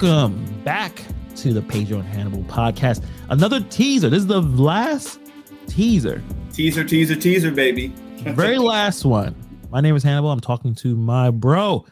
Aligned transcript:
welcome 0.00 0.62
back 0.64 1.04
to 1.36 1.52
the 1.52 1.60
Pedro 1.60 1.98
and 1.98 2.08
Hannibal 2.08 2.42
podcast. 2.44 3.04
Another 3.28 3.60
teaser. 3.60 4.08
This 4.08 4.20
is 4.20 4.26
the 4.26 4.40
last 4.40 5.20
teaser. 5.66 6.22
Teaser, 6.54 6.84
teaser, 6.84 7.14
teaser, 7.14 7.50
baby. 7.50 7.88
Very 8.18 8.56
last 8.56 9.04
one. 9.04 9.34
My 9.70 9.82
name 9.82 9.94
is 9.94 10.02
Hannibal. 10.02 10.30
I'm 10.30 10.40
talking 10.40 10.74
to 10.76 10.96
my 10.96 11.30
bro, 11.30 11.84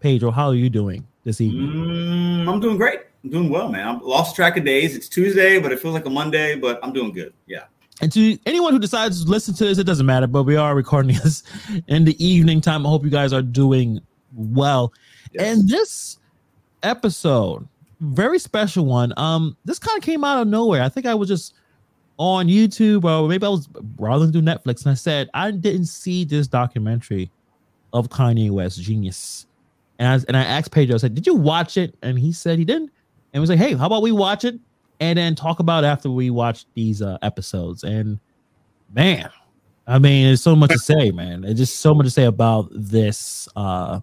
Pedro. 0.00 0.32
How 0.32 0.48
are 0.48 0.56
you 0.56 0.68
doing 0.68 1.06
this 1.22 1.40
evening? 1.40 1.68
Mm, 1.68 2.52
I'm 2.52 2.58
doing 2.58 2.76
great. 2.76 3.02
I'm 3.22 3.30
doing 3.30 3.48
well, 3.48 3.68
man. 3.68 3.86
I'm 3.86 4.00
lost 4.00 4.34
track 4.34 4.56
of 4.56 4.64
days. 4.64 4.96
It's 4.96 5.08
Tuesday, 5.08 5.60
but 5.60 5.70
it 5.70 5.78
feels 5.78 5.94
like 5.94 6.06
a 6.06 6.10
Monday, 6.10 6.56
but 6.56 6.80
I'm 6.82 6.92
doing 6.92 7.12
good. 7.12 7.32
Yeah. 7.46 7.66
And 8.00 8.10
to 8.10 8.36
anyone 8.46 8.72
who 8.72 8.80
decides 8.80 9.24
to 9.24 9.30
listen 9.30 9.54
to 9.54 9.66
this, 9.66 9.78
it 9.78 9.84
doesn't 9.84 10.06
matter, 10.06 10.26
but 10.26 10.42
we 10.42 10.56
are 10.56 10.74
recording 10.74 11.14
this 11.22 11.44
in 11.86 12.04
the 12.04 12.24
evening 12.24 12.60
time. 12.60 12.84
I 12.84 12.88
hope 12.88 13.04
you 13.04 13.10
guys 13.10 13.32
are 13.32 13.42
doing 13.42 14.00
well. 14.32 14.92
Yes. 15.30 15.44
And 15.44 15.68
this 15.68 16.18
episode, 16.86 17.66
very 18.00 18.38
special 18.38 18.86
one. 18.86 19.12
Um, 19.16 19.56
this 19.64 19.78
kind 19.78 19.98
of 19.98 20.04
came 20.04 20.24
out 20.24 20.40
of 20.40 20.48
nowhere. 20.48 20.82
I 20.82 20.88
think 20.88 21.06
I 21.06 21.14
was 21.14 21.28
just 21.28 21.54
on 22.18 22.46
YouTube 22.46 23.04
or 23.04 23.28
maybe 23.28 23.46
I 23.46 23.50
was 23.50 23.66
browsing 23.66 24.32
through 24.32 24.42
Netflix 24.42 24.84
and 24.84 24.92
I 24.92 24.94
said 24.94 25.28
I 25.34 25.50
didn't 25.50 25.86
see 25.86 26.24
this 26.24 26.46
documentary 26.46 27.30
of 27.92 28.08
Kanye 28.08 28.50
West 28.50 28.80
Jeen-Yuhs. 28.80 29.46
And 29.98 30.08
I, 30.08 30.24
and 30.28 30.36
I 30.36 30.44
asked 30.44 30.72
Pedro, 30.72 30.94
I 30.94 30.98
said, 30.98 31.14
Did 31.14 31.26
you 31.26 31.34
watch 31.34 31.76
it? 31.76 31.94
And 32.02 32.18
he 32.18 32.32
said 32.32 32.58
he 32.58 32.64
didn't. 32.64 32.90
And 33.32 33.40
was 33.40 33.50
like, 33.50 33.58
Hey, 33.58 33.74
how 33.74 33.86
about 33.86 34.02
we 34.02 34.12
watch 34.12 34.44
it 34.44 34.58
and 35.00 35.18
then 35.18 35.34
talk 35.34 35.60
about 35.60 35.84
after 35.84 36.10
we 36.10 36.30
watch 36.30 36.66
these 36.74 37.02
uh, 37.02 37.18
episodes? 37.22 37.82
And 37.82 38.18
man, 38.94 39.30
I 39.86 39.98
mean, 39.98 40.26
there's 40.26 40.42
so 40.42 40.56
much 40.56 40.70
to 40.70 40.78
say, 40.78 41.10
man. 41.12 41.42
There's 41.42 41.56
just 41.56 41.80
so 41.80 41.94
much 41.94 42.06
to 42.06 42.10
say 42.10 42.24
about 42.24 42.68
this 42.72 43.48
uh 43.56 44.00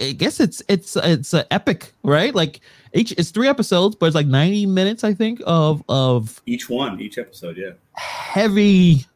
I 0.00 0.12
guess 0.12 0.40
it's 0.40 0.62
it's 0.68 0.96
it's 0.96 1.34
an 1.34 1.44
epic, 1.50 1.92
right? 2.02 2.34
Like 2.34 2.60
each 2.94 3.12
it's 3.12 3.30
three 3.30 3.48
episodes, 3.48 3.96
but 3.96 4.06
it's 4.06 4.14
like 4.14 4.26
90 4.26 4.66
minutes, 4.66 5.04
I 5.04 5.14
think, 5.14 5.40
of 5.46 5.82
of 5.88 6.40
each 6.46 6.68
one, 6.68 7.00
each 7.00 7.18
episode, 7.18 7.56
yeah. 7.56 7.72
Heavy 7.94 9.06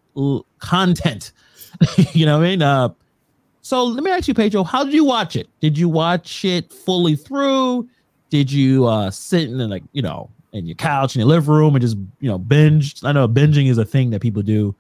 content. 0.59 1.33
you 2.13 2.27
know 2.27 2.39
what 2.39 2.45
I 2.45 2.49
mean? 2.49 2.63
Uh 2.63 2.91
so 3.63 3.85
let 3.85 4.05
me 4.05 4.11
ask 4.11 4.29
you, 4.29 4.35
Pedro, 4.35 4.63
how 4.63 4.85
did 4.85 4.93
you 4.93 5.05
watch 5.05 5.37
it? 5.37 5.49
Did 5.61 5.79
you 5.79 5.89
watch 5.89 6.45
it 6.45 6.73
fully 6.73 7.17
through? 7.17 7.89
Did 8.31 8.53
you 8.53 8.87
uh 8.87 9.11
sit 9.11 9.49
in 9.49 9.71
like, 9.71 9.83
you 9.93 10.03
know, 10.03 10.31
in 10.53 10.67
your 10.67 10.77
couch 10.77 11.17
in 11.17 11.21
your 11.21 11.29
living 11.29 11.53
room 11.53 11.75
and 11.75 11.83
just, 11.83 11.97
you 12.21 12.29
know, 12.29 12.39
binge? 12.39 13.03
I 13.03 13.13
know 13.13 13.27
binging 13.27 13.69
is 13.69 13.79
a 13.79 13.85
thing 13.85 14.11
that 14.11 14.21
people 14.21 14.43
do 14.43 14.75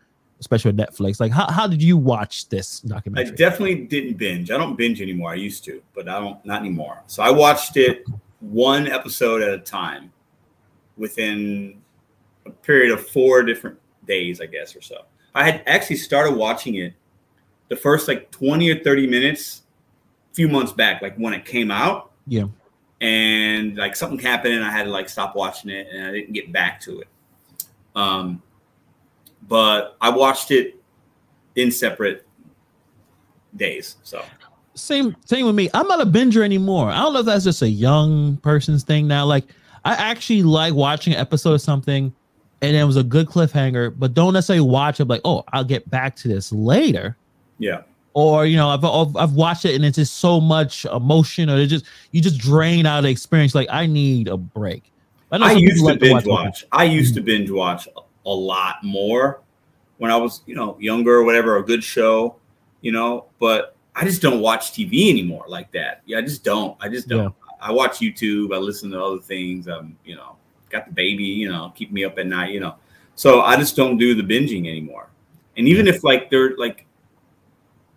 especially 0.44 0.72
Netflix. 0.72 1.20
Like, 1.20 1.32
how, 1.32 1.50
how 1.50 1.66
did 1.66 1.82
you 1.82 1.96
watch 1.96 2.50
this 2.50 2.80
documentary? 2.80 3.32
I 3.32 3.34
definitely 3.34 3.76
didn't 3.86 4.18
binge. 4.18 4.50
I 4.50 4.58
don't 4.58 4.76
binge 4.76 5.00
anymore. 5.00 5.30
I 5.30 5.36
used 5.36 5.64
to, 5.64 5.82
but 5.94 6.06
I 6.06 6.20
don't 6.20 6.44
not 6.44 6.60
anymore. 6.60 7.02
So 7.06 7.22
I 7.22 7.30
watched 7.30 7.78
it 7.78 8.04
one 8.40 8.86
episode 8.86 9.40
at 9.40 9.54
a 9.54 9.58
time 9.58 10.12
within 10.98 11.80
a 12.44 12.50
period 12.50 12.92
of 12.92 13.08
four 13.08 13.42
different 13.42 13.78
days, 14.06 14.42
I 14.42 14.46
guess, 14.46 14.76
or 14.76 14.82
so. 14.82 15.06
I 15.34 15.44
had 15.44 15.62
actually 15.66 15.96
started 15.96 16.36
watching 16.36 16.74
it 16.74 16.92
the 17.68 17.76
first 17.76 18.06
like 18.06 18.30
20 18.30 18.70
or 18.70 18.84
30 18.84 19.06
minutes 19.06 19.62
a 20.30 20.34
few 20.34 20.48
months 20.48 20.72
back, 20.72 21.00
like 21.00 21.16
when 21.16 21.32
it 21.32 21.46
came 21.46 21.70
out. 21.70 22.12
Yeah. 22.26 22.44
And 23.00 23.76
like 23.76 23.96
something 23.96 24.18
happened 24.18 24.54
and 24.54 24.64
I 24.64 24.70
had 24.70 24.84
to 24.84 24.90
like 24.90 25.08
stop 25.08 25.34
watching 25.34 25.70
it 25.70 25.88
and 25.90 26.06
I 26.06 26.12
didn't 26.12 26.32
get 26.34 26.52
back 26.52 26.80
to 26.82 27.00
it. 27.00 27.08
Um, 27.96 28.42
but 29.48 29.96
I 30.00 30.10
watched 30.10 30.50
it 30.50 30.80
in 31.56 31.70
separate 31.70 32.26
days. 33.56 33.96
So 34.02 34.22
same 34.74 35.16
same 35.24 35.46
with 35.46 35.54
me. 35.54 35.68
I'm 35.74 35.86
not 35.86 36.00
a 36.00 36.06
binger 36.06 36.44
anymore. 36.44 36.90
I 36.90 36.98
don't 36.98 37.12
know 37.12 37.20
if 37.20 37.26
that's 37.26 37.44
just 37.44 37.62
a 37.62 37.68
young 37.68 38.36
person's 38.38 38.82
thing 38.82 39.06
now. 39.06 39.24
Like 39.24 39.44
I 39.84 39.94
actually 39.94 40.42
like 40.42 40.74
watching 40.74 41.14
an 41.14 41.20
episode 41.20 41.54
of 41.54 41.60
something 41.60 42.12
and 42.62 42.76
it 42.76 42.84
was 42.84 42.96
a 42.96 43.02
good 43.02 43.26
cliffhanger, 43.26 43.94
but 43.96 44.14
don't 44.14 44.32
necessarily 44.32 44.66
watch 44.66 45.00
it 45.00 45.06
like, 45.06 45.20
oh, 45.24 45.44
I'll 45.52 45.64
get 45.64 45.88
back 45.90 46.16
to 46.16 46.28
this 46.28 46.52
later. 46.52 47.16
Yeah. 47.58 47.82
Or 48.14 48.46
you 48.46 48.56
know, 48.56 48.68
I've, 48.68 49.16
I've 49.16 49.32
watched 49.32 49.64
it 49.64 49.74
and 49.74 49.84
it's 49.84 49.96
just 49.96 50.18
so 50.18 50.40
much 50.40 50.84
emotion, 50.86 51.50
or 51.50 51.56
it 51.56 51.66
just 51.66 51.84
you 52.12 52.20
just 52.20 52.38
drain 52.38 52.86
out 52.86 52.98
of 52.98 53.04
the 53.04 53.10
experience. 53.10 53.54
Like 53.54 53.68
I 53.70 53.86
need 53.86 54.28
a 54.28 54.36
break. 54.36 54.90
I, 55.32 55.38
I 55.38 55.52
used 55.52 55.78
to 55.78 55.84
like 55.84 55.98
binge 55.98 56.22
to 56.22 56.28
watch. 56.28 56.44
watch. 56.44 56.64
I 56.70 56.84
used 56.84 57.14
to 57.14 57.20
binge 57.20 57.50
watch 57.50 57.88
a 58.24 58.30
lot 58.30 58.76
more 58.84 59.40
when 59.98 60.10
I 60.10 60.16
was, 60.16 60.42
you 60.46 60.54
know, 60.54 60.76
younger 60.80 61.14
or 61.14 61.24
whatever, 61.24 61.56
a 61.56 61.62
good 61.62 61.82
show, 61.82 62.36
you 62.80 62.92
know, 62.92 63.26
but 63.38 63.76
I 63.94 64.04
just 64.04 64.20
don't 64.22 64.40
watch 64.40 64.72
TV 64.72 65.10
anymore 65.10 65.44
like 65.48 65.70
that. 65.72 66.02
Yeah, 66.06 66.18
I 66.18 66.22
just 66.22 66.44
don't. 66.44 66.76
I 66.80 66.88
just 66.88 67.08
don't. 67.08 67.24
Yeah. 67.24 67.28
I 67.60 67.72
watch 67.72 67.98
YouTube, 67.98 68.54
I 68.54 68.58
listen 68.58 68.90
to 68.90 69.02
other 69.02 69.20
things. 69.20 69.68
I'm, 69.68 69.96
you 70.04 70.16
know, 70.16 70.36
got 70.68 70.86
the 70.86 70.92
baby, 70.92 71.24
you 71.24 71.50
know, 71.50 71.72
keep 71.74 71.92
me 71.92 72.04
up 72.04 72.18
at 72.18 72.26
night, 72.26 72.52
you 72.52 72.60
know. 72.60 72.74
So 73.14 73.40
I 73.42 73.56
just 73.56 73.76
don't 73.76 73.96
do 73.96 74.14
the 74.14 74.22
binging 74.22 74.68
anymore. 74.68 75.08
And 75.56 75.68
even 75.68 75.86
if 75.86 76.04
like 76.04 76.28
they're 76.30 76.56
like 76.56 76.84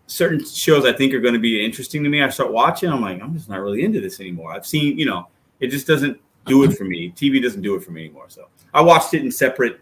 certain 0.06 0.44
shows 0.44 0.86
I 0.86 0.92
think 0.92 1.12
are 1.12 1.20
going 1.20 1.34
to 1.34 1.40
be 1.40 1.62
interesting 1.62 2.02
to 2.04 2.08
me, 2.08 2.22
I 2.22 2.30
start 2.30 2.52
watching, 2.52 2.90
I'm 2.90 3.02
like, 3.02 3.20
I'm 3.20 3.34
just 3.34 3.48
not 3.48 3.60
really 3.60 3.84
into 3.84 4.00
this 4.00 4.20
anymore. 4.20 4.52
I've 4.52 4.66
seen, 4.66 4.98
you 4.98 5.06
know, 5.06 5.26
it 5.60 5.68
just 5.68 5.86
doesn't 5.86 6.18
do 6.46 6.62
it 6.64 6.78
for 6.78 6.84
me. 6.84 7.10
TV 7.10 7.42
doesn't 7.42 7.62
do 7.62 7.74
it 7.74 7.82
for 7.82 7.90
me 7.90 8.04
anymore. 8.04 8.26
So 8.28 8.48
I 8.72 8.80
watched 8.80 9.12
it 9.12 9.22
in 9.22 9.30
separate 9.30 9.80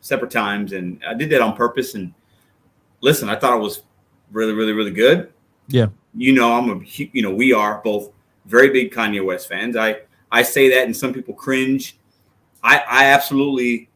separate 0.00 0.30
times, 0.30 0.72
and 0.72 1.00
I 1.06 1.14
did 1.14 1.30
that 1.30 1.40
on 1.40 1.56
purpose. 1.56 1.94
And 1.94 2.12
listen, 3.00 3.28
I 3.28 3.36
thought 3.36 3.56
it 3.56 3.60
was 3.60 3.82
really, 4.32 4.52
really, 4.52 4.72
really 4.72 4.90
good. 4.90 5.32
Yeah, 5.68 5.86
you 6.14 6.32
know, 6.32 6.52
I'm 6.52 6.70
a 6.70 6.84
you 6.84 7.22
know 7.22 7.34
we 7.34 7.52
are 7.52 7.80
both 7.84 8.10
very 8.46 8.70
big 8.70 8.92
Kanye 8.92 9.24
West 9.24 9.48
fans. 9.48 9.76
I 9.76 10.00
I 10.30 10.42
say 10.42 10.70
that, 10.70 10.84
and 10.84 10.96
some 10.96 11.12
people 11.12 11.34
cringe. 11.34 11.96
I 12.62 12.78
I 12.88 13.04
absolutely 13.06 13.88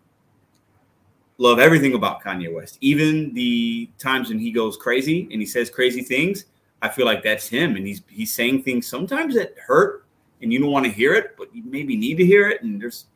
love 1.39 1.59
everything 1.59 1.95
about 1.95 2.23
Kanye 2.23 2.53
West, 2.53 2.79
even 2.81 3.35
the 3.35 3.91
times 3.99 4.29
when 4.29 4.39
he 4.39 4.53
goes 4.53 4.77
crazy 4.77 5.29
and 5.33 5.41
he 5.41 5.47
says 5.47 5.69
crazy 5.71 6.03
things. 6.03 6.47
I 6.81 6.89
feel 6.89 7.07
like 7.07 7.23
that's 7.23 7.49
him, 7.49 7.77
and 7.77 7.87
he's 7.87 8.03
he's 8.09 8.33
saying 8.33 8.63
things 8.63 8.87
sometimes 8.87 9.35
that 9.35 9.55
hurt, 9.59 10.05
and 10.43 10.53
you 10.53 10.61
don't 10.61 10.71
want 10.71 10.85
to 10.85 10.93
hear 10.93 11.15
it, 11.15 11.35
but 11.37 11.55
you 11.55 11.63
maybe 11.65 11.97
need 11.97 12.17
to 12.17 12.27
hear 12.27 12.49
it. 12.49 12.63
And 12.63 12.81
there's 12.81 13.07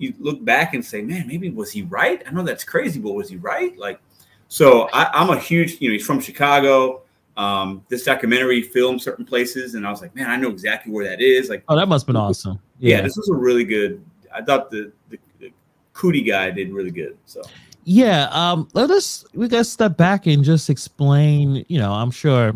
you 0.00 0.14
look 0.18 0.42
back 0.44 0.72
and 0.72 0.84
say, 0.84 1.02
man, 1.02 1.26
maybe 1.26 1.50
was 1.50 1.70
he 1.70 1.82
right? 1.82 2.22
I 2.26 2.30
know 2.30 2.42
that's 2.42 2.64
crazy, 2.64 2.98
but 2.98 3.12
was 3.12 3.28
he 3.28 3.36
right? 3.36 3.76
Like, 3.78 4.00
so 4.48 4.88
I, 4.94 5.22
am 5.22 5.28
a 5.28 5.38
huge, 5.38 5.76
you 5.80 5.88
know, 5.88 5.92
he's 5.92 6.06
from 6.06 6.20
Chicago. 6.20 7.02
Um, 7.36 7.84
this 7.88 8.04
documentary 8.04 8.62
filmed 8.62 9.02
certain 9.02 9.24
places, 9.24 9.74
and 9.74 9.86
I 9.86 9.90
was 9.90 10.00
like, 10.00 10.16
man, 10.16 10.30
I 10.30 10.36
know 10.36 10.48
exactly 10.48 10.90
where 10.90 11.04
that 11.04 11.20
is. 11.20 11.50
Like, 11.50 11.64
oh, 11.68 11.76
that 11.76 11.86
must 11.86 12.04
have 12.04 12.14
been 12.14 12.16
awesome. 12.16 12.58
Yeah, 12.78 12.96
yeah 12.96 13.02
this 13.02 13.16
was 13.16 13.28
a 13.28 13.34
really 13.34 13.64
good. 13.64 14.02
I 14.34 14.42
thought 14.42 14.70
the 14.70 14.90
the, 15.10 15.18
the 15.38 15.52
Coodie 15.94 16.26
guy 16.26 16.50
did 16.50 16.72
really 16.72 16.90
good. 16.90 17.16
So. 17.26 17.42
Yeah, 17.84 18.28
um, 18.30 18.68
let 18.74 18.90
us 18.90 19.24
we 19.34 19.48
got 19.48 19.58
to 19.58 19.64
step 19.64 19.96
back 19.96 20.26
and 20.26 20.42
just 20.42 20.68
explain. 20.70 21.64
You 21.68 21.78
know, 21.78 21.92
I'm 21.92 22.10
sure. 22.10 22.54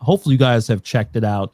Hopefully, 0.00 0.34
you 0.34 0.38
guys 0.38 0.68
have 0.68 0.82
checked 0.82 1.16
it 1.16 1.24
out. 1.24 1.52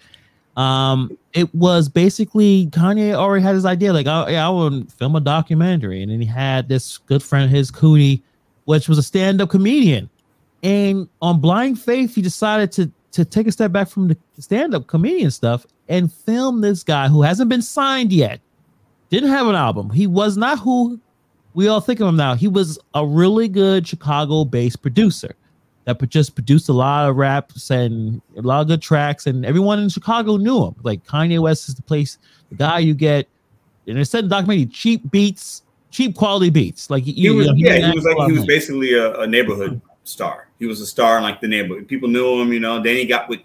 Um, 0.57 1.19
it 1.33 1.53
was 1.55 1.89
basically 1.89 2.67
Kanye 2.67 3.13
already 3.13 3.43
had 3.43 3.55
his 3.55 3.65
idea, 3.65 3.93
like, 3.93 4.07
I 4.07 4.49
would 4.49 4.93
film 4.93 5.17
a 5.17 5.21
documentary, 5.21 6.03
and 6.03 6.13
then 6.13 6.21
he 6.21 6.27
had 6.27 6.69
this 6.69 6.99
good 6.99 7.23
friend 7.23 7.45
of 7.45 7.51
his, 7.51 7.73
Coodie, 7.73 8.23
which 8.67 8.89
was 8.89 8.97
a 8.99 9.03
stand-up 9.03 9.51
comedian, 9.51 10.09
and 10.63 11.09
on 11.21 11.41
blind 11.41 11.81
faith, 11.81 12.15
he 12.15 12.23
decided 12.23 12.71
to 12.73 12.91
to 13.13 13.25
take 13.25 13.47
a 13.47 13.53
step 13.53 13.71
back 13.71 13.89
from 13.89 14.09
the 14.09 14.17
stand-up 14.41 14.89
comedian 14.89 15.31
stuff 15.31 15.67
and 15.89 16.13
film 16.13 16.61
this 16.61 16.83
guy 16.83 17.07
who 17.07 17.23
hasn't 17.23 17.49
been 17.49 17.63
signed 17.63 18.13
yet, 18.13 18.41
didn't 19.09 19.29
have 19.31 19.47
an 19.47 19.55
album. 19.55 19.89
He 19.91 20.09
was 20.09 20.37
not 20.37 20.59
who 20.59 20.99
we 21.55 21.69
all 21.69 21.81
think 21.81 22.01
of 22.01 22.09
him 22.09 22.17
now. 22.17 22.35
He 22.35 22.49
was 22.49 22.77
a 22.95 23.07
really 23.07 23.47
good 23.47 23.87
Chicago-based 23.87 24.83
producer 24.83 25.37
that 25.85 26.01
just 26.09 26.35
produced 26.35 26.69
a 26.69 26.73
lot 26.73 27.09
of 27.09 27.17
raps 27.17 27.71
and 27.71 28.21
a 28.37 28.43
lot 28.43 28.63
of 28.63 28.69
good 28.69 28.81
tracks, 28.81 29.27
and 29.27 29.45
everyone 29.45 29.79
in 29.79 29.89
Chicago 29.89 30.37
knew 30.37 30.65
him. 30.65 30.75
Like 30.83 31.05
Kanye 31.05 31.39
West 31.41 31.69
is 31.69 31.75
the 31.75 31.83
place, 31.83 32.19
the 32.49 32.57
guy 32.57 32.79
you 32.79 32.95
get. 32.95 33.29
And 33.87 33.99
it 33.99 34.07
said 34.07 34.25
in 34.25 34.31
the 34.31 34.37
documentary, 34.37 34.67
cheap 34.67 35.11
beats, 35.11 35.63
cheap 35.91 36.17
quality 36.17 36.49
beats. 36.49 36.89
Like 36.89 37.05
he 37.05 37.31
was, 37.31 37.47
you 37.47 37.53
know, 37.53 37.57
he 37.57 37.65
yeah, 37.65 37.91
he 37.91 37.95
was 37.95 38.05
like 38.05 38.31
he 38.31 38.33
was 38.33 38.47
basically 38.47 38.95
a, 38.95 39.21
a, 39.21 39.27
neighborhood 39.27 39.81
star. 40.05 40.49
He 40.59 40.65
was 40.65 40.81
a 40.81 40.87
star 40.87 41.19
in 41.19 41.23
like 41.23 41.43
the 41.43 41.49
neighborhood. 41.49 41.87
People 41.87 42.09
knew 42.09 42.41
him, 42.41 42.53
you 42.53 42.61
know. 42.61 42.83
Then 42.83 42.97
he 42.97 43.05
got 43.05 43.29
with 43.29 43.41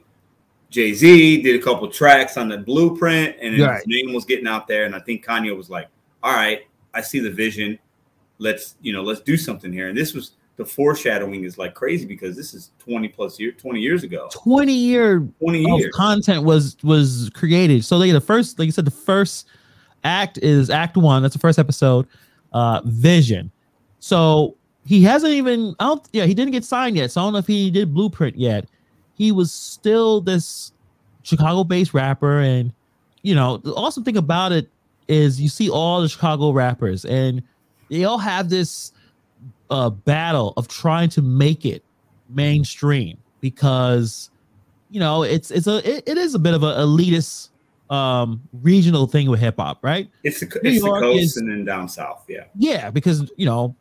Jay 0.70 0.94
Z, 0.94 1.42
did 1.42 1.60
a 1.60 1.64
couple 1.64 1.90
tracks 1.90 2.38
on 2.38 2.48
the 2.48 2.58
Blueprint, 2.58 3.36
and 3.42 3.60
right. 3.60 3.78
his 3.78 3.88
name 3.88 4.14
was 4.14 4.24
getting 4.24 4.48
out 4.48 4.68
there. 4.68 4.86
And 4.86 4.96
I 4.96 5.00
think 5.00 5.26
Kanye 5.26 5.56
was 5.56 5.70
like, 5.70 5.90
"All 6.24 6.34
right, 6.34 6.66
I 6.94 7.02
see 7.02 7.20
the 7.20 7.32
vision. 7.32 7.78
Let's 8.38 8.76
you 8.82 8.94
know, 8.94 9.04
let's 9.04 9.20
do 9.20 9.36
something 9.36 9.74
here." 9.74 9.90
And 9.90 9.98
this 9.98 10.14
was 10.14 10.32
the 10.60 10.66
foreshadowing 10.66 11.46
is 11.46 11.58
like 11.58 11.74
crazy 11.74 12.06
because 12.06 12.36
this 12.36 12.54
is 12.54 12.72
20 12.80 13.08
plus 13.08 13.40
year 13.40 13.54
20 13.54 13.80
years 13.80 14.04
ago. 14.04 14.28
20 14.34 14.74
year 14.74 15.26
20 15.42 15.64
years. 15.64 15.96
content 15.96 16.44
was 16.44 16.76
was 16.84 17.32
created. 17.34 17.86
So 17.86 17.96
like 17.96 18.12
the 18.12 18.20
first 18.20 18.60
like 18.60 18.66
you 18.66 18.74
said 18.74 18.84
the 18.84 18.92
first 18.92 19.48
act 20.04 20.38
is 20.40 20.70
act 20.70 20.98
one. 20.98 21.22
That's 21.22 21.34
the 21.34 21.40
first 21.40 21.60
episode 21.60 22.08
uh 22.52 22.82
vision. 22.84 23.52
So 24.00 24.58
he 24.86 25.02
hasn't 25.02 25.34
even 25.34 25.76
i 25.80 25.86
don't 25.86 26.06
yeah 26.12 26.26
he 26.26 26.34
didn't 26.34 26.52
get 26.52 26.66
signed 26.66 26.98
yet. 26.98 27.10
So 27.10 27.22
i 27.22 27.24
don't 27.24 27.32
know 27.32 27.40
if 27.40 27.48
he 27.48 27.72
did 27.72 27.94
blueprint 27.94 28.38
yet. 28.38 28.68
He 29.14 29.32
was 29.32 29.54
still 29.54 30.20
this 30.20 30.74
chicago 31.24 31.64
based 31.64 31.94
rapper 31.94 32.40
and 32.40 32.74
you 33.22 33.36
know, 33.36 33.58
the 33.58 33.74
awesome 33.76 34.04
thing 34.04 34.18
about 34.18 34.52
it 34.52 34.70
is 35.08 35.40
you 35.40 35.50
see 35.50 35.70
all 35.70 36.02
the 36.02 36.08
Chicago 36.08 36.52
rappers 36.52 37.04
and 37.04 37.44
they 37.90 38.06
all 38.06 38.18
have 38.18 38.50
this 38.50 38.94
uh, 39.69 39.89
battle 39.89 40.54
of 40.57 40.68
trying 40.68 41.10
to 41.10 41.21
make 41.21 41.66
it 41.66 41.83
mainstream 42.30 43.18
because 43.42 44.30
you 44.89 45.00
know 45.00 45.24
it's 45.24 45.51
it's 45.51 45.68
a 45.68 45.77
it, 45.89 46.04
it 46.07 46.18
is 46.18 46.36
a 46.36 46.39
bit 46.39 46.54
of 46.54 46.63
a 46.63 46.74
elitist 46.77 47.50
um 47.89 48.42
regional 48.62 49.07
thing 49.07 49.30
with 49.30 49.39
hip 49.39 49.56
hop, 49.57 49.80
right? 49.83 50.10
It's 50.24 50.39
the, 50.39 50.45
it's 50.63 50.83
the 50.83 50.89
coast 50.89 51.19
is, 51.19 51.38
and 51.38 51.50
then 51.50 51.66
down 51.66 51.89
south, 51.89 52.25
yeah. 52.27 52.45
Yeah, 52.56 52.89
because 52.89 53.31
you 53.36 53.45
know, 53.45 53.75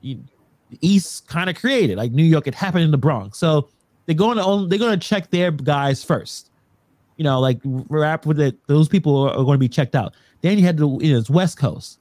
you, 0.00 0.22
the 0.70 0.78
East 0.80 1.28
kind 1.28 1.48
of 1.48 1.56
created 1.56 1.96
like 1.96 2.12
New 2.12 2.24
York. 2.24 2.46
It 2.46 2.54
happened 2.54 2.84
in 2.84 2.90
the 2.90 2.98
Bronx, 2.98 3.38
so 3.38 3.68
they're 4.06 4.14
going 4.14 4.38
to 4.38 4.68
they're 4.68 4.78
going 4.78 4.98
to 4.98 5.08
check 5.08 5.30
their 5.30 5.50
guys 5.50 6.02
first. 6.02 6.50
You 7.16 7.24
know, 7.24 7.40
like 7.40 7.60
rap 7.64 8.26
with 8.26 8.40
it, 8.40 8.56
those 8.66 8.88
people 8.88 9.16
are, 9.22 9.30
are 9.30 9.44
going 9.44 9.54
to 9.54 9.58
be 9.58 9.68
checked 9.68 9.94
out. 9.94 10.14
Then 10.42 10.58
you 10.58 10.64
had 10.64 10.76
the 10.76 10.88
you 10.88 11.12
know, 11.12 11.18
it's 11.18 11.30
West 11.30 11.58
Coast. 11.58 11.98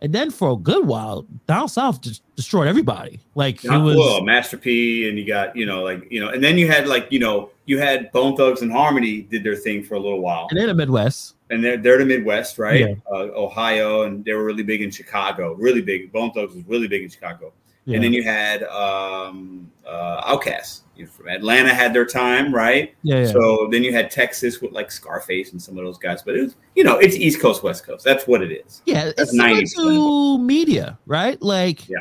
And 0.00 0.12
then 0.12 0.30
for 0.30 0.52
a 0.52 0.56
good 0.56 0.86
while, 0.86 1.26
down 1.46 1.68
south 1.68 2.00
just 2.00 2.22
destroyed 2.36 2.68
everybody. 2.68 3.20
Like 3.34 3.64
Not, 3.64 3.80
it 3.80 3.82
was 3.82 3.96
well, 3.96 4.22
Master 4.22 4.56
P, 4.56 5.08
and 5.08 5.18
you 5.18 5.26
got 5.26 5.56
you 5.56 5.66
know 5.66 5.82
like 5.82 6.10
you 6.10 6.20
know, 6.20 6.28
and 6.28 6.42
then 6.42 6.56
you 6.56 6.68
had 6.68 6.86
like 6.86 7.08
you 7.10 7.18
know 7.18 7.50
you 7.66 7.78
had 7.78 8.10
Bone 8.12 8.36
Thugs-n-Harmony 8.36 9.22
did 9.22 9.44
their 9.44 9.56
thing 9.56 9.82
for 9.82 9.94
a 9.94 10.00
little 10.00 10.20
while, 10.20 10.46
and 10.50 10.58
then 10.58 10.68
the 10.68 10.74
Midwest, 10.74 11.34
and 11.50 11.64
they're 11.64 11.76
they're 11.76 11.98
the 11.98 12.04
Midwest, 12.04 12.58
right? 12.58 12.80
Yeah. 12.80 12.94
Uh, 13.10 13.28
Ohio, 13.34 14.02
and 14.02 14.24
they 14.24 14.34
were 14.34 14.44
really 14.44 14.62
big 14.62 14.82
in 14.82 14.90
Chicago, 14.90 15.54
really 15.54 15.82
big. 15.82 16.12
Bone 16.12 16.30
Thugs 16.30 16.54
was 16.54 16.64
really 16.66 16.88
big 16.88 17.02
in 17.02 17.10
Chicago, 17.10 17.52
yeah. 17.88 17.96
and 17.96 18.04
then 18.04 18.12
you 18.12 18.22
had 18.22 18.62
um, 18.64 19.70
uh, 19.86 20.36
from 21.06 21.28
Atlanta 21.28 21.72
had 21.72 21.94
their 21.94 22.04
time, 22.04 22.54
right? 22.54 22.94
Yeah, 23.02 23.20
yeah, 23.20 23.26
So 23.26 23.68
then 23.70 23.84
you 23.84 23.92
had 23.92 24.10
Texas 24.10 24.60
with 24.60 24.72
like 24.72 24.90
Scarface 24.90 25.52
and 25.52 25.62
some 25.62 25.78
of 25.78 25.84
those 25.84 25.98
guys, 25.98 26.22
but 26.22 26.34
it 26.34 26.42
was, 26.42 26.56
you 26.74 26.84
know, 26.84 26.98
it's 26.98 27.16
East 27.16 27.40
Coast, 27.40 27.62
West 27.62 27.86
Coast. 27.86 28.04
That's 28.04 28.26
what 28.26 28.42
it 28.42 28.52
is. 28.52 28.82
Yeah, 28.84 29.12
That's 29.16 29.32
it's 29.32 29.74
to 29.74 30.38
media, 30.38 30.98
right? 31.06 31.40
Like, 31.40 31.88
yeah. 31.88 31.98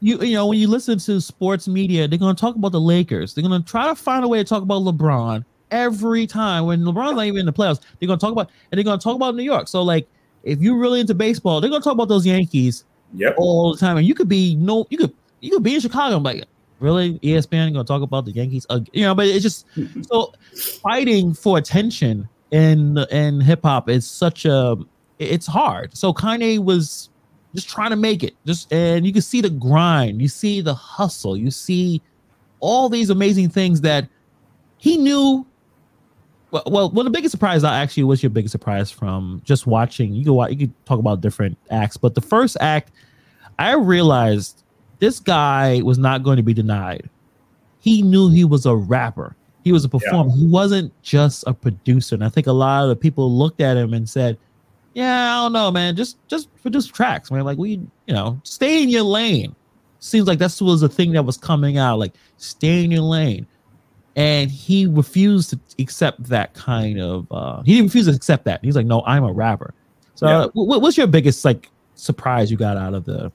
You 0.00 0.18
you 0.20 0.34
know 0.34 0.46
when 0.46 0.58
you 0.58 0.66
listen 0.66 0.98
to 0.98 1.20
sports 1.20 1.68
media, 1.68 2.08
they're 2.08 2.18
gonna 2.18 2.34
talk 2.34 2.56
about 2.56 2.72
the 2.72 2.80
Lakers. 2.80 3.34
They're 3.34 3.42
gonna 3.42 3.62
try 3.62 3.86
to 3.88 3.94
find 3.94 4.24
a 4.24 4.28
way 4.28 4.38
to 4.38 4.44
talk 4.44 4.62
about 4.62 4.82
LeBron 4.82 5.44
every 5.70 6.26
time. 6.26 6.64
When 6.64 6.80
LeBron's 6.80 7.16
not 7.16 7.26
even 7.26 7.40
in 7.40 7.46
the 7.46 7.52
playoffs, 7.52 7.80
they're 7.98 8.06
gonna 8.06 8.18
talk 8.18 8.32
about 8.32 8.50
and 8.72 8.78
they're 8.78 8.84
gonna 8.84 9.00
talk 9.00 9.14
about 9.14 9.34
New 9.34 9.42
York. 9.42 9.68
So 9.68 9.82
like, 9.82 10.08
if 10.42 10.60
you're 10.60 10.78
really 10.78 11.00
into 11.00 11.14
baseball, 11.14 11.60
they're 11.60 11.68
gonna 11.68 11.84
talk 11.84 11.92
about 11.92 12.08
those 12.08 12.24
Yankees 12.24 12.84
yep. 13.14 13.34
all 13.36 13.72
the 13.72 13.78
time. 13.78 13.96
And 13.96 14.06
you 14.06 14.14
could 14.14 14.28
be 14.28 14.54
no, 14.56 14.86
you 14.90 14.98
could 14.98 15.12
you 15.40 15.50
could 15.50 15.62
be 15.62 15.74
in 15.74 15.80
Chicago. 15.80 16.16
I'm 16.16 16.22
like, 16.22 16.44
really 16.80 17.18
espn 17.20 17.72
gonna 17.72 17.84
talk 17.84 18.02
about 18.02 18.24
the 18.24 18.30
yankees 18.30 18.66
you 18.92 19.02
know 19.02 19.14
but 19.14 19.26
it's 19.26 19.42
just 19.42 19.66
so 20.02 20.32
fighting 20.80 21.34
for 21.34 21.58
attention 21.58 22.28
in 22.50 22.98
in 23.10 23.40
hip-hop 23.40 23.88
is 23.88 24.08
such 24.08 24.44
a 24.44 24.76
it's 25.18 25.46
hard 25.46 25.96
so 25.96 26.12
kanye 26.12 26.62
was 26.62 27.10
just 27.54 27.68
trying 27.68 27.90
to 27.90 27.96
make 27.96 28.22
it 28.22 28.34
just 28.46 28.72
and 28.72 29.04
you 29.06 29.12
can 29.12 29.22
see 29.22 29.40
the 29.40 29.50
grind 29.50 30.22
you 30.22 30.28
see 30.28 30.60
the 30.60 30.74
hustle 30.74 31.36
you 31.36 31.50
see 31.50 32.00
all 32.60 32.88
these 32.88 33.10
amazing 33.10 33.48
things 33.48 33.80
that 33.80 34.08
he 34.78 34.96
knew 34.96 35.44
well, 36.50 36.62
well, 36.66 36.90
well, 36.90 37.04
the 37.04 37.10
biggest 37.10 37.30
surprise 37.30 37.62
actually 37.64 38.04
was 38.04 38.22
your 38.22 38.30
biggest 38.30 38.52
surprise 38.52 38.90
from 38.90 39.42
just 39.44 39.66
watching. 39.66 40.14
You 40.14 40.24
could 40.24 40.50
you 40.50 40.56
could 40.66 40.86
talk 40.86 40.98
about 40.98 41.20
different 41.20 41.58
acts, 41.70 41.96
but 41.96 42.14
the 42.14 42.20
first 42.20 42.56
act, 42.60 42.90
I 43.58 43.74
realized 43.74 44.62
this 44.98 45.20
guy 45.20 45.82
was 45.82 45.98
not 45.98 46.22
going 46.22 46.38
to 46.38 46.42
be 46.42 46.54
denied. 46.54 47.08
He 47.80 48.02
knew 48.02 48.30
he 48.30 48.44
was 48.44 48.66
a 48.66 48.74
rapper. 48.74 49.36
He 49.62 49.72
was 49.72 49.84
a 49.84 49.88
performer. 49.88 50.30
Yeah. 50.30 50.36
He 50.36 50.46
wasn't 50.46 51.02
just 51.02 51.44
a 51.46 51.52
producer. 51.52 52.14
And 52.14 52.24
I 52.24 52.28
think 52.28 52.46
a 52.46 52.52
lot 52.52 52.84
of 52.84 52.88
the 52.88 52.96
people 52.96 53.30
looked 53.30 53.60
at 53.60 53.76
him 53.76 53.92
and 53.92 54.08
said, 54.08 54.38
"Yeah, 54.94 55.38
I 55.38 55.44
don't 55.44 55.52
know, 55.52 55.70
man. 55.70 55.96
Just 55.96 56.16
just 56.28 56.48
produce 56.62 56.86
tracks, 56.86 57.30
man. 57.30 57.44
Like 57.44 57.58
we, 57.58 57.72
you 58.06 58.14
know, 58.14 58.40
stay 58.44 58.82
in 58.82 58.88
your 58.88 59.02
lane." 59.02 59.54
Seems 60.00 60.28
like 60.28 60.38
that 60.38 60.56
was 60.60 60.82
a 60.82 60.88
thing 60.88 61.12
that 61.12 61.24
was 61.24 61.36
coming 61.36 61.76
out. 61.76 61.98
Like 61.98 62.14
stay 62.38 62.84
in 62.84 62.90
your 62.90 63.02
lane, 63.02 63.46
and 64.18 64.50
he 64.50 64.84
refused 64.86 65.50
to 65.50 65.60
accept 65.78 66.24
that 66.24 66.52
kind 66.52 67.00
of. 67.00 67.30
uh 67.30 67.62
He 67.62 67.74
didn't 67.74 67.86
refuse 67.86 68.06
to 68.06 68.12
accept 68.12 68.44
that. 68.46 68.62
He's 68.64 68.74
like, 68.74 68.84
"No, 68.84 69.02
I'm 69.06 69.22
a 69.22 69.32
rapper." 69.32 69.72
So, 70.16 70.26
yeah. 70.26 70.38
uh, 70.38 70.48
what, 70.54 70.82
what's 70.82 70.98
your 70.98 71.06
biggest 71.06 71.44
like 71.44 71.70
surprise 71.94 72.50
you 72.50 72.56
got 72.56 72.76
out 72.76 72.94
of 72.94 73.04
the 73.04 73.32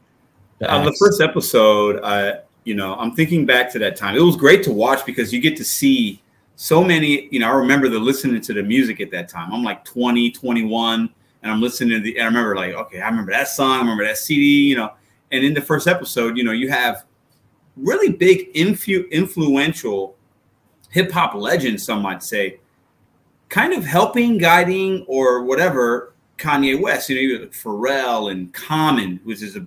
on 0.67 0.85
the 0.85 0.95
first 0.99 1.21
episode, 1.21 2.01
I 2.03 2.41
you 2.65 2.75
know 2.75 2.95
I'm 2.95 3.13
thinking 3.15 3.45
back 3.45 3.71
to 3.71 3.79
that 3.79 3.95
time. 3.95 4.15
It 4.15 4.21
was 4.21 4.35
great 4.35 4.61
to 4.63 4.71
watch 4.71 5.05
because 5.05 5.33
you 5.33 5.39
get 5.39 5.55
to 5.57 5.63
see 5.63 6.21
so 6.57 6.83
many. 6.83 7.29
You 7.31 7.39
know, 7.39 7.47
I 7.47 7.53
remember 7.53 7.87
the 7.87 7.99
listening 7.99 8.41
to 8.41 8.53
the 8.53 8.63
music 8.63 8.99
at 8.99 9.09
that 9.11 9.29
time. 9.29 9.53
I'm 9.53 9.63
like 9.63 9.85
20, 9.85 10.31
21, 10.31 11.09
and 11.43 11.51
I'm 11.51 11.61
listening 11.61 11.91
to 11.91 11.99
the. 12.01 12.17
And 12.17 12.23
I 12.23 12.25
remember 12.25 12.55
like, 12.57 12.73
okay, 12.73 12.99
I 12.99 13.07
remember 13.07 13.31
that 13.31 13.47
song. 13.47 13.77
I 13.77 13.79
remember 13.79 14.03
that 14.05 14.17
CD. 14.17 14.67
You 14.67 14.75
know, 14.75 14.91
and 15.31 15.45
in 15.45 15.53
the 15.53 15.61
first 15.61 15.87
episode, 15.87 16.37
you 16.37 16.43
know, 16.43 16.51
you 16.51 16.69
have 16.69 17.05
really 17.77 18.11
big 18.11 18.53
infu- 18.53 19.09
influential 19.11 20.17
hip 20.93 21.11
hop 21.11 21.33
legends. 21.33 21.83
Some 21.83 22.01
might 22.01 22.23
say, 22.23 22.59
kind 23.49 23.73
of 23.73 23.83
helping, 23.83 24.37
guiding, 24.37 25.05
or 25.07 25.43
whatever. 25.43 26.13
Kanye 26.37 26.81
West, 26.81 27.09
you 27.09 27.15
know, 27.15 27.21
even 27.21 27.49
Pharrell 27.49 28.31
and 28.31 28.53
Common, 28.53 29.19
which 29.23 29.41
is 29.41 29.55
a 29.55 29.65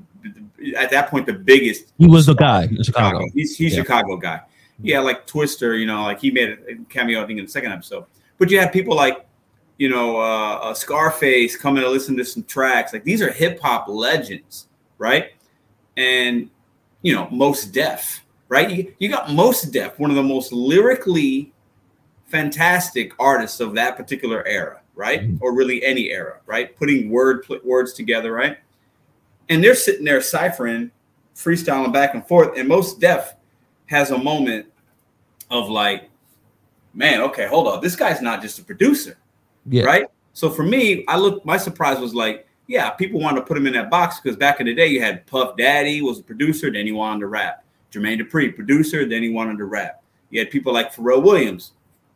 at 0.76 0.90
that 0.90 1.10
point 1.10 1.26
the 1.26 1.32
biggest. 1.32 1.92
He 1.98 2.06
was 2.06 2.26
the 2.26 2.34
guy 2.34 2.64
in 2.64 2.82
Chicago. 2.82 3.18
Chicago. 3.18 3.30
He's 3.34 3.56
he's 3.56 3.72
yeah. 3.74 3.82
Chicago 3.82 4.16
guy. 4.16 4.40
Yeah, 4.82 5.00
like 5.00 5.26
Twista, 5.26 5.78
you 5.78 5.86
know, 5.86 6.02
like 6.02 6.20
he 6.20 6.30
made 6.30 6.50
a 6.50 6.74
cameo 6.88 7.22
I 7.22 7.26
think 7.26 7.38
in 7.38 7.46
the 7.46 7.50
second 7.50 7.72
episode. 7.72 8.04
But 8.38 8.50
you 8.50 8.58
have 8.60 8.72
people 8.72 8.94
like, 8.94 9.26
you 9.78 9.88
know, 9.88 10.18
uh, 10.18 10.58
uh, 10.62 10.74
Scarface 10.74 11.56
coming 11.56 11.82
to 11.82 11.88
listen 11.88 12.16
to 12.18 12.24
some 12.24 12.42
tracks. 12.42 12.92
Like 12.92 13.04
these 13.04 13.22
are 13.22 13.32
hip 13.32 13.60
hop 13.60 13.88
legends, 13.88 14.68
right? 14.98 15.30
And 15.96 16.50
you 17.02 17.14
know, 17.14 17.28
Mos 17.30 17.64
Def, 17.64 18.25
right? 18.48 18.70
You, 18.70 18.94
you 18.98 19.08
got 19.08 19.30
Mos 19.30 19.62
Def, 19.62 19.98
one 19.98 20.10
of 20.10 20.16
the 20.16 20.22
most 20.22 20.52
lyrically 20.52 21.52
fantastic 22.26 23.12
artists 23.18 23.60
of 23.60 23.74
that 23.74 23.96
particular 23.96 24.46
era, 24.46 24.80
right? 24.94 25.22
Mm-hmm. 25.22 25.36
Or 25.40 25.54
really 25.54 25.84
any 25.84 26.10
era, 26.10 26.40
right? 26.46 26.76
Putting 26.76 27.10
word 27.10 27.46
words 27.64 27.92
together, 27.92 28.32
right? 28.32 28.58
and 29.48 29.62
they're 29.62 29.74
sitting 29.74 30.04
there 30.04 30.20
ciphering, 30.20 30.90
freestyling 31.34 31.92
back 31.92 32.14
and 32.14 32.26
forth. 32.26 32.56
And 32.58 32.68
Mos 32.68 32.94
Def 32.94 33.34
has 33.86 34.10
a 34.10 34.18
moment 34.18 34.66
of 35.50 35.68
like, 35.68 36.10
man, 36.94 37.20
okay, 37.22 37.46
hold 37.46 37.68
on, 37.68 37.80
this 37.80 37.94
guy's 37.94 38.20
not 38.20 38.42
just 38.42 38.58
a 38.58 38.64
producer, 38.64 39.18
yeah. 39.66 39.84
right? 39.84 40.06
So 40.32 40.50
for 40.50 40.64
me, 40.64 41.04
I 41.08 41.16
look, 41.18 41.44
my 41.44 41.56
surprise 41.56 41.98
was 41.98 42.14
like, 42.14 42.46
yeah, 42.66 42.90
people 42.90 43.20
wanted 43.20 43.40
to 43.40 43.46
put 43.46 43.56
him 43.56 43.66
in 43.66 43.74
that 43.74 43.90
box 43.90 44.18
because 44.18 44.36
back 44.36 44.58
in 44.60 44.66
the 44.66 44.74
day, 44.74 44.88
you 44.88 45.00
had 45.00 45.24
Puff 45.26 45.56
Daddy 45.56 46.02
was 46.02 46.18
a 46.18 46.22
producer, 46.22 46.70
then 46.70 46.84
he 46.84 46.92
wanted 46.92 47.20
to 47.20 47.28
rap. 47.28 47.64
Jermaine 47.96 48.20
Dupri, 48.20 48.54
producer, 48.54 49.06
then 49.06 49.22
he 49.22 49.30
wanted 49.30 49.58
to 49.58 49.64
rap. 49.64 50.02
You 50.30 50.40
had 50.40 50.50
people 50.50 50.72
like 50.72 50.94
Pharrell 50.94 51.22
Williams, 51.22 51.72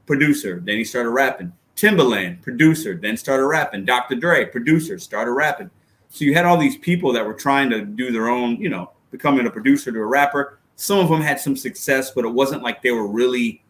producer, 0.07 0.61
then 0.65 0.77
he 0.77 0.85
started 0.85 1.11
rapping. 1.11 1.53
Timbaland, 1.77 2.43
producer, 2.43 2.95
then 2.95 3.17
started 3.17 3.47
rapping. 3.47 3.85
Dr. 3.85 4.17
Dre, 4.17 4.45
producer, 4.45 4.99
started 4.99 5.33
rapping. 5.33 5.71
So 6.11 6.25
you 6.25 6.35
had 6.35 6.45
all 6.45 6.59
these 6.59 6.77
people 6.77 7.13
that 7.13 7.25
were 7.25 7.35
trying 7.35 7.71
to 7.71 7.83
do 7.83 8.11
their 8.11 8.29
own, 8.29 8.57
you 8.57 8.69
know, 8.69 8.91
becoming 9.11 9.47
a 9.47 9.51
producer 9.51 9.91
to 9.93 9.99
a 9.99 10.05
rapper. 10.05 10.59
Some 10.77 10.99
of 10.99 11.09
them 11.09 11.21
had 11.21 11.41
some 11.41 11.57
success, 11.57 12.11
but 12.11 12.25
it 12.25 12.29
wasn't 12.29 12.63
like 12.63 12.83
they 12.83 12.91
were 12.91 13.07
really, 13.07 13.63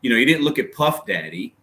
you 0.00 0.10
know, 0.10 0.16
you 0.16 0.24
didn't 0.24 0.44
look 0.44 0.58
at 0.58 0.72
Puff 0.72 1.04
Daddy 1.06 1.54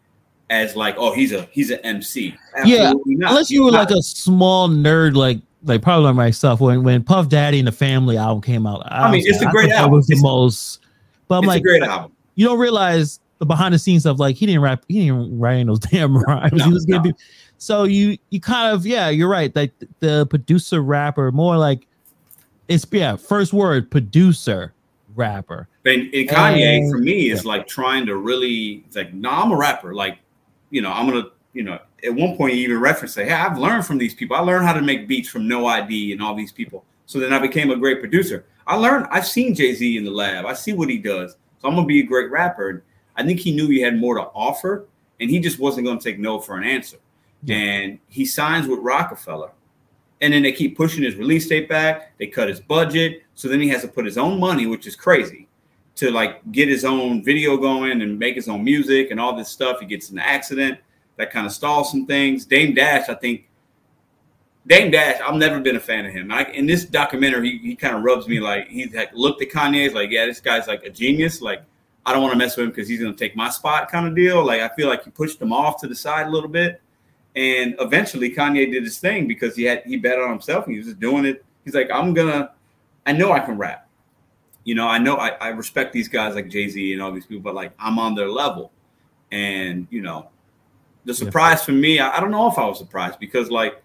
as 0.50 0.76
like, 0.76 0.96
oh, 0.98 1.14
he's 1.14 1.32
a 1.32 1.48
he's 1.52 1.72
an 1.72 1.80
MC. 1.80 2.36
Absolutely 2.56 2.76
yeah, 2.76 2.94
not. 3.18 3.30
unless 3.32 3.50
you 3.50 3.64
were 3.64 3.72
not. 3.72 3.90
like 3.90 3.98
a 3.98 4.02
small 4.04 4.68
nerd, 4.70 5.16
like 5.16 5.40
like 5.66 5.82
probably 5.82 6.14
myself. 6.14 6.62
When 6.62 6.84
when 6.84 7.04
Puff 7.04 7.30
Daddy 7.30 7.60
and 7.60 7.68
the 7.68 7.72
Family 7.74 8.18
album 8.18 8.42
came 8.42 8.66
out, 8.66 8.82
I, 8.86 9.08
I 9.08 9.12
mean, 9.12 9.24
it's 9.26 9.42
a 9.42 9.48
great 9.48 9.72
album. 9.72 9.94
It 9.94 9.98
was 9.98 10.08
the 10.08 10.22
most, 10.22 10.80
but 11.28 11.38
I'm 11.38 11.46
like, 11.46 11.64
great 11.64 11.84
album. 11.84 12.14
You 12.36 12.46
don't 12.46 12.60
realize 12.60 13.20
the 13.40 13.46
behind 13.46 13.74
the 13.74 13.80
scenes 13.80 14.04
stuff. 14.04 14.20
Like 14.20 14.36
he 14.36 14.46
didn't 14.46 14.62
rap, 14.62 14.84
he 14.88 15.06
didn't 15.06 15.38
write 15.38 15.66
those 15.66 15.80
damn 15.92 16.18
rhymes. 16.18 16.54
No, 16.54 16.66
he 16.66 16.74
was 16.74 16.88
no. 16.88 16.98
getting 16.98 17.16
so 17.58 17.84
you 17.84 18.18
you 18.30 18.40
kind 18.40 18.74
of 18.74 18.86
yeah, 18.86 19.10
you're 19.10 19.30
right. 19.30 19.56
Like 19.56 19.74
the 20.00 20.26
producer 20.28 20.82
rapper, 20.82 21.32
more 21.32 21.58
like 21.58 21.88
it's 22.68 22.86
yeah, 22.92 23.16
first 23.16 23.54
word 23.54 23.90
producer 23.92 24.74
rapper. 25.16 25.68
And, 25.86 26.14
and 26.14 26.30
Kanye 26.30 26.78
and, 26.78 26.92
for 26.92 26.98
me 26.98 27.30
is 27.30 27.44
yeah. 27.44 27.50
like 27.50 27.68
trying 27.68 28.06
to 28.08 28.18
really 28.18 28.84
like, 28.96 29.14
no, 29.14 29.30
nah, 29.30 29.44
I'm 29.44 29.52
a 29.52 29.58
rapper. 29.58 29.94
Like, 29.94 30.20
you 30.70 30.82
know, 30.82 30.92
I'm 30.92 31.08
gonna, 31.08 31.30
you 31.54 31.64
know, 31.64 31.80
at 32.06 32.14
one 32.14 32.38
point 32.38 32.54
he 32.54 32.64
even 32.64 32.80
referenced 32.80 33.16
say, 33.16 33.26
Hey, 33.26 33.34
I've 33.34 33.58
learned 33.58 33.86
from 33.86 33.98
these 33.98 34.14
people. 34.14 34.36
I 34.36 34.40
learned 34.40 34.66
how 34.66 34.74
to 34.74 34.82
make 34.82 35.08
beats 35.08 35.30
from 35.30 35.48
No 35.48 35.66
I.D. 35.66 36.12
and 36.14 36.22
all 36.22 36.36
these 36.36 36.52
people. 36.52 36.86
So 37.06 37.20
then 37.20 37.34
I 37.34 37.40
became 37.40 37.72
a 37.72 37.76
great 37.76 38.00
producer. 38.00 38.46
I 38.68 38.76
learned, 38.76 39.08
I've 39.12 39.28
seen 39.28 39.54
Jay-Z 39.54 39.98
in 39.98 40.04
the 40.04 40.12
lab. 40.12 40.46
I 40.46 40.54
see 40.54 40.74
what 40.74 40.90
he 40.90 40.98
does. 40.98 41.36
So 41.60 41.68
I'm 41.68 41.76
gonna 41.76 41.86
be 41.86 42.00
a 42.00 42.06
great 42.06 42.32
rapper. 42.32 42.84
I 43.16 43.24
think 43.24 43.40
he 43.40 43.56
knew 43.56 43.68
he 43.68 43.82
had 43.82 43.98
more 43.98 44.16
to 44.16 44.24
offer 44.24 44.86
and 45.20 45.30
he 45.30 45.40
just 45.40 45.60
wasn't 45.60 45.86
gonna 45.86 46.00
take 46.00 46.20
no 46.20 46.40
for 46.40 46.58
an 46.58 46.64
answer 46.64 46.98
and 47.48 48.00
he 48.08 48.26
signs 48.26 48.68
with 48.68 48.80
Roc-A-Fella. 48.80 49.52
And 50.22 50.34
then 50.34 50.44
they 50.44 50.52
keep 50.52 50.78
pushing 50.78 51.04
his 51.04 51.16
release 51.16 51.48
date 51.48 51.70
back. 51.70 52.18
They 52.18 52.28
cut 52.28 52.50
his 52.50 52.60
budget. 52.60 53.24
So 53.36 53.48
then 53.48 53.60
he 53.60 53.68
has 53.70 53.82
to 53.82 53.88
put 53.88 54.06
his 54.06 54.18
own 54.18 54.40
money, 54.40 54.66
which 54.66 54.88
is 54.88 54.96
crazy, 54.96 55.48
to 55.96 56.10
like 56.10 56.52
get 56.52 56.70
his 56.70 56.86
own 56.86 57.24
video 57.24 57.58
going 57.58 58.02
and 58.02 58.18
make 58.18 58.36
his 58.36 58.48
own 58.48 58.64
music 58.64 59.12
and 59.12 59.20
all 59.20 59.36
this 59.36 59.50
stuff. 59.50 59.80
He 59.80 59.86
gets 59.86 60.10
an 60.10 60.20
accident. 60.20 60.80
That 61.18 61.32
kind 61.32 61.46
of 61.46 61.52
stalls 61.52 61.92
some 61.92 62.06
things. 62.06 62.46
Dame 62.46 62.74
Dash, 62.74 63.10
I 63.10 63.16
think 63.16 63.48
Dame 64.68 64.90
Dash, 64.90 65.22
I've 65.22 65.36
never 65.36 65.60
been 65.60 65.76
a 65.76 65.80
fan 65.80 66.06
of 66.06 66.12
him. 66.12 66.32
I, 66.32 66.46
in 66.46 66.66
this 66.66 66.86
documentary, 66.86 67.52
he, 67.52 67.58
he 67.60 67.76
kind 67.76 67.96
of 67.96 68.04
rubs 68.04 68.28
me 68.28 68.40
like 68.40 68.68
he's 68.68 68.94
like 68.94 69.14
looked 69.14 69.42
at 69.42 69.50
Kanye, 69.50 69.94
like, 69.94 70.10
yeah, 70.10 70.26
this 70.26 70.40
guy's 70.40 70.68
like 70.68 70.84
a 70.84 70.90
genius. 70.90 71.42
Like, 71.42 71.62
I 72.06 72.14
don't 72.14 72.22
want 72.22 72.34
to 72.34 72.38
mess 72.38 72.58
with 72.58 72.66
him 72.66 72.70
because 72.72 72.88
he's 72.88 73.00
to 73.00 73.14
take 73.14 73.36
my 73.36 73.50
spot, 73.50 73.92
kind 73.92 74.08
of 74.08 74.16
deal. 74.16 74.44
Like, 74.44 74.62
I 74.62 74.70
feel 74.70 74.88
like 74.88 75.04
he 75.04 75.12
pushed 75.12 75.40
him 75.40 75.54
off 75.54 75.80
to 75.82 75.88
the 75.88 75.96
side 75.96 76.28
a 76.28 76.30
little 76.32 76.50
bit, 76.50 76.82
and 77.36 77.76
eventually 77.80 78.34
Kanye 78.34 78.72
did 78.72 78.84
his 78.84 78.98
thing 78.98 79.28
because 79.28 79.56
he 79.56 79.64
had 79.64 79.84
he 79.86 79.98
bet 79.98 80.20
on 80.20 80.30
himself 80.30 80.66
and 80.66 80.74
he 80.74 80.80
was 80.80 80.88
just 80.88 81.00
doing 81.00 81.26
it. 81.26 81.46
He's 81.64 81.76
like, 81.76 81.92
I'm 81.92 82.14
gonna, 82.16 82.52
I 83.06 83.12
know 83.12 83.32
I 83.32 83.40
can 83.40 83.58
rap. 83.58 83.88
You 84.64 84.74
know, 84.74 84.88
I 84.88 84.98
know 84.98 85.18
I, 85.18 85.30
I 85.30 85.50
respect 85.50 85.94
these 85.94 86.08
guys 86.08 86.34
like 86.34 86.50
Jay 86.50 86.70
Z 86.70 86.92
and 86.94 87.04
all 87.04 87.12
these 87.12 87.28
people, 87.28 87.44
but 87.44 87.54
like 87.54 87.72
I'm 87.78 88.00
on 88.00 88.16
their 88.16 88.30
level, 88.30 88.72
and 89.32 89.86
you 89.92 90.02
know, 90.02 90.30
the 91.06 91.14
surprise 91.14 91.60
yeah. 91.60 91.66
for 91.66 91.72
me, 91.72 92.00
I, 92.00 92.18
I 92.18 92.20
don't 92.20 92.32
know 92.32 92.48
if 92.50 92.58
I 92.58 92.66
was 92.66 92.78
surprised 92.78 93.20
because 93.20 93.50
like 93.50 93.82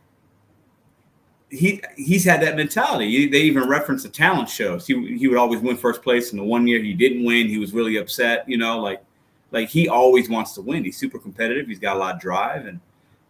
he 1.50 1.82
he's 1.96 2.24
had 2.24 2.40
that 2.42 2.56
mentality. 2.56 3.28
They 3.28 3.40
even 3.42 3.68
reference 3.68 4.02
the 4.02 4.08
talent 4.08 4.48
shows. 4.48 4.86
He 4.86 5.16
he 5.16 5.28
would 5.28 5.38
always 5.38 5.60
win 5.60 5.76
first 5.76 6.02
place, 6.02 6.30
and 6.30 6.40
the 6.40 6.44
one 6.44 6.66
year 6.66 6.82
he 6.82 6.94
didn't 6.94 7.24
win, 7.24 7.48
he 7.48 7.58
was 7.58 7.72
really 7.72 7.96
upset. 7.96 8.48
You 8.48 8.56
know, 8.56 8.78
like 8.80 9.02
like 9.50 9.68
he 9.68 9.88
always 9.88 10.28
wants 10.28 10.52
to 10.54 10.62
win. 10.62 10.84
He's 10.84 10.96
super 10.96 11.18
competitive. 11.18 11.66
He's 11.66 11.78
got 11.78 11.96
a 11.96 11.98
lot 11.98 12.14
of 12.14 12.20
drive, 12.20 12.66
and 12.66 12.80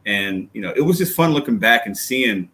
and 0.07 0.49
you 0.53 0.61
know, 0.61 0.73
it 0.77 0.83
was 0.83 0.99
just 0.99 1.17
fun 1.17 1.33
looking 1.33 1.59
back 1.59 1.87
and 1.87 1.97
seeing. 1.97 2.51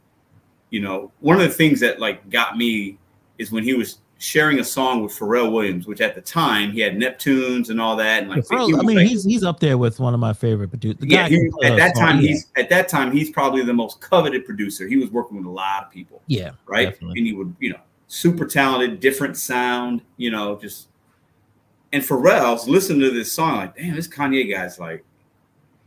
You 0.71 0.81
know, 0.81 1.13
one 1.21 1.37
of 1.37 1.43
the 1.43 1.55
things 1.55 1.79
that 1.81 2.01
like 2.01 2.29
got 2.29 2.57
me 2.57 2.99
is 3.39 3.53
when 3.53 3.63
he 3.63 3.75
was 3.75 3.99
sharing 4.19 4.59
a 4.61 4.65
song 4.65 5.03
with 5.03 5.13
Pharrell 5.13 5.53
Williams, 5.53 5.87
which 5.87 6.01
at 6.01 6.15
the 6.15 6.21
time 6.21 6.73
he 6.73 6.81
had 6.81 6.97
Neptunes 6.97 7.69
and 7.69 7.81
all 7.81 7.97
that. 7.97 8.23
And 8.23 8.31
like, 8.31 8.45
Pharrell, 8.45 8.79
I 8.79 8.83
mean, 8.83 8.97
like, 8.97 9.07
he's 9.07 9.25
he's 9.25 9.45
up 9.45 9.61
there 9.61 9.77
with 9.79 10.01
one 10.01 10.15
of 10.15 10.21
my 10.21 10.33
favorite 10.33 10.69
producers. 10.69 11.03
Yeah, 11.03 11.29
he, 11.29 11.51
at 11.65 11.77
that 11.77 11.95
time, 11.97 12.19
he's 12.21 12.47
at 12.57 12.69
that 12.71 12.89
time 12.89 13.13
he's 13.13 13.31
probably 13.31 13.63
the 13.63 13.75
most 13.75 14.01
coveted 14.01 14.45
producer. 14.45 14.89
He 14.89 14.97
was 14.97 15.11
working 15.11 15.37
with 15.37 15.47
a 15.47 15.51
lot 15.51 15.85
of 15.85 15.91
people. 15.91 16.23
Yeah, 16.27 16.53
right. 16.67 16.91
Definitely. 16.91 17.19
And 17.19 17.27
he 17.27 17.33
would, 17.35 17.55
you 17.61 17.71
know, 17.71 17.81
super 18.09 18.47
talented, 18.47 19.01
different 19.01 19.37
sound. 19.37 20.03
You 20.17 20.31
know, 20.31 20.57
just 20.57 20.89
and 21.93 22.03
Pharrell's 22.03 22.69
listening 22.69 23.01
to 23.01 23.11
this 23.11 23.33
song 23.33 23.57
like, 23.57 23.77
damn, 23.77 23.95
this 23.95 24.09
Kanye 24.09 24.51
guy's 24.51 24.79
like. 24.79 25.05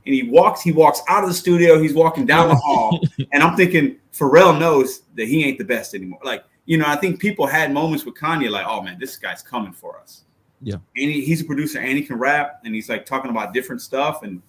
And 0.05 0.15
he 0.15 0.23
walks, 0.23 0.61
he 0.61 0.71
walks 0.71 1.01
out 1.07 1.23
of 1.23 1.29
the 1.29 1.35
studio, 1.35 1.79
he's 1.79 1.93
walking 1.93 2.25
down 2.25 2.47
the 2.47 2.55
hall, 2.55 2.99
and 3.33 3.43
I'm 3.43 3.55
thinking 3.55 3.97
Pharrell 4.11 4.57
knows 4.57 5.01
that 5.15 5.27
he 5.27 5.43
ain't 5.43 5.59
the 5.59 5.65
best 5.65 5.93
anymore. 5.93 6.19
Like 6.23 6.43
you 6.69 6.77
know, 6.77 6.85
I 6.85 6.97
think 6.97 7.19
people 7.19 7.47
had 7.47 7.73
moments 7.73 8.05
with 8.05 8.13
Kanye 8.13 8.47
like, 8.47 8.67
oh 8.67 8.83
man, 8.83 8.99
this 8.99 9.15
guy's 9.15 9.41
coming 9.41 9.73
for 9.73 9.99
us. 9.99 10.25
Yeah. 10.61 10.75
And 10.75 10.83
he, 11.11 11.25
he's 11.25 11.41
a 11.41 11.45
producer 11.45 11.79
and 11.79 11.97
he 11.97 12.03
can 12.03 12.19
rap 12.19 12.61
and 12.63 12.75
he's 12.75 12.87
like 12.87 13.07
talking 13.07 13.31
about 13.31 13.55
different 13.55 13.81
stuff. 13.81 14.21
And 14.21 14.39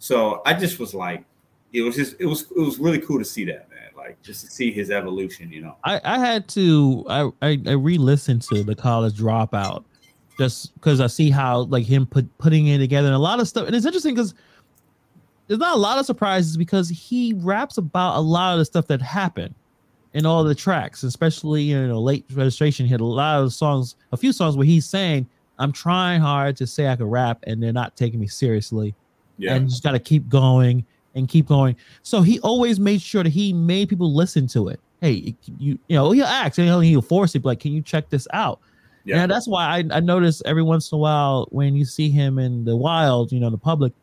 so 0.00 0.42
I 0.44 0.54
just 0.54 0.80
was 0.80 0.94
like, 0.94 1.24
it 1.72 1.82
was 1.82 1.94
just, 1.94 2.16
it 2.18 2.26
was, 2.26 2.50
it 2.56 2.58
was 2.58 2.80
really 2.80 2.98
cool 2.98 3.20
to 3.20 3.24
see 3.24 3.44
that, 3.44 3.70
man. 3.70 3.90
Like 3.96 4.20
just 4.20 4.44
to 4.44 4.50
see 4.50 4.72
his 4.72 4.90
evolution, 4.90 5.52
you 5.52 5.60
know. 5.60 5.76
I, 5.84 6.00
I 6.02 6.18
had 6.18 6.48
to, 6.48 7.04
I, 7.08 7.30
I, 7.40 7.58
I 7.64 7.72
re 7.74 7.98
listened 7.98 8.42
to 8.52 8.64
the 8.64 8.74
college 8.74 9.14
dropout 9.16 9.84
just 10.38 10.74
because 10.74 11.00
I 11.00 11.06
see 11.06 11.30
how 11.30 11.60
like 11.60 11.84
him 11.84 12.04
put 12.04 12.36
putting 12.38 12.66
it 12.66 12.78
together 12.78 13.06
and 13.06 13.14
a 13.14 13.20
lot 13.20 13.38
of 13.38 13.46
stuff. 13.46 13.68
And 13.68 13.76
it's 13.76 13.86
interesting 13.86 14.16
because 14.16 14.34
there's 15.46 15.60
not 15.60 15.76
a 15.76 15.80
lot 15.80 15.98
of 15.98 16.06
surprises 16.06 16.56
because 16.56 16.88
he 16.88 17.32
raps 17.36 17.78
about 17.78 18.16
a 18.16 18.20
lot 18.20 18.54
of 18.54 18.58
the 18.58 18.64
stuff 18.64 18.88
that 18.88 19.00
happened 19.00 19.54
in 20.12 20.26
all 20.26 20.42
the 20.44 20.54
tracks, 20.54 21.02
especially 21.02 21.62
you 21.62 21.86
know 21.86 22.00
late 22.00 22.24
registration. 22.32 22.86
He 22.86 22.92
had 22.92 23.00
a 23.00 23.04
lot 23.04 23.42
of 23.42 23.52
songs, 23.52 23.96
a 24.12 24.16
few 24.16 24.32
songs 24.32 24.56
where 24.56 24.66
he's 24.66 24.86
saying, 24.86 25.28
"I'm 25.58 25.72
trying 25.72 26.20
hard 26.20 26.56
to 26.58 26.66
say 26.66 26.88
I 26.88 26.96
can 26.96 27.06
rap, 27.06 27.38
and 27.46 27.62
they're 27.62 27.72
not 27.72 27.96
taking 27.96 28.20
me 28.20 28.26
seriously." 28.26 28.94
Yeah. 29.38 29.54
And 29.54 29.68
just 29.68 29.82
got 29.82 29.92
to 29.92 29.98
keep 29.98 30.28
going 30.28 30.84
and 31.14 31.26
keep 31.28 31.46
going. 31.46 31.74
So 32.02 32.20
he 32.20 32.38
always 32.40 32.78
made 32.78 33.00
sure 33.00 33.22
that 33.22 33.30
he 33.30 33.52
made 33.52 33.88
people 33.88 34.14
listen 34.14 34.46
to 34.48 34.68
it. 34.68 34.80
Hey, 35.00 35.34
you 35.58 35.78
you 35.88 35.96
know 35.96 36.10
he'll 36.10 36.26
ask, 36.26 36.58
and 36.58 36.66
he'll, 36.66 36.80
he'll 36.80 37.02
force 37.02 37.34
it, 37.34 37.44
like, 37.44 37.60
"Can 37.60 37.72
you 37.72 37.82
check 37.82 38.10
this 38.10 38.26
out?" 38.32 38.60
Yeah, 39.04 39.22
and 39.22 39.30
that's 39.30 39.48
why 39.48 39.64
I, 39.64 39.84
I 39.96 40.00
notice 40.00 40.42
every 40.44 40.62
once 40.62 40.92
in 40.92 40.96
a 40.96 40.98
while 40.98 41.46
when 41.50 41.74
you 41.74 41.84
see 41.84 42.10
him 42.10 42.38
in 42.38 42.64
the 42.64 42.76
wild, 42.76 43.32
you 43.32 43.40
know, 43.40 43.48
the 43.48 43.56
public, 43.56 43.94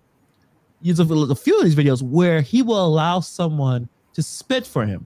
a, 0.83 0.89
a 0.89 1.35
few 1.35 1.57
of 1.59 1.65
these 1.65 1.75
videos 1.75 2.01
where 2.01 2.41
he 2.41 2.63
will 2.63 2.83
allow 2.83 3.19
someone 3.19 3.87
to 4.13 4.23
spit 4.23 4.65
for 4.65 4.87
him 4.87 5.05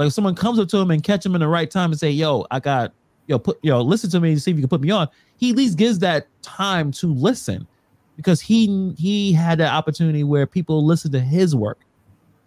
like 0.00 0.06
if 0.06 0.14
someone 0.14 0.34
comes 0.34 0.58
up 0.58 0.66
to 0.66 0.78
him 0.78 0.90
and 0.90 1.02
catch 1.04 1.26
him 1.26 1.34
in 1.34 1.42
the 1.42 1.46
right 1.46 1.70
time 1.70 1.90
and 1.90 2.00
say, 2.00 2.10
"Yo, 2.10 2.46
I 2.50 2.58
got 2.58 2.94
yo 3.26 3.38
put 3.38 3.58
yo 3.62 3.82
listen 3.82 4.08
to 4.08 4.18
me 4.18 4.32
and 4.32 4.40
see 4.40 4.50
if 4.50 4.56
you 4.56 4.62
can 4.62 4.70
put 4.70 4.80
me 4.80 4.90
on," 4.90 5.06
he 5.36 5.50
at 5.50 5.56
least 5.56 5.76
gives 5.76 5.98
that 5.98 6.26
time 6.40 6.90
to 6.92 7.12
listen 7.12 7.66
because 8.16 8.40
he 8.40 8.94
he 8.96 9.30
had 9.30 9.58
that 9.58 9.74
opportunity 9.74 10.24
where 10.24 10.46
people 10.46 10.86
listen 10.86 11.12
to 11.12 11.20
his 11.20 11.54
work, 11.54 11.80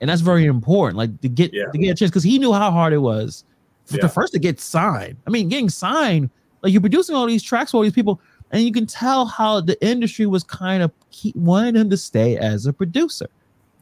and 0.02 0.10
that's 0.10 0.22
very 0.22 0.46
important. 0.46 0.98
Like 0.98 1.22
to 1.22 1.30
get 1.30 1.54
yeah. 1.54 1.66
to 1.72 1.78
get 1.78 1.92
a 1.92 1.94
chance 1.94 2.10
because 2.10 2.24
he 2.24 2.40
knew 2.40 2.54
how 2.54 2.72
hard 2.72 2.92
it 2.92 2.98
was 2.98 3.46
for 3.86 3.98
yeah. 3.98 4.02
the 4.02 4.10
first 4.10 4.34
to 4.34 4.40
get 4.40 4.60
signed. 4.60 5.18
I 5.28 5.30
mean, 5.30 5.48
getting 5.48 5.70
signed 5.70 6.32
like 6.64 6.74
you're 6.74 6.82
producing 6.82 7.16
all 7.16 7.28
these 7.28 7.44
tracks 7.44 7.70
for 7.70 7.78
all 7.78 7.84
these 7.84 7.94
people, 7.94 8.20
and 8.50 8.64
you 8.64 8.72
can 8.72 8.88
tell 8.88 9.28
how 9.28 9.62
the 9.62 9.80
industry 9.86 10.26
was 10.26 10.44
kind 10.44 10.82
of 10.82 10.92
keep 11.12 11.36
wanting 11.36 11.76
him 11.76 11.92
to 11.92 11.98
stay 11.98 12.36
as 12.36 12.66
a 12.66 12.74
producer. 12.74 13.28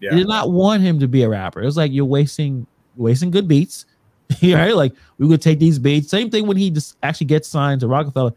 Yeah. 0.01 0.09
They 0.09 0.17
did 0.17 0.27
not 0.27 0.51
want 0.51 0.83
him 0.83 0.99
to 0.99 1.07
be 1.07 1.23
a 1.23 1.29
rapper. 1.29 1.61
It 1.61 1.65
was 1.65 1.77
like 1.77 1.93
you're 1.93 2.03
wasting 2.03 2.67
wasting 3.01 3.31
good 3.31 3.47
beats. 3.47 3.85
right? 4.43 4.75
Like 4.75 4.93
we 5.17 5.27
would 5.27 5.41
take 5.41 5.59
these 5.59 5.79
beats. 5.79 6.09
Same 6.09 6.29
thing 6.29 6.47
when 6.47 6.57
he 6.57 6.69
just 6.69 6.97
actually 7.03 7.27
gets 7.27 7.47
signed 7.47 7.81
to 7.81 7.87
Roc-A-Fella. 7.87 8.33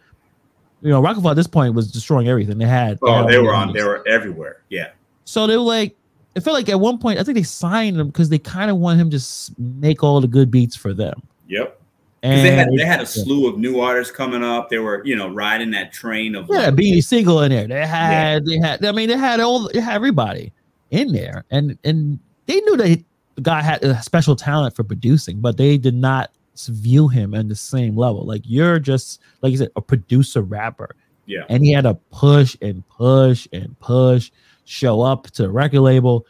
You 0.83 0.91
know, 0.91 1.01
Roc-A-Fella 1.01 1.31
at 1.33 1.37
this 1.37 1.47
point 1.47 1.75
was 1.75 1.91
destroying 1.91 2.29
everything. 2.29 2.59
They 2.59 2.67
had 2.67 2.99
oh, 3.03 3.27
they 3.27 3.39
were 3.39 3.55
on, 3.55 3.73
they 3.73 3.83
were 3.83 4.07
everywhere. 4.07 4.63
Yeah. 4.69 4.91
So 5.25 5.47
they 5.47 5.57
were 5.57 5.63
like, 5.63 5.97
it 6.35 6.41
felt 6.41 6.55
like 6.55 6.69
at 6.69 6.81
one 6.81 6.99
point, 6.99 7.19
I 7.19 7.23
think 7.23 7.37
they 7.37 7.45
signed 7.45 7.99
him 7.99 8.09
because 8.09 8.29
they 8.29 8.39
kind 8.39 8.71
of 8.71 8.79
want 8.79 9.01
him 9.01 9.09
to 9.11 9.21
make 9.59 10.03
all 10.03 10.21
the 10.21 10.27
good 10.27 10.51
beats 10.51 10.75
for 10.75 10.93
them. 10.93 11.23
Yep. 11.49 11.81
And 12.23 12.45
they 12.45 12.53
had 12.53 12.69
they 12.75 12.85
had 12.85 13.03
a 13.03 13.07
slew 13.07 13.47
of 13.47 13.59
new 13.59 13.81
artists 13.81 14.13
coming 14.13 14.43
up. 14.43 14.71
They 14.71 14.79
were, 14.79 15.05
you 15.05 15.15
know, 15.15 15.29
riding 15.29 15.71
that 15.73 15.93
train 15.93 16.35
of 16.35 16.47
yeah, 16.49 16.67
like, 16.67 16.75
Beanie 16.75 17.05
Sigel 17.05 17.43
in 17.43 17.51
there. 17.51 17.69
They 17.69 17.87
had 17.87 18.45
yeah. 18.47 18.61
they 18.61 18.67
had 18.67 18.85
I 18.85 18.93
mean 18.93 19.11
they 19.11 19.17
had 19.17 19.41
all 19.41 19.69
they 19.69 19.81
had 19.81 19.95
everybody 19.95 20.51
in 20.91 21.13
there. 21.13 21.45
And 21.51 21.79
and 21.85 22.19
they 22.47 22.61
knew 22.61 22.79
that 22.79 23.05
the 23.35 23.43
guy 23.43 23.63
had 23.63 23.83
a 23.83 24.01
special 24.03 24.37
talent 24.37 24.77
for 24.77 24.85
producing, 24.85 25.41
but 25.41 25.57
they 25.57 25.77
did 25.77 25.95
not 25.95 26.31
view 26.69 27.09
him 27.09 27.35
in 27.35 27.49
the 27.49 27.57
same 27.57 27.97
level. 27.97 28.25
Like 28.25 28.43
you're 28.45 28.79
just 28.79 29.21
like 29.43 29.53
you 29.53 29.59
said, 29.59 29.71
a 29.77 29.81
producer 29.81 30.43
rapper. 30.43 30.95
Yeah. 31.27 31.45
And 31.49 31.65
he 31.65 31.73
had 31.73 31.85
to 31.85 31.95
push 32.13 32.57
and 32.61 32.87
push 32.89 33.49
and 33.53 33.79
push, 33.81 34.31
show 34.65 35.01
up 35.01 35.25
to 35.33 35.43
the 35.43 35.51
record 35.51 35.81
label. 35.81 36.27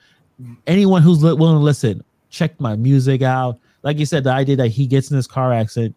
Anyone 0.67 1.03
who's 1.03 1.23
willing 1.23 1.39
to 1.39 1.59
listen, 1.59 2.03
check 2.31 2.59
my 2.61 2.77
music 2.77 3.23
out. 3.23 3.59
Like 3.83 3.99
you 3.99 4.07
said, 4.07 4.25
the 4.25 4.31
idea 4.31 4.57
that 4.57 4.69
he 4.69 4.87
gets 4.87 5.11
in 5.11 5.17
this 5.17 5.27
car 5.27 5.53
accident, 5.53 5.95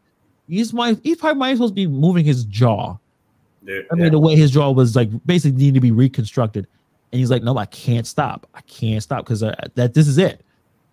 he's 0.47 0.73
my 0.73 0.97
he's 1.03 1.17
probably 1.17 1.39
might 1.39 1.53
supposed 1.53 1.71
to 1.71 1.75
be 1.75 1.87
moving 1.87 2.25
his 2.25 2.43
jaw. 2.45 2.97
Yeah, 3.63 3.81
I 3.91 3.95
mean, 3.95 4.11
the 4.11 4.19
way 4.19 4.35
his 4.35 4.51
jaw 4.51 4.71
was 4.71 4.95
like 4.95 5.09
basically 5.25 5.57
need 5.57 5.73
to 5.73 5.79
be 5.79 5.91
reconstructed. 5.91 6.67
And 7.11 7.19
he's 7.19 7.31
like, 7.31 7.43
no, 7.43 7.57
I 7.57 7.65
can't 7.67 8.05
stop. 8.05 8.47
I 8.53 8.61
can't 8.61 9.01
stop 9.01 9.23
because 9.23 9.41
uh, 9.41 9.55
that 9.75 9.93
this 9.93 10.07
is 10.09 10.17
it 10.17 10.43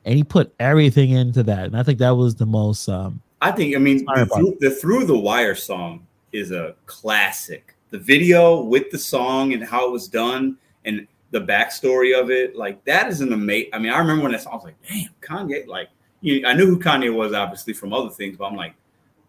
and 0.05 0.17
he 0.17 0.25
put 0.25 0.55
everything 0.61 1.11
into 1.11 1.43
that. 1.45 1.67
And 1.67 1.77
I 1.77 1.83
think 1.83 1.99
that 1.99 2.11
was 2.11 2.35
the 2.35 2.47
most. 2.47 2.89
Um, 2.89 3.21
I 3.41 3.51
think 3.53 3.75
I 3.75 3.79
mean 3.79 4.05
the 4.05 4.27
through, 4.27 4.57
the 4.61 4.71
through 4.71 5.07
the 5.07 5.19
wire 5.19 5.55
song 5.55 6.07
is 6.33 6.51
a 6.51 6.75
classic. 6.87 7.75
The 7.91 7.99
video 7.99 8.63
with 8.63 8.91
the 8.91 8.99
song 8.99 9.53
and 9.53 9.63
how 9.65 9.87
it 9.87 9.93
was 9.93 10.09
done 10.09 10.57
and 10.85 11.07
the 11.31 11.41
backstory 11.41 12.19
of 12.19 12.31
it, 12.31 12.57
like 12.57 12.85
that 12.85 13.09
is 13.09 13.21
an 13.21 13.33
amazing. 13.33 13.71
I 13.73 13.79
mean, 13.79 13.93
I 13.93 13.99
remember 13.99 14.23
when 14.23 14.33
that 14.33 14.43
song, 14.43 14.53
I 14.53 14.57
was 14.57 14.65
like, 14.65 14.77
"Damn, 14.89 15.11
Kanye!" 15.21 15.67
Like, 15.67 15.89
you, 16.21 16.47
I 16.47 16.55
knew 16.55 16.67
who 16.67 16.79
Kanye 16.79 17.15
was, 17.15 17.33
obviously 17.33 17.73
from 17.73 17.93
other 17.93 18.11
things, 18.11 18.37
but 18.37 18.47
I'm 18.47 18.57
like, 18.57 18.75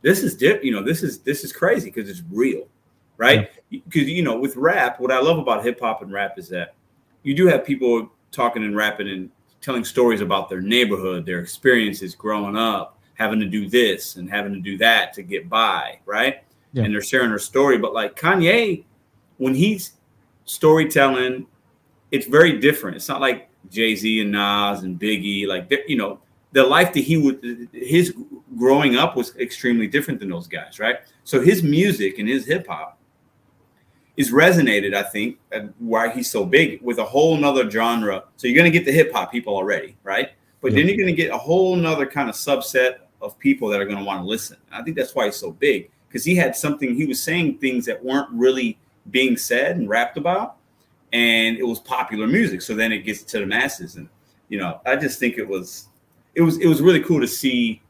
"This 0.01 0.24
is 0.24 0.36
dip." 0.36 0.63
You 0.63 0.72
know, 0.72 0.84
this 0.84 1.03
is 1.03 1.20
this 1.20 1.44
is 1.44 1.51
crazy 1.51 1.91
because 1.91 2.10
it's 2.10 2.24
real, 2.32 2.67
right? 3.17 3.50
Because 3.70 4.03
yeah. 4.03 4.15
you 4.15 4.24
know, 4.24 4.38
with 4.38 4.55
rap, 4.55 5.00
what 5.00 5.12
I 5.12 5.20
love 5.20 5.38
about 5.38 5.63
hip 5.63 5.79
hop 5.79 6.01
and 6.01 6.12
rap 6.12 6.38
is 6.38 6.50
that 6.50 6.74
you 7.24 7.36
do 7.36 7.48
have 7.48 7.65
people 7.65 8.10
talking 8.32 8.63
and 8.63 8.75
rapping 8.75 9.10
and 9.10 9.32
telling 9.65 9.84
stories 9.84 10.22
about 10.22 10.48
their 10.48 10.62
neighborhood, 10.62 11.25
their 11.25 11.39
experiences 11.39 12.13
growing 12.13 12.55
up, 12.55 13.00
having 13.15 13.39
to 13.39 13.48
do 13.48 13.67
this 13.67 14.15
and 14.15 14.29
having 14.29 14.53
to 14.53 14.60
do 14.60 14.77
that 14.77 15.12
to 15.13 15.24
get 15.24 15.50
by, 15.50 16.00
right? 16.05 16.43
Yeah. 16.74 16.84
And 16.84 16.93
they're 16.93 17.01
sharing 17.01 17.29
their 17.29 17.39
story. 17.39 17.79
But 17.79 17.93
like 17.93 18.15
Kanye, 18.15 18.84
when 19.38 19.55
he's 19.55 19.93
storytelling, 20.45 21.48
it's 22.12 22.27
very 22.27 22.60
different. 22.60 22.95
It's 22.95 23.10
not 23.10 23.22
like 23.22 23.50
Jay 23.72 23.95
Z 23.95 24.22
and 24.22 24.31
Nas 24.31 24.84
and 24.84 25.00
Biggie. 25.00 25.48
Like 25.48 25.72
you 25.88 25.98
know, 25.98 26.19
the 26.51 26.63
life 26.63 26.93
that 26.93 27.01
he 27.01 27.17
would 27.17 27.69
his 27.74 28.13
growing 28.57 28.95
up 28.98 29.15
was 29.15 29.36
extremely 29.38 29.88
different 29.88 30.19
than 30.19 30.29
those 30.29 30.48
guys, 30.48 30.79
right? 30.79 30.98
So 31.24 31.41
his 31.41 31.63
music 31.63 32.19
and 32.19 32.29
his 32.29 32.45
hip 32.45 32.67
hop 32.67 33.00
is 34.17 34.31
resonated, 34.31 34.93
I 34.93 35.03
think, 35.03 35.38
why 35.79 36.10
he's 36.10 36.31
so 36.31 36.45
big 36.45 36.81
with 36.81 37.00
a 37.00 37.05
whole 37.05 37.36
nother 37.38 37.69
genre. 37.69 38.24
So 38.38 38.48
you're 38.48 38.55
going 38.55 38.72
to 38.72 38.77
get 38.77 38.86
the 38.86 38.91
hip 38.91 39.12
hop 39.13 39.31
people 39.31 39.55
already, 39.55 39.98
right? 40.03 40.31
But 40.62 40.72
yeah. 40.72 40.77
then 40.77 40.88
you're 40.88 40.98
going 40.98 41.15
to 41.15 41.22
get 41.22 41.31
a 41.31 41.38
whole 41.38 41.75
nother 41.75 42.05
kind 42.05 42.29
of 42.29 42.36
subset 42.36 43.00
of 43.22 43.38
people 43.39 43.67
that 43.69 43.81
are 43.81 43.86
going 43.86 43.98
to 43.98 44.03
want 44.03 44.22
to 44.22 44.25
listen. 44.25 44.57
I 44.72 44.81
think 44.84 44.95
that's 44.95 45.13
why 45.15 45.25
he's 45.25 45.36
so 45.36 45.51
big 45.51 45.89
because 46.07 46.24
he 46.24 46.36
had 46.36 46.55
something, 46.55 46.95
he 46.95 47.05
was 47.05 47.22
saying 47.22 47.57
things 47.57 47.86
that 47.86 48.03
weren't 48.03 48.29
really 48.31 48.77
being 49.12 49.36
said 49.38 49.77
and 49.77 49.89
rapped 49.89 50.17
about. 50.17 50.57
and 51.15 51.57
it 51.57 51.63
was 51.63 51.79
popular 51.79 52.27
music. 52.27 52.62
So 52.62 52.75
then 52.75 52.91
it 52.91 53.00
gets 53.00 53.24
to 53.24 53.39
the 53.39 53.45
masses, 53.45 53.95
and 53.95 54.10
you 54.50 54.60
know, 54.60 54.81
I 54.86 54.98
just 54.98 55.17
think 55.17 55.38
it 55.38 55.48
was, 55.48 55.88
it 56.36 56.41
was, 56.41 56.57
it 56.60 56.67
was 56.67 56.81
really 56.81 57.01
cool 57.01 57.22
to 57.22 57.27
see 57.27 57.81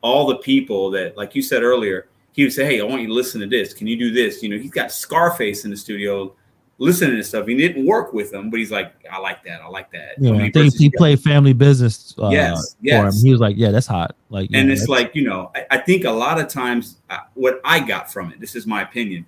all 0.00 0.26
the 0.26 0.36
people 0.36 0.90
that, 0.92 1.16
like 1.16 1.34
you 1.34 1.42
said 1.42 1.62
earlier, 1.62 2.08
he 2.32 2.44
would 2.44 2.52
say, 2.52 2.64
"Hey, 2.64 2.80
I 2.80 2.84
want 2.84 3.02
you 3.02 3.08
to 3.08 3.14
listen 3.14 3.40
to 3.40 3.46
this. 3.46 3.72
Can 3.72 3.86
you 3.86 3.96
do 3.98 4.10
this?" 4.10 4.42
You 4.42 4.48
know, 4.48 4.58
he's 4.58 4.70
got 4.70 4.92
Scarface 4.92 5.64
in 5.64 5.70
the 5.70 5.76
studio 5.76 6.34
listening 6.82 7.16
to 7.16 7.22
stuff. 7.22 7.46
He 7.46 7.56
didn't 7.56 7.86
work 7.86 8.12
with 8.12 8.32
him, 8.32 8.50
but 8.50 8.58
he's 8.58 8.72
like, 8.72 8.92
"I 9.10 9.18
like 9.18 9.44
that. 9.44 9.60
I 9.62 9.68
like 9.68 9.90
that." 9.92 10.14
Yeah, 10.18 10.32
I 10.32 10.50
think 10.50 10.74
he 10.74 10.90
played 10.90 11.20
Family 11.20 11.52
Business. 11.52 12.14
Uh, 12.18 12.30
yes, 12.30 12.76
yes. 12.80 13.22
He 13.22 13.30
was 13.30 13.40
like, 13.40 13.56
"Yeah, 13.56 13.70
that's 13.70 13.86
hot." 13.86 14.16
Like, 14.30 14.50
and 14.52 14.68
yeah, 14.68 14.74
it's 14.74 14.88
like 14.88 15.14
you 15.14 15.22
know, 15.22 15.50
I, 15.54 15.66
I, 15.72 15.78
think 15.78 16.04
a 16.04 16.10
lot 16.10 16.40
of 16.40 16.48
times 16.48 16.98
uh, 17.08 17.18
what 17.34 17.60
I 17.64 17.80
got 17.80 18.12
from 18.12 18.32
it. 18.32 18.40
This 18.40 18.56
is 18.56 18.66
my 18.66 18.82
opinion. 18.82 19.26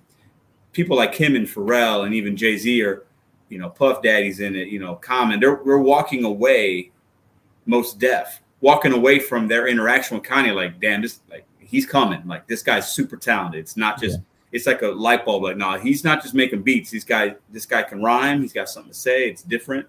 People 0.73 0.97
like 0.97 1.15
him 1.15 1.35
and 1.35 1.47
Pharrell 1.47 2.05
and 2.05 2.13
even 2.13 2.35
Jay 2.35 2.57
Z 2.57 2.83
are, 2.83 3.03
you 3.47 3.57
know, 3.57 3.69
Puff 3.69 4.01
Daddy's 4.01 4.41
in 4.41 4.55
it. 4.55 4.67
You 4.67 4.79
know, 4.79 4.95
Common. 4.95 5.39
They're 5.39 5.63
we're 5.63 5.77
walking 5.77 6.25
away, 6.25 6.91
Mos 7.65 7.93
Def, 7.93 8.41
walking 8.59 8.91
away 8.91 9.19
from 9.19 9.47
their 9.47 9.67
interaction 9.67 10.17
with 10.17 10.27
Kanye. 10.27 10.53
Like, 10.53 10.81
damn, 10.81 11.01
this 11.01 11.21
like 11.29 11.44
he's 11.65 11.85
coming. 11.85 12.25
Like 12.25 12.47
this 12.47 12.63
guy's 12.63 12.91
super 12.91 13.17
talented. 13.17 13.59
It's 13.59 13.77
not 13.77 13.99
just. 13.99 14.19
Yeah 14.19 14.23
it's 14.55 14.65
like 14.65 14.83
a 14.83 14.87
light 14.87 15.25
bulb. 15.25 15.43
Like, 15.43 15.57
no, 15.57 15.77
he's 15.77 16.05
not 16.05 16.21
just 16.21 16.33
making 16.33 16.61
beats. 16.61 16.89
This 16.89 17.03
guy, 17.03 17.35
this 17.49 17.65
guy 17.65 17.83
can 17.83 18.01
rhyme. 18.01 18.41
He's 18.41 18.53
got 18.53 18.69
something 18.69 18.93
to 18.93 18.97
say. 18.97 19.27
It's 19.27 19.41
different. 19.41 19.85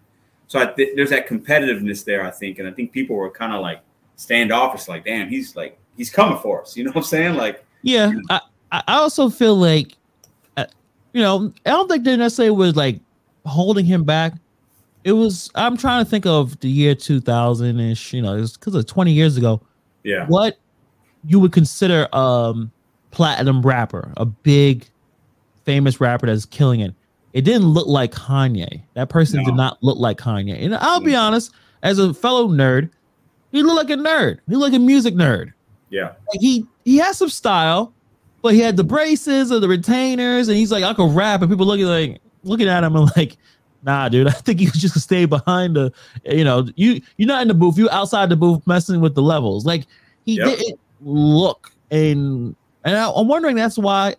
So 0.49 0.59
I 0.59 0.67
th- 0.67 0.97
there's 0.97 1.11
that 1.11 1.29
competitiveness 1.29 2.05
there, 2.05 2.25
I 2.25 2.33
think, 2.33 2.59
and 2.59 2.67
I 2.67 2.73
think 2.73 2.91
people 2.91 3.15
were 3.15 3.31
kind 3.31 3.53
of 3.53 3.61
like 3.61 3.81
standoffish, 4.17 4.89
like, 4.89 5.05
damn, 5.05 5.29
he's 5.29 5.55
like 5.55 5.79
he's 5.97 6.11
coming 6.11 6.39
for 6.39 6.63
us. 6.63 6.77
You 6.77 6.83
know 6.83 6.91
what 6.91 6.99
I'm 6.99 7.03
saying? 7.05 7.35
Like, 7.37 7.65
yeah. 7.83 8.13
I 8.29 8.41
I 8.73 8.97
also 8.97 9.31
feel 9.31 9.55
like, 9.55 9.97
uh, 10.57 10.67
you 11.13 11.23
know, 11.23 11.53
I 11.65 11.71
don't 11.71 11.89
think 11.89 12.05
they 12.05 12.17
necessarily 12.17 12.57
was 12.57 12.75
like 12.75 13.01
holding 13.45 13.87
him 13.87 14.03
back. 14.03 14.33
It 15.05 15.13
was. 15.13 15.49
I'm 15.55 15.77
trying 15.77 16.05
to 16.05 16.11
think 16.11 16.27
of 16.27 16.59
the 16.59 16.69
year 16.69 16.97
2000 16.97 17.79
ish. 17.79 18.13
You 18.13 18.23
know, 18.23 18.37
it's 18.37 18.57
because 18.57 18.75
of 18.75 18.87
20 18.87 19.13
years 19.13 19.37
ago. 19.37 19.61
Yeah. 20.03 20.27
What 20.27 20.59
you 21.27 21.41
would 21.41 21.53
consider 21.53 22.09
um 22.15 22.71
platinum 23.11 23.63
rapper, 23.63 24.13
a 24.17 24.25
big 24.27 24.87
famous 25.65 26.01
rapper 26.01 26.27
that's 26.27 26.45
killing 26.45 26.81
it. 26.81 26.95
It 27.33 27.43
didn't 27.43 27.67
look 27.67 27.87
like 27.87 28.13
Kanye. 28.13 28.83
That 28.95 29.09
person 29.09 29.39
no. 29.41 29.45
did 29.45 29.55
not 29.55 29.83
look 29.83 29.99
like 29.99 30.19
Kanye. 30.19 30.63
And 30.63 30.75
I'll 30.77 31.01
be 31.01 31.15
honest, 31.15 31.53
as 31.83 31.99
a 31.99 32.15
fellow 32.15 32.49
nerd, 32.49 32.91
he 33.53 33.63
looked 33.63 33.89
like 33.89 33.99
a 33.99 34.01
nerd. 34.01 34.39
He 34.49 34.57
looked 34.57 34.73
like 34.73 34.81
a 34.81 34.83
music 34.83 35.15
nerd. 35.15 35.53
Yeah. 35.91 36.13
Like 36.33 36.41
he 36.41 36.67
he 36.85 36.97
has 36.99 37.19
some 37.19 37.29
style, 37.29 37.93
but 38.43 38.55
he 38.55 38.61
had 38.61 38.77
the 38.77 38.85
braces 38.85 39.53
or 39.53 39.61
the 39.61 39.69
retainers, 39.69 40.49
and 40.49 40.57
he's 40.57 40.73
like, 40.73 40.85
I 40.85 40.95
could 40.95 41.15
rap, 41.15 41.43
and 41.43 41.51
people 41.51 41.67
looking 41.67 41.87
like 41.87 42.21
looking 42.45 42.69
at 42.69 42.85
him 42.85 42.97
and 42.97 43.11
like, 43.17 43.37
nah, 43.83 44.09
dude, 44.09 44.29
I 44.29 44.33
think 44.33 44.61
you 44.61 44.71
just 44.71 44.99
stay 45.01 45.25
behind 45.25 45.77
the, 45.77 45.93
you 46.25 46.45
know, 46.45 46.67
you 46.77 47.01
you're 47.17 47.29
not 47.29 47.43
in 47.43 47.49
the 47.49 47.55
booth, 47.55 47.79
you 47.79 47.89
outside 47.91 48.29
the 48.29 48.37
booth 48.37 48.67
messing 48.67 49.01
with 49.01 49.15
the 49.15 49.23
levels. 49.23 49.65
Like 49.65 49.87
he 50.25 50.37
yep. 50.37 50.59
didn't 50.59 50.81
look 51.01 51.73
and 51.91 52.55
and 52.85 52.97
I, 52.97 53.09
am 53.09 53.29
wondering 53.29 53.57
that's 53.57 53.79
why 53.79 54.15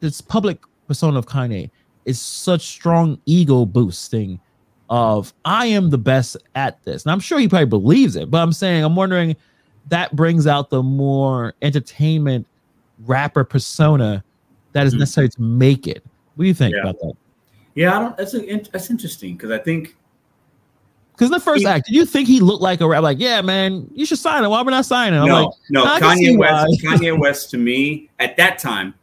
this 0.00 0.20
public 0.20 0.58
persona 0.88 1.18
of 1.18 1.26
Kanye 1.26 1.70
is 2.04 2.20
such 2.20 2.62
strong 2.62 3.20
ego 3.26 3.64
boosting 3.64 4.40
of 4.88 5.32
I 5.44 5.66
am 5.66 5.90
the 5.90 5.98
best 5.98 6.36
at 6.54 6.82
this. 6.84 7.04
And 7.04 7.12
I'm 7.12 7.20
sure 7.20 7.38
he 7.38 7.48
probably 7.48 7.66
believes 7.66 8.16
it, 8.16 8.30
but 8.30 8.38
I'm 8.38 8.52
saying 8.52 8.84
I'm 8.84 8.96
wondering 8.96 9.36
that 9.88 10.14
brings 10.14 10.46
out 10.46 10.70
the 10.70 10.82
more 10.82 11.54
entertainment 11.62 12.46
rapper 13.04 13.44
persona 13.44 14.24
that 14.72 14.86
is 14.86 14.92
mm-hmm. 14.92 15.00
necessary 15.00 15.28
to 15.30 15.42
make 15.42 15.86
it. 15.86 16.04
What 16.34 16.44
do 16.44 16.48
you 16.48 16.54
think 16.54 16.74
yeah. 16.74 16.82
about 16.82 16.98
that? 17.00 17.12
Yeah, 17.74 17.96
I 17.96 18.00
don't. 18.00 18.16
That's 18.16 18.32
that's 18.70 18.90
interesting 18.90 19.36
because 19.36 19.50
I 19.50 19.58
think 19.58 19.96
because 21.16 21.30
the 21.30 21.40
first 21.40 21.64
act, 21.64 21.86
did 21.86 21.94
you 21.94 22.04
think 22.04 22.28
he 22.28 22.40
looked 22.40 22.62
like 22.62 22.82
a 22.82 22.86
rap? 22.86 23.02
Like, 23.02 23.18
yeah, 23.18 23.40
man, 23.40 23.88
you 23.94 24.04
should 24.04 24.18
sign 24.18 24.44
him. 24.44 24.50
Why 24.50 24.60
would 24.60 24.74
I 24.74 24.82
sign 24.82 25.14
him? 25.14 25.22
I'm 25.22 25.28
no, 25.28 25.44
like, 25.46 25.54
no. 25.70 25.84
Kanye 25.98 26.36
West, 26.36 26.82
Kanye 26.82 27.18
West 27.18 27.50
to 27.50 27.58
me 27.58 28.10
at 28.18 28.36
that 28.36 28.58
time, 28.58 28.94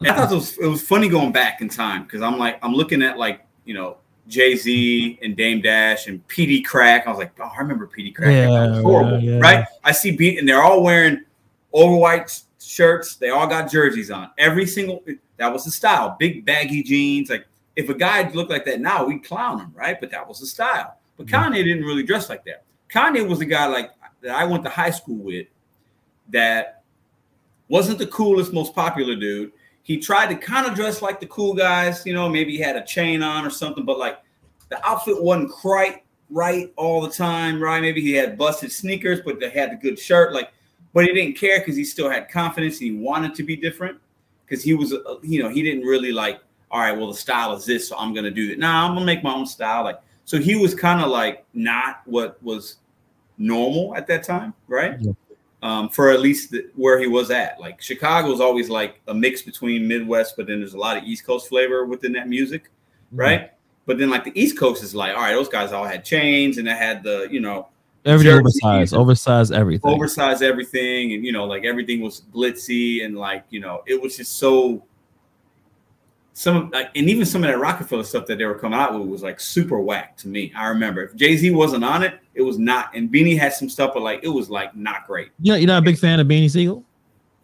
I 0.00 0.14
thought 0.14 0.32
it 0.32 0.34
was, 0.34 0.58
it 0.58 0.66
was 0.66 0.82
funny 0.82 1.08
going 1.08 1.30
back 1.30 1.60
in 1.60 1.68
time 1.68 2.02
because 2.02 2.22
I'm 2.22 2.38
like, 2.38 2.58
I'm 2.62 2.72
looking 2.72 3.02
at 3.02 3.18
like, 3.18 3.46
you 3.64 3.74
know, 3.74 3.98
Jay 4.26 4.56
Z 4.56 5.18
and 5.22 5.36
Dame 5.36 5.60
Dash 5.60 6.08
and 6.08 6.26
Peedi 6.26 6.64
Crakk. 6.64 7.06
I 7.06 7.10
was 7.10 7.18
like, 7.18 7.32
oh, 7.38 7.44
I 7.54 7.58
remember 7.58 7.86
Peedi 7.86 8.12
Crakk. 8.12 8.32
Yeah, 8.32 8.80
horrible, 8.80 9.20
yeah. 9.20 9.38
right? 9.38 9.64
I 9.84 9.92
see 9.92 10.16
beat 10.16 10.38
and 10.38 10.48
they're 10.48 10.62
all 10.62 10.82
wearing 10.82 11.24
over 11.72 11.94
white 11.94 12.42
shirts. 12.60 13.14
They 13.14 13.30
all 13.30 13.46
got 13.46 13.70
jerseys 13.70 14.10
on. 14.10 14.30
Every 14.38 14.66
single 14.66 15.04
that 15.36 15.52
was 15.52 15.64
the 15.64 15.70
style. 15.70 16.16
Big 16.18 16.44
baggy 16.44 16.82
jeans. 16.82 17.30
Like 17.30 17.46
if 17.76 17.88
a 17.88 17.94
guy 17.94 18.28
looked 18.30 18.50
like 18.50 18.64
that 18.64 18.80
now, 18.80 19.04
we'd 19.04 19.24
clown 19.24 19.60
him, 19.60 19.72
right? 19.74 20.00
But 20.00 20.10
that 20.10 20.26
was 20.26 20.40
the 20.40 20.46
style. 20.46 20.96
But 21.16 21.26
Kanye 21.26 21.64
didn't 21.64 21.84
really 21.84 22.02
dress 22.02 22.28
like 22.28 22.44
that. 22.44 22.64
Kanye 22.90 23.26
was 23.26 23.40
a 23.40 23.44
guy 23.44 23.66
like 23.66 23.90
that 24.22 24.34
I 24.34 24.44
went 24.44 24.64
to 24.64 24.70
high 24.70 24.90
school 24.90 25.16
with 25.16 25.46
that 26.30 26.82
wasn't 27.68 27.98
the 27.98 28.06
coolest, 28.06 28.52
most 28.52 28.74
popular 28.74 29.14
dude. 29.14 29.52
He 29.82 29.98
tried 29.98 30.28
to 30.28 30.36
kind 30.36 30.66
of 30.66 30.74
dress 30.74 31.02
like 31.02 31.20
the 31.20 31.26
cool 31.26 31.54
guys, 31.54 32.06
you 32.06 32.14
know, 32.14 32.28
maybe 32.28 32.56
he 32.56 32.62
had 32.62 32.76
a 32.76 32.84
chain 32.84 33.22
on 33.22 33.44
or 33.44 33.50
something, 33.50 33.84
but 33.84 33.98
like 33.98 34.18
the 34.70 34.84
outfit 34.86 35.22
wasn't 35.22 35.50
quite 35.50 36.04
right 36.30 36.72
all 36.76 37.00
the 37.02 37.10
time, 37.10 37.62
right? 37.62 37.82
Maybe 37.82 38.00
he 38.00 38.12
had 38.12 38.38
busted 38.38 38.72
sneakers, 38.72 39.20
but 39.20 39.38
they 39.40 39.50
had 39.50 39.72
the 39.72 39.76
good 39.76 39.98
shirt, 39.98 40.32
like, 40.32 40.52
but 40.94 41.04
he 41.04 41.12
didn't 41.12 41.36
care 41.36 41.58
because 41.58 41.76
he 41.76 41.84
still 41.84 42.08
had 42.08 42.30
confidence. 42.30 42.78
He 42.78 42.92
wanted 42.92 43.34
to 43.34 43.42
be 43.42 43.56
different 43.56 43.98
because 44.46 44.64
he 44.64 44.74
was, 44.74 44.92
uh, 44.92 45.16
you 45.22 45.42
know, 45.42 45.48
he 45.48 45.62
didn't 45.62 45.82
really 45.82 46.12
like, 46.12 46.40
all 46.70 46.80
right, 46.80 46.96
well, 46.96 47.08
the 47.08 47.18
style 47.18 47.52
is 47.54 47.66
this, 47.66 47.88
so 47.88 47.96
I'm 47.96 48.14
gonna 48.14 48.30
do 48.30 48.52
it. 48.52 48.58
Nah, 48.58 48.86
I'm 48.86 48.94
gonna 48.94 49.06
make 49.06 49.22
my 49.22 49.34
own 49.34 49.46
style. 49.46 49.84
Like, 49.84 50.00
so 50.24 50.38
he 50.38 50.56
was 50.56 50.74
kind 50.74 51.00
of 51.00 51.10
like 51.10 51.44
not 51.52 52.02
what 52.06 52.42
was 52.42 52.76
normal 53.38 53.96
at 53.96 54.06
that 54.06 54.22
time, 54.22 54.54
right? 54.68 54.96
Yeah. 55.00 55.12
Um, 55.62 55.88
for 55.88 56.10
at 56.10 56.20
least 56.20 56.50
the, 56.50 56.68
where 56.76 56.98
he 56.98 57.06
was 57.06 57.30
at. 57.30 57.58
Like 57.58 57.80
Chicago 57.80 58.32
is 58.32 58.40
always 58.40 58.68
like 58.68 59.00
a 59.08 59.14
mix 59.14 59.42
between 59.42 59.88
Midwest, 59.88 60.36
but 60.36 60.46
then 60.46 60.60
there's 60.60 60.74
a 60.74 60.78
lot 60.78 60.96
of 60.96 61.04
East 61.04 61.24
Coast 61.24 61.48
flavor 61.48 61.86
within 61.86 62.12
that 62.12 62.28
music, 62.28 62.64
mm-hmm. 62.64 63.16
right? 63.16 63.50
But 63.86 63.98
then 63.98 64.10
like 64.10 64.24
the 64.24 64.38
East 64.38 64.58
Coast 64.58 64.82
is 64.82 64.94
like, 64.94 65.14
all 65.14 65.22
right, 65.22 65.32
those 65.32 65.48
guys 65.48 65.72
all 65.72 65.84
had 65.84 66.04
chains 66.04 66.58
and 66.58 66.66
they 66.66 66.72
had 66.72 67.02
the, 67.02 67.28
you 67.30 67.40
know, 67.40 67.68
everything 68.04 68.38
oversized, 68.38 68.94
oversized 68.94 69.52
everything, 69.52 69.90
oversized 69.90 70.42
everything, 70.42 71.14
and 71.14 71.24
you 71.24 71.32
know, 71.32 71.44
like 71.44 71.64
everything 71.64 72.00
was 72.00 72.22
glitzy 72.32 73.04
and 73.04 73.16
like 73.16 73.44
you 73.50 73.60
know, 73.60 73.82
it 73.86 74.00
was 74.00 74.16
just 74.16 74.38
so 74.38 74.84
some 76.34 76.56
of 76.56 76.70
like, 76.72 76.90
and 76.96 77.08
even 77.08 77.24
some 77.24 77.44
of 77.44 77.48
that 77.48 77.58
Roc-A-Fella 77.58 78.04
stuff 78.04 78.26
that 78.26 78.38
they 78.38 78.44
were 78.44 78.58
coming 78.58 78.78
out 78.78 78.98
with 78.98 79.08
was 79.08 79.22
like 79.22 79.38
super 79.38 79.78
whack 79.78 80.16
to 80.18 80.28
me. 80.28 80.52
I 80.56 80.66
remember 80.66 81.04
if 81.04 81.14
Jay 81.14 81.36
Z 81.36 81.48
wasn't 81.52 81.84
on 81.84 82.02
it, 82.02 82.18
it 82.34 82.42
was 82.42 82.58
not. 82.58 82.94
And 82.94 83.08
Beanie 83.08 83.38
had 83.38 83.52
some 83.52 83.68
stuff, 83.68 83.92
but 83.94 84.02
like 84.02 84.20
it 84.24 84.28
was 84.28 84.50
like 84.50 84.74
not 84.74 85.06
great. 85.06 85.30
You 85.40 85.52
know, 85.52 85.58
you're 85.58 85.68
not 85.68 85.78
a 85.78 85.84
big 85.84 85.96
fan 85.96 86.18
of 86.18 86.26
Beanie 86.26 86.50
Sigel. 86.50 86.84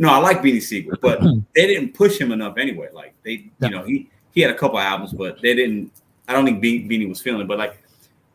No, 0.00 0.09
I 0.09 0.18
like 0.18 0.42
Beanie 0.42 0.61
Sigel, 0.61 0.98
but 1.00 1.20
they 1.55 1.68
didn't 1.68 1.94
push 1.94 2.20
him 2.20 2.33
enough 2.33 2.59
anyway. 2.59 2.88
Like 2.92 3.14
they, 3.22 3.48
you 3.61 3.70
know, 3.70 3.85
he 3.85 4.11
he 4.33 4.40
had 4.40 4.50
a 4.50 4.59
couple 4.59 4.79
albums, 4.79 5.12
but 5.12 5.40
they 5.40 5.55
didn't. 5.55 5.92
I 6.26 6.33
don't 6.33 6.44
think 6.44 6.61
Be- 6.61 6.88
Beanie 6.88 7.09
was 7.09 7.20
feeling 7.20 7.42
it, 7.42 7.48
but 7.48 7.59
like 7.59 7.81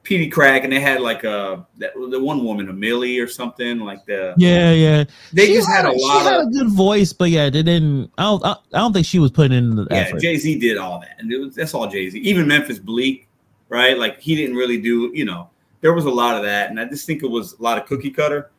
Peedi 0.05 0.31
Crakk, 0.31 0.63
and 0.63 0.71
they 0.71 0.79
had 0.79 1.01
like 1.01 1.23
a 1.23 1.65
that, 1.79 1.93
the 1.95 2.19
one 2.19 2.43
woman, 2.43 2.69
a 2.69 2.73
Millie 2.73 3.19
or 3.19 3.27
something 3.27 3.79
like 3.79 4.05
the. 4.05 4.35
Yeah, 4.37 4.71
yeah. 4.71 5.03
They 5.33 5.47
she 5.47 5.53
just 5.55 5.67
had, 5.67 5.85
had, 5.85 5.93
a 5.93 5.97
lot. 5.97 6.19
She 6.21 6.27
had 6.27 6.41
a 6.41 6.45
good 6.45 6.69
voice, 6.69 7.11
but 7.11 7.31
yeah, 7.31 7.49
they 7.49 7.63
didn't. 7.63 8.11
I 8.17 8.23
don't. 8.23 8.45
I, 8.45 8.55
don't 8.71 8.93
think 8.93 9.05
she 9.05 9.19
was 9.19 9.31
putting 9.31 9.57
in 9.57 9.75
the 9.75 9.87
yeah. 9.89 10.11
Jay 10.17 10.37
Z 10.37 10.59
did 10.59 10.77
all 10.77 10.99
that, 10.99 11.15
and 11.19 11.29
was, 11.29 11.55
that's 11.55 11.73
all 11.73 11.87
Jay 11.87 12.09
Z. 12.09 12.19
Even 12.19 12.47
Memphis 12.47 12.79
Bleek, 12.79 13.27
right? 13.67 13.97
Like 13.97 14.19
he 14.19 14.35
didn't 14.35 14.55
really 14.55 14.79
do. 14.79 15.11
You 15.13 15.25
know, 15.25 15.49
there 15.81 15.93
was 15.93 16.05
a 16.05 16.11
lot 16.11 16.37
of 16.37 16.43
that, 16.43 16.69
and 16.69 16.79
I 16.79 16.85
just 16.85 17.07
think 17.07 17.23
it 17.23 17.29
was 17.29 17.59
a 17.59 17.63
lot 17.63 17.77
of 17.77 17.85
cookie 17.85 18.11
cutter. 18.11 18.51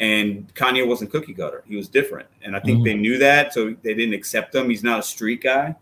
And 0.00 0.52
Kanye 0.54 0.86
wasn't 0.86 1.10
cookie 1.10 1.34
cutter; 1.34 1.64
he 1.66 1.76
was 1.76 1.88
different, 1.88 2.28
and 2.42 2.56
I 2.56 2.60
think 2.60 2.78
mm-hmm. 2.78 2.84
they 2.84 2.94
knew 2.94 3.18
that, 3.18 3.52
so 3.52 3.74
they 3.82 3.94
didn't 3.94 4.14
accept 4.14 4.54
him. 4.54 4.70
He's 4.70 4.82
not 4.82 5.00
a 5.00 5.02
street 5.02 5.42
guy 5.42 5.76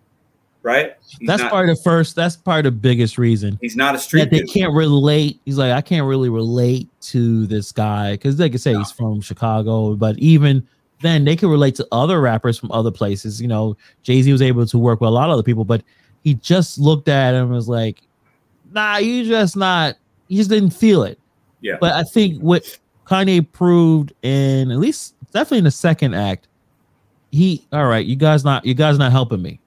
right? 0.62 0.96
He's 1.06 1.26
that's 1.26 1.42
not, 1.42 1.50
part 1.50 1.68
of 1.68 1.76
the 1.76 1.82
first. 1.82 2.16
That's 2.16 2.36
part 2.36 2.66
of 2.66 2.74
the 2.74 2.78
biggest 2.80 3.18
reason. 3.18 3.58
He's 3.60 3.76
not 3.76 3.94
a 3.94 3.98
street. 3.98 4.30
they 4.30 4.42
can't 4.42 4.72
relate. 4.72 5.40
He's 5.44 5.58
like, 5.58 5.72
I 5.72 5.80
can't 5.80 6.06
really 6.06 6.28
relate 6.28 6.88
to 7.02 7.46
this 7.46 7.72
guy 7.72 8.12
because 8.12 8.36
they 8.36 8.50
could 8.50 8.60
say 8.60 8.72
no. 8.72 8.80
he's 8.80 8.92
from 8.92 9.20
Chicago, 9.20 9.94
but 9.94 10.18
even 10.18 10.66
then, 11.02 11.24
they 11.24 11.36
can 11.36 11.48
relate 11.48 11.74
to 11.76 11.88
other 11.92 12.20
rappers 12.20 12.58
from 12.58 12.70
other 12.72 12.90
places. 12.90 13.40
You 13.40 13.48
know, 13.48 13.76
Jay 14.02 14.20
Z 14.22 14.30
was 14.30 14.42
able 14.42 14.66
to 14.66 14.78
work 14.78 15.00
with 15.00 15.08
a 15.08 15.12
lot 15.12 15.30
of 15.30 15.34
other 15.34 15.42
people, 15.42 15.64
but 15.64 15.82
he 16.22 16.34
just 16.34 16.78
looked 16.78 17.08
at 17.08 17.34
him 17.34 17.44
and 17.44 17.52
was 17.52 17.68
like, 17.68 18.02
Nah, 18.72 18.98
you 18.98 19.24
just 19.24 19.56
not. 19.56 19.96
He 20.28 20.36
just 20.36 20.50
didn't 20.50 20.70
feel 20.70 21.02
it. 21.02 21.18
Yeah. 21.60 21.76
But 21.80 21.94
I 21.94 22.04
think 22.04 22.40
what 22.40 22.78
Kanye 23.04 23.50
proved 23.50 24.12
in 24.22 24.70
at 24.70 24.78
least 24.78 25.14
definitely 25.32 25.58
in 25.58 25.64
the 25.64 25.70
second 25.70 26.14
act, 26.14 26.46
he 27.32 27.66
all 27.72 27.86
right, 27.86 28.04
you 28.04 28.16
guys 28.16 28.44
not 28.44 28.64
you 28.64 28.74
guys 28.74 28.98
not 28.98 29.12
helping 29.12 29.42
me 29.42 29.59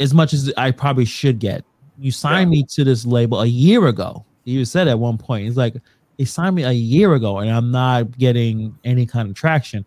as 0.00 0.14
much 0.14 0.32
as 0.32 0.52
I 0.56 0.70
probably 0.70 1.04
should 1.04 1.38
get. 1.38 1.64
You 1.98 2.10
signed 2.10 2.52
yeah. 2.52 2.60
me 2.60 2.66
to 2.70 2.84
this 2.84 3.04
label 3.04 3.40
a 3.40 3.46
year 3.46 3.86
ago. 3.86 4.24
You 4.44 4.64
said 4.64 4.88
at 4.88 4.98
one 4.98 5.18
point, 5.18 5.46
it's 5.46 5.56
like 5.56 5.74
they 6.18 6.24
signed 6.24 6.56
me 6.56 6.64
a 6.64 6.72
year 6.72 7.14
ago, 7.14 7.38
and 7.38 7.50
I'm 7.50 7.70
not 7.70 8.16
getting 8.18 8.76
any 8.84 9.06
kind 9.06 9.28
of 9.28 9.34
traction. 9.34 9.84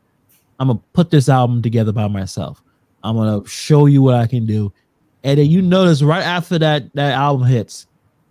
I'm 0.60 0.68
gonna 0.68 0.80
put 0.94 1.10
this 1.12 1.28
album 1.28 1.62
together 1.62 1.92
by 1.92 2.08
myself. 2.08 2.62
I'm 3.04 3.16
gonna 3.16 3.46
show 3.48 3.86
you 3.86 4.02
what 4.02 4.16
I 4.16 4.28
can 4.28 4.46
do, 4.46 4.72
and 5.24 5.38
then 5.40 5.48
you 5.48 5.62
notice 5.62 6.02
right 6.02 6.24
after 6.24 6.58
that 6.60 6.94
that 6.94 7.14
album 7.14 7.48
hits, 7.48 7.88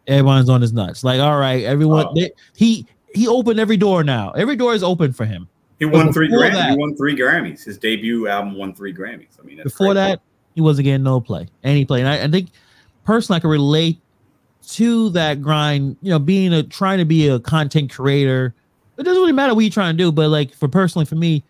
everyone's 0.07 0.49
on 0.49 0.63
his 0.63 0.73
nuts. 0.73 1.05
Like, 1.05 1.21
all 1.21 1.39
right, 1.39 1.65
everyone, 1.65 2.07
oh. 2.07 2.15
they, 2.15 2.31
he 2.57 2.87
he 3.15 3.29
opened 3.29 3.61
every 3.61 3.77
door 3.77 4.03
now. 4.03 4.31
Every 4.31 4.57
door 4.57 4.75
is 4.75 4.83
open 4.83 5.13
for 5.13 5.27
him. 5.27 5.49
He 5.79 5.85
won 5.85 6.13
three 6.13 6.29
Grammys. 6.29 6.71
He 6.71 6.77
won 6.77 6.97
three 6.97 7.17
Grammys. 7.17 7.65
His 7.65 7.79
debut 7.79 8.29
album 8.29 8.57
won 8.57 8.75
three 8.75 8.95
Grammys. 8.95 9.39
I 9.41 9.45
mean, 9.45 9.61
before 9.63 9.93
that, 9.95 10.21
he 10.55 10.61
wasn't 10.61 10.85
getting 10.85 11.03
no 11.03 11.21
play, 11.21 11.49
any 11.63 11.85
play. 11.85 12.01
And 12.01 12.09
I, 12.09 12.25
I 12.25 12.29
think 12.29 12.51
personally, 13.05 13.37
I 13.39 13.41
can 13.41 13.51
relate 13.51 14.01
to 14.69 15.11
that 15.11 15.43
grind. 15.43 15.97
You 16.03 16.11
know, 16.11 16.19
being 16.19 16.53
a 16.53 16.63
trying 16.63 16.99
to 16.99 17.05
be 17.05 17.29
a 17.29 17.39
content 17.41 17.93
creator. 17.93 18.55
It 18.97 19.03
doesn't 19.03 19.21
really 19.21 19.33
matter 19.33 19.55
what 19.55 19.63
you're 19.63 19.71
trying 19.71 19.97
to 19.97 20.03
do, 20.03 20.13
but 20.13 20.29
like 20.29 20.55
for 20.55 20.69
personally, 20.69 21.05
for 21.05 21.17
me, 21.17 21.43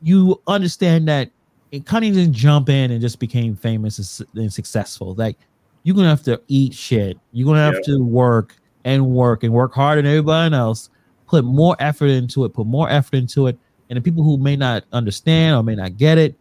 you 0.00 0.40
understand 0.46 1.08
that 1.08 1.30
Kanye 1.72 2.14
didn't 2.14 2.32
jump 2.32 2.68
in 2.68 2.92
and 2.92 3.00
just 3.00 3.18
became 3.18 3.56
famous 3.56 4.22
and 4.34 4.52
successful. 4.52 5.14
Like 5.14 5.36
you're 5.82 5.96
gonna 5.96 6.08
have 6.08 6.22
to 6.24 6.40
eat 6.48 6.74
shit. 6.74 7.18
You're 7.32 7.46
gonna 7.46 7.64
have 7.64 7.82
to 7.84 7.98
work 8.02 8.56
and 8.84 9.06
work 9.06 9.42
and 9.42 9.52
work 9.52 9.74
harder 9.74 10.02
than 10.02 10.10
everybody 10.10 10.54
else. 10.54 10.90
Put 11.26 11.44
more 11.44 11.76
effort 11.78 12.06
into 12.06 12.44
it. 12.44 12.54
Put 12.54 12.66
more 12.66 12.88
effort 12.88 13.16
into 13.16 13.48
it. 13.48 13.58
And 13.90 13.96
the 13.96 14.00
people 14.00 14.22
who 14.22 14.38
may 14.38 14.56
not 14.56 14.84
understand 14.92 15.56
or 15.56 15.62
may 15.62 15.74
not 15.74 15.96
get 15.96 16.16
it, 16.16 16.36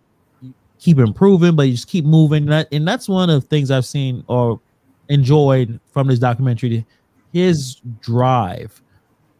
keep 0.79 0.99
improving, 0.99 1.55
but 1.55 1.63
you 1.63 1.73
just 1.73 1.87
keep 1.87 2.05
moving. 2.05 2.43
And, 2.43 2.51
that, 2.51 2.67
and 2.71 2.87
that's 2.87 3.09
one 3.09 3.29
of 3.29 3.41
the 3.41 3.47
things 3.47 3.71
I've 3.71 3.85
seen 3.85 4.23
or 4.27 4.59
enjoyed 5.09 5.79
from 5.91 6.07
this 6.07 6.19
documentary. 6.19 6.85
His 7.33 7.75
drive 8.01 8.81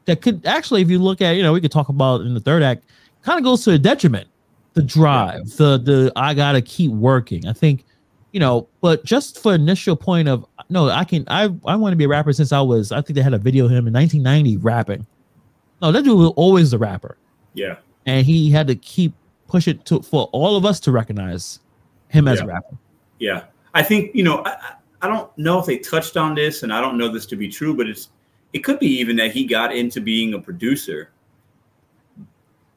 that 0.05 0.21
could 0.21 0.45
actually, 0.45 0.81
if 0.81 0.89
you 0.89 0.99
look 0.99 1.21
at, 1.21 1.35
you 1.35 1.43
know, 1.43 1.53
we 1.53 1.61
could 1.61 1.71
talk 1.71 1.89
about 1.89 2.21
in 2.21 2.33
the 2.33 2.39
third 2.39 2.63
act, 2.63 2.85
kind 3.21 3.37
of 3.37 3.43
goes 3.43 3.63
to 3.65 3.71
a 3.71 3.77
detriment. 3.77 4.27
The 4.73 4.81
drive, 4.83 5.57
the 5.57 5.77
the 5.77 6.11
I 6.15 6.33
gotta 6.33 6.61
keep 6.61 6.91
working. 6.91 7.47
I 7.47 7.53
think, 7.53 7.83
you 8.31 8.39
know, 8.39 8.67
but 8.79 9.03
just 9.03 9.41
for 9.41 9.55
initial 9.55 9.95
point 9.95 10.27
of 10.27 10.45
no, 10.69 10.89
I 10.89 11.03
can 11.03 11.23
I 11.27 11.45
I 11.65 11.75
want 11.75 11.93
to 11.93 11.95
be 11.95 12.03
a 12.03 12.07
rapper 12.07 12.31
since 12.31 12.51
I 12.51 12.61
was 12.61 12.91
I 12.91 13.01
think 13.01 13.15
they 13.15 13.23
had 13.23 13.33
a 13.33 13.39
video 13.39 13.65
of 13.65 13.71
him 13.71 13.87
in 13.87 13.93
1990 13.93 14.57
rapping. 14.57 15.07
No, 15.81 15.91
that 15.91 16.03
dude 16.03 16.17
was 16.17 16.31
always 16.35 16.73
a 16.73 16.77
rapper. 16.77 17.17
Yeah. 17.53 17.77
And 18.05 18.25
he 18.25 18.51
had 18.51 18.67
to 18.67 18.75
keep 18.75 19.13
push 19.47 19.67
it 19.67 19.85
to 19.85 20.01
for 20.01 20.29
all 20.31 20.55
of 20.55 20.65
us 20.65 20.79
to 20.81 20.91
recognize 20.91 21.59
him 22.09 22.27
as 22.27 22.39
yeah. 22.39 22.45
a 22.45 22.47
rapper. 22.47 22.77
Yeah. 23.19 23.43
I 23.73 23.83
think, 23.83 24.15
you 24.15 24.23
know, 24.23 24.43
I, 24.45 24.73
I 25.01 25.07
don't 25.07 25.35
know 25.37 25.59
if 25.59 25.65
they 25.65 25.77
touched 25.77 26.17
on 26.17 26.35
this 26.35 26.63
and 26.63 26.73
I 26.73 26.81
don't 26.81 26.97
know 26.97 27.09
this 27.09 27.25
to 27.27 27.35
be 27.35 27.47
true, 27.47 27.75
but 27.75 27.87
it's 27.87 28.09
it 28.53 28.59
could 28.59 28.79
be 28.79 28.87
even 28.87 29.15
that 29.17 29.31
he 29.31 29.45
got 29.45 29.75
into 29.75 30.01
being 30.01 30.33
a 30.33 30.39
producer 30.39 31.11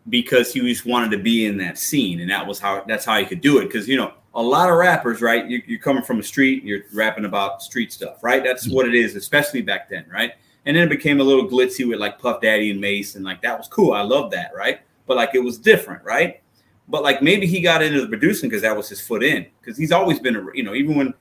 because 0.08 0.52
he 0.52 0.60
just 0.60 0.86
wanted 0.86 1.10
to 1.10 1.18
be 1.18 1.46
in 1.46 1.56
that 1.58 1.78
scene 1.78 2.20
and 2.20 2.30
that 2.30 2.46
was 2.46 2.58
how 2.58 2.82
that's 2.86 3.04
how 3.04 3.18
he 3.18 3.24
could 3.24 3.40
do 3.40 3.58
it 3.58 3.66
because 3.66 3.86
you 3.86 3.96
know 3.96 4.12
a 4.34 4.42
lot 4.42 4.68
of 4.68 4.76
rappers 4.76 5.20
right 5.20 5.46
you, 5.46 5.62
are 5.76 5.78
coming 5.78 6.02
from 6.02 6.18
a 6.18 6.22
street 6.22 6.64
you're 6.64 6.80
rapping 6.94 7.26
about 7.26 7.62
street 7.62 7.92
stuff 7.92 8.22
right 8.22 8.42
that's 8.42 8.66
mm-hmm. 8.66 8.76
what 8.76 8.86
it 8.88 8.94
is 8.94 9.14
especially 9.14 9.60
back 9.60 9.88
then 9.88 10.04
right 10.10 10.34
and 10.64 10.76
then 10.76 10.84
it 10.84 10.90
became 10.90 11.20
a 11.20 11.22
little 11.22 11.46
glitzy 11.46 11.86
with 11.86 12.00
like 12.00 12.18
puff 12.18 12.40
daddy 12.40 12.70
and 12.70 12.80
Mase 12.80 13.14
and 13.14 13.24
like 13.24 13.42
that 13.42 13.56
was 13.56 13.68
cool 13.68 13.92
i 13.92 14.00
love 14.00 14.30
that 14.30 14.52
right 14.54 14.80
but 15.06 15.16
like 15.16 15.34
it 15.34 15.40
was 15.40 15.58
different 15.58 16.02
right 16.02 16.40
but 16.90 17.02
like 17.02 17.22
maybe 17.22 17.46
he 17.46 17.60
got 17.60 17.82
into 17.82 18.00
the 18.00 18.08
producing 18.08 18.48
because 18.48 18.62
that 18.62 18.76
was 18.76 18.88
his 18.88 19.00
foot 19.00 19.22
in 19.22 19.46
because 19.60 19.78
he's 19.78 19.92
always 19.92 20.20
been 20.20 20.36
a 20.36 20.46
you 20.54 20.62
know 20.62 20.74
even 20.74 20.94
when 20.94 21.14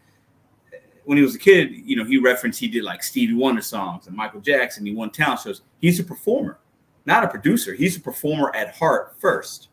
when 1.06 1.18
he 1.18 1.24
was 1.24 1.36
a 1.36 1.40
kid 1.40 1.72
you 1.72 1.96
know 1.96 2.04
he 2.04 2.18
referenced 2.18 2.60
he 2.60 2.68
did 2.68 2.84
like 2.84 3.02
stevie 3.02 3.34
wonder 3.34 3.62
songs 3.62 4.08
and 4.08 4.16
michael 4.16 4.42
jackson 4.42 4.86
he 4.86 4.94
won 4.94 5.10
talent 5.10 5.40
shows 5.40 5.62
he's 5.80 6.00
a 6.00 6.04
performer 6.04 6.60
not 7.10 7.24
a 7.24 7.28
producer. 7.28 7.74
He's 7.74 7.98
a 7.98 8.02
performer 8.02 8.56
at 8.56 8.76
heart 8.76 9.16
first. 9.18 9.70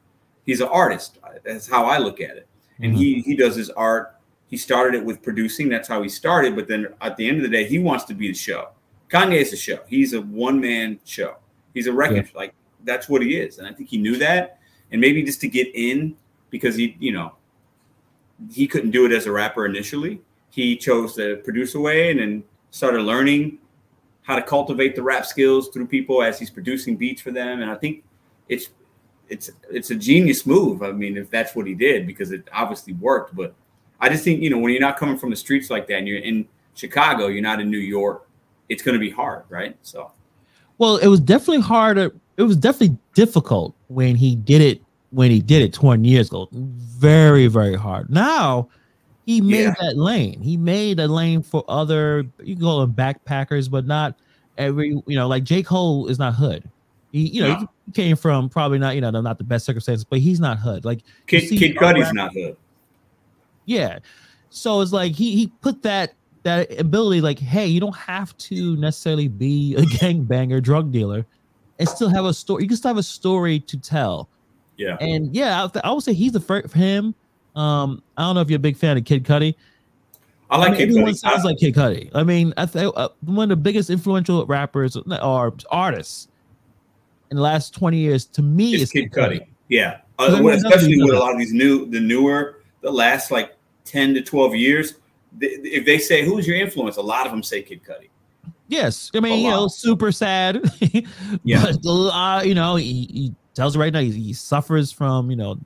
He's 0.46 0.62
an 0.62 0.68
artist. 0.68 1.18
That's 1.44 1.68
how 1.68 1.84
I 1.84 1.98
look 1.98 2.20
at 2.20 2.36
it. 2.36 2.48
And 2.80 2.92
mm-hmm. 2.92 3.02
he 3.02 3.20
he 3.20 3.36
does 3.36 3.54
his 3.54 3.68
art. 3.70 4.16
He 4.46 4.56
started 4.56 4.94
it 4.94 5.04
with 5.04 5.22
producing. 5.22 5.68
That's 5.68 5.86
how 5.86 6.02
he 6.02 6.08
started. 6.08 6.56
But 6.56 6.66
then 6.66 6.86
at 7.02 7.16
the 7.18 7.28
end 7.28 7.36
of 7.36 7.42
the 7.42 7.50
day, 7.50 7.66
he 7.66 7.78
wants 7.78 8.04
to 8.04 8.14
be 8.14 8.28
the 8.28 8.34
show. 8.34 8.70
Kanye 9.10 9.40
is 9.40 9.52
a 9.52 9.56
show. 9.56 9.80
He's 9.86 10.14
a 10.14 10.22
one 10.22 10.58
man 10.60 10.98
show. 11.04 11.36
He's 11.74 11.88
a 11.88 11.92
record. 11.92 12.26
Yeah. 12.26 12.38
Like 12.38 12.54
that's 12.84 13.06
what 13.06 13.20
he 13.20 13.36
is. 13.36 13.58
And 13.58 13.66
I 13.66 13.72
think 13.72 13.90
he 13.90 13.98
knew 13.98 14.16
that. 14.16 14.60
And 14.92 15.00
maybe 15.00 15.22
just 15.22 15.40
to 15.40 15.48
get 15.48 15.68
in 15.74 16.16
because 16.50 16.76
he, 16.76 16.96
you 17.00 17.12
know, 17.12 17.34
he 18.50 18.66
couldn't 18.66 18.90
do 18.90 19.06
it 19.06 19.12
as 19.12 19.26
a 19.26 19.32
rapper 19.32 19.66
initially. 19.66 20.20
He 20.50 20.76
chose 20.76 21.14
the 21.14 21.40
producer 21.44 21.80
way 21.80 22.10
and 22.10 22.20
then 22.20 22.44
started 22.70 23.02
learning 23.02 23.58
how 24.22 24.36
to 24.36 24.42
cultivate 24.42 24.96
the 24.96 25.02
rap 25.02 25.24
skills 25.24 25.68
through 25.68 25.86
people 25.86 26.22
as 26.22 26.38
he's 26.38 26.50
producing 26.50 26.96
beats 26.96 27.22
for 27.22 27.30
them. 27.30 27.62
And 27.62 27.70
I 27.70 27.76
think 27.76 28.02
it's 28.48 28.70
it's 29.28 29.50
it's 29.70 29.90
a 29.90 29.94
genius 29.94 30.46
move. 30.46 30.82
I 30.82 30.92
mean, 30.92 31.16
if 31.16 31.30
that's 31.30 31.54
what 31.54 31.66
he 31.66 31.74
did, 31.74 32.06
because 32.06 32.32
it 32.32 32.48
obviously 32.52 32.94
worked. 32.94 33.34
But 33.34 33.54
I 34.00 34.08
just 34.08 34.24
think 34.24 34.42
you 34.42 34.50
know 34.50 34.58
when 34.58 34.72
you're 34.72 34.80
not 34.80 34.96
coming 34.96 35.16
from 35.16 35.30
the 35.30 35.36
streets 35.36 35.70
like 35.70 35.86
that, 35.88 35.98
and 35.98 36.08
you're 36.08 36.18
in 36.18 36.48
Chicago, 36.74 37.28
you're 37.28 37.42
not 37.42 37.60
in 37.60 37.70
New 37.70 37.78
York, 37.78 38.28
it's 38.68 38.82
going 38.82 38.94
to 38.94 39.00
be 39.00 39.10
hard, 39.10 39.44
right? 39.48 39.76
So, 39.82 40.12
well, 40.78 40.96
it 40.96 41.06
was 41.06 41.20
definitely 41.20 41.62
harder. 41.62 42.12
It 42.36 42.42
was 42.42 42.56
definitely 42.56 42.98
difficult 43.14 43.74
when 43.88 44.16
he 44.16 44.34
did 44.34 44.62
it 44.62 44.82
when 45.10 45.30
he 45.30 45.40
did 45.40 45.62
it 45.62 45.72
20 45.72 46.06
years 46.06 46.28
ago. 46.28 46.48
Very 46.52 47.46
very 47.46 47.74
hard. 47.74 48.10
Now 48.10 48.68
he 49.24 49.40
made 49.40 49.64
yeah. 49.64 49.74
that 49.80 49.96
lane. 49.96 50.40
He 50.40 50.56
made 50.56 51.00
a 51.00 51.08
lane 51.08 51.42
for 51.42 51.64
other 51.68 52.26
you 52.42 52.54
can 52.54 52.64
call 52.64 52.80
them 52.80 52.92
backpackers, 52.92 53.70
but 53.70 53.86
not 53.86 54.16
every 54.58 54.88
you 55.06 55.16
know, 55.16 55.28
like 55.28 55.44
J. 55.44 55.62
Cole 55.62 56.08
is 56.08 56.18
not 56.18 56.34
hood. 56.34 56.68
He, 57.12 57.28
you 57.28 57.42
know, 57.42 57.54
no. 57.54 57.68
he 57.86 57.92
came 57.92 58.16
from 58.16 58.48
probably 58.48 58.78
not, 58.78 58.94
you 58.94 59.00
know, 59.00 59.10
not 59.10 59.38
the 59.38 59.44
best 59.44 59.64
circumstances, 59.64 60.04
but 60.04 60.18
he's 60.18 60.40
not 60.40 60.58
hood. 60.58 60.84
Like 60.84 61.00
Kid, 61.26 61.48
Kid 61.48 61.76
Cudi's 61.76 62.12
not 62.12 62.32
hood. 62.32 62.56
Yeah. 63.64 63.98
So 64.50 64.80
it's 64.80 64.92
like 64.92 65.12
he 65.12 65.34
he 65.34 65.46
put 65.60 65.82
that 65.82 66.14
that 66.46 66.80
ability, 66.80 67.20
like, 67.20 67.40
hey, 67.40 67.66
you 67.66 67.80
don't 67.80 67.96
have 67.96 68.36
to 68.38 68.76
necessarily 68.76 69.28
be 69.28 69.74
a 69.74 69.80
gangbanger, 69.98 70.62
drug 70.62 70.92
dealer, 70.92 71.26
and 71.78 71.88
still 71.88 72.08
have 72.08 72.24
a 72.24 72.34
story. 72.34 72.62
You 72.62 72.68
can 72.68 72.76
still 72.76 72.90
have 72.90 72.98
a 72.98 73.02
story 73.02 73.60
to 73.60 73.76
tell. 73.78 74.28
Yeah. 74.76 74.96
And 75.00 75.34
yeah, 75.34 75.68
I, 75.74 75.80
I 75.84 75.92
would 75.92 76.02
say 76.02 76.12
he's 76.12 76.32
the 76.32 76.40
first 76.40 76.70
for 76.70 76.78
him 76.78 77.14
um, 77.56 78.02
I 78.16 78.22
don't 78.22 78.34
know 78.34 78.42
if 78.42 78.50
you're 78.50 78.58
a 78.58 78.60
big 78.60 78.76
fan 78.76 78.96
of 78.96 79.04
Kid 79.04 79.24
Cudi. 79.24 79.54
I 80.48 80.58
like 80.58 80.68
I 80.68 80.70
mean, 80.70 80.78
Kid 80.78 80.88
everyone 80.90 81.12
Cudi. 81.12 81.16
sounds 81.16 81.44
I, 81.44 81.48
like 81.48 81.58
Kid 81.58 81.74
Cudi. 81.74 82.10
I 82.14 82.22
mean, 82.22 82.52
I 82.56 82.66
think 82.66 82.92
uh, 82.96 83.08
one 83.22 83.50
of 83.50 83.58
the 83.58 83.62
biggest 83.62 83.90
influential 83.90 84.44
rappers 84.46 84.96
or 84.96 85.54
artists 85.70 86.28
in 87.30 87.38
the 87.38 87.42
last 87.42 87.74
20 87.74 87.96
years 87.96 88.26
to 88.26 88.42
me 88.42 88.74
is 88.74 88.92
Kid, 88.92 89.04
Kid 89.04 89.12
Cudi. 89.12 89.40
Cudi. 89.40 89.46
Yeah, 89.68 90.00
uh, 90.18 90.40
especially 90.52 91.02
with 91.02 91.14
a 91.14 91.18
lot 91.18 91.32
of 91.32 91.38
these 91.38 91.52
new, 91.52 91.86
the 91.86 91.98
newer, 91.98 92.60
the 92.82 92.90
last 92.90 93.30
like 93.32 93.56
10 93.86 94.14
to 94.14 94.22
12 94.22 94.54
years. 94.54 94.94
if 95.40 95.84
they 95.84 95.98
say 95.98 96.24
who's 96.24 96.46
your 96.46 96.56
influence, 96.56 96.98
a 96.98 97.02
lot 97.02 97.26
of 97.26 97.32
them 97.32 97.42
say 97.42 97.62
Kid 97.62 97.82
Cudi. 97.82 98.08
Yes, 98.68 99.10
I 99.14 99.20
mean, 99.20 99.44
you 99.44 99.50
know, 99.50 99.68
super 99.68 100.10
sad. 100.10 100.68
yeah, 101.44 101.72
but, 101.82 102.08
uh, 102.10 102.42
you 102.44 102.54
know, 102.54 102.76
he, 102.76 103.08
he 103.12 103.34
tells 103.54 103.76
right 103.76 103.92
now 103.92 104.00
he, 104.00 104.10
he 104.10 104.32
suffers 104.32 104.90
from 104.90 105.30
you 105.30 105.36
know 105.36 105.58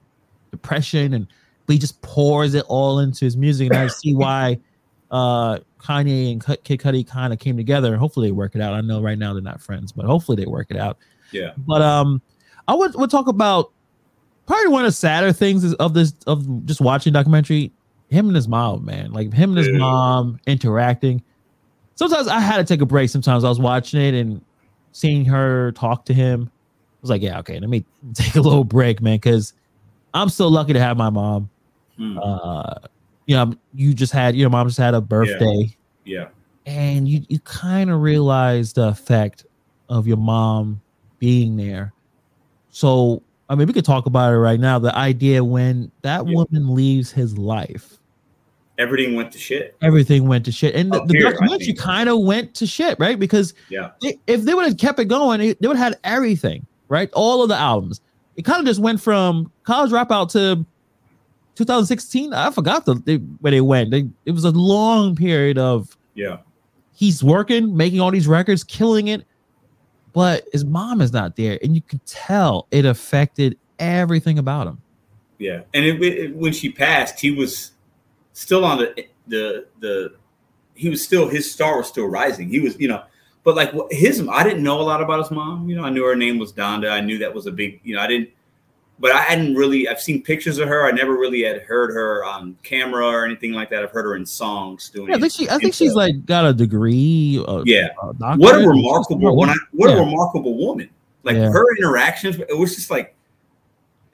depression 0.50 1.14
and 1.14 1.26
but 1.66 1.74
he 1.74 1.78
just 1.78 2.02
pours 2.02 2.54
it 2.54 2.64
all 2.66 2.98
into 2.98 3.24
his 3.24 3.36
music, 3.36 3.68
and 3.70 3.78
I 3.78 3.86
see 3.88 4.14
why 4.14 4.58
uh, 5.10 5.58
Kanye 5.78 6.32
and 6.32 6.44
Kid 6.64 6.80
Cudi 6.80 7.06
kind 7.06 7.32
of 7.32 7.38
came 7.38 7.56
together. 7.56 7.96
Hopefully, 7.96 8.28
they 8.28 8.32
work 8.32 8.54
it 8.54 8.60
out. 8.60 8.74
I 8.74 8.80
know 8.80 9.00
right 9.00 9.18
now 9.18 9.32
they're 9.32 9.42
not 9.42 9.60
friends, 9.60 9.92
but 9.92 10.04
hopefully 10.04 10.36
they 10.36 10.50
work 10.50 10.66
it 10.70 10.76
out. 10.76 10.98
Yeah. 11.30 11.52
But 11.56 11.80
um, 11.80 12.20
I 12.66 12.74
would 12.74 12.94
would 12.96 13.10
talk 13.10 13.28
about 13.28 13.70
probably 14.46 14.68
one 14.68 14.84
of 14.84 14.88
the 14.88 14.96
sadder 14.96 15.32
things 15.32 15.72
of 15.74 15.94
this 15.94 16.14
of 16.26 16.66
just 16.66 16.80
watching 16.80 17.12
documentary. 17.12 17.72
Him 18.08 18.26
and 18.26 18.34
his 18.34 18.48
mom, 18.48 18.84
man, 18.84 19.12
like 19.12 19.32
him 19.32 19.50
and 19.50 19.58
his 19.58 19.70
mom 19.78 20.40
interacting. 20.48 21.22
Sometimes 21.94 22.28
I 22.28 22.40
had 22.40 22.56
to 22.56 22.64
take 22.64 22.80
a 22.80 22.86
break. 22.86 23.10
Sometimes 23.10 23.44
I 23.44 23.48
was 23.48 23.60
watching 23.60 24.00
it 24.00 24.14
and 24.14 24.42
seeing 24.92 25.24
her 25.26 25.72
talk 25.72 26.04
to 26.06 26.14
him. 26.14 26.50
I 26.50 26.98
was 27.02 27.10
like, 27.10 27.22
yeah, 27.22 27.38
okay, 27.40 27.58
let 27.58 27.68
me 27.68 27.84
take 28.14 28.36
a 28.36 28.40
little 28.40 28.64
break, 28.64 29.00
man, 29.00 29.16
because 29.16 29.52
I'm 30.14 30.28
so 30.28 30.48
lucky 30.48 30.72
to 30.72 30.80
have 30.80 30.96
my 30.96 31.10
mom. 31.10 31.50
Mm. 31.98 32.18
Uh, 32.22 32.88
you 33.26 33.36
know, 33.36 33.54
you 33.74 33.94
just 33.94 34.12
had 34.12 34.34
your 34.34 34.50
mom 34.50 34.66
just 34.66 34.78
had 34.78 34.94
a 34.94 35.00
birthday. 35.00 35.76
Yeah. 36.04 36.18
yeah. 36.18 36.28
And 36.66 37.08
you 37.08 37.24
you 37.28 37.38
kind 37.40 37.90
of 37.90 38.00
realize 38.00 38.72
the 38.72 38.88
effect 38.88 39.46
of 39.88 40.06
your 40.06 40.16
mom 40.16 40.80
being 41.18 41.56
there. 41.56 41.92
So 42.70 43.22
I 43.48 43.54
mean, 43.54 43.66
we 43.66 43.72
could 43.72 43.84
talk 43.84 44.06
about 44.06 44.32
it 44.32 44.38
right 44.38 44.60
now. 44.60 44.78
The 44.78 44.96
idea 44.96 45.44
when 45.44 45.90
that 46.02 46.26
yeah. 46.26 46.34
woman 46.34 46.74
leaves 46.74 47.10
his 47.10 47.36
life, 47.36 47.99
everything 48.80 49.14
went 49.14 49.30
to 49.32 49.38
shit. 49.38 49.76
Everything 49.82 50.26
went 50.26 50.44
to 50.46 50.52
shit, 50.52 50.74
and 50.74 50.92
oh, 50.94 51.06
the, 51.06 51.12
the 51.12 51.20
documentary 51.20 51.74
kind 51.74 52.08
of 52.08 52.20
went 52.20 52.54
to 52.54 52.66
shit, 52.66 52.98
right? 52.98 53.18
Because 53.18 53.54
yeah, 53.68 53.90
they, 54.00 54.18
if 54.26 54.42
they 54.42 54.54
would 54.54 54.64
have 54.64 54.78
kept 54.78 54.98
it 54.98 55.04
going, 55.04 55.40
they 55.40 55.68
would 55.68 55.76
have 55.76 55.92
had 55.92 56.00
everything, 56.02 56.66
right? 56.88 57.10
All 57.12 57.42
of 57.42 57.48
the 57.48 57.56
albums. 57.56 58.00
It 58.36 58.44
kind 58.44 58.58
of 58.60 58.66
just 58.66 58.80
went 58.80 59.00
from 59.00 59.52
college 59.64 59.90
dropout 59.90 60.30
to 60.32 60.64
2016. 61.56 62.32
I 62.32 62.50
forgot 62.50 62.86
the 62.86 62.94
they, 62.94 63.16
where 63.16 63.50
they 63.50 63.60
went. 63.60 63.90
They, 63.90 64.08
it 64.24 64.32
was 64.32 64.44
a 64.44 64.50
long 64.50 65.14
period 65.14 65.58
of 65.58 65.96
yeah. 66.14 66.38
He's 66.94 67.22
working, 67.22 67.76
making 67.76 68.00
all 68.00 68.10
these 68.10 68.28
records, 68.28 68.62
killing 68.62 69.08
it, 69.08 69.24
but 70.12 70.44
his 70.52 70.64
mom 70.64 71.00
is 71.00 71.12
not 71.12 71.36
there, 71.36 71.58
and 71.62 71.74
you 71.74 71.82
could 71.82 72.04
tell 72.04 72.66
it 72.70 72.84
affected 72.84 73.58
everything 73.78 74.38
about 74.38 74.66
him. 74.66 74.82
Yeah, 75.38 75.62
and 75.72 75.86
it, 75.86 76.02
it, 76.02 76.36
when 76.36 76.52
she 76.52 76.70
passed, 76.70 77.18
he 77.20 77.30
was 77.30 77.72
still 78.40 78.64
on 78.64 78.78
the 78.78 79.06
the 79.28 79.66
the 79.80 80.14
he 80.74 80.88
was 80.88 81.04
still 81.04 81.28
his 81.28 81.50
star 81.52 81.76
was 81.76 81.88
still 81.88 82.06
rising. 82.06 82.48
He 82.48 82.58
was, 82.58 82.78
you 82.80 82.88
know, 82.88 83.02
but 83.44 83.54
like 83.54 83.72
his 83.90 84.26
I 84.28 84.42
didn't 84.42 84.62
know 84.62 84.80
a 84.80 84.82
lot 84.82 85.02
about 85.02 85.18
his 85.20 85.30
mom. 85.30 85.68
You 85.68 85.76
know, 85.76 85.84
I 85.84 85.90
knew 85.90 86.04
her 86.04 86.16
name 86.16 86.38
was 86.38 86.52
Donda. 86.52 86.90
I 86.90 87.02
knew 87.02 87.18
that 87.18 87.34
was 87.34 87.46
a 87.46 87.52
big, 87.52 87.80
you 87.84 87.94
know, 87.94 88.00
I 88.00 88.06
didn't 88.06 88.30
but 88.98 89.12
I 89.12 89.18
hadn't 89.18 89.54
really 89.56 89.88
I've 89.88 90.00
seen 90.00 90.22
pictures 90.22 90.58
of 90.58 90.68
her. 90.68 90.86
I 90.86 90.90
never 90.90 91.12
really 91.12 91.42
had 91.42 91.62
heard 91.62 91.92
her 91.92 92.24
on 92.24 92.56
camera 92.62 93.06
or 93.06 93.26
anything 93.26 93.52
like 93.52 93.68
that. 93.70 93.82
I've 93.82 93.90
heard 93.90 94.06
her 94.06 94.16
in 94.16 94.24
songs 94.24 94.88
doing. 94.88 95.10
Yeah, 95.10 95.16
I 95.16 95.20
think 95.20 95.32
she 95.32 95.48
I 95.50 95.58
think 95.58 95.74
she's 95.74 95.94
like 95.94 96.24
got 96.24 96.46
a 96.46 96.54
degree. 96.54 97.44
Uh, 97.46 97.62
yeah. 97.66 97.88
what 98.36 98.54
a 98.54 98.66
remarkable 98.66 99.36
what, 99.36 99.50
I, 99.50 99.54
what 99.72 99.90
yeah. 99.90 99.96
a 99.96 100.00
remarkable 100.00 100.56
woman. 100.56 100.88
Like 101.24 101.36
yeah. 101.36 101.50
her 101.50 101.76
interactions, 101.76 102.38
it 102.38 102.56
was 102.56 102.74
just 102.74 102.90
like 102.90 103.14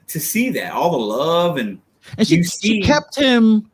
to 0.07 0.19
see 0.19 0.49
that 0.51 0.73
all 0.73 0.91
the 0.91 0.97
love 0.97 1.57
and 1.57 1.79
and 2.17 2.27
she, 2.27 2.43
she 2.43 2.81
kept 2.81 3.15
him. 3.15 3.69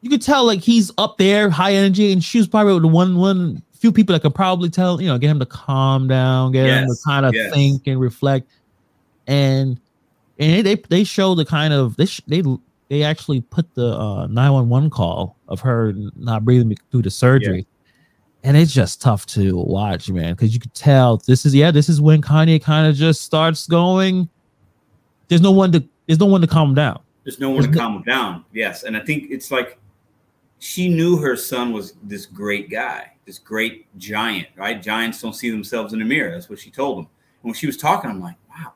You 0.00 0.10
could 0.10 0.22
tell 0.22 0.44
like 0.44 0.60
he's 0.60 0.92
up 0.98 1.18
there, 1.18 1.50
high 1.50 1.72
energy, 1.72 2.12
and 2.12 2.22
she 2.22 2.38
was 2.38 2.46
probably 2.46 2.78
the 2.78 2.88
one 2.88 3.16
one 3.16 3.62
few 3.78 3.92
people 3.92 4.12
that 4.12 4.22
could 4.22 4.34
probably 4.34 4.68
tell 4.68 5.00
you 5.00 5.06
know 5.08 5.18
get 5.18 5.28
him 5.30 5.38
to 5.38 5.46
calm 5.46 6.08
down, 6.08 6.52
get 6.52 6.66
yes. 6.66 6.82
him 6.82 6.88
to 6.88 6.96
kind 7.04 7.26
of 7.26 7.34
yes. 7.34 7.52
think 7.52 7.86
and 7.86 8.00
reflect, 8.00 8.48
and 9.26 9.80
and 10.38 10.66
they 10.66 10.76
they 10.76 11.04
show 11.04 11.34
the 11.34 11.44
kind 11.44 11.72
of 11.72 11.96
they 11.96 12.06
they 12.26 12.42
they 12.88 13.02
actually 13.02 13.40
put 13.40 13.74
the 13.74 13.98
uh, 13.98 14.26
911 14.28 14.90
call 14.90 15.36
of 15.48 15.60
her 15.60 15.92
not 16.16 16.44
breathing 16.44 16.74
through 16.90 17.02
the 17.02 17.10
surgery. 17.10 17.58
Yeah. 17.58 17.64
And 18.44 18.56
it's 18.56 18.72
just 18.72 19.02
tough 19.02 19.26
to 19.26 19.56
watch, 19.56 20.08
man, 20.08 20.34
because 20.34 20.54
you 20.54 20.60
could 20.60 20.72
tell 20.72 21.18
this 21.26 21.44
is 21.44 21.54
yeah, 21.54 21.70
this 21.70 21.88
is 21.88 22.00
when 22.00 22.22
Kanye 22.22 22.62
kind 22.62 22.86
of 22.86 22.94
just 22.94 23.22
starts 23.22 23.66
going. 23.66 24.28
There's 25.26 25.42
no 25.42 25.50
one 25.50 25.72
to 25.72 25.84
there's 26.06 26.20
no 26.20 26.26
one 26.26 26.40
to 26.40 26.46
calm 26.46 26.70
him 26.70 26.74
down. 26.74 27.00
There's 27.24 27.40
no 27.40 27.50
one 27.50 27.62
there's 27.62 27.66
to 27.66 27.72
no, 27.72 27.80
calm 27.80 27.96
him 27.96 28.02
down. 28.04 28.44
Yes, 28.52 28.84
and 28.84 28.96
I 28.96 29.00
think 29.00 29.30
it's 29.30 29.50
like 29.50 29.78
she 30.58 30.88
knew 30.88 31.16
her 31.18 31.36
son 31.36 31.72
was 31.72 31.94
this 32.02 32.26
great 32.26 32.70
guy, 32.70 33.12
this 33.24 33.38
great 33.38 33.86
giant, 33.98 34.48
right? 34.56 34.82
Giants 34.82 35.22
don't 35.22 35.34
see 35.34 35.50
themselves 35.50 35.92
in 35.92 35.98
the 35.98 36.04
mirror. 36.04 36.32
That's 36.32 36.50
what 36.50 36.58
she 36.58 36.70
told 36.70 36.98
him. 36.98 37.04
And 37.42 37.50
when 37.50 37.54
she 37.54 37.66
was 37.66 37.76
talking, 37.76 38.10
I'm 38.10 38.20
like, 38.20 38.36
wow, 38.50 38.72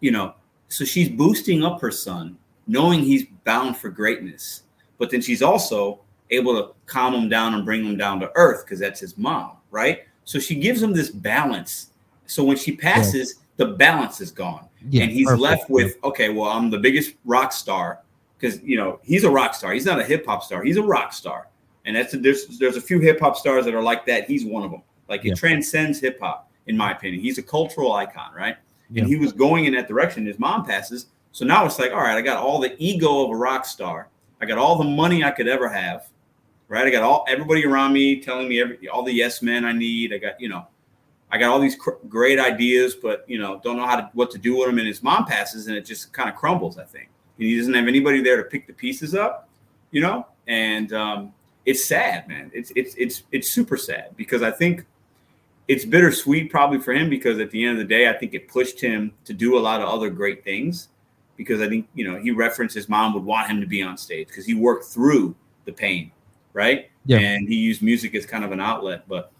you 0.00 0.10
know, 0.10 0.34
so 0.68 0.84
she's 0.84 1.08
boosting 1.08 1.64
up 1.64 1.80
her 1.80 1.90
son, 1.90 2.36
knowing 2.66 3.00
he's 3.00 3.26
bound 3.44 3.76
for 3.76 3.88
greatness. 3.88 4.64
But 4.98 5.10
then 5.10 5.20
she's 5.20 5.42
also 5.42 6.00
able 6.30 6.54
to 6.54 6.74
calm 6.86 7.14
him 7.14 7.28
down 7.28 7.54
and 7.54 7.64
bring 7.64 7.84
him 7.84 7.96
down 7.96 8.20
to 8.20 8.30
earth 8.34 8.64
because 8.64 8.78
that's 8.78 9.00
his 9.00 9.16
mom, 9.16 9.56
right? 9.70 10.04
So 10.24 10.38
she 10.38 10.54
gives 10.54 10.82
him 10.82 10.92
this 10.92 11.10
balance. 11.10 11.90
So 12.26 12.44
when 12.44 12.56
she 12.56 12.76
passes, 12.76 13.34
yeah. 13.36 13.66
the 13.66 13.72
balance 13.74 14.20
is 14.20 14.30
gone. 14.30 14.68
Yeah, 14.90 15.04
and 15.04 15.12
he's 15.12 15.26
perfect. 15.26 15.42
left 15.42 15.70
with, 15.70 15.96
okay, 16.04 16.28
well, 16.28 16.50
I'm 16.50 16.70
the 16.70 16.78
biggest 16.78 17.14
rock 17.24 17.52
star 17.52 18.00
because 18.42 18.60
you 18.62 18.76
know 18.76 18.98
he's 19.02 19.24
a 19.24 19.30
rock 19.30 19.54
star. 19.54 19.72
He's 19.72 19.86
not 19.86 20.00
a 20.00 20.04
hip 20.04 20.26
hop 20.26 20.42
star. 20.42 20.62
He's 20.62 20.76
a 20.76 20.82
rock 20.82 21.12
star, 21.12 21.48
and 21.84 21.96
that's 21.96 22.12
a, 22.14 22.18
there's 22.18 22.58
there's 22.58 22.76
a 22.76 22.80
few 22.80 22.98
hip 22.98 23.20
hop 23.20 23.36
stars 23.36 23.64
that 23.64 23.74
are 23.74 23.82
like 23.82 24.04
that. 24.06 24.26
He's 24.26 24.44
one 24.44 24.64
of 24.64 24.70
them. 24.70 24.82
Like 25.08 25.24
yeah. 25.24 25.32
it 25.32 25.38
transcends 25.38 26.00
hip 26.00 26.18
hop, 26.20 26.50
in 26.66 26.76
my 26.76 26.92
opinion. 26.92 27.22
He's 27.22 27.38
a 27.38 27.42
cultural 27.42 27.92
icon, 27.92 28.34
right? 28.34 28.56
and 28.94 29.06
he 29.06 29.16
was 29.16 29.32
going 29.32 29.64
in 29.64 29.72
that 29.72 29.88
direction. 29.88 30.26
His 30.26 30.38
mom 30.38 30.66
passes, 30.66 31.06
so 31.30 31.46
now 31.46 31.64
it's 31.64 31.78
like, 31.78 31.92
all 31.92 32.02
right, 32.02 32.16
I 32.16 32.20
got 32.20 32.36
all 32.36 32.60
the 32.60 32.74
ego 32.78 33.24
of 33.24 33.30
a 33.30 33.34
rock 33.34 33.64
star. 33.64 34.08
I 34.40 34.44
got 34.44 34.58
all 34.58 34.76
the 34.76 34.84
money 34.84 35.24
I 35.24 35.30
could 35.30 35.48
ever 35.48 35.66
have, 35.66 36.10
right? 36.68 36.86
I 36.86 36.90
got 36.90 37.02
all 37.02 37.24
everybody 37.28 37.64
around 37.64 37.94
me 37.94 38.20
telling 38.20 38.48
me 38.48 38.60
every 38.60 38.88
all 38.88 39.02
the 39.02 39.12
yes 39.12 39.40
men 39.40 39.64
I 39.64 39.72
need. 39.72 40.12
I 40.12 40.18
got 40.18 40.40
you 40.40 40.48
know, 40.48 40.66
I 41.30 41.38
got 41.38 41.50
all 41.50 41.60
these 41.60 41.76
cr- 41.76 41.92
great 42.08 42.38
ideas, 42.38 42.94
but 42.94 43.24
you 43.28 43.38
know, 43.38 43.60
don't 43.62 43.76
know 43.76 43.86
how 43.86 43.96
to 43.96 44.10
what 44.12 44.30
to 44.32 44.38
do 44.38 44.58
with 44.58 44.66
them. 44.66 44.78
And 44.78 44.86
his 44.86 45.02
mom 45.02 45.24
passes, 45.24 45.68
and 45.68 45.76
it 45.76 45.86
just 45.86 46.12
kind 46.12 46.28
of 46.28 46.34
crumbles. 46.34 46.76
I 46.76 46.84
think 46.84 47.08
he 47.42 47.56
doesn't 47.56 47.74
have 47.74 47.88
anybody 47.88 48.22
there 48.22 48.36
to 48.36 48.44
pick 48.44 48.66
the 48.66 48.72
pieces 48.72 49.14
up, 49.14 49.48
you 49.90 50.00
know, 50.00 50.26
and 50.46 50.92
um, 50.92 51.32
it's 51.64 51.86
sad, 51.86 52.28
man. 52.28 52.50
It's 52.54 52.72
it's 52.74 52.94
it's 52.96 53.22
it's 53.32 53.50
super 53.50 53.76
sad 53.76 54.16
because 54.16 54.42
I 54.42 54.50
think 54.50 54.84
it's 55.68 55.84
bittersweet 55.84 56.50
probably 56.50 56.78
for 56.78 56.92
him 56.92 57.08
because 57.08 57.38
at 57.38 57.50
the 57.50 57.64
end 57.64 57.72
of 57.72 57.78
the 57.78 57.94
day, 57.94 58.08
I 58.08 58.12
think 58.12 58.34
it 58.34 58.48
pushed 58.48 58.80
him 58.80 59.12
to 59.24 59.32
do 59.32 59.56
a 59.56 59.60
lot 59.60 59.80
of 59.80 59.88
other 59.88 60.10
great 60.10 60.44
things. 60.44 60.88
Because 61.36 61.60
I 61.60 61.68
think 61.68 61.88
you 61.94 62.08
know 62.08 62.20
he 62.20 62.30
referenced 62.30 62.74
his 62.74 62.88
mom 62.88 63.14
would 63.14 63.24
want 63.24 63.48
him 63.48 63.60
to 63.60 63.66
be 63.66 63.82
on 63.82 63.96
stage 63.96 64.28
because 64.28 64.44
he 64.44 64.54
worked 64.54 64.84
through 64.84 65.34
the 65.64 65.72
pain, 65.72 66.12
right? 66.52 66.90
Yeah. 67.06 67.18
And 67.18 67.48
he 67.48 67.56
used 67.56 67.82
music 67.82 68.14
as 68.14 68.26
kind 68.26 68.44
of 68.44 68.52
an 68.52 68.60
outlet. 68.60 69.08
But 69.08 69.32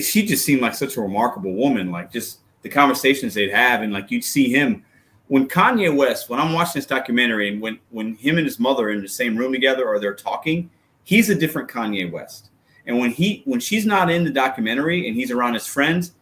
she 0.00 0.24
just 0.24 0.44
seemed 0.44 0.62
like 0.62 0.74
such 0.74 0.96
a 0.96 1.00
remarkable 1.00 1.52
woman. 1.52 1.90
Like 1.90 2.10
just 2.10 2.40
the 2.62 2.68
conversations 2.68 3.34
they'd 3.34 3.52
have, 3.52 3.82
and 3.82 3.92
like 3.92 4.10
you'd 4.10 4.24
see 4.24 4.48
him 4.48 4.84
when 5.28 5.48
Kanye 5.48 5.94
West. 5.94 6.28
When 6.28 6.40
I'm 6.40 6.52
watching 6.52 6.80
this 6.80 6.86
documentary, 6.86 7.52
and 7.52 7.60
when 7.60 7.78
when 7.90 8.14
him 8.14 8.38
and 8.38 8.46
his 8.46 8.58
mother 8.58 8.88
are 8.88 8.92
in 8.92 9.02
the 9.02 9.08
same 9.08 9.36
room 9.36 9.52
together 9.52 9.86
or 9.86 9.98
they're 9.98 10.14
talking, 10.14 10.70
he's 11.04 11.30
a 11.30 11.34
different 11.34 11.68
Kanye 11.68 12.10
West 12.10 12.50
and 12.86 12.98
when 12.98 13.10
he 13.10 13.42
when 13.44 13.60
she's 13.60 13.84
not 13.84 14.10
in 14.10 14.24
the 14.24 14.30
documentary 14.30 15.08
and 15.08 15.16
he's 15.16 15.30
around 15.30 15.54
his 15.54 15.66
friends, 15.66 16.12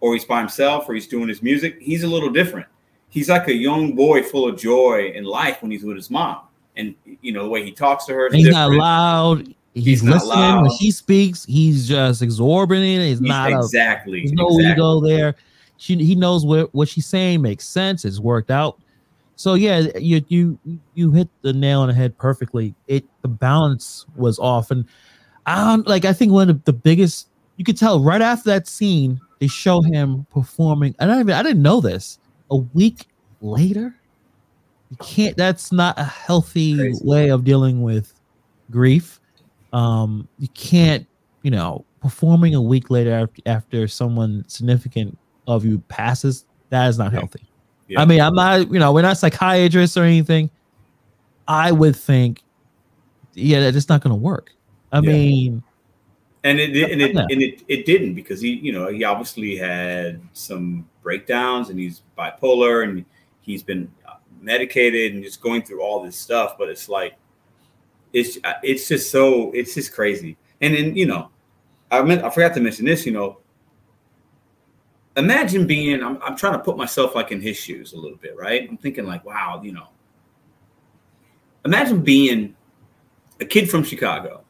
or 0.00 0.12
he's 0.12 0.24
by 0.24 0.38
himself, 0.38 0.88
or 0.88 0.94
he's 0.94 1.06
doing 1.06 1.28
his 1.28 1.42
music, 1.42 1.78
he's 1.80 2.02
a 2.02 2.08
little 2.08 2.30
different. 2.30 2.66
He's 3.08 3.28
like 3.28 3.48
a 3.48 3.54
young 3.54 3.94
boy 3.94 4.22
full 4.22 4.48
of 4.48 4.58
joy 4.58 5.12
and 5.14 5.26
life 5.26 5.62
when 5.62 5.70
he's 5.70 5.84
with 5.84 5.96
his 5.96 6.10
mom. 6.10 6.40
And 6.76 6.94
you 7.20 7.32
know 7.32 7.44
the 7.44 7.48
way 7.48 7.64
he 7.64 7.72
talks 7.72 8.06
to 8.06 8.14
her. 8.14 8.30
He's 8.30 8.46
different. 8.46 8.72
not 8.72 8.78
loud. 8.78 9.54
He's, 9.74 9.84
he's 9.84 10.02
listening 10.02 10.38
loud. 10.38 10.62
when 10.62 10.70
she 10.72 10.90
speaks. 10.90 11.44
He's 11.46 11.88
just 11.88 12.20
exorbitant. 12.20 12.84
He's, 12.84 13.18
he's 13.18 13.20
not 13.20 13.52
exactly. 13.52 14.18
A, 14.18 14.22
there's 14.22 14.32
no 14.32 14.48
exactly. 14.48 14.72
ego 14.72 15.00
there. 15.00 15.34
She, 15.76 15.96
he 15.96 16.14
knows 16.14 16.46
what 16.46 16.72
what 16.74 16.88
she's 16.88 17.06
saying 17.06 17.42
makes 17.42 17.66
sense. 17.66 18.04
It's 18.04 18.20
worked 18.20 18.50
out. 18.50 18.78
So 19.36 19.54
yeah, 19.54 19.88
you 19.98 20.24
you 20.28 20.58
you 20.94 21.10
hit 21.10 21.28
the 21.42 21.52
nail 21.52 21.80
on 21.80 21.88
the 21.88 21.94
head 21.94 22.16
perfectly. 22.16 22.74
It 22.86 23.04
the 23.22 23.28
balance 23.28 24.06
was 24.16 24.38
off, 24.38 24.70
and 24.70 24.84
I 25.46 25.64
don't 25.64 25.86
like. 25.86 26.04
I 26.04 26.12
think 26.12 26.32
one 26.32 26.50
of 26.50 26.62
the 26.64 26.72
biggest 26.72 27.28
you 27.56 27.64
could 27.64 27.76
tell 27.76 28.00
right 28.00 28.22
after 28.22 28.50
that 28.50 28.68
scene, 28.68 29.20
they 29.40 29.46
show 29.46 29.82
him 29.82 30.26
performing. 30.30 30.94
I 31.00 31.04
even 31.18 31.30
I 31.30 31.42
didn't 31.42 31.62
know 31.62 31.80
this. 31.80 32.18
A 32.50 32.56
week 32.56 33.06
later, 33.40 33.94
you 34.90 34.96
can't. 34.98 35.36
That's 35.36 35.72
not 35.72 35.98
a 35.98 36.04
healthy 36.04 36.76
Crazy. 36.76 37.00
way 37.04 37.30
of 37.30 37.44
dealing 37.44 37.82
with 37.82 38.12
grief. 38.70 39.20
Um, 39.72 40.28
you 40.38 40.48
can't, 40.48 41.06
you 41.42 41.50
know, 41.50 41.84
performing 42.00 42.54
a 42.54 42.60
week 42.60 42.90
later 42.90 43.12
after, 43.12 43.42
after 43.46 43.88
someone 43.88 44.44
significant 44.48 45.16
of 45.46 45.64
you 45.64 45.78
passes. 45.88 46.44
That 46.70 46.88
is 46.88 46.98
not 46.98 47.12
yeah. 47.12 47.18
healthy. 47.18 47.42
Yeah. 47.88 48.00
I 48.00 48.04
mean, 48.04 48.20
I'm 48.20 48.34
not. 48.34 48.72
You 48.72 48.78
know, 48.78 48.92
we're 48.92 49.02
not 49.02 49.18
psychiatrists 49.18 49.96
or 49.96 50.04
anything. 50.04 50.50
I 51.46 51.72
would 51.72 51.96
think, 51.96 52.42
yeah, 53.34 53.60
that 53.60 53.76
it's 53.76 53.88
not 53.88 54.02
going 54.02 54.12
to 54.12 54.20
work. 54.20 54.52
I 54.92 55.00
yeah. 55.00 55.12
mean, 55.12 55.62
and 56.44 56.58
it 56.58 56.90
and 56.90 57.00
it, 57.00 57.16
and 57.16 57.42
it 57.42 57.62
it 57.68 57.86
didn't 57.86 58.14
because 58.14 58.40
he 58.40 58.50
you 58.50 58.72
know 58.72 58.88
he 58.88 59.04
obviously 59.04 59.56
had 59.56 60.20
some 60.32 60.88
breakdowns 61.02 61.68
and 61.68 61.78
he's 61.78 62.02
bipolar 62.16 62.84
and 62.84 63.04
he's 63.40 63.62
been 63.62 63.90
uh, 64.08 64.14
medicated 64.40 65.14
and 65.14 65.22
just 65.22 65.40
going 65.40 65.62
through 65.62 65.82
all 65.82 66.02
this 66.02 66.16
stuff. 66.16 66.56
But 66.58 66.68
it's 66.68 66.88
like 66.88 67.14
it's 68.12 68.38
uh, 68.44 68.54
it's 68.62 68.88
just 68.88 69.10
so 69.10 69.50
it's 69.52 69.74
just 69.74 69.92
crazy. 69.92 70.36
And 70.60 70.74
then 70.74 70.96
you 70.96 71.06
know, 71.06 71.30
I 71.90 72.02
meant 72.02 72.24
I 72.24 72.30
forgot 72.30 72.54
to 72.54 72.60
mention 72.60 72.86
this. 72.86 73.06
You 73.06 73.12
know, 73.12 73.38
imagine 75.16 75.66
being 75.66 76.02
I'm, 76.02 76.20
I'm 76.22 76.36
trying 76.36 76.54
to 76.54 76.58
put 76.58 76.76
myself 76.76 77.14
like 77.14 77.32
in 77.32 77.40
his 77.40 77.56
shoes 77.56 77.92
a 77.92 77.96
little 77.96 78.18
bit, 78.18 78.36
right? 78.36 78.68
I'm 78.68 78.76
thinking 78.76 79.06
like, 79.06 79.24
wow, 79.24 79.60
you 79.62 79.72
know, 79.72 79.88
imagine 81.64 82.02
being 82.02 82.54
a 83.40 83.44
kid 83.44 83.70
from 83.70 83.82
Chicago 83.82 84.42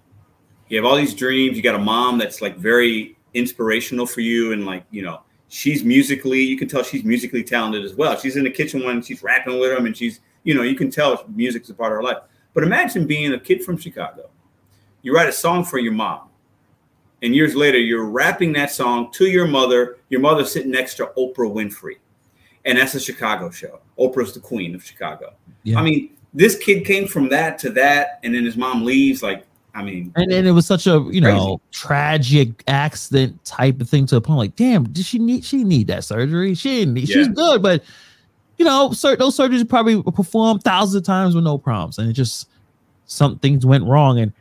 you 0.73 0.79
have 0.79 0.87
all 0.87 0.97
these 0.97 1.15
dreams. 1.15 1.55
You 1.55 1.63
got 1.63 1.75
a 1.75 1.79
mom 1.79 2.17
that's 2.17 2.41
like 2.41 2.57
very 2.57 3.15
inspirational 3.35 4.07
for 4.07 4.23
you, 4.23 4.53
and 4.53 4.65
like 4.65 4.87
you 4.91 5.03
know, 5.03 5.21
she's 5.49 5.85
musically. 5.85 6.41
You 6.41 6.57
can 6.57 6.67
tell 6.67 6.83
she's 6.83 7.05
musically 7.05 7.45
talented 7.45 7.85
as 7.85 7.95
well. 7.95 8.19
She's 8.19 8.37
in 8.37 8.45
the 8.45 8.51
kitchen 8.51 8.83
when 8.83 9.03
she's 9.03 9.23
rapping 9.23 9.61
with 9.61 9.71
him, 9.71 9.85
and 9.85 9.95
she's 9.95 10.21
you 10.45 10.55
know, 10.55 10.63
you 10.63 10.75
can 10.75 10.91
tell 10.91 11.27
music's 11.29 11.69
a 11.69 11.75
part 11.75 11.93
of 11.93 11.97
her 11.97 12.03
life. 12.03 12.17
But 12.55 12.63
imagine 12.63 13.07
being 13.07 13.35
a 13.35 13.39
kid 13.39 13.63
from 13.63 13.77
Chicago. 13.77 14.31
You 15.03 15.15
write 15.15 15.29
a 15.29 15.33
song 15.33 15.63
for 15.63 15.79
your 15.79 15.93
mom, 15.93 16.31
and 17.23 17.35
years 17.35 17.55
later, 17.55 17.79
you're 17.79 18.05
rapping 18.05 18.53
that 18.55 18.71
song 18.71 19.11
to 19.13 19.27
your 19.27 19.47
mother. 19.47 19.99
Your 20.09 20.21
mother 20.21 20.45
sitting 20.45 20.73
next 20.73 20.97
to 20.97 21.07
Oprah 21.17 21.53
Winfrey, 21.53 21.99
and 22.65 22.79
that's 22.79 22.95
a 22.95 23.01
Chicago 23.01 23.51
show. 23.51 23.81
Oprah's 23.99 24.35
the 24.35 24.41
queen 24.41 24.75
of 24.75 24.85
Chicago. 24.85 25.35
Yeah. 25.63 25.79
I 25.79 25.83
mean, 25.83 26.11
this 26.35 26.59
kid 26.59 26.85
came 26.85 27.07
from 27.07 27.29
that 27.29 27.59
to 27.61 27.71
that, 27.71 28.19
and 28.25 28.35
then 28.35 28.45
his 28.45 28.57
mom 28.57 28.85
leaves. 28.85 29.23
Like 29.23 29.47
I 29.75 29.83
mean, 29.83 30.13
and, 30.17 30.33
and 30.33 30.47
it 30.47 30.53
was 30.53 30.67
such 30.67 30.87
a 30.87 31.07
you 31.11 31.21
know 31.21 31.61
tragic 31.71 32.65
accident 32.67 33.43
type 33.45 33.81
of 33.81 33.89
thing 33.89 34.07
to 34.07 34.17
a 34.17 34.21
point. 34.21 34.39
Like, 34.39 34.57
damn, 34.57 34.85
did 34.85 35.05
she 35.05 35.19
need 35.19 35.45
she 35.45 35.65
need 35.65 35.87
that 35.87 36.05
surgery? 36.05 36.55
She 36.55 36.81
didn't. 36.81 36.95
Need, 36.95 37.09
yeah. 37.09 37.15
She's 37.15 37.29
good, 37.29 37.63
but 37.63 37.83
you 38.59 38.65
know, 38.65 38.93
sir, 38.93 39.17
those 39.17 39.37
surgeries 39.37 39.67
probably 39.69 40.03
performed 40.03 40.63
thousands 40.63 40.97
of 40.97 41.05
times 41.05 41.35
with 41.35 41.45
no 41.45 41.57
problems, 41.57 41.99
and 41.99 42.11
it 42.11 42.15
just 42.15 42.49
some 43.07 43.39
things 43.39 43.65
went 43.65 43.85
wrong. 43.85 44.19
And 44.19 44.33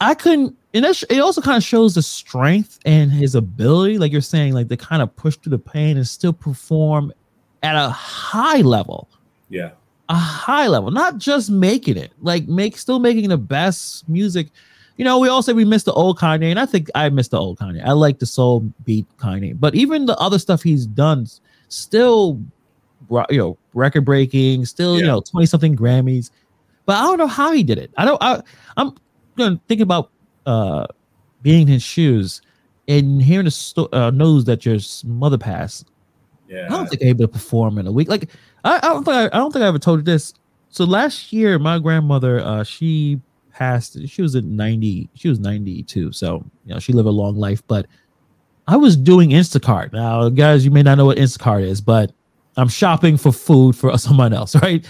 I 0.00 0.14
couldn't. 0.14 0.56
And 0.76 0.84
that, 0.84 1.02
it 1.08 1.18
also 1.20 1.40
kind 1.40 1.56
of 1.56 1.64
shows 1.64 1.94
the 1.94 2.02
strength 2.02 2.78
and 2.84 3.10
his 3.10 3.34
ability, 3.34 3.96
like 3.98 4.12
you're 4.12 4.20
saying, 4.20 4.52
like 4.52 4.68
to 4.68 4.76
kind 4.76 5.00
of 5.00 5.16
push 5.16 5.36
through 5.36 5.50
the 5.50 5.58
pain 5.58 5.96
and 5.96 6.06
still 6.06 6.32
perform 6.34 7.12
at 7.62 7.74
a 7.74 7.88
high 7.88 8.60
level. 8.60 9.08
Yeah. 9.48 9.70
a 10.08 10.14
high 10.14 10.68
level, 10.68 10.90
not 10.90 11.18
just 11.18 11.50
making 11.50 11.96
it, 11.96 12.12
like 12.20 12.46
make 12.46 12.76
still 12.78 12.98
making 12.98 13.28
the 13.28 13.36
best 13.36 14.08
music. 14.08 14.48
You 14.96 15.04
know, 15.04 15.18
we 15.18 15.28
all 15.28 15.42
say 15.42 15.52
we 15.52 15.64
miss 15.64 15.82
the 15.82 15.92
old 15.92 16.18
Kanye, 16.18 16.50
and 16.50 16.58
I 16.58 16.66
think 16.66 16.88
I 16.94 17.08
miss 17.10 17.28
the 17.28 17.38
old 17.38 17.58
Kanye. 17.58 17.84
I 17.84 17.92
like 17.92 18.18
the 18.18 18.26
soul 18.26 18.60
beat 18.84 19.06
Kanye, 19.18 19.58
but 19.58 19.74
even 19.74 20.06
the 20.06 20.16
other 20.18 20.38
stuff 20.38 20.62
he's 20.62 20.86
done, 20.86 21.26
still, 21.68 22.40
you 23.10 23.38
know, 23.38 23.58
record 23.74 24.04
breaking, 24.04 24.64
still, 24.64 24.94
yeah. 24.94 25.00
you 25.00 25.06
know, 25.06 25.20
twenty 25.20 25.46
something 25.46 25.76
Grammys. 25.76 26.30
But 26.86 26.96
I 26.96 27.02
don't 27.02 27.18
know 27.18 27.26
how 27.26 27.52
he 27.52 27.62
did 27.62 27.78
it. 27.78 27.90
I 27.96 28.04
don't. 28.04 28.22
I, 28.22 28.40
I'm 28.76 28.94
gonna 29.36 29.60
think 29.68 29.80
about 29.80 30.10
uh 30.46 30.86
being 31.42 31.62
in 31.62 31.68
his 31.68 31.82
shoes 31.82 32.40
and 32.88 33.20
hearing 33.22 33.44
the 33.44 33.50
sto- 33.50 33.88
uh, 33.92 34.10
news 34.10 34.44
that 34.44 34.64
your 34.64 34.78
mother 35.04 35.38
passed. 35.38 35.90
Yeah, 36.48 36.66
I 36.66 36.70
don't 36.70 36.88
think 36.88 37.02
I'm 37.02 37.08
able 37.08 37.24
to 37.24 37.28
perform 37.28 37.78
in 37.78 37.86
a 37.86 37.92
week. 37.92 38.08
Like 38.08 38.30
I, 38.64 38.76
I 38.76 38.80
don't 38.80 39.04
think 39.04 39.16
I, 39.16 39.26
I 39.26 39.38
don't 39.38 39.52
think 39.52 39.64
I 39.64 39.68
ever 39.68 39.78
told 39.78 40.00
you 40.00 40.04
this. 40.04 40.32
So 40.70 40.84
last 40.84 41.32
year, 41.32 41.58
my 41.58 41.78
grandmother, 41.78 42.40
uh, 42.40 42.62
she 42.64 43.20
passed. 43.50 43.98
She 44.08 44.22
was 44.22 44.36
at 44.36 44.44
ninety. 44.44 45.08
She 45.14 45.28
was 45.28 45.40
ninety 45.40 45.82
two. 45.82 46.12
So 46.12 46.44
you 46.64 46.74
know, 46.74 46.80
she 46.80 46.92
lived 46.92 47.08
a 47.08 47.12
long 47.12 47.36
life. 47.36 47.62
But 47.66 47.86
I 48.68 48.76
was 48.76 48.96
doing 48.96 49.30
Instacart. 49.30 49.92
Now, 49.92 50.28
guys, 50.28 50.64
you 50.64 50.70
may 50.70 50.82
not 50.82 50.98
know 50.98 51.06
what 51.06 51.18
Instacart 51.18 51.62
is, 51.62 51.80
but 51.80 52.12
I'm 52.56 52.68
shopping 52.68 53.16
for 53.16 53.32
food 53.32 53.76
for 53.76 53.96
someone 53.98 54.32
else, 54.32 54.54
right? 54.56 54.84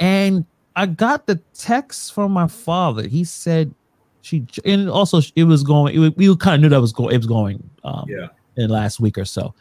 And 0.00 0.46
I 0.76 0.86
got 0.86 1.26
the 1.26 1.36
text 1.54 2.12
from 2.14 2.32
my 2.32 2.48
father. 2.48 3.06
He 3.06 3.24
said 3.24 3.74
she, 4.22 4.46
and 4.64 4.88
also 4.88 5.20
it 5.36 5.44
was 5.44 5.62
going. 5.62 6.02
It, 6.02 6.16
we 6.16 6.34
kind 6.36 6.54
of 6.56 6.60
knew 6.62 6.68
that 6.70 6.80
was 6.80 6.92
going. 6.92 7.14
It 7.14 7.18
was 7.18 7.26
going. 7.26 7.68
Um, 7.84 8.06
yeah. 8.08 8.28
In 8.56 8.68
last 8.68 9.00
week 9.00 9.16
or 9.16 9.24
so, 9.24 9.54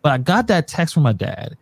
but 0.00 0.12
I 0.12 0.18
got 0.18 0.46
that 0.46 0.68
text 0.68 0.94
from 0.94 1.02
my 1.02 1.12
dad, 1.12 1.56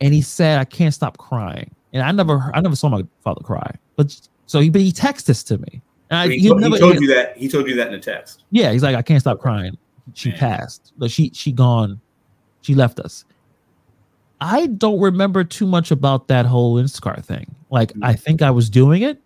and 0.00 0.12
he 0.12 0.20
said 0.20 0.58
I 0.58 0.64
can't 0.64 0.92
stop 0.92 1.16
crying. 1.16 1.74
And 1.92 2.02
I 2.02 2.12
never, 2.12 2.50
I 2.54 2.60
never 2.60 2.76
saw 2.76 2.88
my 2.88 3.02
father 3.22 3.40
cry. 3.42 3.74
But 3.96 4.14
so 4.46 4.60
he, 4.60 4.68
but 4.68 4.82
he 4.82 4.92
texted 4.92 5.24
this 5.24 5.42
to 5.44 5.58
me. 5.58 5.80
And 6.10 6.18
I, 6.18 6.28
he, 6.28 6.38
he, 6.38 6.48
told, 6.48 6.60
never, 6.60 6.74
he 6.74 6.80
told 6.80 7.00
you 7.00 7.08
that. 7.08 7.36
He 7.36 7.48
told 7.48 7.66
you 7.66 7.74
that 7.76 7.88
in 7.88 7.94
a 7.94 8.00
text. 8.00 8.44
Yeah, 8.50 8.72
he's 8.72 8.82
like, 8.82 8.94
I 8.94 9.02
can't 9.02 9.20
stop 9.20 9.40
crying. 9.40 9.78
She 10.14 10.28
Man. 10.30 10.38
passed. 10.38 10.92
But 10.98 11.10
she, 11.10 11.30
she 11.34 11.50
gone. 11.50 12.00
She 12.60 12.74
left 12.74 13.00
us. 13.00 13.24
I 14.40 14.66
don't 14.66 15.00
remember 15.00 15.44
too 15.44 15.66
much 15.66 15.90
about 15.90 16.28
that 16.28 16.44
whole 16.44 16.76
Instacart 16.76 17.24
thing. 17.24 17.54
Like, 17.70 17.92
mm-hmm. 17.92 18.04
I 18.04 18.14
think 18.14 18.42
I 18.42 18.50
was 18.50 18.68
doing 18.68 19.02
it. 19.02 19.20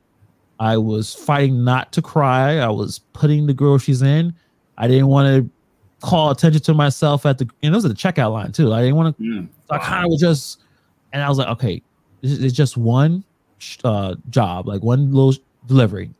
I 0.62 0.76
was 0.76 1.12
fighting 1.12 1.64
not 1.64 1.90
to 1.90 2.00
cry. 2.00 2.58
I 2.58 2.68
was 2.68 3.00
putting 3.14 3.48
the 3.48 3.52
groceries 3.52 4.00
in. 4.00 4.32
I 4.78 4.86
didn't 4.86 5.08
want 5.08 5.26
to 5.26 5.50
call 6.06 6.30
attention 6.30 6.62
to 6.62 6.72
myself 6.72 7.26
at 7.26 7.38
the 7.38 7.48
and 7.64 7.74
it 7.74 7.76
was 7.76 7.84
at 7.84 7.88
the 7.88 7.96
checkout 7.96 8.32
line 8.32 8.52
too. 8.52 8.72
I 8.72 8.80
didn't 8.80 8.94
want 8.94 9.16
to. 9.16 9.22
Mm. 9.24 9.48
So 9.66 9.74
I 9.74 9.78
kind 9.78 10.04
of 10.04 10.12
was 10.12 10.20
just, 10.20 10.60
and 11.12 11.20
I 11.20 11.28
was 11.28 11.38
like, 11.38 11.48
okay, 11.48 11.82
it's 12.22 12.54
just 12.54 12.76
one 12.76 13.24
uh, 13.82 14.14
job, 14.30 14.68
like 14.68 14.84
one 14.84 15.10
little 15.12 15.34
delivery. 15.66 16.10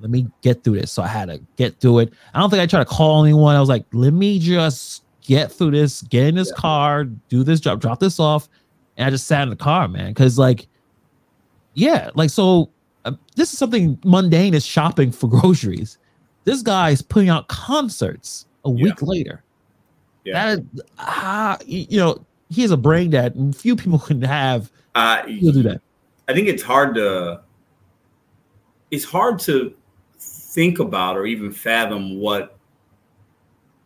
Let 0.00 0.10
me 0.10 0.26
get 0.40 0.64
through 0.64 0.80
this. 0.80 0.90
So 0.90 1.04
I 1.04 1.06
had 1.06 1.28
to 1.28 1.40
get 1.56 1.78
through 1.78 2.00
it. 2.00 2.12
I 2.34 2.40
don't 2.40 2.50
think 2.50 2.60
I 2.60 2.66
tried 2.66 2.82
to 2.82 2.90
call 2.90 3.22
anyone. 3.22 3.54
I 3.54 3.60
was 3.60 3.68
like, 3.68 3.84
let 3.92 4.12
me 4.12 4.40
just 4.40 5.04
get 5.20 5.52
through 5.52 5.70
this, 5.70 6.02
get 6.02 6.26
in 6.26 6.34
this 6.34 6.48
yeah. 6.48 6.60
car, 6.60 7.04
do 7.04 7.44
this 7.44 7.60
job, 7.60 7.80
drop 7.80 8.00
this 8.00 8.18
off. 8.18 8.48
And 8.96 9.06
I 9.06 9.10
just 9.10 9.28
sat 9.28 9.44
in 9.44 9.50
the 9.50 9.54
car, 9.54 9.86
man. 9.86 10.12
Cause 10.12 10.40
like, 10.40 10.66
yeah, 11.74 12.10
like, 12.16 12.30
so 12.30 12.71
uh, 13.04 13.12
this 13.36 13.52
is 13.52 13.58
something 13.58 13.98
mundane 14.04 14.54
is 14.54 14.64
shopping 14.64 15.12
for 15.12 15.28
groceries. 15.40 15.98
This 16.44 16.62
guy 16.62 16.90
is 16.90 17.02
putting 17.02 17.28
out 17.28 17.48
concerts 17.48 18.46
a 18.64 18.70
yeah. 18.70 18.84
week 18.84 19.02
later. 19.02 19.42
Yeah. 20.24 20.56
That, 20.56 20.84
uh, 20.98 21.56
you 21.66 21.98
know, 21.98 22.24
he 22.50 22.62
has 22.62 22.70
a 22.70 22.76
brain 22.76 23.10
that 23.10 23.34
few 23.54 23.76
people 23.76 23.98
can 24.10 24.22
have. 24.22 24.70
Uh, 24.94 25.26
He'll 25.26 25.52
do 25.52 25.62
that. 25.62 25.80
I 26.28 26.34
think 26.34 26.48
it's 26.48 26.62
hard 26.62 26.94
to. 26.96 27.40
It's 28.90 29.04
hard 29.04 29.38
to 29.40 29.74
think 30.18 30.78
about 30.78 31.16
or 31.16 31.24
even 31.24 31.50
fathom 31.50 32.20
what 32.20 32.58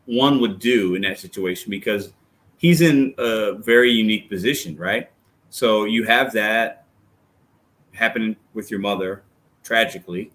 one 0.07 0.41
would 0.41 0.59
do 0.59 0.97
in 0.97 1.03
that 1.03 1.19
situation 1.19 1.71
because 1.71 2.13
he's 2.59 2.81
in 2.81 3.15
a 3.19 3.53
very 3.55 3.93
unique 3.93 4.29
position, 4.29 4.77
right? 4.77 5.09
So 5.51 5.85
you 5.85 6.05
have 6.05 6.33
that 6.33 6.86
happening 7.97 8.37
with 8.55 8.71
your 8.71 8.81
mother 8.81 9.23
tragically, 9.63 10.31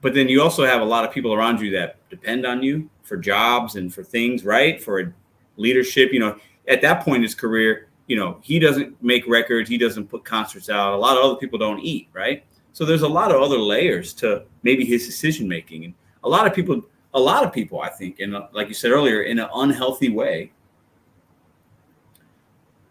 but 0.00 0.12
then 0.12 0.28
you 0.28 0.42
also 0.42 0.66
have 0.66 0.82
a 0.82 0.84
lot 0.84 1.04
of 1.04 1.12
people 1.12 1.32
around 1.32 1.60
you 1.60 1.70
that 1.70 1.96
depend 2.10 2.44
on 2.44 2.62
you 2.62 2.90
for 3.02 3.16
jobs 3.16 3.76
and 3.76 3.92
for 3.92 4.04
things, 4.04 4.44
right? 4.44 4.82
For 4.82 5.14
leadership, 5.56 6.12
you 6.12 6.20
know, 6.20 6.38
at 6.68 6.82
that 6.82 7.02
point 7.02 7.16
in 7.16 7.22
his 7.22 7.34
career, 7.34 7.88
you 8.06 8.16
know, 8.16 8.38
he 8.42 8.58
doesn't 8.58 9.02
make 9.02 9.26
records, 9.26 9.68
he 9.68 9.78
doesn't 9.78 10.08
put 10.08 10.24
concerts 10.24 10.68
out. 10.68 10.92
A 10.92 10.96
lot 10.96 11.16
of 11.16 11.24
other 11.24 11.36
people 11.36 11.58
don't 11.58 11.80
eat, 11.80 12.08
right? 12.12 12.44
So 12.72 12.84
there's 12.84 13.02
a 13.02 13.08
lot 13.08 13.30
of 13.30 13.40
other 13.40 13.56
layers 13.56 14.12
to 14.14 14.44
maybe 14.62 14.84
his 14.84 15.06
decision 15.06 15.48
making, 15.48 15.84
and 15.84 15.94
a 16.22 16.28
lot 16.28 16.46
of 16.46 16.52
people, 16.52 16.82
a 17.14 17.20
lot 17.20 17.44
of 17.44 17.52
people, 17.52 17.80
I 17.80 17.88
think, 17.88 18.20
and 18.20 18.36
like 18.52 18.68
you 18.68 18.74
said 18.74 18.90
earlier, 18.90 19.22
in 19.22 19.38
an 19.38 19.48
unhealthy 19.54 20.10
way, 20.10 20.52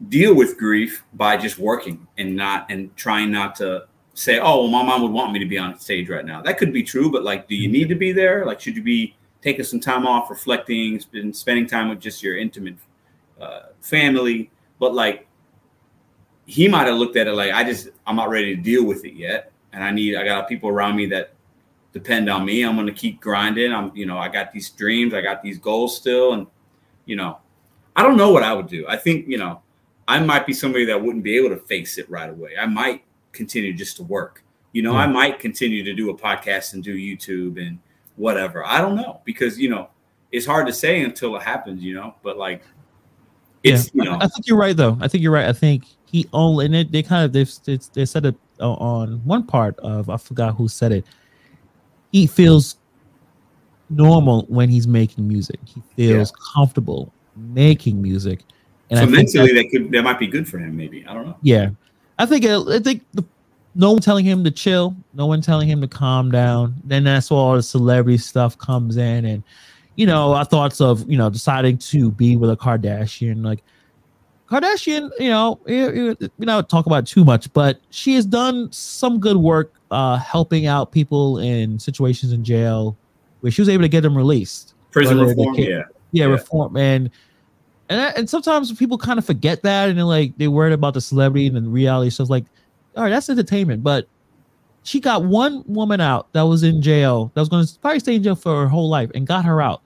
deal 0.10 0.36
with 0.36 0.58
grief 0.58 1.04
by 1.14 1.38
just 1.38 1.58
working 1.58 2.08
and 2.18 2.36
not 2.36 2.66
and 2.70 2.96
trying 2.96 3.32
not 3.32 3.56
to 3.58 3.86
say, 4.14 4.40
"Oh, 4.40 4.62
well, 4.62 4.68
my 4.68 4.84
mom 4.84 5.02
would 5.04 5.12
want 5.12 5.32
me 5.34 5.40
to 5.40 5.46
be 5.46 5.58
on 5.58 5.78
stage 5.80 6.10
right 6.10 6.26
now." 6.26 6.42
That 6.42 6.58
could 6.58 6.74
be 6.74 6.84
true, 6.84 7.12
but 7.12 7.24
like, 7.24 7.48
do 7.48 7.56
you 7.56 7.68
need 7.70 7.90
to 7.90 7.96
be 7.96 8.12
there? 8.12 8.46
Like, 8.46 8.60
should 8.60 8.76
you 8.76 8.84
be 8.84 9.16
taking 9.44 9.66
some 9.66 9.80
time 9.80 10.08
off, 10.08 10.30
reflecting, 10.30 11.00
spending 11.34 11.68
time 11.68 11.90
with 11.90 12.00
just 12.00 12.24
your 12.24 12.38
intimate 12.38 12.78
uh, 13.40 13.64
family. 13.82 14.50
But 14.80 14.96
like, 14.96 15.28
he 16.46 16.68
might 16.68 16.88
have 16.88 16.96
looked 16.96 17.18
at 17.18 17.28
it 17.28 17.34
like, 17.34 17.52
I 17.52 17.64
just, 17.64 17.90
I'm 18.08 18.16
not 18.16 18.30
ready 18.30 18.56
to 18.56 18.62
deal 18.62 18.86
with 18.86 19.04
it 19.04 19.14
yet. 19.14 19.52
And 19.74 19.84
I 19.84 19.92
need, 19.92 20.16
I 20.16 20.24
got 20.24 20.48
people 20.48 20.70
around 20.70 20.96
me 20.96 21.08
that 21.08 21.34
depend 21.92 22.30
on 22.30 22.46
me. 22.46 22.64
I'm 22.64 22.76
going 22.76 22.88
to 22.88 22.94
keep 22.94 23.20
grinding. 23.20 23.74
I'm, 23.74 23.92
you 23.96 24.06
know, 24.06 24.18
I 24.18 24.30
got 24.30 24.52
these 24.52 24.70
dreams, 24.70 25.14
I 25.14 25.22
got 25.22 25.44
these 25.44 25.58
goals 25.58 25.98
still. 25.98 26.34
And, 26.34 26.48
you 27.06 27.18
know, 27.18 27.40
I 27.96 28.02
don't 28.02 28.18
know 28.18 28.32
what 28.32 28.44
I 28.44 28.54
would 28.54 28.68
do. 28.68 28.86
I 28.88 28.96
think, 28.96 29.28
you 29.28 29.38
know, 29.38 29.62
I 30.08 30.20
might 30.20 30.46
be 30.46 30.54
somebody 30.54 30.86
that 30.86 31.02
wouldn't 31.02 31.24
be 31.24 31.38
able 31.38 31.50
to 31.50 31.58
face 31.58 31.98
it 31.98 32.10
right 32.10 32.30
away. 32.30 32.52
I 32.60 32.66
might 32.66 33.04
continue 33.32 33.74
just 33.74 33.98
to 33.98 34.04
work. 34.04 34.44
You 34.74 34.82
know, 34.82 34.96
I 34.96 35.06
hmm. 35.06 35.14
might 35.14 35.40
continue 35.40 35.84
to 35.84 35.94
do 35.94 36.10
a 36.10 36.18
podcast 36.18 36.74
and 36.74 36.84
do 36.84 36.96
YouTube 36.96 37.66
and, 37.66 37.80
whatever. 38.16 38.66
I 38.66 38.82
don't 38.82 38.96
know 38.96 39.22
because 39.26 39.58
you 39.60 39.70
know 39.70 39.90
it's 40.32 40.46
hard 40.46 40.68
to 40.68 40.74
say 40.74 41.04
until 41.04 41.36
it 41.36 41.44
happens, 41.44 41.84
you 41.84 41.94
know. 41.94 42.16
But 42.24 42.38
like, 42.38 42.64
it's 43.64 43.92
yeah. 43.94 44.04
you 44.04 44.10
know, 44.10 44.18
I 44.20 44.28
think 44.28 44.48
you're 44.48 44.58
right 44.58 44.76
though. 44.76 44.98
I 45.02 45.08
think 45.08 45.24
you're 45.24 45.32
right. 45.32 45.48
I 45.48 45.54
think 45.54 45.86
he 46.06 46.28
only 46.34 46.66
and 46.66 46.76
it, 46.76 46.92
they 46.92 47.04
kind 47.04 47.26
of 47.26 47.34
they 47.34 47.78
they 47.94 48.06
said 48.06 48.26
it 48.26 48.36
uh, 48.60 48.74
on 48.74 49.24
one 49.26 49.46
part 49.46 49.78
of 49.80 50.10
I 50.10 50.18
forgot 50.18 50.56
who 50.56 50.68
said 50.68 50.92
it. 50.92 51.06
He 52.12 52.28
feels 52.28 52.78
normal 53.90 54.46
when 54.48 54.70
he's 54.70 54.88
making 54.88 55.28
music. 55.28 55.60
He 55.66 55.82
feels 55.96 56.32
yeah. 56.32 56.54
comfortable 56.54 57.12
making 57.36 58.02
music. 58.02 58.42
And 58.90 59.00
so 59.00 59.06
I 59.06 59.08
mentally, 59.08 59.48
that, 59.48 59.54
that 59.54 59.70
could 59.72 59.92
that 59.92 60.04
might 60.04 60.20
be 60.20 60.28
good 60.28 60.48
for 60.48 60.60
him. 60.60 60.76
Maybe 60.76 61.06
I 61.08 61.14
don't 61.14 61.26
know. 61.26 61.38
Yeah, 61.42 61.70
I 62.20 62.26
think 62.26 62.46
I 62.46 62.80
think 62.80 63.04
the 63.14 63.24
no 63.76 63.92
one 63.92 64.02
telling 64.02 64.26
him 64.26 64.44
to 64.44 64.52
chill, 64.52 64.96
no 65.14 65.26
one 65.26 65.42
telling 65.42 65.68
him 65.68 65.82
to 65.82 65.88
calm 65.88 66.32
down. 66.32 66.76
Then 66.84 67.04
that's 67.04 67.32
where 67.32 67.40
all 67.40 67.56
the 67.56 67.64
celebrity 67.64 68.18
stuff 68.18 68.58
comes 68.58 68.98
in, 68.98 69.26
and 69.26 69.44
you 69.96 70.06
know, 70.06 70.34
our 70.34 70.46
thoughts 70.46 70.82
of 70.82 71.10
you 71.10 71.18
know 71.18 71.30
deciding 71.30 71.78
to 71.80 72.12
be 72.12 72.36
with 72.36 72.52
a 72.52 72.58
Kardashian, 72.58 73.44
like 73.44 73.64
Kardashian, 74.48 75.10
you 75.20 75.30
know, 75.30 75.60
you 75.66 76.16
know, 76.40 76.62
talk 76.62 76.86
about 76.86 77.08
too 77.08 77.24
much, 77.24 77.52
but 77.54 77.80
she 77.90 78.14
has 78.16 78.26
done 78.26 78.72
some 78.72 79.20
good 79.20 79.38
work 79.38 79.74
uh 79.92 80.18
helping 80.18 80.66
out 80.66 80.92
people 80.92 81.40
in 81.40 81.80
situations 81.80 82.32
in 82.32 82.44
jail 82.44 82.98
where 83.42 83.52
she 83.52 83.62
was 83.62 83.70
able 83.70 83.84
to 83.84 83.90
get 83.90 84.02
them 84.02 84.16
released. 84.16 84.74
Prison 84.92 85.20
reform, 85.20 85.56
yeah. 85.56 85.68
yeah. 85.68 85.84
yeah, 86.12 86.26
reform, 86.26 86.78
and 86.78 87.10
and 87.90 88.18
and 88.18 88.30
sometimes 88.30 88.72
people 88.74 88.98
kind 88.98 89.20
of 89.20 89.26
forget 89.26 89.62
that, 89.64 89.90
and 89.90 89.98
they're 89.98 90.06
like 90.06 90.34
they're 90.38 90.52
worried 90.52 90.74
about 90.74 90.94
the 90.94 91.02
celebrity 91.02 91.48
and 91.48 91.56
the 91.56 91.62
reality 91.62 92.10
stuff. 92.10 92.30
Like 92.30 92.46
all 92.96 93.04
right, 93.04 93.10
that's 93.10 93.30
entertainment. 93.30 93.84
But 93.84 94.08
she 94.84 95.00
got 95.00 95.24
one 95.24 95.64
woman 95.68 96.02
out 96.02 96.32
that 96.34 96.42
was 96.44 96.64
in 96.64 96.82
jail 96.82 97.32
that 97.34 97.42
was 97.42 97.50
going 97.50 97.66
to 97.66 97.80
probably 97.80 98.00
stay 98.00 98.16
in 98.16 98.24
jail 98.24 98.36
for 98.36 98.64
her 98.64 98.68
whole 98.68 98.90
life 98.90 99.10
and 99.16 99.26
got 99.26 99.46
her 99.46 99.62
out. 99.62 99.82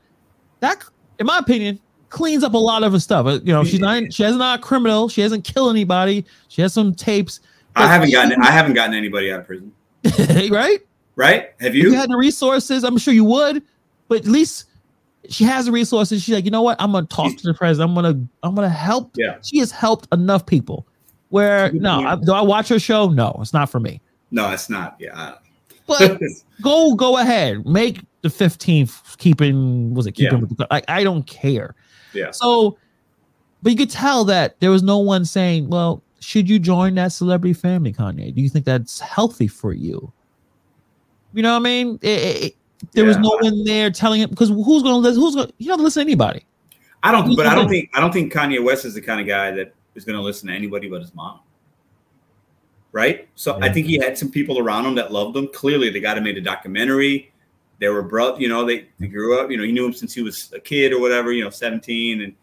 That, 0.60 0.84
in 1.20 1.26
my 1.26 1.38
opinion, 1.38 1.80
cleans 2.10 2.44
up 2.44 2.54
a 2.54 2.58
lot 2.58 2.84
of 2.84 2.94
her 2.94 3.00
stuff. 3.00 3.26
Uh, 3.26 3.40
you 3.44 3.54
know, 3.54 3.64
she's 3.64 3.80
not 3.80 4.12
she 4.12 4.24
hasn't 4.24 4.40
not 4.40 4.60
a 4.60 4.62
criminal. 4.62 5.10
She 5.10 5.22
hasn't 5.22 5.44
killed 5.44 5.70
anybody. 5.70 6.26
She 6.48 6.62
has 6.62 6.74
some 6.74 6.94
tapes. 6.94 7.40
I 7.76 7.88
haven't 7.88 8.12
gotten 8.12 8.42
I 8.42 8.52
haven't 8.52 8.74
gotten 8.74 8.96
anybody 8.96 9.32
out 9.32 9.42
of 9.42 9.48
prison. 9.48 9.72
right? 10.52 10.80
Right? 11.16 11.54
Have 11.60 11.76
you? 11.76 11.88
If 11.88 11.94
you 11.94 11.98
had 11.98 12.10
the 12.10 12.18
resources, 12.18 12.84
I'm 12.84 12.98
sure 12.98 13.14
you 13.14 13.26
would. 13.26 13.64
But 14.08 14.20
at 14.20 14.26
least 14.26 14.66
she 15.30 15.44
has 15.44 15.66
the 15.66 15.72
resources. 15.72 16.24
She's 16.24 16.36
like, 16.36 16.46
you 16.46 16.52
know 16.52 16.62
what? 16.62 16.80
I'm 16.80 16.92
gonna 16.92 17.06
talk 17.06 17.36
to 17.36 17.44
the 17.44 17.54
president. 17.54 17.90
I'm 17.90 17.96
gonna 17.96 18.28
I'm 18.44 18.56
gonna 18.56 18.70
help. 18.70 19.12
Yeah. 19.16 19.38
She 19.42 19.60
has 19.60 19.72
helped 19.72 20.08
enough 20.14 20.46
people. 20.46 20.88
Where 21.30 21.72
no, 21.74 22.06
I, 22.06 22.16
do 22.16 22.32
I 22.32 22.42
watch 22.42 22.70
her 22.70 22.80
show? 22.80 23.10
No, 23.10 23.38
it's 23.42 23.54
not 23.54 23.70
for 23.70 23.80
me. 23.80 24.02
No, 24.32 24.52
it's 24.52 24.70
not. 24.70 24.96
Yeah. 25.00 25.36
But 25.88 26.20
go 26.62 26.96
go 26.96 27.18
ahead, 27.18 27.66
make 27.66 28.02
the 28.22 28.30
fifteenth. 28.30 29.16
Keeping 29.20 29.94
was 29.94 30.06
it 30.06 30.12
keeping? 30.12 30.46
Yeah. 30.60 30.66
Like 30.70 30.84
I 30.90 31.02
don't 31.06 31.26
care. 31.26 31.76
Yeah. 32.12 32.32
So, 32.32 32.78
but 33.64 33.72
you 33.72 33.78
could 33.78 33.90
tell 33.90 34.26
that 34.26 34.60
there 34.60 34.70
was 34.70 34.84
no 34.84 34.98
one 34.98 35.24
saying, 35.24 35.70
"Well, 35.70 36.04
should 36.20 36.50
you 36.50 36.60
join 36.60 36.96
that 36.96 37.14
celebrity 37.14 37.54
family, 37.54 37.94
Kanye? 37.94 38.36
Do 38.36 38.42
you 38.42 38.50
think 38.50 38.66
that's 38.66 39.00
healthy 39.00 39.48
for 39.48 39.72
you? 39.72 40.12
You 41.34 41.44
know 41.44 41.54
what 41.54 41.62
I 41.62 41.64
mean? 41.64 42.00
It, 42.02 42.44
it, 42.46 42.56
there 42.94 43.04
yeah. 43.04 43.08
was 43.08 43.18
no 43.18 43.30
one 43.42 43.64
there 43.64 43.90
telling 43.90 44.22
him 44.22 44.30
because 44.30 44.50
who's 44.50 44.84
going 44.84 44.94
to 44.94 44.98
listen? 44.98 45.22
Who's 45.22 45.36
going? 45.36 45.52
You 45.58 45.70
don't 45.70 45.82
listen 45.82 46.02
to 46.02 46.08
anybody. 46.08 46.46
I 47.04 47.12
don't. 47.12 47.26
Who's 47.26 47.36
but 47.36 47.48
I 47.48 47.56
don't 47.56 47.70
think. 47.70 47.90
I 47.94 48.00
don't 48.00 48.12
think 48.12 48.32
Kanye 48.32 48.64
West 48.64 48.86
is 48.86 48.94
the 48.94 49.02
kind 49.02 49.20
of 49.20 49.28
guy 49.28 49.52
that 49.52 49.74
is 49.96 50.06
going 50.06 50.16
to 50.16 50.22
listen 50.22 50.48
to 50.50 50.54
anybody 50.54 50.90
but 50.90 51.02
his 51.02 51.14
mom. 51.14 51.40
Right. 52.92 53.28
So 53.36 53.58
yeah. 53.58 53.66
I 53.66 53.74
think 53.74 53.88
he 53.88 53.98
had 53.98 54.18
some 54.18 54.32
people 54.32 54.60
around 54.60 54.86
him 54.86 54.96
that 54.96 55.12
loved 55.12 55.36
him. 55.36 55.48
Clearly, 55.54 55.90
the 55.90 56.00
guy 56.00 56.14
that 56.14 56.24
made 56.24 56.38
a 56.38 56.42
documentary. 56.42 57.32
They 57.80 57.90
were 57.90 58.02
brother. 58.02 58.42
You 58.42 58.50
know, 58.50 58.66
they, 58.66 58.88
they 59.00 59.06
grew 59.06 59.40
up. 59.40 59.52
You 59.52 59.58
know, 59.58 59.64
he 59.64 59.72
knew 59.72 59.86
him 59.86 59.94
since 59.94 60.12
he 60.12 60.24
was 60.24 60.52
a 60.52 60.60
kid 60.60 60.94
or 60.94 61.00
whatever. 61.00 61.32
You 61.32 61.44
know, 61.44 61.50
seventeen 61.50 62.22
and. 62.22 62.36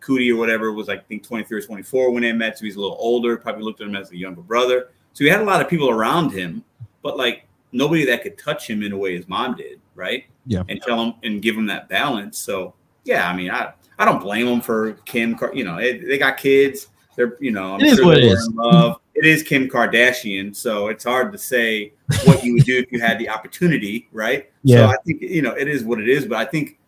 Coodie 0.00 0.32
or 0.32 0.36
whatever 0.36 0.72
was 0.72 0.88
like 0.88 0.98
I 0.98 1.02
think 1.04 1.22
23 1.22 1.58
or 1.58 1.62
24 1.62 2.10
when 2.10 2.24
they 2.24 2.32
met, 2.32 2.58
so 2.58 2.64
he's 2.64 2.74
a 2.74 2.80
little 2.80 2.96
older. 2.98 3.36
Probably 3.36 3.62
looked 3.62 3.80
at 3.80 3.86
him 3.86 3.94
as 3.94 4.10
a 4.10 4.16
younger 4.16 4.40
brother. 4.40 4.88
So 5.12 5.22
he 5.22 5.30
had 5.30 5.40
a 5.40 5.44
lot 5.44 5.60
of 5.60 5.68
people 5.68 5.90
around 5.90 6.30
him, 6.30 6.64
but 7.02 7.16
like 7.16 7.46
nobody 7.72 8.04
that 8.06 8.22
could 8.22 8.38
touch 8.38 8.68
him 8.68 8.82
in 8.82 8.92
a 8.92 8.96
way 8.96 9.16
his 9.16 9.28
mom 9.28 9.56
did, 9.56 9.80
right? 9.94 10.24
Yeah. 10.46 10.62
And 10.68 10.80
tell 10.82 11.02
him 11.02 11.14
and 11.22 11.42
give 11.42 11.56
him 11.56 11.66
that 11.66 11.88
balance. 11.88 12.38
So 12.38 12.74
yeah, 13.04 13.28
I 13.28 13.36
mean, 13.36 13.50
I 13.50 13.72
I 13.98 14.04
don't 14.04 14.20
blame 14.20 14.46
him 14.46 14.60
for 14.60 14.92
Kim. 15.04 15.38
You 15.52 15.64
know, 15.64 15.78
it, 15.78 16.06
they 16.06 16.18
got 16.18 16.36
kids. 16.36 16.88
They're 17.16 17.36
you 17.40 17.50
know, 17.50 17.74
I'm 17.74 17.80
it 17.80 17.96
sure 17.96 18.18
is 18.18 18.46
in 18.46 18.54
love. 18.54 19.00
It 19.14 19.26
is 19.26 19.42
Kim 19.42 19.68
Kardashian, 19.68 20.56
so 20.56 20.88
it's 20.88 21.04
hard 21.04 21.32
to 21.32 21.38
say 21.38 21.92
what 22.24 22.42
you 22.42 22.54
would 22.54 22.64
do 22.64 22.78
if 22.78 22.90
you 22.90 23.00
had 23.00 23.18
the 23.18 23.28
opportunity, 23.28 24.08
right? 24.12 24.50
Yeah. 24.62 24.78
So 24.78 24.86
I 24.86 24.96
think 25.04 25.20
you 25.20 25.42
know 25.42 25.52
it 25.52 25.68
is 25.68 25.84
what 25.84 26.00
it 26.00 26.08
is, 26.08 26.26
but 26.26 26.38
I 26.38 26.44
think 26.46 26.78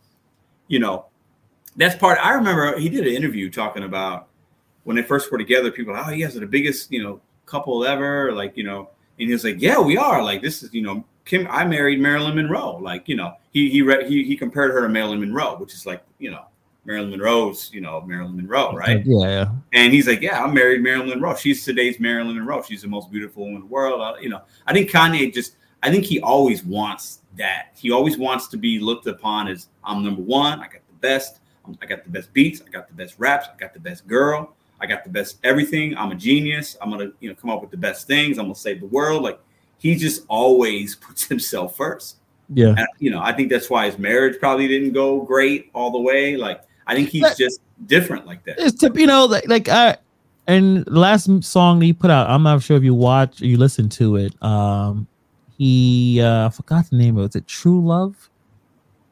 you 0.69 0.79
know 0.79 1.07
that's 1.77 1.97
part. 1.97 2.19
I 2.23 2.33
remember 2.33 2.79
he 2.79 2.89
did 2.89 3.07
an 3.07 3.13
interview 3.13 3.51
talking 3.51 3.85
about 3.85 4.29
when 4.85 4.97
they 4.97 5.03
first 5.03 5.31
were 5.31 5.39
together. 5.39 5.71
People, 5.71 5.95
oh, 5.97 6.11
you 6.11 6.25
guys 6.25 6.37
are 6.37 6.41
the 6.41 6.47
biggest, 6.47 6.93
you 6.93 7.03
know, 7.03 7.21
couple 7.47 7.85
ever. 7.85 8.33
Like, 8.33 8.57
you 8.57 8.65
know, 8.65 8.91
he 9.17 9.33
was 9.33 9.45
like, 9.45 9.61
yeah, 9.61 9.81
we 9.81 9.97
are. 9.97 10.23
Like, 10.23 10.43
this 10.43 10.63
is, 10.63 10.73
you 10.75 10.83
know, 10.83 11.05
Kim. 11.25 11.47
I 11.51 11.65
married 11.65 12.01
Marilyn 12.01 12.37
Monroe. 12.37 12.77
Like, 12.77 13.09
you 13.09 13.17
know, 13.17 13.35
he 13.53 13.71
he 13.71 13.83
read 13.83 14.09
he 14.09 14.25
he 14.25 14.37
compared 14.37 14.73
her 14.73 14.83
to 14.83 14.89
Marilyn 14.89 15.21
Monroe, 15.21 15.57
which 15.57 15.75
is 15.75 15.87
like, 15.87 16.03
you 16.19 16.31
know, 16.31 16.47
Marilyn 16.85 17.11
Monroe's, 17.11 17.71
you 17.73 17.81
know, 17.81 18.01
Marilyn 18.03 18.37
Monroe, 18.37 18.73
right? 18.75 19.03
Yeah, 19.07 19.27
yeah. 19.27 19.51
And 19.73 19.93
he's 19.93 20.07
like, 20.07 20.21
yeah, 20.21 20.43
I 20.43 20.51
married 20.51 20.83
Marilyn 20.83 21.09
Monroe. 21.09 21.35
She's 21.35 21.65
today's 21.65 21.99
Marilyn 21.99 22.37
Monroe. 22.37 22.63
She's 22.63 22.83
the 22.83 22.89
most 22.89 23.11
beautiful 23.11 23.45
woman 23.45 23.63
in 23.63 23.69
the 23.69 23.73
world. 23.73 24.01
Uh, 24.01 24.19
you 24.21 24.29
know, 24.29 24.43
I 24.67 24.73
think 24.73 24.91
Kanye 24.91 25.33
just, 25.33 25.57
I 25.83 25.91
think 25.91 26.05
he 26.05 26.21
always 26.21 26.65
wants 26.65 27.21
that. 27.37 27.69
He 27.75 27.91
always 27.91 28.19
wants 28.19 28.49
to 28.49 28.57
be 28.57 28.79
looked 28.79 29.07
upon 29.07 29.49
as 29.49 29.69
I'm 29.83 30.05
number 30.05 30.23
one. 30.23 30.61
I 30.61 30.65
got 30.65 30.87
the 30.87 30.99
best. 31.01 31.41
I 31.81 31.87
got 31.87 32.05
the 32.05 32.11
best 32.11 32.33
beats. 32.35 32.61
I 32.67 32.71
got 32.71 32.89
the 32.89 32.95
best 32.95 33.15
raps. 33.19 33.47
I 33.53 33.57
got 33.57 33.73
the 33.73 33.81
best 33.81 34.07
girl. 34.07 34.55
I 34.81 34.87
got 34.87 35.05
the 35.05 35.11
best 35.11 35.39
everything. 35.45 35.97
I'm 35.97 36.11
a 36.11 36.15
genius. 36.15 36.77
I'm 36.81 36.91
gonna, 36.91 37.11
you 37.21 37.29
know, 37.29 37.35
come 37.35 37.51
up 37.51 37.61
with 37.61 37.71
the 37.71 37.77
best 37.77 38.07
things. 38.07 38.39
I'm 38.39 38.47
gonna 38.47 38.55
save 38.55 38.81
the 38.81 38.87
world. 38.87 39.23
Like 39.23 39.41
he 39.79 39.95
just 39.95 40.25
always 40.29 40.95
puts 41.07 41.25
himself 41.25 41.77
first. 41.77 42.17
Yeah. 42.53 42.75
And, 42.77 42.87
you 42.99 43.11
know, 43.11 43.21
I 43.21 43.33
think 43.33 43.51
that's 43.51 43.71
why 43.71 43.87
his 43.87 43.99
marriage 43.99 44.39
probably 44.39 44.69
didn't 44.69 44.93
go 44.93 45.21
great 45.23 45.71
all 45.73 45.91
the 45.91 46.01
way. 46.01 46.37
Like 46.37 46.63
I 46.87 46.95
think 46.95 47.09
he's 47.09 47.23
but, 47.23 47.37
just 47.37 47.61
different 47.87 48.27
like 48.27 48.45
that. 48.45 48.57
It's 48.59 48.79
to, 48.81 48.93
you 48.95 49.07
know, 49.07 49.25
like 49.25 49.49
like 49.49 49.69
I 49.69 49.97
and 50.47 50.85
the 50.85 50.99
last 50.99 51.29
song 51.43 51.79
that 51.79 51.87
he 51.87 51.93
put 51.93 52.11
out, 52.11 52.29
I'm 52.29 52.43
not 52.43 52.63
sure 52.63 52.77
if 52.77 52.83
you 52.83 52.95
watch 52.95 53.41
or 53.41 53.47
you 53.47 53.57
listen 53.57 53.89
to 53.91 54.17
it. 54.17 54.43
Um 54.43 55.07
he 55.57 56.21
uh 56.21 56.49
I 56.49 56.51
forgot 56.51 56.91
the 56.91 56.97
name 56.97 57.17
of 57.17 57.23
it. 57.23 57.27
Was 57.29 57.37
it 57.37 57.47
True 57.47 57.85
Love? 57.85 58.31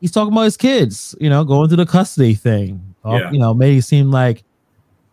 he's 0.02 0.10
talking 0.10 0.32
about 0.32 0.42
his 0.42 0.56
kids, 0.56 1.14
you 1.20 1.30
know, 1.30 1.44
going 1.44 1.68
through 1.68 1.76
the 1.76 1.86
custody 1.86 2.34
thing. 2.34 2.94
Yeah. 3.06 3.30
You 3.30 3.38
know, 3.38 3.54
made 3.54 3.78
it 3.78 3.82
seem 3.82 4.10
like, 4.10 4.42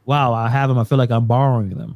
wow, 0.10 0.34
I 0.34 0.49
have 0.49 0.70
them. 0.70 0.80
I 0.80 0.84
feel 0.86 0.97
like 0.97 1.12
I'm 1.12 1.28
borrowing 1.28 1.70
them. 1.70 1.95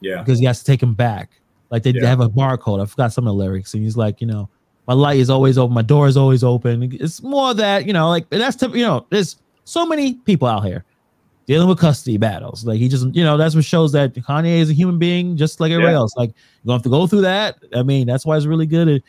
Yeah. 0.00 0.22
Because 0.22 0.38
he 0.38 0.46
has 0.46 0.60
to 0.60 0.64
take 0.64 0.80
them 0.80 0.94
back. 0.94 1.38
Like 1.70 1.82
they, 1.82 1.90
yeah. 1.90 2.00
they 2.00 2.06
have 2.06 2.20
a 2.20 2.28
barcode. 2.28 2.80
I 2.80 2.86
forgot 2.86 3.12
some 3.12 3.26
of 3.26 3.32
the 3.32 3.34
lyrics. 3.34 3.74
And 3.74 3.82
he's 3.82 3.94
like, 3.94 4.22
you 4.22 4.26
know, 4.26 4.48
my 4.88 4.94
light 4.94 5.18
is 5.18 5.28
always 5.28 5.58
open. 5.58 5.74
My 5.74 5.82
door 5.82 6.08
is 6.08 6.16
always 6.16 6.42
open. 6.42 6.96
It's 6.98 7.22
more 7.22 7.52
that, 7.52 7.86
you 7.86 7.92
know, 7.92 8.08
like 8.08 8.30
that's, 8.30 8.56
t- 8.56 8.78
you 8.78 8.86
know, 8.86 9.06
there's 9.10 9.36
so 9.64 9.84
many 9.84 10.14
people 10.14 10.48
out 10.48 10.64
here 10.64 10.82
dealing 11.46 11.68
with 11.68 11.78
custody 11.78 12.16
battles. 12.16 12.64
Like 12.64 12.78
he 12.78 12.88
just, 12.88 13.14
you 13.14 13.22
know, 13.22 13.36
that's 13.36 13.54
what 13.54 13.66
shows 13.66 13.92
that 13.92 14.14
Kanye 14.14 14.60
is 14.60 14.70
a 14.70 14.74
human 14.74 14.98
being 14.98 15.36
just 15.36 15.60
like 15.60 15.72
everybody 15.72 15.92
yeah. 15.92 15.98
else. 15.98 16.16
Like 16.16 16.30
you're 16.30 16.70
going 16.70 16.80
to 16.80 16.82
have 16.82 16.82
to 16.84 16.88
go 16.88 17.06
through 17.06 17.20
that. 17.20 17.58
I 17.74 17.82
mean, 17.82 18.06
that's 18.06 18.24
why 18.24 18.38
it's 18.38 18.46
really 18.46 18.66
good. 18.66 18.88
At, 18.88 19.02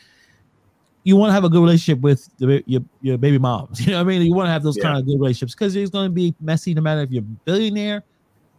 you 1.02 1.16
want 1.16 1.30
to 1.30 1.34
have 1.34 1.44
a 1.44 1.48
good 1.48 1.62
relationship 1.62 2.02
with 2.02 2.28
the, 2.36 2.62
your 2.66 2.82
your 3.00 3.16
baby 3.16 3.38
moms. 3.38 3.80
You 3.86 3.92
know 3.92 3.98
what 3.98 4.02
I 4.02 4.18
mean? 4.18 4.22
You 4.22 4.34
want 4.34 4.48
to 4.48 4.52
have 4.52 4.62
those 4.62 4.76
yeah. 4.76 4.82
kind 4.82 4.98
of 4.98 5.06
good 5.06 5.18
relationships 5.18 5.54
because 5.54 5.74
it's 5.74 5.90
going 5.90 6.06
to 6.06 6.14
be 6.14 6.34
messy 6.40 6.74
no 6.74 6.82
matter 6.82 7.00
if 7.00 7.10
you're 7.10 7.22
a 7.22 7.36
billionaire 7.46 8.04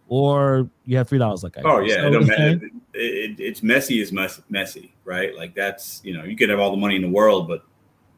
or 0.07 0.69
you 0.85 0.97
have 0.97 1.07
three 1.07 1.19
dollars. 1.19 1.43
Like 1.43 1.57
I 1.57 1.61
oh 1.63 1.79
yeah, 1.79 2.01
so 2.01 2.07
it 2.07 2.29
it, 2.29 2.71
it, 2.93 3.39
it's 3.39 3.63
messy 3.63 4.01
is 4.01 4.11
mess, 4.11 4.41
messy, 4.49 4.93
right? 5.03 5.35
Like 5.35 5.55
that's 5.55 6.01
you 6.03 6.15
know 6.15 6.23
you 6.23 6.35
could 6.35 6.49
have 6.49 6.59
all 6.59 6.71
the 6.71 6.77
money 6.77 6.95
in 6.95 7.01
the 7.01 7.09
world, 7.09 7.47
but 7.47 7.63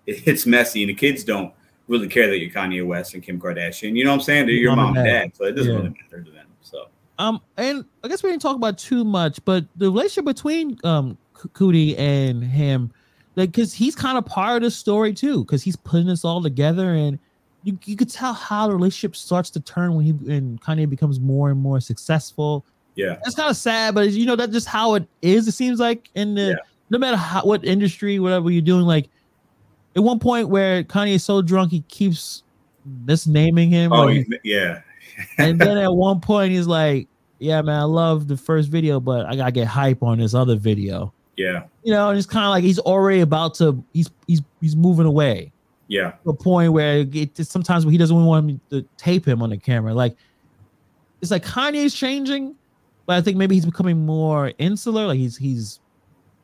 it's 0.06 0.46
messy, 0.46 0.84
and 0.84 0.90
the 0.90 0.94
kids 0.94 1.24
don't 1.24 1.54
really 1.88 2.08
care 2.08 2.28
that 2.28 2.40
you're 2.40 2.52
Kanye 2.52 2.86
West 2.86 3.14
and 3.14 3.24
Kim 3.24 3.40
Kardashian. 3.40 3.96
You 3.96 4.04
know 4.04 4.12
what 4.12 4.16
I'm 4.18 4.22
saying? 4.22 4.46
They're 4.48 4.56
your 4.56 4.76
mom, 4.76 4.94
mom 4.94 4.98
and 4.98 5.06
dad, 5.06 5.36
so 5.36 5.46
it 5.46 5.54
doesn't 5.54 5.72
yeah. 5.72 5.78
really 5.78 5.90
matter 5.90 6.24
to 6.24 6.32
them. 6.32 6.48
So 6.62 6.88
um, 7.20 7.42
and 7.58 7.86
I 8.04 8.08
guess 8.08 8.24
we 8.24 8.30
didn't 8.30 8.42
talk 8.42 8.56
about 8.56 8.78
too 8.78 9.04
much, 9.04 9.44
but 9.46 9.66
the 9.76 9.86
relationship 9.86 10.26
between 10.26 10.78
um 10.84 11.18
Coodie 11.34 11.98
and 11.98 12.44
him 12.44 12.92
like 13.38 13.52
because 13.52 13.72
he's 13.72 13.96
kind 13.96 14.18
of 14.18 14.26
part 14.26 14.58
of 14.58 14.62
the 14.64 14.72
story 14.72 15.14
too 15.14 15.46
because 15.46 15.64
he's 15.64 15.76
putting 15.76 16.08
this 16.08 16.26
all 16.26 16.42
together 16.42 16.94
and 16.94 17.20
you, 17.68 17.78
you 17.84 17.98
could 17.98 18.10
tell 18.10 18.32
how 18.32 18.68
the 18.68 18.74
relationship 18.74 19.14
starts 19.14 19.50
to 19.50 19.60
turn 19.60 19.94
when 19.94 20.06
he 20.06 20.12
and 20.34 20.62
Kanye 20.62 20.90
becomes 20.90 21.20
more 21.20 21.50
and 21.50 21.60
more 21.60 21.82
successful. 21.82 22.66
Yeah, 22.96 23.18
it's 23.26 23.36
kind 23.36 23.50
of 23.50 23.58
sad, 23.58 23.94
but 23.94 24.10
you 24.12 24.26
know 24.26 24.38
that's 24.38 24.54
just 24.54 24.68
how 24.68 24.96
it 24.96 25.06
is. 25.22 25.50
It 25.50 25.52
seems 25.52 25.78
like 25.78 26.10
in 26.16 26.36
the 26.36 26.42
yeah. 26.42 26.56
no 26.90 26.98
matter 26.98 27.18
how 27.18 27.44
what 27.44 27.66
industry, 27.66 28.20
whatever 28.20 28.50
you're 28.50 28.62
doing, 28.62 28.84
like 28.86 29.10
at 29.98 30.02
one 30.02 30.18
point 30.18 30.48
where 30.48 30.82
Kanye 30.86 31.16
is 31.16 31.26
so 31.26 31.42
drunk 31.42 31.72
he 31.72 31.82
keeps 31.90 32.44
misnaming 33.04 33.70
him. 33.70 33.92
Oh 33.92 34.08
he, 34.08 34.26
yeah, 34.46 34.82
and 35.38 35.60
then 35.60 35.78
at 35.78 35.94
one 35.94 36.22
point 36.22 36.54
he's 36.54 36.68
like, 36.68 37.10
"Yeah, 37.40 37.62
man, 37.62 37.82
I 37.82 37.84
love 37.84 38.30
the 38.30 38.38
first 38.38 38.70
video, 38.70 39.02
but 39.02 39.26
I 39.26 39.36
gotta 39.36 39.52
get 39.52 39.68
hype 39.68 40.02
on 40.04 40.20
this 40.20 40.34
other 40.34 40.56
video." 40.56 41.12
Yeah. 41.36 41.66
You 41.84 41.92
know, 41.92 42.10
and 42.10 42.18
it's 42.18 42.26
kind 42.26 42.46
of 42.46 42.50
like 42.50 42.64
he's 42.64 42.80
already 42.80 43.20
about 43.20 43.56
to 43.56 43.84
he's 43.92 44.10
he's 44.26 44.42
he's 44.62 44.78
moving 44.78 45.06
away. 45.06 45.52
Yeah. 45.88 46.14
A 46.26 46.34
point 46.34 46.74
where 46.74 47.06
it 47.12 47.38
sometimes 47.38 47.84
he 47.86 47.98
doesn't 47.98 48.26
want 48.26 48.60
to 48.70 48.86
tape 48.98 49.26
him 49.26 49.42
on 49.42 49.50
the 49.50 49.58
camera. 49.58 49.94
Like 49.94 50.18
it's 51.22 51.32
like 51.32 51.46
Kanye's 51.46 51.94
changing, 51.94 52.56
but 53.06 53.18
I 53.18 53.22
think 53.22 53.38
maybe 53.38 53.56
he's 53.56 53.66
becoming 53.66 54.06
more 54.06 54.52
insular. 54.58 55.08
Like 55.08 55.18
he's 55.18 55.38
he's 55.38 55.80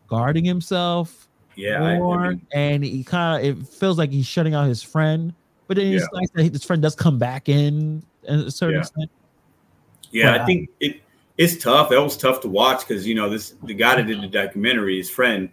guarding 0.07 0.45
himself. 0.45 1.27
Yeah. 1.55 1.97
More, 1.97 2.19
I, 2.19 2.25
I 2.25 2.29
mean, 2.29 2.47
and 2.53 2.83
he 2.83 3.03
kind 3.03 3.45
of 3.45 3.59
it 3.59 3.67
feels 3.67 3.97
like 3.97 4.11
he's 4.11 4.25
shutting 4.25 4.53
out 4.53 4.67
his 4.67 4.81
friend. 4.81 5.33
But 5.67 5.77
then 5.77 5.87
yeah. 5.87 5.97
it's 5.97 6.07
nice 6.13 6.29
that 6.31 6.53
his 6.53 6.63
friend 6.63 6.81
does 6.81 6.95
come 6.95 7.17
back 7.17 7.49
in 7.49 8.03
at 8.27 8.39
a 8.39 8.51
certain 8.51 8.75
yeah. 8.75 8.81
extent. 8.81 9.11
Yeah, 10.11 10.31
but, 10.31 10.41
I 10.41 10.45
think 10.45 10.69
it 10.79 11.01
it's 11.37 11.61
tough. 11.61 11.89
That 11.89 12.01
was 12.01 12.15
tough 12.15 12.41
to 12.41 12.47
watch 12.47 12.87
because 12.87 13.07
you 13.07 13.15
know 13.15 13.29
this 13.29 13.55
the 13.63 13.73
guy 13.73 13.95
that 13.95 14.07
did 14.07 14.21
the 14.21 14.27
documentary, 14.27 14.97
his 14.97 15.09
friend, 15.09 15.49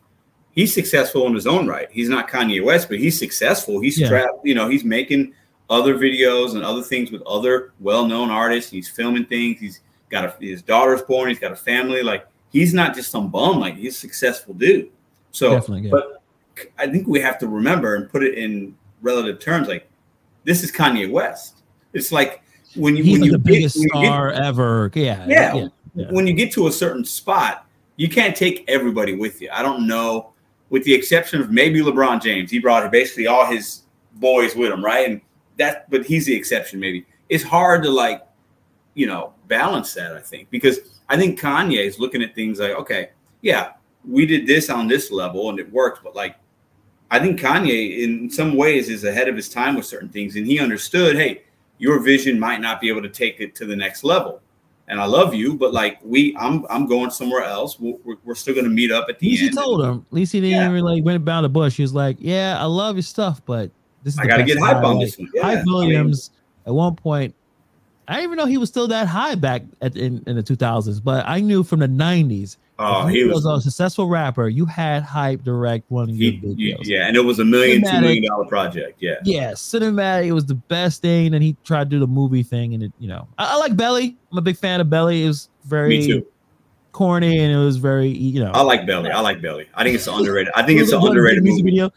he's 0.52 0.72
successful 0.72 1.26
in 1.26 1.34
his 1.34 1.46
own 1.46 1.66
right. 1.66 1.88
He's 1.90 2.08
not 2.08 2.28
Kanye 2.28 2.64
West, 2.64 2.88
but 2.88 2.98
he's 2.98 3.18
successful. 3.18 3.80
He's 3.80 3.98
yeah. 3.98 4.08
trapped. 4.08 4.44
You 4.44 4.54
know, 4.54 4.68
he's 4.68 4.84
making 4.84 5.34
other 5.68 5.96
videos 5.96 6.54
and 6.54 6.64
other 6.64 6.82
things 6.82 7.10
with 7.10 7.22
other 7.22 7.72
well-known 7.80 8.30
artists. 8.30 8.70
He's 8.70 8.88
filming 8.88 9.26
things. 9.26 9.60
He's 9.60 9.80
got 10.10 10.24
a, 10.24 10.34
his 10.44 10.62
daughter's 10.62 11.02
born. 11.02 11.28
He's 11.28 11.38
got 11.38 11.52
a 11.52 11.56
family. 11.56 12.02
Like 12.02 12.26
he's 12.50 12.74
not 12.74 12.94
just 12.94 13.10
some 13.10 13.30
bum. 13.30 13.60
Like 13.60 13.76
he's 13.76 13.96
a 13.96 13.98
successful 13.98 14.54
dude. 14.54 14.90
So, 15.32 15.50
Definitely, 15.50 15.88
yeah. 15.88 15.90
but 15.92 16.22
I 16.78 16.88
think 16.88 17.06
we 17.06 17.20
have 17.20 17.38
to 17.38 17.48
remember 17.48 17.94
and 17.94 18.10
put 18.10 18.24
it 18.24 18.34
in 18.34 18.76
relative 19.00 19.38
terms. 19.38 19.68
Like 19.68 19.88
this 20.44 20.62
is 20.62 20.72
Kanye 20.72 21.10
West. 21.10 21.62
It's 21.92 22.12
like 22.12 22.42
when 22.74 22.96
you 22.96 23.04
he's 23.04 23.12
when 23.14 23.20
like 23.22 23.26
you 23.26 23.32
the 23.32 23.38
biggest 23.38 23.76
get, 23.76 23.88
star 23.88 24.30
get, 24.30 24.42
ever. 24.42 24.90
Yeah, 24.94 25.26
yeah, 25.28 25.68
yeah. 25.94 26.06
When 26.10 26.26
you 26.26 26.32
get 26.32 26.52
to 26.52 26.66
a 26.66 26.72
certain 26.72 27.04
spot, 27.04 27.66
you 27.96 28.08
can't 28.08 28.34
take 28.34 28.64
everybody 28.68 29.14
with 29.14 29.40
you. 29.40 29.50
I 29.52 29.62
don't 29.62 29.86
know, 29.86 30.32
with 30.70 30.84
the 30.84 30.94
exception 30.94 31.40
of 31.40 31.50
maybe 31.50 31.80
LeBron 31.80 32.22
James. 32.22 32.50
He 32.50 32.58
brought 32.58 32.90
basically 32.90 33.26
all 33.26 33.44
his 33.44 33.82
boys 34.14 34.56
with 34.56 34.72
him, 34.72 34.84
right? 34.84 35.08
And 35.08 35.20
that, 35.58 35.90
but 35.90 36.06
he's 36.06 36.26
the 36.26 36.34
exception. 36.34 36.80
Maybe 36.80 37.06
it's 37.28 37.44
hard 37.44 37.82
to 37.82 37.90
like, 37.90 38.26
you 38.94 39.06
know, 39.06 39.34
balance 39.48 39.92
that. 39.94 40.16
I 40.16 40.20
think 40.20 40.48
because 40.50 41.00
I 41.08 41.16
think 41.16 41.38
Kanye 41.38 41.84
is 41.84 41.98
looking 41.98 42.22
at 42.22 42.34
things 42.34 42.58
like, 42.58 42.72
okay, 42.72 43.10
yeah, 43.42 43.72
we 44.08 44.24
did 44.24 44.46
this 44.46 44.70
on 44.70 44.88
this 44.88 45.10
level 45.10 45.50
and 45.50 45.58
it 45.58 45.70
worked, 45.70 46.02
but 46.02 46.16
like 46.16 46.36
I 47.10 47.18
think 47.18 47.40
Kanye, 47.40 47.98
in 47.98 48.30
some 48.30 48.54
ways, 48.56 48.88
is 48.88 49.02
ahead 49.04 49.28
of 49.28 49.34
his 49.34 49.48
time 49.48 49.74
with 49.74 49.84
certain 49.84 50.10
things, 50.10 50.36
and 50.36 50.46
he 50.46 50.60
understood, 50.60 51.16
hey, 51.16 51.42
your 51.78 51.98
vision 51.98 52.38
might 52.38 52.60
not 52.60 52.80
be 52.80 52.88
able 52.88 53.02
to 53.02 53.08
take 53.08 53.40
it 53.40 53.54
to 53.56 53.66
the 53.66 53.74
next 53.74 54.04
level. 54.04 54.40
And 54.90 55.00
I 55.00 55.04
love 55.04 55.32
you, 55.32 55.54
but 55.54 55.72
like 55.72 56.00
we, 56.02 56.36
I'm, 56.36 56.66
I'm 56.68 56.86
going 56.86 57.10
somewhere 57.10 57.44
else. 57.44 57.78
We're, 57.78 58.16
we're 58.24 58.34
still 58.34 58.54
going 58.54 58.64
to 58.64 58.70
meet 58.70 58.90
up 58.90 59.06
at 59.08 59.20
the 59.20 59.30
Lisa 59.30 59.44
end. 59.44 59.54
told 59.54 59.84
him. 59.84 60.04
Lisa 60.10 60.38
didn't 60.38 60.50
yeah. 60.50 60.68
even 60.68 60.82
like 60.82 61.04
went 61.04 61.16
about 61.16 61.42
the 61.42 61.48
bush. 61.48 61.76
He 61.76 61.82
was 61.82 61.94
like, 61.94 62.16
"Yeah, 62.18 62.60
I 62.60 62.64
love 62.64 62.96
your 62.96 63.02
stuff, 63.02 63.40
but 63.46 63.70
this 64.02 64.14
is 64.14 64.18
I 64.18 64.26
got 64.26 64.38
to 64.38 64.42
get 64.42 64.58
hype 64.58 64.82
on 64.82 64.98
this 64.98 65.16
one." 65.16 65.30
Yeah. 65.32 65.42
Hype 65.42 65.64
Williams 65.64 66.30
I 66.32 66.70
mean, 66.70 66.74
at 66.74 66.74
one 66.74 66.96
point 66.96 67.34
I 68.08 68.14
didn't 68.14 68.24
even 68.24 68.36
know 68.38 68.46
he 68.46 68.58
was 68.58 68.68
still 68.68 68.88
that 68.88 69.06
high 69.06 69.36
back 69.36 69.62
at, 69.80 69.96
in, 69.96 70.22
in 70.26 70.36
the 70.36 70.42
2000s, 70.42 71.02
but 71.02 71.24
I 71.28 71.40
knew 71.40 71.62
from 71.62 71.80
the 71.80 71.86
90s. 71.86 72.56
Oh, 72.82 73.06
he, 73.06 73.18
he 73.18 73.24
was, 73.24 73.44
was, 73.44 73.58
a 73.58 73.70
successful 73.70 74.08
rapper. 74.08 74.48
You 74.48 74.64
had 74.64 75.02
Hype 75.02 75.44
direct 75.44 75.90
one 75.90 76.08
of 76.08 76.16
your 76.16 76.32
videos. 76.32 76.78
yeah, 76.80 77.06
and 77.06 77.16
it 77.16 77.20
was 77.20 77.38
a 77.38 77.44
million, 77.44 77.84
two 77.84 78.00
million 78.00 78.24
dollar 78.24 78.46
project. 78.46 78.96
Yeah, 79.00 79.16
Yeah, 79.22 79.52
cinematic. 79.52 80.26
It 80.26 80.32
was 80.32 80.46
the 80.46 80.54
best 80.54 81.02
thing. 81.02 81.34
And 81.34 81.42
he 81.44 81.56
tried 81.62 81.84
to 81.84 81.90
do 81.90 81.98
the 81.98 82.06
movie 82.06 82.42
thing, 82.42 82.72
and 82.72 82.84
it, 82.84 82.92
you 82.98 83.08
know, 83.08 83.28
I, 83.38 83.52
I 83.52 83.56
like 83.56 83.76
Belly. 83.76 84.16
I'm 84.32 84.38
a 84.38 84.40
big 84.40 84.56
fan 84.56 84.80
of 84.80 84.88
Belly. 84.88 85.24
It 85.24 85.28
was 85.28 85.50
very 85.64 86.24
corny, 86.92 87.38
and 87.38 87.52
it 87.52 87.62
was 87.62 87.76
very, 87.76 88.08
you 88.08 88.42
know, 88.42 88.50
I 88.52 88.62
like 88.62 88.86
Belly. 88.86 89.10
I 89.10 89.20
like 89.20 89.42
Belly. 89.42 89.68
I 89.74 89.84
think 89.84 89.94
it's 89.94 90.06
underrated. 90.06 90.52
I 90.56 90.62
think 90.62 90.80
it 90.80 90.84
it's 90.84 90.92
an 90.92 91.06
underrated 91.06 91.44
music 91.44 91.64
movie. 91.64 91.76
video. 91.76 91.90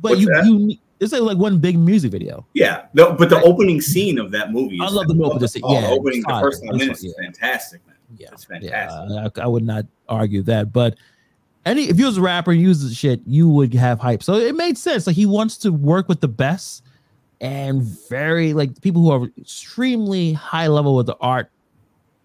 But 0.00 0.10
What's 0.10 0.20
you, 0.22 0.26
that? 0.28 0.46
you, 0.46 0.78
it's 1.00 1.12
like, 1.12 1.22
like 1.22 1.38
one 1.38 1.58
big 1.58 1.78
music 1.78 2.10
video. 2.10 2.46
Yeah, 2.54 2.86
no, 2.94 3.12
but 3.12 3.30
the 3.30 3.40
opening 3.42 3.80
scene 3.80 4.18
of 4.18 4.30
that 4.32 4.52
movie. 4.52 4.78
I 4.80 4.88
love 4.88 5.06
the 5.08 5.14
opening 5.22 5.46
scene. 5.48 5.62
Oh, 5.64 5.74
Yeah, 5.74 5.80
the 5.82 5.88
opening, 5.88 6.22
the 6.22 6.38
first 6.40 6.64
five 6.64 6.76
minutes 6.76 7.00
fire, 7.02 7.10
is 7.10 7.14
fantastic, 7.20 7.86
man. 7.86 7.96
Yeah, 8.16 8.28
It's 8.32 8.44
fantastic. 8.44 9.10
Yeah, 9.10 9.28
I, 9.36 9.44
I 9.44 9.46
would 9.46 9.64
not 9.64 9.86
argue 10.08 10.42
that. 10.44 10.72
But 10.72 10.96
any 11.66 11.82
if 11.84 11.98
you 11.98 12.06
was 12.06 12.16
a 12.18 12.22
rapper 12.22 12.52
and 12.52 12.60
used 12.60 12.96
shit, 12.96 13.20
you 13.26 13.48
would 13.48 13.74
have 13.74 14.00
Hype. 14.00 14.22
So 14.22 14.34
it 14.34 14.54
made 14.54 14.78
sense. 14.78 15.06
Like 15.06 15.16
he 15.16 15.26
wants 15.26 15.56
to 15.58 15.70
work 15.70 16.08
with 16.08 16.20
the 16.20 16.28
best 16.28 16.82
and 17.40 17.82
very 18.08 18.52
like 18.54 18.80
people 18.80 19.02
who 19.02 19.10
are 19.10 19.30
extremely 19.38 20.32
high 20.32 20.66
level 20.66 20.96
with 20.96 21.06
the 21.06 21.16
art, 21.20 21.50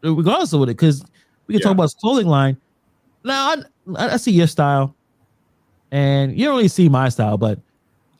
regardless 0.01 0.53
of 0.53 0.59
what 0.61 0.69
it. 0.69 0.77
Because 0.77 1.03
we 1.47 1.53
can 1.53 1.59
Yeah. 1.59 1.63
talk 1.65 1.71
about 1.73 1.83
his 1.83 1.93
clothing 1.95 2.27
line. 2.27 2.57
Now 3.23 3.49
I, 3.49 3.63
I 4.13 4.17
see 4.17 4.31
your 4.31 4.47
style, 4.47 4.95
and 5.91 6.37
you 6.37 6.45
don't 6.45 6.55
really 6.55 6.67
see 6.69 6.89
my 6.89 7.09
style, 7.09 7.37
but 7.37 7.59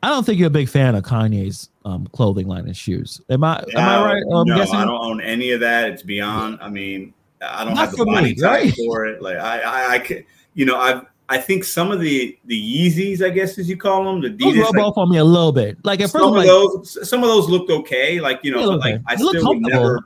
I 0.03 0.09
don't 0.09 0.25
think 0.25 0.37
you're 0.37 0.47
a 0.47 0.51
big 0.51 0.67
fan 0.67 0.95
of 0.95 1.03
Kanye's 1.05 1.69
um, 1.85 2.07
clothing 2.07 2.45
line 2.45 2.65
and 2.65 2.75
shoes. 2.75 3.21
Am 3.29 3.41
I? 3.41 3.63
am 3.73 3.77
I 3.77 4.03
right? 4.03 4.23
I'm 4.33 4.45
no, 4.45 4.57
guessing. 4.57 4.75
I 4.75 4.83
don't 4.83 5.01
own 5.01 5.21
any 5.21 5.51
of 5.51 5.61
that. 5.61 5.89
It's 5.91 6.03
beyond. 6.03 6.59
I 6.61 6.67
mean, 6.67 7.13
I 7.41 7.63
don't 7.63 7.73
Not 7.73 7.87
have 7.87 7.95
the 7.95 8.05
me, 8.05 8.35
type 8.35 8.51
right? 8.51 8.73
for 8.75 9.05
it. 9.05 9.21
Like 9.21 9.37
I, 9.37 9.61
I, 9.61 9.91
I 9.93 9.99
could, 9.99 10.25
you 10.55 10.65
know, 10.65 10.75
I, 10.75 11.03
I 11.29 11.37
think 11.37 11.63
some 11.63 11.89
of 11.89 12.01
the 12.01 12.37
the 12.43 12.53
Yeezys, 12.53 13.25
I 13.25 13.29
guess 13.29 13.57
as 13.57 13.69
you 13.69 13.77
call 13.77 14.03
them, 14.03 14.21
the 14.21 14.29
Those 14.29 14.57
rub 14.57 14.75
like, 14.75 14.83
off 14.83 14.97
on 14.97 15.09
me 15.09 15.19
a 15.19 15.23
little 15.23 15.53
bit. 15.53 15.77
Like 15.85 16.01
at 16.01 16.11
first, 16.11 16.21
some 16.21 16.23
of 16.23 16.33
like, 16.33 16.47
those, 16.47 17.09
some 17.09 17.23
of 17.23 17.29
those 17.29 17.47
looked 17.47 17.71
okay. 17.71 18.19
Like 18.19 18.41
you 18.43 18.51
know, 18.51 18.59
Yeah, 18.59 18.65
but 18.65 18.79
okay. 18.79 18.91
like 18.95 19.01
I 19.07 19.15
They 19.15 19.23
still 19.23 19.53
would 19.53 19.61
never 19.61 20.03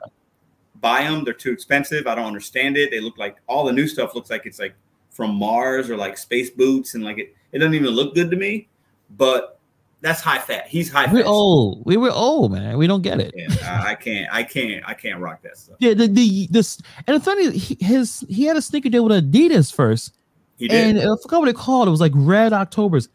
buy 0.80 1.02
them. 1.02 1.24
They're 1.24 1.34
too 1.34 1.50
expensive. 1.50 2.06
I 2.06 2.14
don't 2.14 2.26
understand 2.26 2.76
it. 2.76 2.92
They 2.92 3.00
look 3.00 3.18
like 3.18 3.38
all 3.48 3.64
the 3.64 3.72
new 3.72 3.88
stuff 3.88 4.14
looks 4.14 4.30
like 4.30 4.46
it's 4.46 4.60
like 4.60 4.76
from 5.10 5.34
Mars 5.34 5.90
or 5.90 5.96
like 5.96 6.16
space 6.16 6.50
boots, 6.50 6.94
and 6.94 7.02
like 7.02 7.18
it, 7.18 7.34
it 7.50 7.58
doesn't 7.58 7.74
even 7.74 7.90
look 7.90 8.14
good 8.14 8.30
to 8.30 8.36
me. 8.36 8.68
But 9.16 9.57
that's 10.00 10.20
high 10.20 10.38
fat. 10.38 10.68
He's 10.68 10.90
high 10.90 11.12
we're 11.12 11.22
fat. 11.22 11.28
old. 11.28 11.84
We 11.84 11.96
were 11.96 12.10
old, 12.10 12.52
man. 12.52 12.78
We 12.78 12.86
don't 12.86 13.02
get 13.02 13.20
it. 13.20 13.34
And 13.36 13.52
I, 13.64 13.90
I 13.90 13.94
can't, 13.94 14.28
I 14.32 14.42
can't, 14.44 14.84
I 14.86 14.94
can't 14.94 15.18
rock 15.20 15.42
that 15.42 15.56
stuff. 15.56 15.76
Yeah, 15.80 15.94
the, 15.94 16.06
the 16.06 16.48
this 16.50 16.80
and 17.06 17.16
the 17.16 17.20
funny 17.20 17.50
he, 17.58 17.76
his 17.80 18.24
he 18.28 18.44
had 18.44 18.56
a 18.56 18.62
sneaker 18.62 18.88
deal 18.88 19.04
with 19.04 19.32
Adidas 19.32 19.74
first, 19.74 20.14
He 20.56 20.68
did. 20.68 20.96
and 20.96 20.98
I 21.00 21.16
forgot 21.22 21.40
what 21.40 21.48
it 21.48 21.56
called. 21.56 21.88
It 21.88 21.90
was 21.90 22.00
like 22.00 22.12
Red 22.14 22.52
October's. 22.52 23.08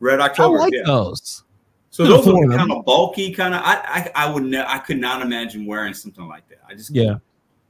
Red 0.00 0.20
October. 0.20 0.58
I 0.58 0.60
like 0.60 0.72
yeah. 0.72 0.82
those. 0.84 1.44
So 1.90 2.04
those 2.04 2.26
are 2.26 2.56
kind 2.56 2.72
of 2.72 2.84
bulky, 2.86 3.32
kind 3.32 3.54
of. 3.54 3.60
I, 3.62 4.10
I, 4.16 4.24
I 4.26 4.32
would, 4.32 4.44
ne- 4.44 4.64
I 4.66 4.78
could 4.78 4.98
not 4.98 5.20
imagine 5.20 5.66
wearing 5.66 5.92
something 5.92 6.26
like 6.26 6.48
that. 6.48 6.60
I 6.66 6.74
just, 6.74 6.90
Yeah. 6.90 7.16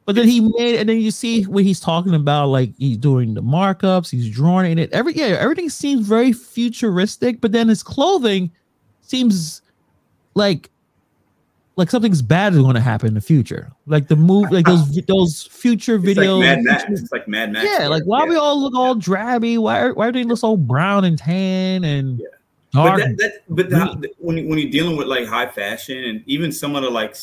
But 0.05 0.17
then 0.17 0.27
he 0.27 0.41
made, 0.41 0.81
and 0.81 0.89
then 0.89 0.99
you 0.99 1.13
see 1.13 1.45
when 1.45 1.65
he's 1.65 1.79
talking 1.79 2.15
about 2.15 2.49
like 2.49 2.73
he's 2.77 2.97
doing 2.97 3.35
the 3.35 3.43
markups, 3.43 4.11
he's 4.11 4.29
drawing 4.29 4.73
in 4.73 4.79
it. 4.79 4.93
Every 4.93 5.13
yeah, 5.15 5.37
everything 5.39 5.69
seems 5.71 6.07
very 6.09 6.33
futuristic. 6.33 7.41
But 7.41 7.53
then 7.53 7.69
his 7.69 7.83
clothing 7.85 8.51
seems 9.03 9.63
like 10.35 10.71
like 11.77 11.89
something's 11.91 12.21
bad 12.21 12.53
is 12.53 12.59
going 12.59 12.75
to 12.75 12.81
happen 12.81 13.09
in 13.09 13.15
the 13.15 13.21
future. 13.21 13.71
Like 13.87 14.09
the 14.09 14.17
move, 14.17 14.51
like 14.51 14.67
those 14.67 14.91
those 15.09 15.45
future 15.45 15.95
It's 15.95 16.05
videos. 16.05 16.41
like 16.41 16.59
Mad 16.59 16.65
Max. 16.65 17.01
It's 17.01 17.13
like 17.13 17.29
Mad 17.29 17.53
Max. 17.53 17.69
Yeah, 17.79 17.87
like 17.87 18.03
why 18.03 18.25
Yeah. 18.25 18.31
we 18.31 18.37
all 18.37 18.61
look 18.61 18.75
all 18.75 18.97
drabby? 18.97 19.57
Why 19.59 19.91
why 19.93 20.09
everything 20.09 20.29
looks 20.29 20.43
all 20.43 20.57
brown 20.57 21.05
and 21.05 21.17
tan 21.17 21.85
and 21.85 22.19
Yeah. 22.19 22.27
But 22.75 22.85
dark? 22.87 22.99
that, 23.01 23.17
that 23.19 23.33
but 23.51 23.71
that, 23.71 23.89
mm. 23.89 24.07
when 24.19 24.39
you- 24.39 24.49
when 24.49 24.59
you're 24.59 24.71
dealing 24.71 24.97
with 24.97 25.07
like 25.07 25.27
high 25.29 25.47
fashion 25.49 25.97
and 26.05 26.23
even 26.27 26.51
some 26.51 26.75
of 26.75 26.83
the 26.83 26.91
like 26.91 27.15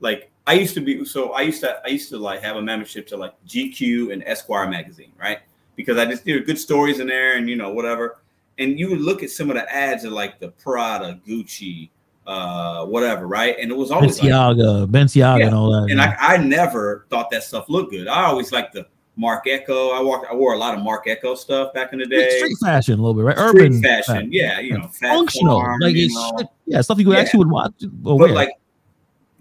like 0.00 0.30
I 0.46 0.54
used 0.54 0.74
to 0.74 0.80
be 0.80 1.04
so 1.04 1.32
I 1.32 1.40
used 1.42 1.60
to 1.62 1.80
I 1.84 1.88
used 1.88 2.08
to 2.10 2.18
like 2.18 2.42
have 2.42 2.56
a 2.56 2.62
membership 2.62 3.06
to 3.08 3.16
like 3.16 3.32
GQ 3.46 4.12
and 4.12 4.22
Esquire 4.26 4.68
magazine, 4.68 5.12
right? 5.18 5.38
Because 5.76 5.96
I 5.98 6.04
just 6.04 6.24
there 6.24 6.36
were 6.38 6.44
good 6.44 6.58
stories 6.58 7.00
in 7.00 7.06
there 7.06 7.36
and 7.36 7.48
you 7.48 7.56
know 7.56 7.72
whatever. 7.72 8.18
And 8.58 8.78
you 8.78 8.88
would 8.90 9.00
look 9.00 9.22
at 9.22 9.30
some 9.30 9.50
of 9.50 9.56
the 9.56 9.72
ads 9.74 10.04
of 10.04 10.12
like 10.12 10.38
the 10.38 10.48
Prada, 10.50 11.18
Gucci, 11.26 11.90
uh, 12.26 12.84
whatever, 12.86 13.26
right? 13.26 13.56
And 13.58 13.70
it 13.72 13.74
was 13.76 13.90
always 13.90 14.20
like, 14.22 14.30
Balenciaga, 14.30 14.86
Balenciaga, 14.86 15.38
Yeah, 15.40 15.46
and 15.46 15.54
all 15.56 15.72
that. 15.72 15.90
and 15.90 16.00
I, 16.00 16.14
I 16.20 16.36
never 16.36 17.06
thought 17.10 17.30
that 17.30 17.42
stuff 17.42 17.68
looked 17.68 17.90
good. 17.90 18.06
I 18.06 18.24
always 18.26 18.52
liked 18.52 18.74
the 18.74 18.86
Marc 19.16 19.46
Ecko. 19.48 19.90
I 19.90 20.00
walked 20.00 20.30
I 20.30 20.34
wore 20.34 20.52
a 20.54 20.58
lot 20.58 20.76
of 20.76 20.84
Marc 20.84 21.08
Ecko 21.08 21.34
stuff 21.34 21.72
back 21.74 21.92
in 21.92 21.98
the 21.98 22.06
day. 22.06 22.36
street 22.38 22.56
fashion 22.62 22.94
a 22.94 23.02
little 23.02 23.14
bit, 23.14 23.22
right? 23.22 23.36
Street 23.48 23.62
Urban 23.66 23.82
fashion, 23.82 24.28
yeah, 24.30 24.60
you 24.60 24.76
know, 24.78 24.86
functional, 24.88 25.60
Farm, 25.60 25.80
like 25.80 25.96
you 25.96 26.04
it's 26.04 26.14
know. 26.14 26.32
shit- 26.38 26.48
yeah, 26.66 26.80
stuff 26.82 26.98
you 27.00 27.12
Yeah. 27.12 27.18
actually 27.18 27.38
would 27.38 27.50
watch. 27.50 27.72
Or 27.82 27.88
but 28.04 28.16
wear. 28.16 28.28
like 28.28 28.50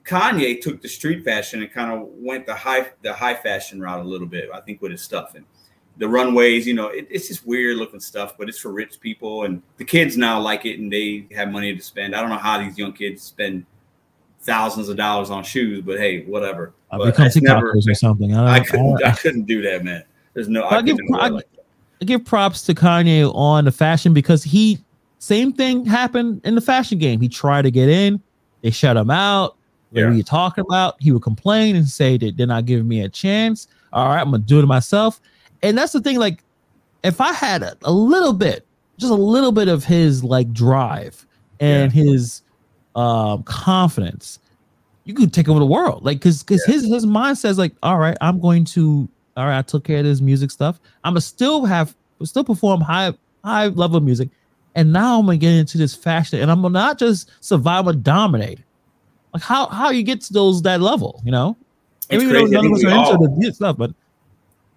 Kanye 0.06 0.60
took 0.62 0.82
the 0.82 0.90
street 0.90 1.24
fashion 1.24 1.62
and 1.62 1.72
kind 1.72 1.92
of 1.92 2.08
went 2.14 2.46
the 2.46 2.54
high 2.56 2.88
the 3.04 3.14
high 3.14 3.36
fashion 3.36 3.80
route 3.82 4.02
a 4.02 4.08
little 4.08 4.28
bit. 4.28 4.50
I 4.54 4.60
think 4.62 4.82
with 4.82 4.92
his 4.92 5.02
stuff 5.02 5.36
and 5.36 5.46
the 5.98 6.08
runways, 6.08 6.66
you 6.68 6.74
know, 6.74 6.88
it, 6.88 7.08
it's 7.10 7.28
just 7.28 7.46
weird 7.46 7.78
looking 7.78 8.00
stuff, 8.00 8.36
but 8.38 8.50
it's 8.50 8.60
for 8.60 8.72
rich 8.72 9.00
people 9.00 9.44
and 9.44 9.62
the 9.78 9.86
kids 9.86 10.18
now 10.18 10.40
like 10.40 10.66
it 10.66 10.80
and 10.80 10.92
they 10.92 11.28
have 11.36 11.50
money 11.52 11.76
to 11.76 11.82
spend. 11.82 12.16
I 12.16 12.22
don't 12.22 12.30
know 12.32 12.38
how 12.38 12.58
these 12.62 12.78
young 12.78 12.94
kids 12.94 13.22
spend 13.22 13.66
thousands 14.42 14.90
of 14.90 14.98
dollars 14.98 15.30
on 15.30 15.44
shoes, 15.44 15.82
but 15.86 15.98
hey, 16.00 16.26
whatever. 16.26 16.74
I 16.92 16.98
But 16.98 17.06
become 17.16 17.30
never- 17.44 17.74
TikTokers 17.74 17.90
or 17.90 17.94
something. 17.94 18.36
I, 18.36 18.56
I 18.56 18.60
couldn't 18.62 19.04
I- 19.06 19.10
I 19.10 19.14
couldn't 19.14 19.44
do 19.46 19.62
that, 19.62 19.84
man. 19.84 20.04
There's 20.34 20.50
no 20.50 20.64
I 20.64 20.78
I 20.78 20.82
give- 20.82 20.98
couldn't 20.98 21.12
do 21.12 21.16
it 21.18 21.22
I- 21.22 21.28
like. 21.30 21.46
I 22.02 22.06
give 22.06 22.26
props 22.26 22.64
to 22.64 22.74
Kanye 22.74 23.34
on 23.34 23.64
the 23.64 23.72
fashion 23.72 24.14
because 24.14 24.44
he 24.44 24.80
same 25.20 25.54
thing 25.54 25.86
happened 25.86 26.42
in 26.44 26.56
the 26.56 26.60
fashion 26.60 26.98
game. 26.98 27.22
He 27.22 27.30
tried 27.30 27.62
to 27.62 27.72
get 27.72 27.88
in, 27.88 28.22
they 28.62 28.72
shut 28.72 28.98
him 28.98 29.10
out. 29.10 29.56
What 29.94 30.04
are 30.04 30.14
you 30.14 30.24
talking 30.24 30.64
about? 30.68 30.96
He 31.00 31.12
would 31.12 31.22
complain 31.22 31.76
and 31.76 31.88
say 31.88 32.18
that 32.18 32.38
they're 32.38 32.48
not 32.48 32.66
giving 32.66 32.88
me 32.88 33.02
a 33.02 33.10
chance. 33.10 33.68
All 33.92 34.08
right, 34.08 34.20
I'm 34.20 34.32
gonna 34.32 34.40
do 34.40 34.60
it 34.60 34.66
myself. 34.66 35.22
And 35.62 35.78
that's 35.78 35.94
the 35.94 36.02
thing. 36.02 36.18
Like, 36.18 36.44
if 37.04 37.22
I 37.22 37.32
had 37.32 37.64
a, 37.64 37.78
a 37.84 37.92
little 37.92 38.34
bit, 38.34 38.66
just 38.98 39.12
a 39.12 39.16
little 39.16 39.52
bit 39.52 39.68
of 39.68 39.84
his 39.84 40.24
like 40.24 40.52
drive 40.52 41.26
and 41.60 41.92
his 41.92 42.42
um 42.96 43.44
confidence, 43.44 44.40
you 45.04 45.14
could 45.14 45.32
take 45.32 45.48
over 45.48 45.60
the 45.60 45.66
world. 45.66 46.04
Like, 46.04 46.22
cause 46.22 46.44
cause 46.44 46.64
his 46.66 46.86
his 46.86 47.06
mind 47.06 47.38
says 47.38 47.58
like, 47.58 47.74
all 47.84 48.00
right, 48.00 48.18
I'm 48.20 48.40
going 48.40 48.66
to 48.66 49.08
all 49.36 49.46
right, 49.46 49.60
I 49.60 49.62
took 49.62 49.84
care 49.84 50.00
of 50.00 50.06
this 50.06 50.22
music 50.22 50.52
stuff. 50.52 50.80
I'm 51.04 51.14
gonna 51.14 51.22
still 51.22 51.66
have 51.66 51.96
still 52.24 52.44
perform 52.44 52.82
high 52.82 53.14
high 53.44 53.68
level 53.68 54.00
music, 54.00 54.30
and 54.76 54.94
now 54.94 55.20
I'm 55.20 55.26
gonna 55.26 55.38
get 55.38 55.54
into 55.54 55.78
this 55.78 55.96
fashion, 55.96 56.40
and 56.40 56.52
I'm 56.52 56.62
gonna 56.62 56.74
not 56.74 57.00
just 57.00 57.32
survive 57.44 57.86
but 57.86 58.04
dominate. 58.04 58.60
Like 59.34 59.44
how 59.44 59.68
how 59.68 59.90
you 59.90 60.04
get 60.04 60.22
to 60.22 60.34
those 60.34 60.62
that 60.62 60.82
level, 60.82 61.22
you 61.26 61.32
know? 61.32 61.58
It's 62.10 62.24
crazy. 62.24 62.56
I 62.56 62.62
think 62.62 62.78
we 62.78 62.92
all- 62.92 63.18
the 63.18 63.54
stuff, 63.54 63.78
but 63.78 63.92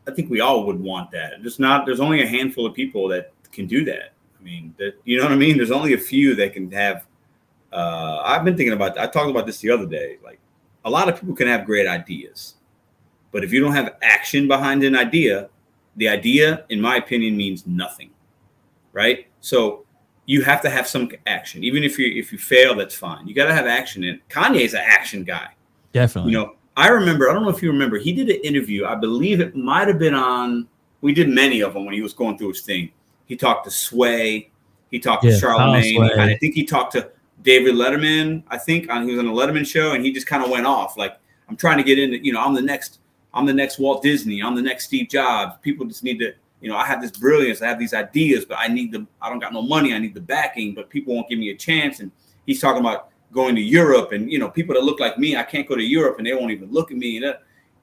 I 0.07 0.13
think 0.13 0.31
we 0.31 0.41
all 0.41 0.65
would 0.67 0.81
want 0.81 1.11
that. 1.11 1.35
There's 1.41 1.59
not. 1.59 1.85
There's 1.85 2.01
only 2.01 2.23
a 2.23 2.27
handful 2.27 2.65
of 2.65 2.75
people 2.75 3.09
that 3.09 3.33
can 3.53 3.67
do 3.67 3.85
that. 3.87 4.13
I 4.39 4.43
mean, 4.43 4.75
that 4.79 4.95
you 5.05 5.19
know 5.19 5.25
what 5.25 5.33
I 5.33 5.37
mean. 5.37 5.57
There's 5.57 5.73
only 5.73 5.95
a 5.95 5.99
few 5.99 6.35
that 6.37 6.53
can 6.53 6.71
have. 6.71 7.07
Uh, 7.73 8.23
I've 8.25 8.45
been 8.45 8.57
thinking 8.57 8.73
about. 8.73 8.97
I 8.99 9.07
talked 9.07 9.29
about 9.31 9.47
this 9.47 9.59
the 9.59 9.71
other 9.71 9.87
day. 9.87 10.19
Like 10.23 10.39
a 10.85 10.91
lot 10.91 11.09
of 11.09 11.19
people 11.21 11.35
can 11.35 11.49
have 11.49 11.67
great 11.67 11.89
ideas, 11.89 12.55
but 13.33 13.43
if 13.43 13.53
you 13.53 13.61
don't 13.61 13.73
have 13.75 13.97
action 14.03 14.47
behind 14.47 14.85
an 14.85 14.95
idea, 14.95 15.49
the 15.97 16.09
idea, 16.09 16.65
in 16.69 16.81
my 16.81 16.97
opinion, 16.97 17.37
means 17.37 17.67
nothing. 17.67 18.11
Right. 18.93 19.27
So 19.41 19.86
you 20.27 20.43
have 20.43 20.61
to 20.63 20.71
have 20.71 20.87
some 20.87 21.11
action. 21.27 21.65
Even 21.65 21.83
if 21.85 21.99
you 21.99 22.07
if 22.15 22.33
you 22.33 22.39
fail, 22.39 22.75
that's 22.75 22.95
fine. 22.95 23.27
You 23.27 23.35
got 23.35 23.47
to 23.47 23.55
have 23.55 23.67
action. 23.67 24.05
And 24.05 24.21
Kanye's 24.29 24.75
an 24.75 24.83
action 24.85 25.25
guy. 25.25 25.49
definitely. 25.93 26.33
You 26.33 26.39
know, 26.39 26.57
I 26.77 26.89
remember, 26.89 27.31
I 27.31 27.33
don't 27.33 27.43
know 27.43 27.49
if 27.49 27.63
you 27.63 27.71
remember, 27.73 27.99
he 27.99 28.13
did 28.13 28.29
an 28.29 28.41
interview. 28.43 28.85
I 28.85 28.95
believe 28.95 29.41
it 29.41 29.57
might 29.57 29.89
have 29.89 29.99
been 29.99 30.15
on, 30.15 30.69
we 31.01 31.15
did 31.15 31.29
many 31.29 31.63
of 31.63 31.73
them 31.73 31.87
when 31.87 31.95
he 31.95 32.03
was 32.03 32.13
going 32.13 32.37
through 32.37 32.49
his 32.49 32.61
thing. 32.61 32.91
He 33.25 33.35
talked 33.37 33.65
to 33.65 33.71
Sway, 33.71 34.51
he 34.91 34.99
talked 34.99 35.25
Yeah, 35.25 35.31
to 35.31 35.39
Charlemagne, 35.39 36.03
I 36.03 36.37
think 36.37 36.55
he 36.55 36.65
talked 36.65 36.93
to 36.93 37.11
David 37.43 37.75
Letterman. 37.75 38.43
I 38.49 38.59
think 38.59 38.91
on, 38.91 39.09
he 39.09 39.15
was 39.15 39.19
on 39.19 39.27
a 39.27 39.33
Letterman 39.33 39.67
show 39.67 39.93
and 39.93 40.05
he 40.05 40.13
just 40.13 40.27
kind 40.27 40.45
of 40.45 40.51
went 40.51 40.67
off 40.67 40.99
like, 40.99 41.17
I'm 41.49 41.57
trying 41.57 41.79
to 41.79 41.85
get 41.85 41.99
into, 41.99 42.23
you 42.23 42.33
know, 42.33 42.43
I'm 42.43 42.55
the 42.55 42.63
next, 42.63 42.99
I'm 43.33 43.47
the 43.47 43.55
next 43.55 43.79
Walt 43.79 44.03
Disney, 44.03 44.43
I'm 44.43 44.55
the 44.55 44.63
next 44.63 44.85
Steve 44.85 45.09
Jobs. 45.09 45.55
People 45.63 45.87
just 45.87 46.05
need 46.05 46.19
to, 46.19 46.35
you 46.67 46.73
know, 46.73 46.79
I 46.79 46.85
have 46.85 47.01
this 47.01 47.13
brilliance, 47.13 47.63
I 47.63 47.69
have 47.69 47.79
these 47.79 47.95
ideas, 47.95 48.45
but 48.45 48.59
I 48.59 48.67
need 48.67 48.91
the, 48.91 49.07
I 49.23 49.31
don't 49.31 49.39
got 49.39 49.53
no 49.53 49.63
money, 49.63 49.95
I 49.95 50.01
need 50.01 50.15
the 50.15 50.21
backing, 50.21 50.75
but 50.75 50.91
people 50.91 51.15
won't 51.15 51.29
give 51.29 51.39
me 51.39 51.51
a 51.51 51.57
chance. 51.57 52.01
And 52.01 52.11
he's 52.45 52.61
talking 52.61 52.81
about 52.81 53.11
going 53.31 53.55
to 53.55 53.61
Europe 53.61 54.11
and 54.11 54.33
you 54.33 54.41
know 54.41 54.49
people 54.49 54.75
that 54.75 54.83
look 54.83 54.99
like 54.99 55.17
me, 55.17 55.37
I 55.37 55.45
can't 55.45 55.69
go 55.69 55.77
to 55.77 55.83
Europe 55.83 56.19
and 56.19 56.27
they 56.27 56.35
won't 56.35 56.51
even 56.51 56.73
look 56.73 56.91
at 56.91 56.97
me. 56.97 57.19
And, 57.19 57.27
uh, 57.27 57.35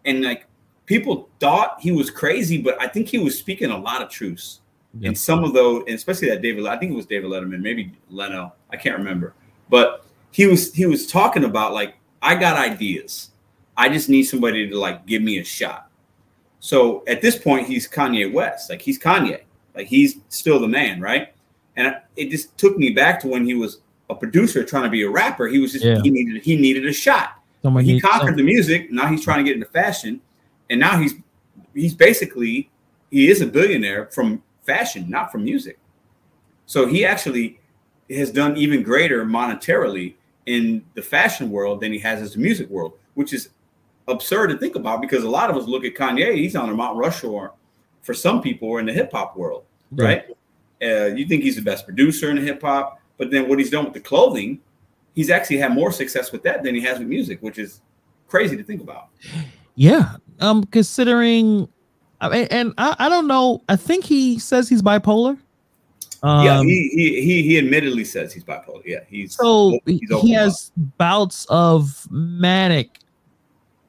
and 0.03 0.21
like 0.21 0.47
people 0.85 1.29
thought 1.39 1.77
he 1.79 1.93
was 1.93 2.09
crazy, 2.09 2.61
but 2.61 2.75
I 2.81 2.87
think 2.87 3.07
he 3.07 3.19
was 3.19 3.39
speaking 3.39 3.71
a 3.71 3.77
lot 3.77 4.01
of 4.01 4.09
truths. 4.09 4.59
Yeah. 4.99 5.07
And 5.07 5.17
some 5.17 5.45
of 5.45 5.53
those, 5.53 5.85
and 5.87 5.95
especially 5.95 6.27
that 6.31 6.41
David, 6.41 6.65
I 6.65 6.77
think 6.77 6.91
it 6.91 6.95
was 6.95 7.05
David 7.05 7.31
Letterman, 7.31 7.61
maybe 7.61 7.93
Leno, 8.09 8.51
I 8.69 8.75
can't 8.75 8.97
remember, 8.97 9.33
but 9.69 10.05
he 10.31 10.45
was 10.45 10.73
he 10.73 10.87
was 10.87 11.07
talking 11.07 11.45
about 11.45 11.71
like 11.71 11.95
I 12.21 12.35
got 12.35 12.57
ideas, 12.57 13.31
I 13.77 13.87
just 13.87 14.09
need 14.09 14.23
somebody 14.23 14.69
to 14.69 14.77
like 14.77 15.05
give 15.05 15.21
me 15.21 15.39
a 15.39 15.45
shot. 15.45 15.89
So 16.63 17.03
at 17.07 17.21
this 17.21 17.37
point, 17.37 17.67
he's 17.67 17.89
Kanye 17.89 18.31
West. 18.31 18.69
Like 18.69 18.81
he's 18.81 18.97
Kanye. 18.97 19.41
Like 19.75 19.87
he's 19.87 20.21
still 20.29 20.61
the 20.61 20.67
man, 20.67 21.01
right? 21.01 21.33
And 21.75 21.93
it 22.15 22.29
just 22.29 22.57
took 22.57 22.77
me 22.77 22.91
back 22.91 23.19
to 23.19 23.27
when 23.27 23.45
he 23.45 23.53
was 23.53 23.81
a 24.09 24.15
producer 24.15 24.63
trying 24.63 24.85
to 24.85 24.89
be 24.89 25.03
a 25.03 25.09
rapper. 25.09 25.47
He 25.47 25.59
was 25.59 25.73
just 25.73 25.83
yeah. 25.83 25.99
he 26.01 26.09
needed 26.09 26.41
he 26.41 26.55
needed 26.55 26.85
a 26.87 26.93
shot. 26.93 27.33
Someone 27.63 27.83
he 27.83 27.99
conquered 27.99 28.37
the 28.37 28.43
music. 28.43 28.89
Now 28.93 29.07
he's 29.07 29.25
trying 29.25 29.39
to 29.39 29.43
get 29.43 29.55
into 29.55 29.65
fashion, 29.73 30.21
and 30.69 30.79
now 30.79 30.97
he's 30.97 31.15
he's 31.73 31.93
basically 31.93 32.69
he 33.11 33.29
is 33.29 33.41
a 33.41 33.45
billionaire 33.45 34.05
from 34.05 34.41
fashion, 34.61 35.09
not 35.09 35.33
from 35.33 35.43
music. 35.43 35.77
So 36.65 36.87
he 36.87 37.03
actually 37.03 37.59
has 38.09 38.31
done 38.31 38.55
even 38.55 38.83
greater 38.83 39.25
monetarily 39.25 40.13
in 40.45 40.85
the 40.93 41.01
fashion 41.01 41.51
world 41.51 41.81
than 41.81 41.91
he 41.91 41.99
has 41.99 42.21
as 42.21 42.35
the 42.35 42.39
music 42.39 42.69
world, 42.69 42.93
which 43.15 43.33
is 43.33 43.49
absurd 44.07 44.47
to 44.47 44.57
think 44.57 44.75
about 44.75 45.01
because 45.01 45.23
a 45.23 45.29
lot 45.29 45.49
of 45.49 45.57
us 45.57 45.67
look 45.67 45.85
at 45.85 45.95
Kanye, 45.95 46.35
he's 46.35 46.55
on 46.55 46.69
a 46.69 46.73
Mount 46.73 46.97
Rushmore 46.97 47.53
for 48.01 48.13
some 48.13 48.41
people 48.41 48.77
in 48.77 48.85
the 48.85 48.93
hip 48.93 49.11
hop 49.11 49.35
world, 49.37 49.63
right? 49.91 50.25
right? 50.27 50.37
Uh, 50.81 51.05
you 51.15 51.25
think 51.25 51.43
he's 51.43 51.55
the 51.55 51.61
best 51.61 51.85
producer 51.85 52.29
in 52.29 52.37
hip 52.37 52.61
hop, 52.61 52.99
but 53.17 53.31
then 53.31 53.47
what 53.47 53.59
he's 53.59 53.69
done 53.69 53.85
with 53.85 53.93
the 53.93 53.99
clothing, 53.99 54.59
he's 55.15 55.29
actually 55.29 55.57
had 55.57 55.73
more 55.73 55.91
success 55.91 56.31
with 56.31 56.43
that 56.43 56.63
than 56.63 56.75
he 56.75 56.81
has 56.81 56.99
with 56.99 57.07
music, 57.07 57.41
which 57.41 57.57
is 57.57 57.81
crazy 58.27 58.57
to 58.57 58.63
think 58.63 58.81
about. 58.81 59.07
Yeah, 59.75 60.15
um, 60.39 60.65
considering, 60.65 61.69
I 62.19 62.29
mean, 62.29 62.47
and 62.51 62.73
I, 62.77 62.95
I 62.99 63.09
don't 63.09 63.27
know. 63.27 63.61
I 63.69 63.75
think 63.75 64.03
he 64.03 64.37
says 64.39 64.67
he's 64.67 64.81
bipolar. 64.81 65.37
Um, 66.21 66.45
yeah, 66.45 66.61
he, 66.61 66.89
he 66.93 67.21
he 67.21 67.43
he 67.43 67.57
admittedly 67.57 68.05
says 68.05 68.33
he's 68.33 68.45
bipolar. 68.45 68.81
Yeah, 68.85 68.99
he's 69.09 69.35
so 69.35 69.77
he's 69.85 69.99
he 70.21 70.31
has 70.31 70.71
bouts 70.97 71.45
of 71.49 72.07
manic 72.09 72.99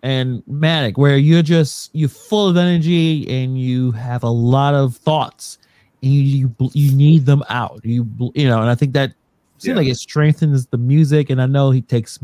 and 0.05 0.43
manic 0.47 0.97
where 0.99 1.17
you're 1.17 1.43
just 1.43 1.91
you're 1.95 2.09
full 2.09 2.47
of 2.47 2.57
energy 2.57 3.27
and 3.29 3.59
you 3.59 3.91
have 3.93 4.23
a 4.23 4.29
lot 4.29 4.75
of 4.75 4.97
thoughts 4.97 5.59
and 6.03 6.13
you 6.13 6.55
you, 6.61 6.71
you 6.73 6.93
need 6.93 7.27
them 7.27 7.43
out. 7.49 7.81
You 7.83 8.07
you 8.35 8.47
know, 8.47 8.61
and 8.61 8.71
I 8.71 8.77
think 8.77 8.93
that 8.93 9.15
seems 9.59 9.75
yeah. 9.75 9.75
like 9.75 9.89
it 9.89 9.97
strengthens 9.97 10.67
the 10.67 10.79
music. 10.79 11.31
And 11.31 11.43
I 11.43 11.47
know 11.47 11.71
he 11.71 11.81
takes 11.81 12.21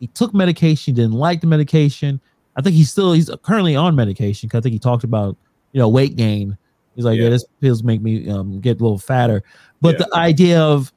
he 0.00 0.08
took 0.08 0.34
medication, 0.34 0.94
didn't 0.94 1.12
like 1.12 1.42
the 1.42 1.46
medication. 1.46 2.20
I 2.56 2.62
think 2.62 2.74
he's 2.74 2.90
still 2.90 3.12
he's 3.12 3.30
currently 3.42 3.76
on 3.76 3.94
medication 3.94 4.48
because 4.48 4.58
I 4.58 4.62
think 4.62 4.72
he 4.72 4.78
talked 4.80 5.04
about 5.04 5.36
you 5.72 5.78
know 5.78 5.88
weight 5.88 6.16
gain 6.16 6.56
He's 6.96 7.04
like, 7.04 7.18
yeah, 7.18 7.24
yeah 7.24 7.30
this 7.30 7.44
pills 7.60 7.82
make 7.82 8.00
me 8.00 8.28
um, 8.28 8.60
get 8.60 8.80
a 8.80 8.82
little 8.82 8.98
fatter. 8.98 9.42
But 9.80 9.98
yeah. 9.98 10.06
the 10.06 10.16
idea 10.16 10.60
of 10.60 10.92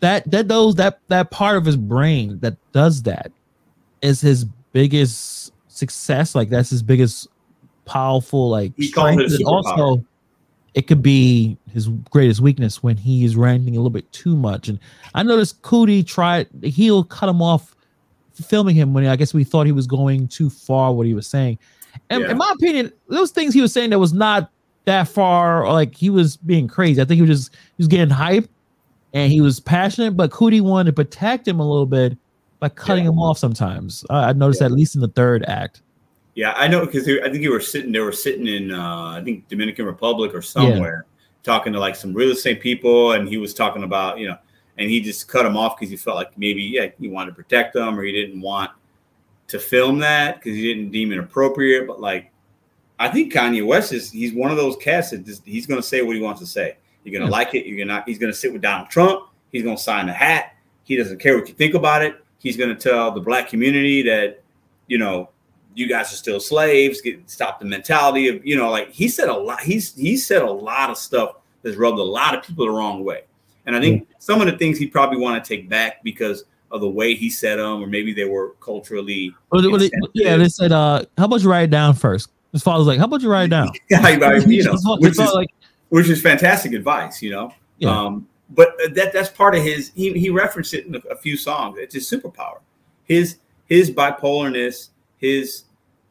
that 0.00 0.30
that 0.30 0.48
those 0.48 0.74
that 0.76 1.00
that 1.08 1.30
part 1.30 1.56
of 1.56 1.64
his 1.64 1.76
brain 1.76 2.38
that 2.40 2.56
does 2.72 3.02
that 3.02 3.32
is 4.02 4.20
his 4.20 4.46
biggest 4.78 5.52
success. 5.66 6.36
Like 6.36 6.50
that's 6.50 6.70
his 6.70 6.84
biggest 6.84 7.26
powerful 7.84 8.48
like 8.48 8.72
strength. 8.80 9.34
also 9.44 10.04
it 10.74 10.86
could 10.86 11.02
be 11.02 11.56
his 11.72 11.88
greatest 12.10 12.40
weakness 12.40 12.80
when 12.80 12.96
he 12.96 13.24
is 13.24 13.34
ranting 13.34 13.74
a 13.74 13.78
little 13.78 13.90
bit 13.90 14.10
too 14.12 14.36
much. 14.36 14.68
And 14.68 14.78
I 15.14 15.24
noticed 15.24 15.62
Coodie 15.62 16.06
tried 16.06 16.46
he'll 16.62 17.02
cut 17.02 17.28
him 17.28 17.42
off 17.42 17.74
filming 18.34 18.76
him 18.76 18.94
when 18.94 19.04
I 19.04 19.16
guess 19.16 19.34
we 19.34 19.42
thought 19.42 19.66
he 19.66 19.72
was 19.72 19.88
going 19.88 20.28
too 20.28 20.48
far 20.48 20.92
what 20.92 21.06
he 21.06 21.14
was 21.14 21.26
saying. 21.26 21.58
And 22.08 22.22
yeah. 22.22 22.30
in 22.30 22.36
my 22.36 22.52
opinion, 22.54 22.92
those 23.08 23.32
things 23.32 23.52
he 23.52 23.60
was 23.60 23.72
saying 23.72 23.90
that 23.90 23.98
was 23.98 24.12
not 24.12 24.52
that 24.84 25.08
far. 25.08 25.66
Like 25.72 25.96
he 25.96 26.08
was 26.08 26.36
being 26.36 26.68
crazy. 26.68 27.02
I 27.02 27.04
think 27.04 27.16
he 27.16 27.22
was 27.22 27.30
just 27.30 27.52
he 27.52 27.78
was 27.78 27.88
getting 27.88 28.10
hype 28.10 28.48
and 29.12 29.32
he 29.32 29.40
was 29.40 29.58
passionate, 29.58 30.16
but 30.16 30.30
Coodie 30.30 30.60
wanted 30.60 30.90
to 30.90 30.92
protect 30.92 31.48
him 31.48 31.58
a 31.58 31.68
little 31.68 31.84
bit 31.84 32.16
by 32.60 32.68
cutting 32.68 33.04
yeah. 33.04 33.10
him 33.10 33.18
off 33.18 33.38
sometimes. 33.38 34.04
Uh, 34.10 34.14
I 34.14 34.32
noticed 34.32 34.60
yeah. 34.60 34.68
that 34.68 34.72
at 34.72 34.78
least 34.78 34.94
in 34.94 35.00
the 35.00 35.08
third 35.08 35.44
act. 35.46 35.82
Yeah, 36.34 36.52
I 36.56 36.68
know 36.68 36.84
because 36.86 37.08
I 37.08 37.30
think 37.30 37.42
you 37.42 37.50
were 37.50 37.60
sitting. 37.60 37.90
They 37.90 38.00
were 38.00 38.12
sitting 38.12 38.46
in 38.46 38.70
uh, 38.70 39.16
I 39.16 39.22
think 39.24 39.48
Dominican 39.48 39.86
Republic 39.86 40.34
or 40.34 40.42
somewhere, 40.42 41.04
yeah. 41.08 41.42
talking 41.42 41.72
to 41.72 41.80
like 41.80 41.96
some 41.96 42.14
real 42.14 42.30
estate 42.30 42.60
people, 42.60 43.12
and 43.12 43.28
he 43.28 43.38
was 43.38 43.54
talking 43.54 43.82
about 43.82 44.18
you 44.18 44.28
know, 44.28 44.36
and 44.76 44.88
he 44.88 45.00
just 45.00 45.26
cut 45.26 45.44
him 45.44 45.56
off 45.56 45.76
because 45.76 45.90
he 45.90 45.96
felt 45.96 46.16
like 46.16 46.36
maybe 46.38 46.62
yeah 46.62 46.86
he 47.00 47.08
wanted 47.08 47.30
to 47.30 47.34
protect 47.34 47.74
them 47.74 47.98
or 47.98 48.04
he 48.04 48.12
didn't 48.12 48.40
want 48.40 48.70
to 49.48 49.58
film 49.58 49.98
that 49.98 50.36
because 50.36 50.54
he 50.54 50.72
didn't 50.72 50.92
deem 50.92 51.10
it 51.10 51.18
appropriate. 51.18 51.88
But 51.88 52.00
like 52.00 52.30
I 53.00 53.08
think 53.08 53.32
Kanye 53.32 53.66
West 53.66 53.92
is 53.92 54.10
he's 54.10 54.32
one 54.32 54.50
of 54.52 54.56
those 54.56 54.76
cats 54.76 55.10
that 55.10 55.24
just, 55.24 55.44
he's 55.44 55.66
going 55.66 55.80
to 55.80 55.86
say 55.86 56.02
what 56.02 56.14
he 56.14 56.22
wants 56.22 56.40
to 56.40 56.46
say. 56.46 56.76
You're 57.02 57.18
going 57.18 57.28
to 57.28 57.32
yeah. 57.34 57.38
like 57.38 57.54
it. 57.54 57.66
You're 57.66 57.86
not. 57.86 58.08
He's 58.08 58.18
going 58.18 58.32
to 58.32 58.38
sit 58.38 58.52
with 58.52 58.62
Donald 58.62 58.90
Trump. 58.90 59.28
He's 59.50 59.62
going 59.62 59.76
to 59.76 59.82
sign 59.82 60.06
the 60.06 60.12
hat. 60.12 60.54
He 60.84 60.96
doesn't 60.96 61.18
care 61.18 61.36
what 61.36 61.48
you 61.48 61.54
think 61.54 61.74
about 61.74 62.02
it. 62.02 62.24
He's 62.38 62.56
going 62.56 62.70
to 62.70 62.76
tell 62.76 63.10
the 63.10 63.20
black 63.20 63.48
community 63.48 64.02
that 64.02 64.42
you 64.86 64.98
know 64.98 65.30
you 65.74 65.88
guys 65.88 66.12
are 66.12 66.16
still 66.16 66.40
slaves. 66.40 67.00
Get 67.00 67.28
stop 67.28 67.60
the 67.60 67.66
mentality 67.66 68.28
of 68.28 68.44
you 68.44 68.56
know 68.56 68.70
like 68.70 68.90
he 68.90 69.08
said 69.08 69.28
a 69.28 69.36
lot. 69.36 69.60
He's 69.60 69.94
he 69.94 70.16
said 70.16 70.42
a 70.42 70.50
lot 70.50 70.90
of 70.90 70.98
stuff 70.98 71.36
that's 71.62 71.76
rubbed 71.76 71.98
a 71.98 72.02
lot 72.02 72.34
of 72.34 72.42
people 72.44 72.66
the 72.66 72.70
wrong 72.72 73.04
way. 73.04 73.24
And 73.66 73.76
I 73.76 73.80
think 73.80 74.08
some 74.18 74.40
of 74.40 74.46
the 74.46 74.56
things 74.56 74.78
he 74.78 74.86
probably 74.86 75.18
want 75.18 75.44
to 75.44 75.46
take 75.46 75.68
back 75.68 76.02
because 76.02 76.44
of 76.70 76.80
the 76.80 76.88
way 76.88 77.14
he 77.14 77.28
said 77.28 77.58
them, 77.58 77.82
or 77.82 77.86
maybe 77.86 78.14
they 78.14 78.24
were 78.24 78.54
culturally. 78.60 79.34
Well, 79.50 79.60
they, 79.78 79.90
yeah, 80.14 80.36
they 80.36 80.48
said, 80.48 80.72
uh, 80.72 81.04
"How 81.16 81.26
about 81.26 81.42
you 81.42 81.50
write 81.50 81.64
it 81.64 81.70
down 81.70 81.94
first? 81.94 82.30
His 82.52 82.62
father's 82.62 82.86
like, 82.86 82.98
"How 82.98 83.04
about 83.04 83.20
you 83.20 83.30
write 83.30 83.44
it 83.44 83.48
down?" 83.48 83.70
yeah, 83.90 84.08
you 84.08 84.64
know, 84.64 84.96
which 84.98 85.18
is, 85.18 85.32
like, 85.32 85.48
which 85.90 86.08
is 86.08 86.22
fantastic 86.22 86.72
advice, 86.72 87.20
you 87.20 87.30
know. 87.30 87.52
Yeah. 87.78 87.90
Um, 87.90 88.26
but 88.50 88.74
that 88.94 89.12
that's 89.12 89.28
part 89.28 89.54
of 89.54 89.62
his. 89.62 89.92
He, 89.94 90.12
he 90.12 90.30
referenced 90.30 90.74
it 90.74 90.86
in 90.86 90.94
a, 90.94 90.98
a 91.10 91.16
few 91.16 91.36
songs. 91.36 91.76
It's 91.78 91.94
his 91.94 92.10
superpower. 92.10 92.58
His 93.04 93.38
his 93.66 93.90
bipolarness, 93.90 94.88
his 95.18 95.64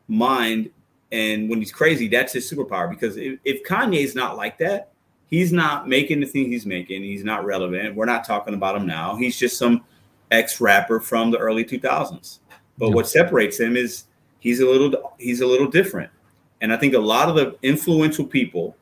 mind, 0.07 0.69
and 1.11 1.49
when 1.49 1.59
he's 1.59 1.71
crazy, 1.71 2.07
that's 2.07 2.33
his 2.33 2.51
superpower. 2.51 2.89
Because 2.89 3.17
if, 3.17 3.39
if 3.43 3.63
Kanye's 3.63 4.13
not 4.13 4.37
like 4.37 4.57
that, 4.59 4.91
he's 5.27 5.51
not 5.51 5.87
making 5.87 6.19
the 6.19 6.25
thing 6.25 6.51
he's 6.51 6.65
making. 6.65 7.03
He's 7.03 7.23
not 7.23 7.45
relevant. 7.45 7.95
We're 7.95 8.05
not 8.05 8.23
talking 8.23 8.53
about 8.53 8.75
him 8.75 8.85
now. 8.85 9.15
He's 9.15 9.37
just 9.37 9.57
some 9.57 9.83
ex 10.31 10.61
rapper 10.61 10.99
from 10.99 11.31
the 11.31 11.37
early 11.37 11.63
2000s. 11.65 12.39
But 12.77 12.89
yeah. 12.89 12.95
what 12.95 13.07
separates 13.07 13.59
him 13.59 13.75
is 13.75 14.05
he's 14.39 14.59
a 14.59 14.65
little 14.65 15.13
he's 15.17 15.41
a 15.41 15.47
little 15.47 15.67
different. 15.67 16.11
And 16.61 16.73
I 16.73 16.77
think 16.77 16.93
a 16.93 16.99
lot 16.99 17.29
of 17.29 17.35
the 17.35 17.57
influential 17.61 18.25
people 18.25 18.75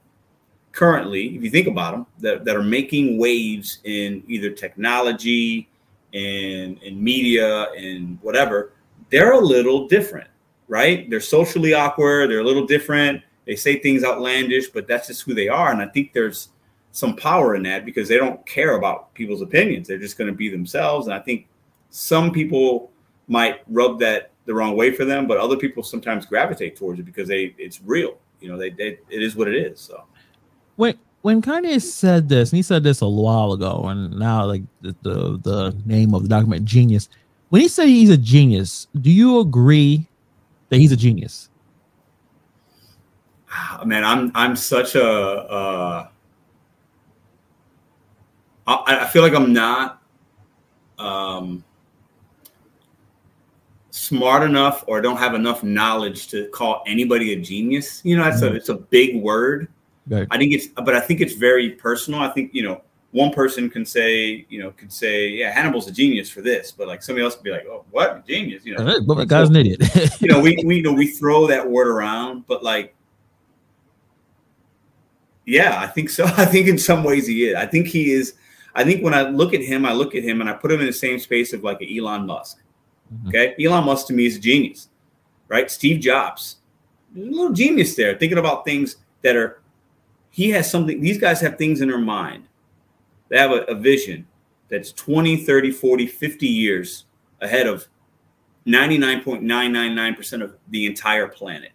currently, 0.76 1.36
if 1.36 1.42
you 1.42 1.50
think 1.50 1.68
about 1.68 1.94
them, 1.94 2.06
that, 2.20 2.46
that 2.46 2.56
are 2.56 2.64
making 2.64 3.18
waves 3.18 3.80
in 3.86 4.22
either 4.28 4.52
technology 4.52 5.70
and 6.14 6.78
in 6.84 7.02
media 7.02 7.72
and 7.72 8.20
whatever, 8.22 8.74
they're 9.10 9.34
a 9.34 9.40
little 9.40 9.88
different, 9.88 10.30
right? 10.68 11.10
They're 11.10 11.22
socially 11.22 11.74
awkward, 11.74 12.30
they're 12.30 12.40
a 12.40 12.44
little 12.44 12.68
different. 12.68 13.24
They 13.46 13.56
say 13.56 13.80
things 13.80 14.04
outlandish, 14.04 14.70
but 14.70 14.88
that's 14.88 15.08
just 15.08 15.22
who 15.22 15.34
they 15.34 15.48
are. 15.48 15.72
And 15.72 15.82
I 15.82 15.88
think 15.88 16.12
there's 16.12 16.50
some 16.92 17.16
power 17.16 17.56
in 17.56 17.64
that 17.64 17.86
because 17.86 18.10
they 18.10 18.18
don't 18.18 18.46
care 18.46 18.76
about 18.76 19.14
people's 19.14 19.42
opinions. 19.42 19.88
They're 19.88 19.98
just 19.98 20.18
going 20.18 20.30
to 20.30 20.36
be 20.36 20.50
themselves. 20.50 21.08
And 21.08 21.14
I 21.14 21.20
think 21.20 21.48
some 21.90 22.32
people 22.32 22.92
might 23.28 23.62
rub 23.68 24.00
that 24.00 24.32
the 24.46 24.54
wrong 24.54 24.76
way 24.76 24.92
for 24.92 25.06
them, 25.06 25.28
but 25.28 25.38
other 25.38 25.58
people 25.58 25.84
sometimes 25.84 26.26
gravitate 26.26 26.76
towards 26.76 27.00
it 27.00 27.04
because 27.04 27.28
they 27.28 27.56
it's 27.58 27.82
real. 27.82 28.18
You 28.42 28.50
know, 28.50 28.58
they, 28.58 28.72
they 28.72 29.00
it 29.10 29.24
is 29.24 29.36
what 29.36 29.48
it 29.48 29.56
is. 29.56 29.80
So 29.80 30.04
when 30.76 30.98
when 31.22 31.42
Kanye 31.42 31.82
said 31.82 32.30
this, 32.30 32.52
and 32.52 32.58
he 32.58 32.62
said 32.64 32.84
this 32.84 33.02
a 33.02 33.08
while 33.08 33.54
ago, 33.54 33.86
and 33.86 34.18
now 34.18 34.46
like 34.46 34.64
the 34.82 34.96
the, 35.02 35.40
the 35.40 35.76
name 35.86 36.14
of 36.14 36.24
the 36.24 36.30
document, 36.30 36.66
genius. 36.66 37.10
When 37.50 37.62
he 37.62 37.68
said 37.68 37.88
he's 37.88 38.10
a 38.10 38.18
genius, 38.18 38.88
do 39.00 39.12
you 39.12 39.40
agree 39.40 40.08
that 40.70 40.78
he's 40.78 40.92
a 40.92 40.98
genius? 40.98 41.50
Man, 43.86 44.04
I'm 44.04 44.32
I'm 44.36 44.56
such 44.56 44.96
a. 44.96 45.08
Uh, 45.08 46.08
I, 48.68 49.00
I 49.02 49.08
feel 49.08 49.22
like 49.22 49.34
I'm 49.34 49.54
not. 49.54 50.02
Um, 50.98 51.64
smart 53.96 54.44
enough 54.44 54.84
or 54.88 55.02
don't 55.02 55.18
have 55.18 55.34
enough 55.34 55.64
knowledge 55.64 56.28
to 56.28 56.48
call 56.50 56.84
anybody 56.86 57.34
a 57.34 57.40
genius. 57.40 58.02
You 58.04 58.18
know, 58.18 58.28
it's 58.28 58.42
mm-hmm. 58.42 58.54
a 58.54 58.58
it's 58.58 58.70
a 58.70 58.76
big 58.76 59.22
word. 59.22 59.70
Right. 60.08 60.28
I 60.30 60.38
think 60.38 60.54
it's, 60.54 60.68
but 60.68 60.96
I 60.96 61.00
think 61.00 61.22
it's 61.22 61.34
very 61.34 61.72
personal. 61.72 62.22
I 62.22 62.30
think 62.30 62.54
you 62.54 62.64
know, 62.64 62.82
one 63.12 63.32
person 63.32 63.70
can 63.70 63.86
say, 63.86 64.46
you 64.50 64.62
know, 64.62 64.72
could 64.72 64.92
say, 64.92 65.30
yeah, 65.30 65.52
Hannibal's 65.52 65.88
a 65.88 65.92
genius 65.92 66.30
for 66.30 66.42
this, 66.42 66.72
but 66.72 66.88
like 66.88 67.02
somebody 67.02 67.24
else 67.24 67.36
could 67.36 67.44
be 67.44 67.52
like, 67.52 67.66
oh, 67.66 67.86
what 67.92 68.28
genius? 68.28 68.66
You 68.66 68.76
know, 68.76 69.00
but 69.08 69.16
the 69.16 69.26
guy's 69.26 69.48
so, 69.48 69.52
an 69.52 69.56
idiot. 69.56 69.82
you 70.22 70.28
know, 70.28 70.40
we 70.40 70.62
we 70.66 70.78
you 70.78 70.84
know 70.84 70.94
we 70.94 71.08
throw 71.08 71.48
that 71.48 71.70
word 71.70 71.88
around, 71.88 72.46
but 72.48 72.64
like. 72.64 72.94
Yeah, 75.48 75.80
I 75.80 75.86
think 75.88 76.10
so. 76.10 76.26
I 76.38 76.46
think 76.46 76.68
in 76.68 76.78
some 76.78 77.04
ways 77.04 77.28
he 77.28 77.46
is. 77.46 77.56
I 77.56 77.66
think 77.68 77.88
he 77.88 78.12
is. 78.12 78.34
I 78.74 78.84
think 78.84 79.04
when 79.04 79.14
I 79.14 79.22
look 79.22 79.54
at 79.54 79.62
him, 79.62 79.86
I 79.86 79.94
look 79.94 80.16
at 80.16 80.24
him 80.24 80.42
and 80.42 80.50
I 80.50 80.54
put 80.54 80.72
him 80.72 80.82
in 80.82 80.88
the 80.88 80.94
same 80.94 81.18
space 81.20 81.54
of 81.54 81.64
like 81.64 81.82
an 81.82 81.88
Elon 81.98 82.26
Musk. 82.26 82.58
Mm-hmm. 83.14 83.28
Okay. 83.30 83.56
Elon 83.64 83.86
Musk 83.86 84.08
to 84.08 84.14
me 84.14 84.26
is 84.26 84.36
a 84.36 84.40
genius, 84.40 84.90
right? 85.48 85.70
Steve 85.70 86.02
Jobs, 86.02 86.58
a 87.16 87.20
little 87.20 87.54
genius 87.54 87.96
there, 87.96 88.18
thinking 88.18 88.38
about 88.38 88.66
things 88.66 88.98
that 89.22 89.36
are, 89.36 89.62
he 90.36 90.50
has 90.50 90.70
something, 90.70 91.00
these 91.00 91.18
guys 91.18 91.40
have 91.40 91.58
things 91.58 91.80
in 91.80 91.88
their 91.88 91.98
mind. 91.98 92.44
They 93.30 93.38
have 93.38 93.52
a, 93.52 93.62
a 93.70 93.74
vision 93.74 94.28
that's 94.68 94.92
20, 94.92 95.38
30, 95.38 95.72
40, 95.72 96.08
50 96.08 96.46
years 96.46 97.06
ahead 97.40 97.68
of 97.68 97.88
99.999% 98.68 100.44
of 100.44 100.58
the 100.68 100.88
entire 100.88 101.30
planet. 101.30 101.72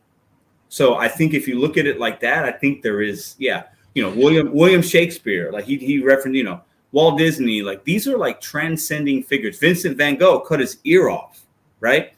So 0.68 0.96
I 0.96 1.08
think 1.08 1.32
if 1.32 1.48
you 1.48 1.58
look 1.58 1.78
at 1.78 1.86
it 1.86 1.98
like 1.98 2.20
that, 2.20 2.44
I 2.44 2.52
think 2.52 2.82
there 2.82 3.00
is, 3.00 3.34
yeah, 3.38 3.62
you 3.94 4.02
know, 4.02 4.10
William 4.10 4.52
William 4.52 4.82
Shakespeare, 4.82 5.50
like 5.50 5.64
he 5.64 5.78
he 5.78 6.02
referenced, 6.02 6.36
you 6.36 6.44
know, 6.44 6.60
Walt 6.92 7.16
Disney, 7.16 7.62
like 7.62 7.82
these 7.84 8.06
are 8.06 8.18
like 8.18 8.42
transcending 8.42 9.22
figures. 9.22 9.58
Vincent 9.58 9.96
Van 9.96 10.16
Gogh 10.16 10.40
cut 10.40 10.60
his 10.60 10.80
ear 10.84 11.08
off, 11.08 11.46
right? 11.80 12.12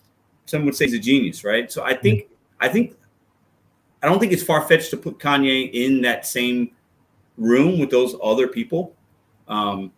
Some 0.47 0.65
would 0.65 0.75
say 0.75 0.87
he's 0.87 0.95
a 0.95 0.99
genius, 0.99 1.45
right? 1.45 1.71
So 1.71 1.85
I 1.85 1.95
think 1.95 2.27
I 2.61 2.69
think 2.69 2.97
I 4.03 4.09
don't 4.09 4.19
think 4.19 4.33
it's 4.33 4.43
far 4.43 4.63
fetched 4.67 4.91
to 4.91 4.97
put 4.97 5.19
Kanye 5.19 5.71
in 5.73 6.01
that 6.03 6.27
same 6.27 6.71
room 7.39 7.79
with 7.79 7.91
those 7.91 8.17
other 8.23 8.49
people. 8.49 8.95
Um, 9.49 9.93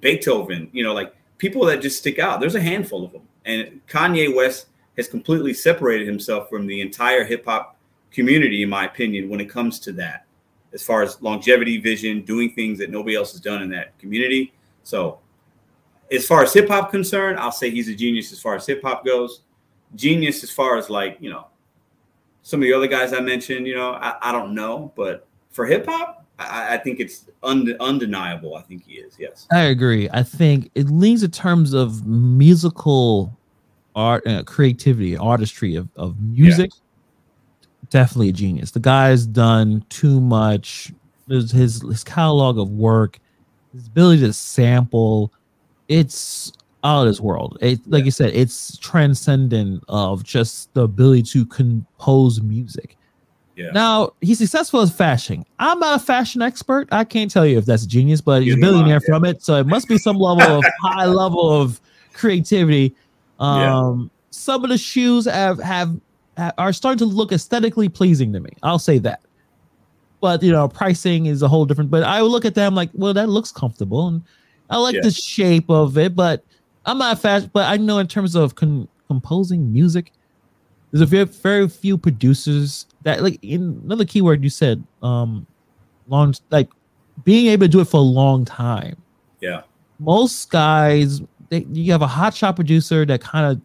Beethoven, 0.00 0.68
you 0.72 0.84
know, 0.84 0.94
like 0.94 1.14
people 1.38 1.64
that 1.66 1.80
just 1.80 1.98
stick 1.98 2.18
out. 2.18 2.40
There's 2.40 2.54
a 2.54 2.60
handful 2.60 3.04
of 3.04 3.12
them, 3.12 3.22
and 3.44 3.80
Kanye 3.88 4.34
West 4.34 4.66
has 4.96 5.08
completely 5.08 5.54
separated 5.54 6.06
himself 6.06 6.48
from 6.48 6.66
the 6.66 6.80
entire 6.80 7.24
hip 7.24 7.44
hop 7.44 7.76
community, 8.10 8.62
in 8.62 8.68
my 8.68 8.84
opinion, 8.84 9.28
when 9.28 9.40
it 9.40 9.46
comes 9.46 9.78
to 9.80 9.92
that 9.92 10.26
as 10.72 10.82
far 10.82 11.02
as 11.02 11.20
longevity, 11.22 11.78
vision, 11.78 12.22
doing 12.22 12.52
things 12.52 12.78
that 12.78 12.90
nobody 12.90 13.16
else 13.16 13.32
has 13.32 13.40
done 13.40 13.62
in 13.62 13.70
that 13.70 13.98
community. 13.98 14.52
So, 14.82 15.18
as 16.10 16.26
far 16.26 16.42
as 16.42 16.52
hip 16.52 16.68
hop 16.68 16.90
concerned, 16.90 17.38
I'll 17.38 17.52
say 17.52 17.70
he's 17.70 17.88
a 17.88 17.94
genius 17.94 18.32
as 18.32 18.40
far 18.40 18.54
as 18.54 18.66
hip 18.66 18.82
hop 18.82 19.04
goes. 19.04 19.42
Genius 19.94 20.42
as 20.42 20.50
far 20.50 20.76
as 20.76 20.90
like 20.90 21.16
you 21.20 21.30
know, 21.30 21.46
some 22.48 22.60
of 22.60 22.64
the 22.64 22.72
other 22.72 22.86
guys 22.86 23.12
I 23.12 23.20
mentioned. 23.20 23.66
You 23.66 23.74
know, 23.74 23.92
I, 23.92 24.16
I 24.22 24.32
don't 24.32 24.54
know, 24.54 24.92
but 24.96 25.26
for 25.50 25.66
hip 25.66 25.86
hop, 25.86 26.24
I, 26.38 26.74
I, 26.74 26.78
think 26.78 26.98
it's 26.98 27.26
und- 27.42 27.76
undeniable. 27.78 28.56
I 28.56 28.62
think 28.62 28.86
he 28.86 28.94
is. 28.94 29.16
Yes, 29.18 29.46
I 29.52 29.64
agree. 29.64 30.08
I 30.12 30.22
think 30.22 30.70
it 30.74 30.88
leans 30.88 31.22
in 31.22 31.30
terms 31.30 31.74
of 31.74 32.06
musical 32.06 33.36
art, 33.94 34.26
uh, 34.26 34.42
creativity, 34.44 35.16
artistry 35.16 35.74
of 35.76 35.88
of 35.96 36.20
music. 36.20 36.70
Yeah 36.72 36.80
definitely 37.90 38.28
a 38.28 38.32
genius. 38.32 38.72
The 38.72 38.80
guy's 38.80 39.26
done 39.26 39.82
too 39.88 40.20
much. 40.20 40.92
His 41.26 41.50
his 41.50 42.04
catalog 42.04 42.58
of 42.58 42.70
work, 42.70 43.18
his 43.72 43.86
ability 43.86 44.20
to 44.22 44.32
sample, 44.34 45.32
it's 45.88 46.52
out 46.84 47.02
of 47.02 47.08
this 47.08 47.20
world. 47.20 47.58
It 47.60 47.80
like 47.86 48.04
you 48.04 48.10
said, 48.10 48.34
it's 48.34 48.76
transcendent 48.78 49.84
of 49.88 50.24
just 50.24 50.72
the 50.74 50.82
ability 50.82 51.22
to 51.24 51.46
compose 51.46 52.40
music. 52.40 52.96
Yeah. 53.56 53.70
Now 53.72 54.12
he's 54.20 54.38
successful 54.38 54.80
as 54.80 54.92
fashion. 54.92 55.44
I'm 55.58 55.80
not 55.80 56.00
a 56.00 56.04
fashion 56.04 56.42
expert. 56.42 56.88
I 56.92 57.04
can't 57.04 57.30
tell 57.30 57.44
you 57.44 57.58
if 57.58 57.66
that's 57.66 57.86
genius, 57.86 58.20
but 58.20 58.42
he's 58.42 58.54
a 58.54 58.56
billionaire 58.56 59.00
yeah. 59.02 59.06
from 59.06 59.24
it, 59.24 59.42
so 59.42 59.56
it 59.56 59.66
must 59.66 59.88
be 59.88 59.98
some 59.98 60.16
level 60.16 60.58
of 60.58 60.64
high 60.82 61.06
level 61.06 61.50
of 61.50 61.80
creativity. 62.12 62.94
Um, 63.40 64.00
yeah. 64.00 64.08
Some 64.30 64.62
of 64.62 64.70
the 64.70 64.78
shoes 64.78 65.24
have 65.24 65.58
have 65.58 65.98
are 66.56 66.72
starting 66.72 66.98
to 66.98 67.04
look 67.04 67.32
aesthetically 67.32 67.88
pleasing 67.88 68.32
to 68.32 68.40
me. 68.40 68.50
I'll 68.62 68.78
say 68.78 68.98
that. 68.98 69.22
But 70.20 70.42
you 70.42 70.52
know, 70.52 70.68
pricing 70.68 71.26
is 71.26 71.42
a 71.42 71.48
whole 71.48 71.64
different. 71.64 71.90
But 71.90 72.04
I 72.04 72.22
would 72.22 72.30
look 72.30 72.44
at 72.44 72.54
them 72.54 72.76
like, 72.76 72.90
well, 72.92 73.14
that 73.14 73.28
looks 73.28 73.50
comfortable, 73.50 74.06
and 74.06 74.22
I 74.70 74.76
like 74.78 74.94
yeah. 74.94 75.02
the 75.02 75.10
shape 75.10 75.68
of 75.68 75.98
it. 75.98 76.14
But 76.14 76.44
I'm 76.88 76.98
not 76.98 77.20
fast. 77.20 77.52
But 77.52 77.66
I 77.66 77.76
know 77.76 77.98
in 77.98 78.06
terms 78.06 78.34
of 78.34 78.54
con- 78.54 78.88
composing 79.06 79.72
music, 79.72 80.12
there's 80.90 81.02
a 81.02 81.06
very 81.06 81.24
very 81.24 81.68
few 81.68 81.98
producers 81.98 82.86
that 83.02 83.22
like. 83.22 83.38
In 83.42 83.80
another 83.84 84.04
keyword 84.04 84.42
you 84.42 84.50
said, 84.50 84.82
um, 85.02 85.46
long 86.08 86.34
like 86.50 86.68
being 87.24 87.46
able 87.46 87.66
to 87.66 87.68
do 87.68 87.80
it 87.80 87.86
for 87.86 87.98
a 87.98 88.00
long 88.00 88.44
time. 88.44 88.96
Yeah. 89.40 89.62
Most 89.98 90.50
guys, 90.50 91.20
they, 91.50 91.66
you 91.72 91.92
have 91.92 92.02
a 92.02 92.06
hot 92.06 92.34
shot 92.34 92.56
producer 92.56 93.04
that 93.04 93.20
kind 93.20 93.52
of 93.52 93.60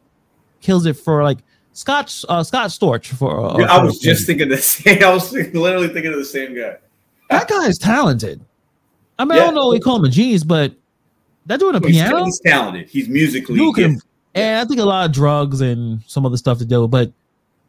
kills 0.62 0.86
it 0.86 0.94
for 0.94 1.24
like 1.24 1.40
Scott 1.74 2.14
uh, 2.30 2.44
Scott 2.44 2.70
Storch 2.70 3.08
for. 3.08 3.40
Uh, 3.40 3.60
yeah, 3.60 3.66
I 3.66 3.84
was 3.84 4.00
just 4.00 4.26
thinking 4.26 4.50
the 4.50 4.58
same. 4.60 5.04
I 5.04 5.14
was 5.14 5.32
literally 5.32 5.90
thinking 5.90 6.12
of 6.12 6.20
the 6.20 6.26
same 6.26 6.56
guy. 6.56 6.78
That 7.30 7.48
guy 7.48 7.66
is 7.68 7.78
talented. 7.78 8.44
I 9.18 9.26
mean, 9.26 9.38
yeah. 9.38 9.44
I 9.44 9.46
don't 9.46 9.56
know 9.56 9.70
we 9.70 9.80
call 9.80 9.98
him 9.98 10.06
a 10.06 10.10
genius, 10.10 10.44
but 10.44 10.76
that 11.46 11.60
doing 11.60 11.76
a 11.76 11.80
well, 11.80 11.90
piano. 11.90 12.26
He's, 12.26 12.40
talented. 12.40 12.90
He's 12.90 13.10
musically. 13.10 13.60
Can, 13.74 14.00
and 14.36 14.60
I 14.60 14.66
think 14.66 14.80
a 14.80 14.86
lot 14.86 15.06
of 15.06 15.12
drugs 15.12 15.62
and 15.62 16.02
some 16.08 16.26
other 16.26 16.38
stuff 16.38 16.58
to 16.60 16.66
do, 16.66 16.88
but 16.88 17.12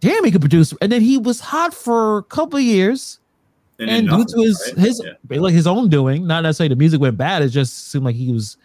damn, 0.00 0.24
he 0.24 0.30
could 0.30 0.40
produce. 0.40 0.72
And 0.80 0.90
then 0.92 1.00
he 1.00 1.18
was 1.18 1.40
hot 1.40 1.74
for 1.74 2.18
a 2.18 2.22
couple 2.24 2.58
of 2.58 2.64
years. 2.64 3.20
And, 3.78 3.90
and 3.90 4.08
due 4.08 4.24
to 4.24 4.42
his 4.42 4.72
right? 4.76 4.86
his 4.86 5.02
yeah. 5.04 5.40
like 5.40 5.52
his 5.52 5.66
own 5.66 5.88
doing, 5.88 6.26
not 6.26 6.42
necessarily 6.44 6.68
the 6.68 6.78
music 6.78 7.00
went 7.00 7.16
bad. 7.16 7.42
It 7.42 7.48
just 7.48 7.88
seemed 7.90 8.04
like 8.04 8.14
he 8.14 8.32
was 8.32 8.56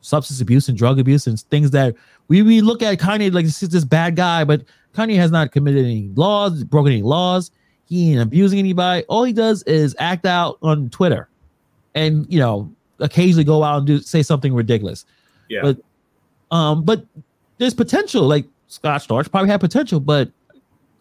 substance 0.00 0.40
abuse 0.40 0.68
and 0.68 0.76
drug 0.76 0.98
abuse 0.98 1.26
and 1.26 1.38
things 1.40 1.70
that 1.70 1.94
we, 2.28 2.42
we 2.42 2.60
look 2.60 2.82
at 2.82 2.98
Kanye 2.98 3.32
like 3.32 3.44
this 3.44 3.62
is 3.62 3.68
this 3.68 3.84
bad 3.84 4.16
guy, 4.16 4.42
but 4.44 4.62
Kanye 4.94 5.16
has 5.16 5.30
not 5.30 5.52
committed 5.52 5.84
any 5.84 6.10
laws, 6.14 6.64
broken 6.64 6.92
any 6.92 7.02
laws. 7.02 7.50
He 7.86 8.12
ain't 8.12 8.20
abusing 8.20 8.58
anybody. 8.58 9.04
All 9.08 9.24
he 9.24 9.32
does 9.32 9.62
is 9.64 9.94
act 9.98 10.26
out 10.26 10.58
on 10.62 10.90
Twitter, 10.90 11.28
and 11.94 12.26
you 12.28 12.38
know, 12.38 12.70
occasionally 13.00 13.44
go 13.44 13.62
out 13.62 13.78
and 13.78 13.86
do 13.86 13.98
say 14.00 14.22
something 14.22 14.54
ridiculous. 14.54 15.04
Yeah. 15.48 15.62
But 15.62 15.78
um, 16.50 16.84
but 16.84 17.04
there's 17.58 17.74
potential. 17.74 18.22
Like 18.22 18.46
Scott 18.68 19.02
Storch 19.02 19.30
probably 19.30 19.50
had 19.50 19.60
potential, 19.60 20.00
but 20.00 20.30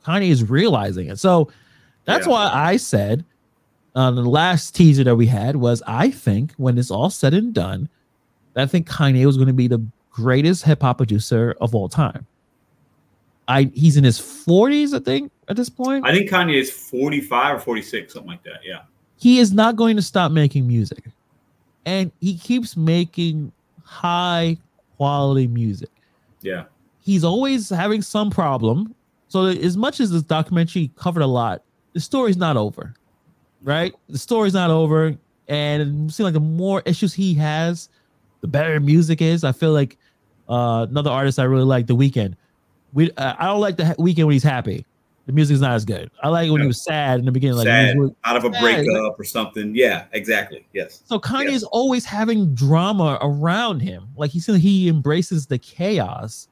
Kanye 0.06 0.30
is 0.30 0.50
realizing 0.50 1.08
it. 1.08 1.20
So 1.20 1.50
that's 2.06 2.26
yeah. 2.26 2.32
why 2.32 2.52
I 2.54 2.78
said 2.78 3.26
uh, 3.96 4.12
the 4.12 4.22
last 4.22 4.76
teaser 4.76 5.04
that 5.04 5.16
we 5.16 5.28
had 5.28 5.56
was 5.56 5.84
I 5.88 6.12
think 6.12 6.54
when 6.58 6.78
it's 6.78 6.92
all 6.92 7.10
said 7.10 7.34
and 7.34 7.54
done, 7.54 7.90
I 8.56 8.66
think 8.66 8.90
Kanye 8.90 9.26
was 9.26 9.38
going 9.38 9.48
to 9.48 9.54
be 9.54 9.68
the 9.68 9.86
greatest 10.12 10.64
hip 10.64 10.82
hop 10.82 10.98
producer 10.98 11.56
of 11.62 11.76
all 11.76 11.90
time. 11.90 12.26
I 13.48 13.72
he's 13.74 13.98
in 13.98 14.04
his 14.04 14.20
40s, 14.20 14.94
I 14.94 15.00
think, 15.00 15.32
at 15.48 15.56
this 15.56 15.70
point. 15.70 16.06
I 16.06 16.14
think 16.14 16.30
Kanye 16.30 16.60
is 16.60 16.72
45 16.72 17.56
or 17.56 17.60
46, 17.60 18.14
something 18.14 18.30
like 18.30 18.44
that. 18.44 18.60
Yeah. 18.64 18.82
He 19.20 19.40
is 19.40 19.54
not 19.54 19.76
going 19.76 19.96
to 19.96 20.02
stop 20.02 20.32
making 20.32 20.68
music. 20.68 21.06
And 21.88 22.12
he 22.20 22.38
keeps 22.38 22.76
making 22.76 23.54
high 23.82 24.58
quality 24.98 25.48
music. 25.48 25.90
Yeah. 26.42 26.66
He's 27.00 27.24
always 27.24 27.70
having 27.70 28.02
some 28.02 28.30
problem. 28.30 28.94
So 29.30 29.46
as 29.46 29.78
much 29.78 30.02
as 30.02 30.12
this 30.12 30.22
documentary 30.22 30.92
covered 30.98 31.24
a 31.24 31.28
lot, 31.28 31.64
the 31.94 32.02
story's 32.02 32.36
not 32.36 32.58
over. 32.58 32.94
Right? 33.64 33.94
The 34.10 34.18
story's 34.18 34.54
not 34.54 34.70
over. 34.70 35.16
And 35.48 35.82
it 35.82 36.12
seems 36.12 36.20
like 36.20 36.34
the 36.34 36.42
more 36.42 36.84
issues 36.86 37.14
he 37.14 37.34
has, 37.36 37.88
the 38.42 38.48
better 38.48 38.82
music 38.82 39.22
is. 39.22 39.46
I 39.46 39.54
feel 39.54 39.72
like 39.72 39.98
uh, 40.50 40.88
another 40.90 41.10
artist 41.10 41.40
I 41.40 41.44
really 41.44 41.64
like, 41.64 41.88
The 41.88 41.96
Weeknd. 41.96 42.36
We 42.92 43.12
uh, 43.12 43.36
I 43.40 43.46
don't 43.46 43.62
like 43.62 43.78
the 43.78 43.96
Weeknd 43.98 44.26
when 44.26 44.34
he's 44.34 44.44
happy. 44.44 44.86
The 45.28 45.34
music's 45.34 45.60
not 45.60 45.74
as 45.74 45.86
good. 45.86 46.10
I 46.24 46.30
like 46.30 46.50
when 46.50 46.62
he 46.62 46.68
was 46.68 46.82
sad 46.82 47.20
in 47.20 47.26
the 47.26 47.32
beginning, 47.32 47.58
like 47.58 47.68
sad, 47.68 47.98
out 48.24 48.38
of 48.38 48.46
a 48.46 48.50
breakup 48.50 49.20
or 49.20 49.24
something. 49.24 49.76
Yeah, 49.76 50.06
exactly. 50.14 50.66
Yes. 50.74 51.04
So 51.06 51.20
Kanye 51.20 51.46
yes. 51.46 51.56
is 51.56 51.64
always 51.66 52.06
having 52.06 52.56
drama 52.56 53.20
around 53.22 53.82
him. 53.82 54.08
Like 54.16 54.32
he 54.32 54.40
said, 54.40 54.56
he 54.56 54.88
embraces 54.88 55.46
the 55.46 55.60
chaos, 55.60 56.48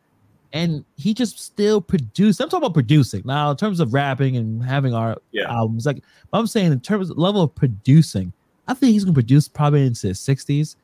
and 0.53 0.85
he 0.97 1.13
just 1.13 1.39
still 1.39 1.81
produces. 1.81 2.39
I'm 2.39 2.49
talking 2.49 2.65
about 2.65 2.73
producing 2.73 3.23
now 3.25 3.49
in 3.51 3.57
terms 3.57 3.79
of 3.79 3.93
rapping 3.93 4.37
and 4.37 4.63
having 4.63 4.93
our 4.93 5.17
yeah. 5.31 5.49
albums. 5.49 5.85
Like 5.85 6.03
I'm 6.33 6.47
saying, 6.47 6.71
in 6.71 6.81
terms 6.81 7.09
of 7.09 7.17
level 7.17 7.41
of 7.41 7.55
producing, 7.55 8.33
I 8.67 8.73
think 8.73 8.91
he's 8.91 9.05
gonna 9.05 9.13
produce 9.13 9.47
probably 9.47 9.85
into 9.87 10.09
his 10.09 10.19
60s 10.19 10.75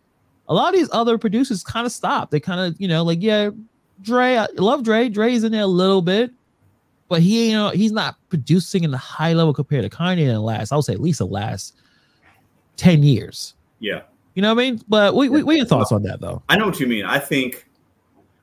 a 0.52 0.54
lot 0.54 0.74
of 0.74 0.80
these 0.80 0.90
other 0.92 1.18
producers 1.18 1.64
kind 1.64 1.86
of 1.86 1.94
stop. 1.94 2.30
They 2.30 2.40
kind 2.42 2.60
of, 2.60 2.80
you 2.80 2.88
know, 2.88 3.04
like, 3.04 3.20
yeah, 3.22 3.52
Dre, 4.02 4.36
I 4.36 4.48
love 4.58 4.84
Dre. 4.84 5.08
Dre's 5.08 5.46
in 5.46 5.54
there 5.54 5.62
a 5.62 5.68
little 5.68 6.02
bit, 6.02 6.32
but 7.12 7.22
he, 7.22 7.50
you 7.50 7.58
know, 7.58 7.72
he's 7.72 7.92
not 7.92 8.16
producing 8.30 8.86
in 8.86 8.92
the 8.92 8.98
high 8.98 9.34
level 9.34 9.54
compared 9.54 9.84
to 9.84 9.90
Kanye 9.90 10.22
in 10.22 10.30
the 10.30 10.40
last, 10.40 10.72
I 10.72 10.78
would 10.78 10.86
say 10.86 10.94
at 10.94 11.02
least 11.02 11.20
the 11.20 11.28
last 11.28 11.76
10 12.78 13.04
years. 13.04 13.54
Yeah. 13.82 14.04
You 14.34 14.42
know 14.42 14.56
what 14.56 14.62
I 14.62 14.72
mean? 14.72 14.82
But 14.88 15.14
we, 15.14 15.28
we, 15.28 15.44
what 15.44 15.56
are 15.56 15.58
your 15.58 15.66
thoughts 15.66 15.92
on 15.92 16.04
that 16.04 16.22
though? 16.22 16.42
I 16.48 16.56
know 16.56 16.66
what 16.66 16.80
you 16.80 16.88
mean. 16.88 17.04
I 17.04 17.20
think, 17.20 17.68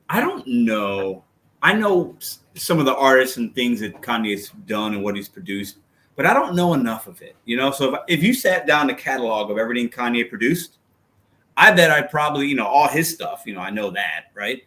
I 0.07 0.21
don't 0.21 0.45
know. 0.45 1.23
I 1.63 1.73
know 1.73 2.15
some 2.53 2.77
of 2.77 2.85
the 2.85 2.95
artists 2.95 3.37
and 3.37 3.55
things 3.55 3.79
that 3.79 4.03
Kanye's 4.03 4.51
done 4.67 4.93
and 4.93 5.03
what 5.03 5.15
he's 5.15 5.29
produced, 5.29 5.79
but 6.15 6.27
I 6.27 6.35
don't 6.35 6.53
know 6.53 6.75
enough 6.75 7.07
of 7.07 7.23
it. 7.23 7.35
You 7.45 7.57
know, 7.57 7.71
so 7.71 7.95
if, 7.95 8.01
if 8.19 8.23
you 8.23 8.35
sat 8.35 8.67
down 8.67 8.85
the 8.85 8.93
catalog 8.93 9.49
of 9.49 9.57
everything 9.57 9.89
Kanye 9.89 10.29
produced, 10.29 10.77
I 11.57 11.71
bet 11.71 11.89
I 11.89 12.03
probably, 12.03 12.45
you 12.45 12.55
know, 12.55 12.67
all 12.67 12.87
his 12.87 13.11
stuff, 13.11 13.41
you 13.47 13.55
know, 13.55 13.61
I 13.61 13.71
know 13.71 13.89
that, 13.89 14.25
right? 14.35 14.61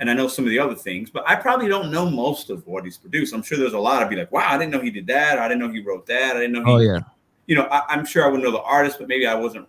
And 0.00 0.08
I 0.08 0.14
know 0.14 0.28
some 0.28 0.44
of 0.44 0.50
the 0.50 0.58
other 0.58 0.76
things, 0.76 1.10
but 1.10 1.28
I 1.28 1.34
probably 1.34 1.66
don't 1.68 1.90
know 1.90 2.08
most 2.08 2.50
of 2.50 2.64
what 2.66 2.84
he's 2.84 2.96
produced. 2.96 3.34
I'm 3.34 3.42
sure 3.42 3.58
there's 3.58 3.72
a 3.72 3.78
lot 3.78 4.02
of 4.02 4.08
be 4.08 4.16
like, 4.16 4.30
wow, 4.30 4.46
I 4.48 4.56
didn't 4.56 4.70
know 4.72 4.80
he 4.80 4.90
did 4.90 5.08
that. 5.08 5.38
I 5.38 5.48
didn't 5.48 5.60
know 5.60 5.70
he 5.70 5.80
wrote 5.80 6.06
that. 6.06 6.36
I 6.36 6.40
didn't 6.40 6.52
know. 6.52 6.64
He, 6.64 6.70
oh 6.70 6.78
yeah. 6.78 7.00
You 7.46 7.56
know, 7.56 7.64
I, 7.64 7.94
am 7.94 8.04
sure 8.04 8.24
I 8.24 8.28
would 8.28 8.42
know 8.42 8.52
the 8.52 8.62
artist, 8.62 8.98
but 8.98 9.08
maybe 9.08 9.26
I 9.26 9.34
wasn't. 9.34 9.66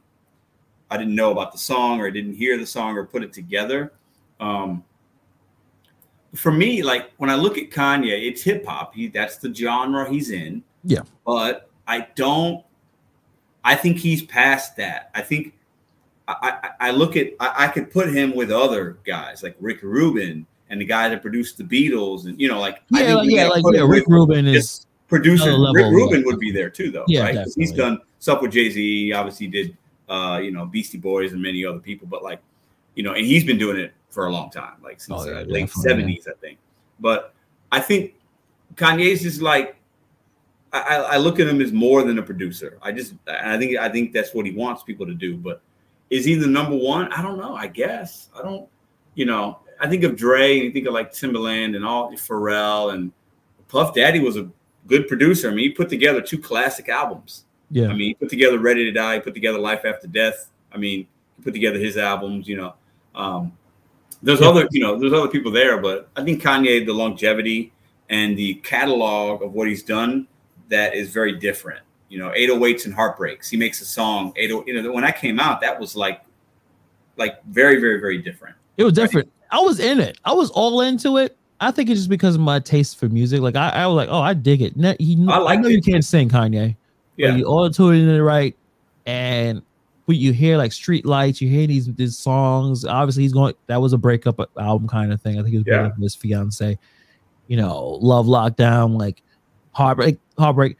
I 0.91 0.97
didn't 0.97 1.15
know 1.15 1.31
about 1.31 1.51
the 1.51 1.57
song, 1.57 1.99
or 1.99 2.07
I 2.07 2.09
didn't 2.09 2.33
hear 2.33 2.57
the 2.57 2.65
song, 2.65 2.97
or 2.97 3.05
put 3.05 3.23
it 3.23 3.31
together. 3.31 3.93
Um, 4.39 4.83
for 6.35 6.51
me, 6.51 6.83
like 6.83 7.11
when 7.17 7.29
I 7.29 7.35
look 7.35 7.57
at 7.57 7.69
Kanye, 7.69 8.27
it's 8.27 8.41
hip 8.41 8.65
hop. 8.65 8.93
He 8.93 9.07
that's 9.07 9.37
the 9.37 9.53
genre 9.53 10.09
he's 10.09 10.29
in. 10.29 10.63
Yeah. 10.83 11.01
But 11.25 11.69
I 11.87 12.07
don't. 12.15 12.63
I 13.63 13.75
think 13.75 13.97
he's 13.97 14.21
past 14.23 14.77
that. 14.77 15.11
I 15.15 15.21
think 15.21 15.53
I, 16.41 16.69
I 16.79 16.91
look 16.91 17.17
at 17.17 17.31
I, 17.39 17.65
I, 17.65 17.67
could 17.67 17.91
put 17.91 18.13
him 18.13 18.35
with 18.35 18.51
other 18.51 18.99
guys 19.05 19.41
like 19.41 19.55
Rick 19.59 19.81
Rubin 19.81 20.45
and 20.69 20.79
the 20.79 20.85
guy 20.85 21.09
that 21.09 21.21
produced 21.21 21.57
the 21.57 21.63
Beatles, 21.63 22.25
and 22.25 22.39
you 22.39 22.47
know, 22.47 22.59
like 22.59 22.83
yeah, 22.91 23.15
like, 23.15 23.29
yeah, 23.29 23.47
like 23.47 23.63
yeah, 23.73 23.85
Rick 23.87 24.05
Rubin 24.07 24.47
is 24.47 24.85
producer. 25.07 25.57
Rick 25.73 25.87
Rubin 25.91 26.23
would 26.25 26.39
be 26.39 26.51
there 26.51 26.69
too, 26.69 26.91
though, 26.91 27.05
yeah, 27.07 27.23
right? 27.23 27.47
He's 27.55 27.71
done 27.71 27.99
stuff 28.19 28.41
with 28.41 28.51
Jay 28.51 28.69
Z. 28.69 29.13
Obviously, 29.13 29.47
did 29.47 29.77
uh, 30.07 30.39
you 30.41 30.51
know 30.51 30.65
Beastie 30.65 30.97
Boys 30.97 31.33
and 31.33 31.41
many 31.41 31.65
other 31.65 31.79
people, 31.79 32.07
but 32.07 32.23
like 32.23 32.41
you 32.95 33.03
know, 33.03 33.13
and 33.13 33.25
he's 33.25 33.43
been 33.43 33.57
doing 33.57 33.77
it 33.77 33.93
for 34.09 34.27
a 34.27 34.31
long 34.31 34.49
time, 34.51 34.75
like 34.83 35.01
since 35.01 35.21
oh, 35.21 35.29
yeah, 35.29 35.39
uh, 35.39 35.43
late 35.43 35.69
seventies, 35.69 36.27
I 36.27 36.37
think. 36.39 36.59
But 36.99 37.33
I 37.71 37.79
think 37.79 38.15
Kanye's 38.75 39.21
just 39.21 39.41
like 39.41 39.75
I, 40.71 40.95
I, 40.97 41.17
look 41.17 41.39
at 41.39 41.47
him 41.47 41.61
as 41.61 41.71
more 41.71 42.03
than 42.03 42.19
a 42.19 42.21
producer. 42.21 42.77
I 42.81 42.91
just 42.91 43.13
I 43.27 43.57
think 43.57 43.77
I 43.77 43.89
think 43.89 44.13
that's 44.13 44.33
what 44.33 44.45
he 44.45 44.51
wants 44.51 44.83
people 44.83 45.05
to 45.07 45.13
do. 45.13 45.35
But 45.35 45.61
is 46.09 46.25
he 46.25 46.35
the 46.35 46.47
number 46.47 46.75
one? 46.75 47.11
I 47.11 47.21
don't 47.21 47.37
know. 47.37 47.55
I 47.55 47.67
guess 47.67 48.29
I 48.37 48.41
don't. 48.41 48.67
You 49.15 49.25
know, 49.25 49.59
I 49.79 49.87
think 49.87 50.03
of 50.03 50.15
Dre. 50.15 50.57
And 50.57 50.65
you 50.65 50.71
think 50.71 50.87
of 50.87 50.93
like 50.93 51.11
Timbaland 51.11 51.75
and 51.75 51.85
all 51.85 52.11
Pharrell 52.13 52.93
and 52.93 53.11
Puff 53.67 53.93
Daddy 53.93 54.19
was 54.19 54.37
a 54.37 54.49
good 54.87 55.07
producer. 55.07 55.49
I 55.49 55.51
mean, 55.51 55.69
he 55.69 55.71
put 55.71 55.89
together 55.89 56.21
two 56.21 56.39
classic 56.39 56.89
albums. 56.89 57.45
Yeah. 57.71 57.87
I 57.87 57.89
mean, 57.89 58.09
he 58.09 58.13
put 58.15 58.29
together 58.29 58.59
Ready 58.59 58.85
to 58.85 58.91
Die. 58.91 59.15
He 59.15 59.19
put 59.21 59.33
together 59.33 59.59
Life 59.59 59.85
After 59.85 60.07
Death. 60.07 60.49
I 60.71 60.77
mean, 60.77 61.07
he 61.37 61.43
put 61.43 61.53
together 61.53 61.77
his 61.79 61.97
albums. 61.97 62.47
You 62.47 62.57
know, 62.57 62.73
um, 63.15 63.53
there's 64.23 64.41
yeah. 64.41 64.49
other 64.49 64.67
you 64.71 64.81
know 64.81 64.97
there's 64.99 65.13
other 65.13 65.27
people 65.27 65.51
there, 65.51 65.79
but 65.79 66.09
I 66.15 66.23
think 66.23 66.41
Kanye 66.41 66.85
the 66.85 66.93
longevity 66.93 67.71
and 68.09 68.37
the 68.37 68.55
catalog 68.55 69.43
of 69.43 69.53
what 69.53 69.67
he's 69.67 69.83
done 69.83 70.27
that 70.69 70.95
is 70.95 71.11
very 71.11 71.37
different. 71.37 71.81
You 72.09 72.19
know, 72.19 72.31
808s 72.31 72.85
and 72.85 72.93
heartbreaks. 72.93 73.49
He 73.49 73.57
makes 73.57 73.81
a 73.81 73.85
song. 73.85 74.33
80, 74.35 74.63
you 74.67 74.81
know, 74.81 74.91
when 74.91 75.03
I 75.03 75.11
came 75.11 75.39
out, 75.39 75.61
that 75.61 75.79
was 75.79 75.95
like, 75.95 76.21
like 77.17 77.43
very, 77.45 77.79
very, 77.79 77.99
very 77.99 78.17
different. 78.17 78.55
It 78.77 78.83
was 78.83 78.93
different. 78.93 79.27
Right? 79.27 79.59
I 79.59 79.63
was 79.63 79.79
in 79.79 79.99
it. 79.99 80.17
I 80.25 80.33
was 80.33 80.49
all 80.51 80.81
into 80.81 81.17
it. 81.17 81.37
I 81.61 81.71
think 81.71 81.89
it's 81.89 81.99
just 81.99 82.09
because 82.09 82.35
of 82.35 82.41
my 82.41 82.59
taste 82.59 82.97
for 82.97 83.09
music. 83.09 83.41
Like 83.41 83.55
I, 83.55 83.69
I 83.69 83.87
was 83.87 83.95
like, 83.95 84.09
oh, 84.09 84.21
I 84.21 84.33
dig 84.33 84.61
it. 84.61 84.73
He, 84.99 85.17
I, 85.27 85.37
like 85.37 85.57
I 85.57 85.61
know 85.61 85.67
it. 85.67 85.73
you 85.73 85.81
can't 85.81 86.05
sing 86.05 86.29
Kanye. 86.29 86.75
Yeah, 87.17 87.35
you 87.35 87.43
all 87.43 87.69
tuning 87.69 88.07
it 88.07 88.19
right, 88.19 88.55
and 89.05 89.61
when 90.05 90.17
you 90.17 90.31
hear 90.31 90.57
like 90.57 90.71
street 90.71 91.05
lights, 91.05 91.41
you 91.41 91.49
hear 91.49 91.67
these 91.67 91.93
these 91.93 92.17
songs. 92.17 92.85
Obviously, 92.85 93.23
he's 93.23 93.33
going. 93.33 93.53
That 93.67 93.81
was 93.81 93.91
a 93.91 93.97
breakup 93.97 94.39
album 94.57 94.87
kind 94.87 95.11
of 95.11 95.21
thing. 95.21 95.37
I 95.37 95.41
think 95.41 95.51
he 95.51 95.57
was 95.57 95.67
yeah. 95.67 95.83
with 95.83 96.01
his 96.01 96.15
fiance. 96.15 96.79
You 97.47 97.57
know, 97.57 97.99
love 98.01 98.25
lockdown, 98.25 98.97
like 98.97 99.21
heartbreak 99.71 100.17
heartbreak. 100.37 100.77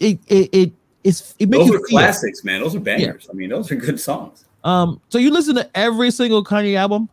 It 0.00 0.18
it 0.26 0.50
it 0.52 0.72
it's 1.02 1.34
it 1.38 1.48
makes 1.48 1.66
those 1.66 1.74
are 1.76 1.80
classics, 1.80 2.44
man. 2.44 2.60
Those 2.60 2.74
are 2.74 2.80
bangers. 2.80 3.24
Yeah. 3.26 3.30
I 3.32 3.34
mean, 3.34 3.50
those 3.50 3.70
are 3.70 3.76
good 3.76 4.00
songs. 4.00 4.44
Um, 4.64 5.00
so 5.10 5.18
you 5.18 5.30
listen 5.30 5.54
to 5.56 5.70
every 5.74 6.10
single 6.10 6.42
Kanye 6.42 6.74
album? 6.74 7.08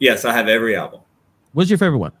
Yes, 0.00 0.24
I 0.24 0.32
have 0.32 0.48
every 0.48 0.74
album. 0.74 1.00
What's 1.52 1.70
your 1.70 1.78
favorite 1.78 1.98
one? 1.98 2.12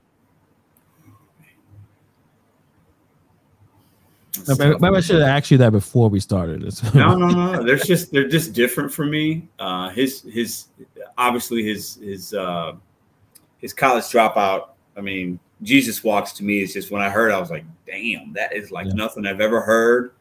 maybe, 4.48 4.78
maybe, 4.78 4.96
I 4.96 5.00
should 5.00 5.20
have 5.20 5.28
asked 5.28 5.50
you 5.50 5.58
that 5.58 5.70
before 5.70 6.08
we 6.08 6.20
started. 6.20 6.62
no, 6.94 7.16
no, 7.16 7.28
no. 7.28 7.62
There's 7.62 7.82
just 7.84 8.12
they're 8.12 8.28
just 8.28 8.52
different 8.52 8.92
for 8.92 9.04
me. 9.04 9.48
Uh, 9.58 9.90
his 9.90 10.22
his 10.22 10.66
obviously 11.18 11.62
his 11.64 11.96
his 11.96 12.34
uh, 12.34 12.74
his 13.58 13.72
college 13.72 14.04
dropout. 14.04 14.68
I 14.96 15.00
mean, 15.00 15.38
Jesus 15.62 16.02
Walks 16.02 16.32
to 16.34 16.44
me 16.44 16.62
is 16.62 16.72
just 16.72 16.90
when 16.90 17.02
I 17.02 17.08
heard, 17.08 17.32
I 17.32 17.38
was 17.38 17.50
like, 17.50 17.64
damn, 17.86 18.32
that 18.34 18.54
is 18.54 18.70
like 18.70 18.86
yeah. 18.86 18.94
nothing 18.94 19.26
I've 19.26 19.40
ever 19.40 19.60
heard. 19.60 20.12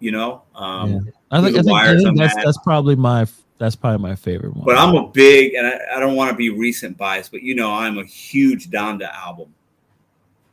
You 0.00 0.10
know, 0.12 0.42
um, 0.54 0.92
yeah. 0.92 1.00
I 1.30 1.40
think, 1.40 1.56
I 1.56 1.62
think, 1.62 1.76
I 1.76 1.96
think 1.96 2.18
that's 2.18 2.34
that's 2.34 2.58
probably 2.58 2.96
my 2.96 3.26
that's 3.58 3.76
probably 3.76 4.02
my 4.02 4.14
favorite 4.14 4.54
one. 4.54 4.64
But 4.64 4.76
I'm 4.76 4.94
a 4.94 5.06
big, 5.08 5.54
and 5.54 5.66
I, 5.66 5.78
I 5.96 6.00
don't 6.00 6.16
want 6.16 6.30
to 6.30 6.36
be 6.36 6.50
recent 6.50 6.98
bias, 6.98 7.28
but 7.28 7.42
you 7.42 7.54
know, 7.54 7.72
I'm 7.72 7.98
a 7.98 8.04
huge 8.04 8.68
Donda 8.70 9.10
album 9.14 9.54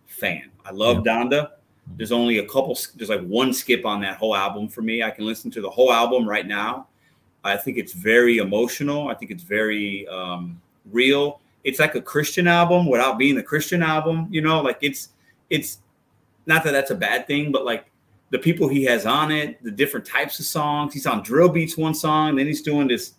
fan. 0.05 0.51
I 0.63 0.71
love 0.71 1.03
yeah. 1.05 1.13
Donda. 1.13 1.51
There's 1.97 2.11
only 2.11 2.37
a 2.37 2.45
couple, 2.45 2.77
there's 2.95 3.09
like 3.09 3.25
one 3.25 3.53
skip 3.53 3.85
on 3.85 3.99
that 4.01 4.17
whole 4.17 4.35
album 4.35 4.69
for 4.69 4.81
me. 4.81 5.03
I 5.03 5.09
can 5.09 5.25
listen 5.25 5.51
to 5.51 5.61
the 5.61 5.69
whole 5.69 5.91
album 5.91 6.29
right 6.29 6.47
now. 6.47 6.87
I 7.43 7.57
think 7.57 7.77
it's 7.77 7.93
very 7.93 8.37
emotional. 8.37 9.09
I 9.09 9.15
think 9.15 9.31
it's 9.31 9.43
very 9.43 10.07
um, 10.07 10.61
real 10.91 11.40
it's 11.63 11.79
like 11.79 11.95
a 11.95 12.01
Christian 12.01 12.47
album 12.47 12.87
without 12.87 13.17
being 13.17 13.37
a 13.37 13.43
Christian 13.43 13.83
album. 13.83 14.27
You 14.31 14.41
know, 14.41 14.61
like 14.61 14.79
it's 14.81 15.09
it's 15.49 15.79
not 16.45 16.63
that 16.63 16.71
that's 16.71 16.91
a 16.91 16.95
bad 16.95 17.27
thing, 17.27 17.51
but 17.51 17.65
like 17.65 17.91
the 18.31 18.39
people 18.39 18.67
he 18.67 18.83
has 18.85 19.05
on 19.05 19.31
it, 19.31 19.61
the 19.63 19.71
different 19.71 20.05
types 20.05 20.39
of 20.39 20.45
songs. 20.45 20.93
He's 20.93 21.05
on 21.05 21.21
drill 21.21 21.49
beats 21.49 21.77
one 21.77 21.93
song, 21.93 22.35
then 22.35 22.47
he's 22.47 22.61
doing 22.61 22.87
this 22.87 23.13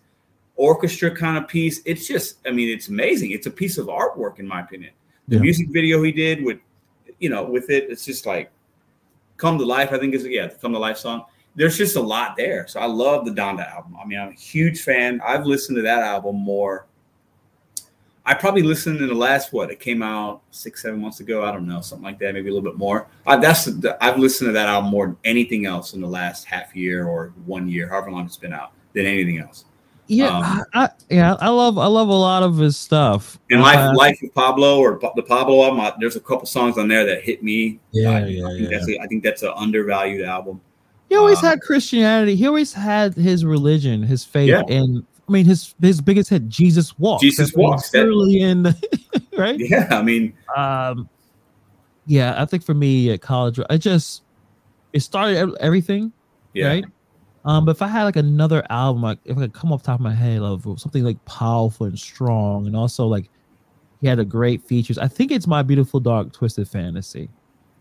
orchestra 0.55 1.15
kind 1.15 1.37
of 1.37 1.47
piece. 1.47 1.81
It's 1.85 2.07
just, 2.07 2.37
I 2.45 2.51
mean, 2.51 2.69
it's 2.69 2.87
amazing. 2.87 3.31
It's 3.31 3.47
a 3.47 3.51
piece 3.51 3.77
of 3.77 3.87
artwork, 3.87 4.39
in 4.39 4.47
my 4.47 4.61
opinion. 4.61 4.91
The 5.27 5.35
yeah. 5.35 5.41
music 5.41 5.67
video 5.69 6.01
he 6.03 6.11
did 6.11 6.43
with, 6.43 6.59
you 7.19 7.29
know, 7.29 7.43
with 7.43 7.69
it, 7.69 7.89
it's 7.89 8.05
just 8.05 8.25
like 8.25 8.51
come 9.37 9.57
to 9.57 9.65
life. 9.65 9.91
I 9.91 9.99
think 9.99 10.13
is 10.13 10.25
yeah, 10.25 10.47
come 10.47 10.73
to 10.73 10.79
life 10.79 10.97
song. 10.97 11.25
There's 11.55 11.77
just 11.77 11.95
a 11.95 12.01
lot 12.01 12.35
there. 12.35 12.67
So 12.67 12.79
I 12.79 12.87
love 12.87 13.25
the 13.25 13.31
Donda 13.31 13.71
album. 13.71 13.95
I 14.01 14.05
mean, 14.05 14.19
I'm 14.19 14.29
a 14.29 14.33
huge 14.33 14.81
fan. 14.81 15.21
I've 15.25 15.45
listened 15.45 15.75
to 15.75 15.83
that 15.83 16.01
album 16.01 16.37
more 16.37 16.87
I 18.25 18.33
probably 18.33 18.61
listened 18.61 19.01
in 19.01 19.07
the 19.07 19.13
last 19.13 19.51
what 19.51 19.69
it 19.69 19.79
came 19.79 20.01
out 20.01 20.43
six 20.51 20.81
seven 20.81 21.01
months 21.01 21.19
ago. 21.19 21.43
I 21.43 21.51
don't 21.51 21.67
know 21.67 21.81
something 21.81 22.05
like 22.05 22.19
that, 22.19 22.33
maybe 22.33 22.49
a 22.49 22.53
little 22.53 22.69
bit 22.69 22.77
more. 22.77 23.07
I, 23.27 23.35
that's 23.35 23.65
the, 23.65 23.97
I've 24.01 24.17
listened 24.17 24.47
to 24.47 24.53
that 24.53 24.69
album 24.69 24.91
more 24.91 25.07
than 25.07 25.17
anything 25.25 25.65
else 25.65 25.93
in 25.93 25.99
the 25.99 26.07
last 26.07 26.45
half 26.45 26.73
year 26.75 27.05
or 27.05 27.33
one 27.45 27.67
year, 27.67 27.89
however 27.89 28.11
long 28.11 28.25
it's 28.25 28.37
been 28.37 28.53
out, 28.53 28.71
than 28.93 29.05
anything 29.05 29.39
else. 29.39 29.65
Yeah, 30.07 30.37
um, 30.37 30.63
I, 30.73 30.89
yeah, 31.09 31.35
I 31.39 31.49
love 31.49 31.77
I 31.77 31.87
love 31.87 32.09
a 32.09 32.13
lot 32.13 32.43
of 32.43 32.57
his 32.57 32.77
stuff. 32.77 33.39
And 33.49 33.61
life 33.61 33.77
uh, 33.77 33.93
life 33.95 34.21
of 34.21 34.33
Pablo 34.33 34.79
or 34.79 34.99
the 35.15 35.23
Pablo 35.23 35.63
album, 35.63 35.79
I, 35.79 35.93
there's 35.99 36.17
a 36.17 36.21
couple 36.21 36.45
songs 36.45 36.77
on 36.77 36.87
there 36.87 37.05
that 37.05 37.23
hit 37.23 37.41
me. 37.41 37.79
Yeah, 37.91 38.09
I, 38.09 38.25
yeah, 38.25 38.45
I 38.45 38.49
think 38.49 38.69
yeah. 38.69 38.77
that's 38.77 38.89
a, 38.89 38.99
I 38.99 39.07
think 39.07 39.23
that's 39.23 39.43
an 39.43 39.53
undervalued 39.55 40.25
album. 40.25 40.59
He 41.09 41.15
always 41.15 41.39
um, 41.39 41.45
had 41.45 41.61
Christianity. 41.61 42.35
He 42.35 42.47
always 42.47 42.73
had 42.73 43.15
his 43.15 43.45
religion, 43.45 44.03
his 44.03 44.25
faith, 44.25 44.49
yeah. 44.49 44.63
and 44.67 45.05
I 45.27 45.31
mean, 45.31 45.45
his 45.45 45.73
his 45.81 46.01
biggest 46.01 46.29
hit, 46.29 46.49
Jesus 46.49 46.97
Walks. 46.99 47.21
Jesus 47.21 47.53
Walks, 47.55 47.93
early 47.95 48.41
in, 48.41 48.63
right? 49.37 49.57
Yeah, 49.57 49.87
I 49.89 50.01
mean, 50.01 50.33
um, 50.55 51.09
yeah, 52.05 52.41
I 52.41 52.45
think 52.45 52.63
for 52.63 52.73
me 52.73 53.11
at 53.11 53.21
college, 53.21 53.59
I 53.69 53.77
just 53.77 54.23
it 54.91 54.99
started 54.99 55.55
everything, 55.59 56.11
yeah. 56.53 56.67
right? 56.67 56.85
Um, 57.45 57.65
but 57.65 57.71
if 57.71 57.81
I 57.81 57.87
had 57.87 58.03
like 58.03 58.15
another 58.15 58.65
album, 58.69 59.01
like 59.01 59.19
if 59.25 59.37
I 59.37 59.41
could 59.41 59.53
come 59.53 59.71
off 59.71 59.83
top 59.83 59.99
of 59.99 60.03
my 60.03 60.13
head 60.13 60.41
of 60.41 60.63
something 60.77 61.03
like 61.03 61.23
powerful 61.25 61.87
and 61.87 61.97
strong, 61.97 62.67
and 62.67 62.75
also 62.75 63.07
like 63.07 63.29
he 64.01 64.07
had 64.07 64.19
a 64.19 64.25
great 64.25 64.61
features. 64.61 64.97
I 64.97 65.07
think 65.07 65.31
it's 65.31 65.47
my 65.47 65.61
beautiful 65.61 65.99
dark 66.01 66.33
twisted 66.33 66.67
fantasy. 66.67 67.29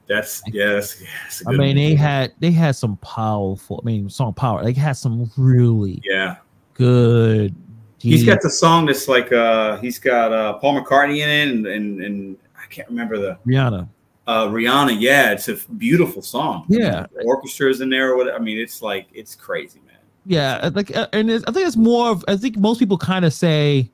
That's 0.08 0.42
yes. 0.52 1.00
Yeah, 1.00 1.52
I 1.52 1.56
mean, 1.56 1.76
they 1.76 1.94
had 1.94 2.32
they 2.38 2.52
had 2.52 2.76
some 2.76 2.96
powerful. 2.98 3.80
I 3.82 3.86
mean, 3.86 4.08
song 4.08 4.34
power. 4.34 4.62
They 4.62 4.72
had 4.72 4.92
some 4.92 5.30
really 5.36 6.00
yeah 6.04 6.36
good. 6.74 7.54
He's 7.98 8.24
got 8.24 8.40
the 8.42 8.50
song 8.50 8.86
that's 8.86 9.08
like 9.08 9.32
uh 9.32 9.76
he's 9.78 9.98
got 9.98 10.32
uh 10.32 10.54
Paul 10.54 10.82
McCartney 10.82 11.18
in 11.18 11.28
it 11.28 11.54
and 11.54 11.66
and, 11.66 12.02
and 12.02 12.38
I 12.56 12.66
can't 12.66 12.88
remember 12.88 13.18
the 13.18 13.38
Rihanna. 13.46 13.88
Uh 14.26 14.46
Rihanna, 14.48 14.96
yeah, 14.98 15.32
it's 15.32 15.48
a 15.48 15.56
beautiful 15.74 16.22
song. 16.22 16.64
Yeah, 16.68 17.06
the 17.14 17.24
orchestra's 17.24 17.80
in 17.80 17.90
there 17.90 18.12
or 18.12 18.16
whatever. 18.16 18.36
I 18.36 18.40
mean, 18.40 18.58
it's 18.58 18.82
like 18.82 19.06
it's 19.12 19.34
crazy, 19.34 19.80
man. 19.86 19.96
Yeah, 20.26 20.70
like 20.74 20.94
uh, 20.96 21.06
and 21.12 21.30
I 21.30 21.52
think 21.52 21.66
it's 21.66 21.76
more 21.76 22.10
of 22.10 22.24
I 22.26 22.36
think 22.36 22.56
most 22.56 22.78
people 22.78 22.98
kind 22.98 23.24
of 23.24 23.32
say 23.32 23.90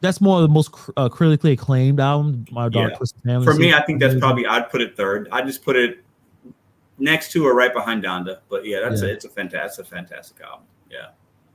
that's 0.00 0.20
more 0.20 0.36
of 0.36 0.42
the 0.42 0.48
most 0.48 0.74
uh, 0.96 1.08
critically 1.08 1.52
acclaimed 1.52 2.00
album. 2.00 2.44
My 2.50 2.68
Dark 2.68 2.90
yeah. 2.90 2.96
Twisted 2.96 3.22
Family. 3.22 3.44
For 3.44 3.54
me, 3.54 3.72
I 3.72 3.82
think 3.82 4.00
that's 4.00 4.18
probably 4.18 4.46
I'd 4.46 4.68
put 4.70 4.82
it 4.82 4.96
third. 4.96 5.28
I 5.32 5.42
just 5.42 5.64
put 5.64 5.76
it 5.76 6.04
next 6.98 7.32
to 7.32 7.46
or 7.46 7.54
right 7.54 7.72
behind 7.72 8.04
Donda. 8.04 8.40
But 8.50 8.66
yeah, 8.66 8.80
that's 8.80 9.02
yeah. 9.02 9.08
A, 9.08 9.12
it's 9.12 9.24
a 9.24 9.30
fantastic, 9.30 9.86
a 9.86 9.88
fantastic 9.88 10.40
album. 10.42 10.66
Yeah 10.90 11.08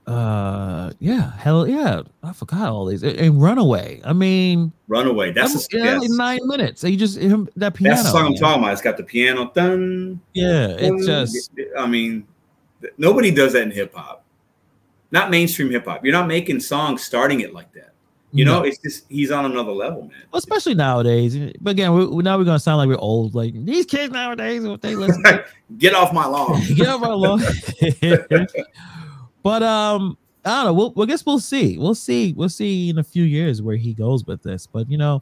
uh 0.08 0.92
yeah 1.00 1.34
hell 1.38 1.68
yeah 1.68 2.02
i 2.24 2.32
forgot 2.32 2.70
all 2.70 2.86
these 2.86 3.04
and 3.04 3.42
runaway 3.42 4.02
i 4.06 4.14
mean 4.14 4.72
runaway 4.88 5.34
that's 5.34 5.68
a, 5.74 5.78
yeah, 5.78 6.00
nine 6.04 6.40
minutes 6.48 6.82
you 6.84 6.96
just 6.96 7.18
him, 7.18 7.50
that 7.58 7.74
piano 7.74 7.94
that's 7.94 8.08
the 8.08 8.18
song 8.18 8.28
i'm 8.28 8.36
talking 8.36 8.64
about 8.64 8.72
it's 8.72 8.82
got 8.82 8.96
the 8.96 9.04
piano 9.04 9.52
done 9.54 10.20
yeah 10.34 10.68
it's 10.80 11.06
just 11.06 11.52
i 11.78 11.86
mean 11.86 12.26
nobody 12.98 13.32
does 13.32 13.52
that 13.52 13.64
in 13.64 13.72
hip-hop 13.72 14.24
not 15.12 15.30
mainstream 15.30 15.70
hip-hop 15.70 16.06
you're 16.06 16.14
not 16.14 16.28
making 16.28 16.60
songs 16.60 17.04
starting 17.04 17.42
it 17.42 17.54
like 17.54 17.72
that 17.74 17.88
you 18.34 18.46
know, 18.46 18.64
it's 18.64 18.78
just 18.78 19.06
he's 19.10 19.32
on 19.32 19.46
another 19.46 19.72
level, 19.72 20.02
man. 20.02 20.24
Well, 20.32 20.38
especially 20.38 20.76
nowadays. 20.76 21.54
But 21.62 21.72
again, 21.72 21.94
we, 21.94 22.22
now 22.24 22.38
we're 22.38 22.44
gonna 22.44 22.60
sound 22.60 22.78
like 22.78 22.90
we're 22.90 23.00
old. 23.00 23.34
Like 23.34 23.54
these 23.66 23.86
kids 23.86 24.12
nowadays, 24.12 24.64
what 24.64 24.82
they 24.82 24.96
listen. 24.96 25.24
Get 25.78 25.94
off 25.96 26.14
my 26.14 26.26
lawn. 26.26 26.62
Get 26.76 26.88
off 26.88 27.02
my 27.02 27.14
lawn. 27.14 27.42
But 29.44 29.64
um, 29.64 30.18
I 30.46 30.64
don't 30.64 30.66
know. 30.66 30.74
We'll, 30.74 30.92
well, 30.92 31.04
I 31.04 31.08
guess 31.08 31.26
we'll 31.26 31.40
see. 31.40 31.78
We'll 31.78 31.96
see. 31.96 32.34
We'll 32.34 32.50
see 32.50 32.90
in 32.90 32.98
a 33.00 33.04
few 33.04 33.24
years 33.24 33.62
where 33.62 33.76
he 33.76 33.94
goes 33.94 34.26
with 34.26 34.44
this. 34.44 34.66
But 34.68 34.90
you 34.90 34.98
know, 34.98 35.22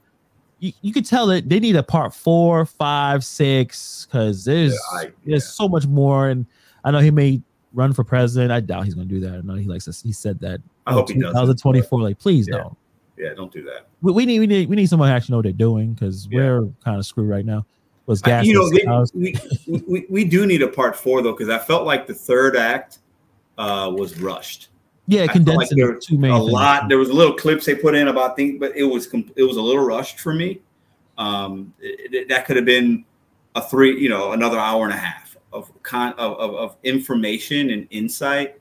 you, 0.60 0.72
you 0.82 0.94
could 0.94 1.06
tell 1.06 1.28
that 1.28 1.50
they 1.50 1.60
need 1.60 1.76
a 1.76 1.84
part 1.84 2.14
four, 2.14 2.66
five, 2.66 3.24
six, 3.24 4.06
because 4.06 4.46
there's 4.46 4.74
yeah, 4.74 5.00
I, 5.00 5.04
yeah. 5.04 5.12
there's 5.26 5.48
so 5.48 5.68
much 5.68 5.88
more. 5.88 6.30
And 6.30 6.46
I 6.84 6.92
know 6.92 7.00
he 7.00 7.12
may 7.12 7.42
run 7.74 7.94
for 7.94 8.04
president. 8.04 8.52
I 8.52 8.60
doubt 8.60 8.86
he's 8.86 8.96
going 8.96 9.08
to 9.08 9.14
do 9.14 9.20
that. 9.22 9.34
I 9.34 9.42
know 9.42 9.56
he 9.56 9.68
likes 9.68 9.86
to. 9.86 9.92
He 9.92 10.14
said 10.14 10.40
that. 10.42 10.62
I 10.88 10.94
hope 10.94 11.10
he 11.10 11.20
does. 11.20 11.34
2024. 11.34 12.02
Like, 12.02 12.20
please 12.20 12.48
yeah. 12.48 12.58
don't. 12.58 12.78
yeah, 13.18 13.34
don't 13.34 13.52
do 13.52 13.64
that. 13.64 13.88
We, 14.02 14.14
we 14.14 14.26
need 14.26 14.40
we 14.40 14.48
need 14.48 14.70
we 14.70 14.76
need 14.76 14.90
someone 14.90 15.10
who 15.10 15.16
actually 15.16 15.34
know 15.34 15.38
what 15.38 15.44
they're 15.44 15.54
doing 15.54 15.94
because 15.94 16.28
we're 16.32 16.68
kind 16.84 16.98
of 16.98 17.06
screwed 17.06 17.30
right 17.30 17.46
now. 17.46 17.66
Was 18.06 18.22
gas? 18.22 18.46
you 18.46 18.54
know, 18.54 18.70
they, 18.70 19.34
we, 19.66 19.84
we 19.88 20.06
we 20.10 20.24
do 20.24 20.46
need 20.46 20.62
a 20.62 20.68
part 20.68 20.96
four 20.96 21.24
though, 21.24 21.32
because 21.32 21.50
I 21.50 21.58
felt 21.58 21.86
like 21.86 22.06
the 22.06 22.14
third 22.14 22.56
act 22.56 23.00
uh, 23.58 23.92
was 23.96 24.20
rushed. 24.20 24.70
yeah, 25.08 25.26
felt 25.28 25.46
like 25.48 25.70
there 25.70 25.92
a 25.96 26.00
things. 26.02 26.20
lot. 26.52 26.90
There 26.90 26.98
was 26.98 27.10
little 27.10 27.34
clips 27.36 27.66
they 27.66 27.76
put 27.76 27.96
in 27.96 28.08
about 28.08 28.36
things, 28.36 28.58
but 28.60 28.76
it 28.76 28.84
was 28.84 29.08
it 29.36 29.44
was 29.44 29.58
a 29.58 29.62
little 29.62 29.86
rushed 29.86 30.20
for 30.20 30.34
me. 30.34 30.62
Um, 31.18 31.74
it- 31.80 32.14
it- 32.14 32.30
that 32.30 32.46
could 32.46 32.56
have 32.58 32.66
been 32.66 33.06
a 33.56 33.62
three, 33.62 33.98
you 34.00 34.10
know, 34.10 34.34
another 34.34 34.60
hour 34.60 34.84
and 34.84 34.94
a 34.94 34.98
half 34.98 35.38
of 35.54 35.72
con 35.84 36.12
of, 36.18 36.34
of, 36.40 36.56
of 36.56 36.76
information 36.84 37.70
and 37.70 37.88
insight. 37.92 38.60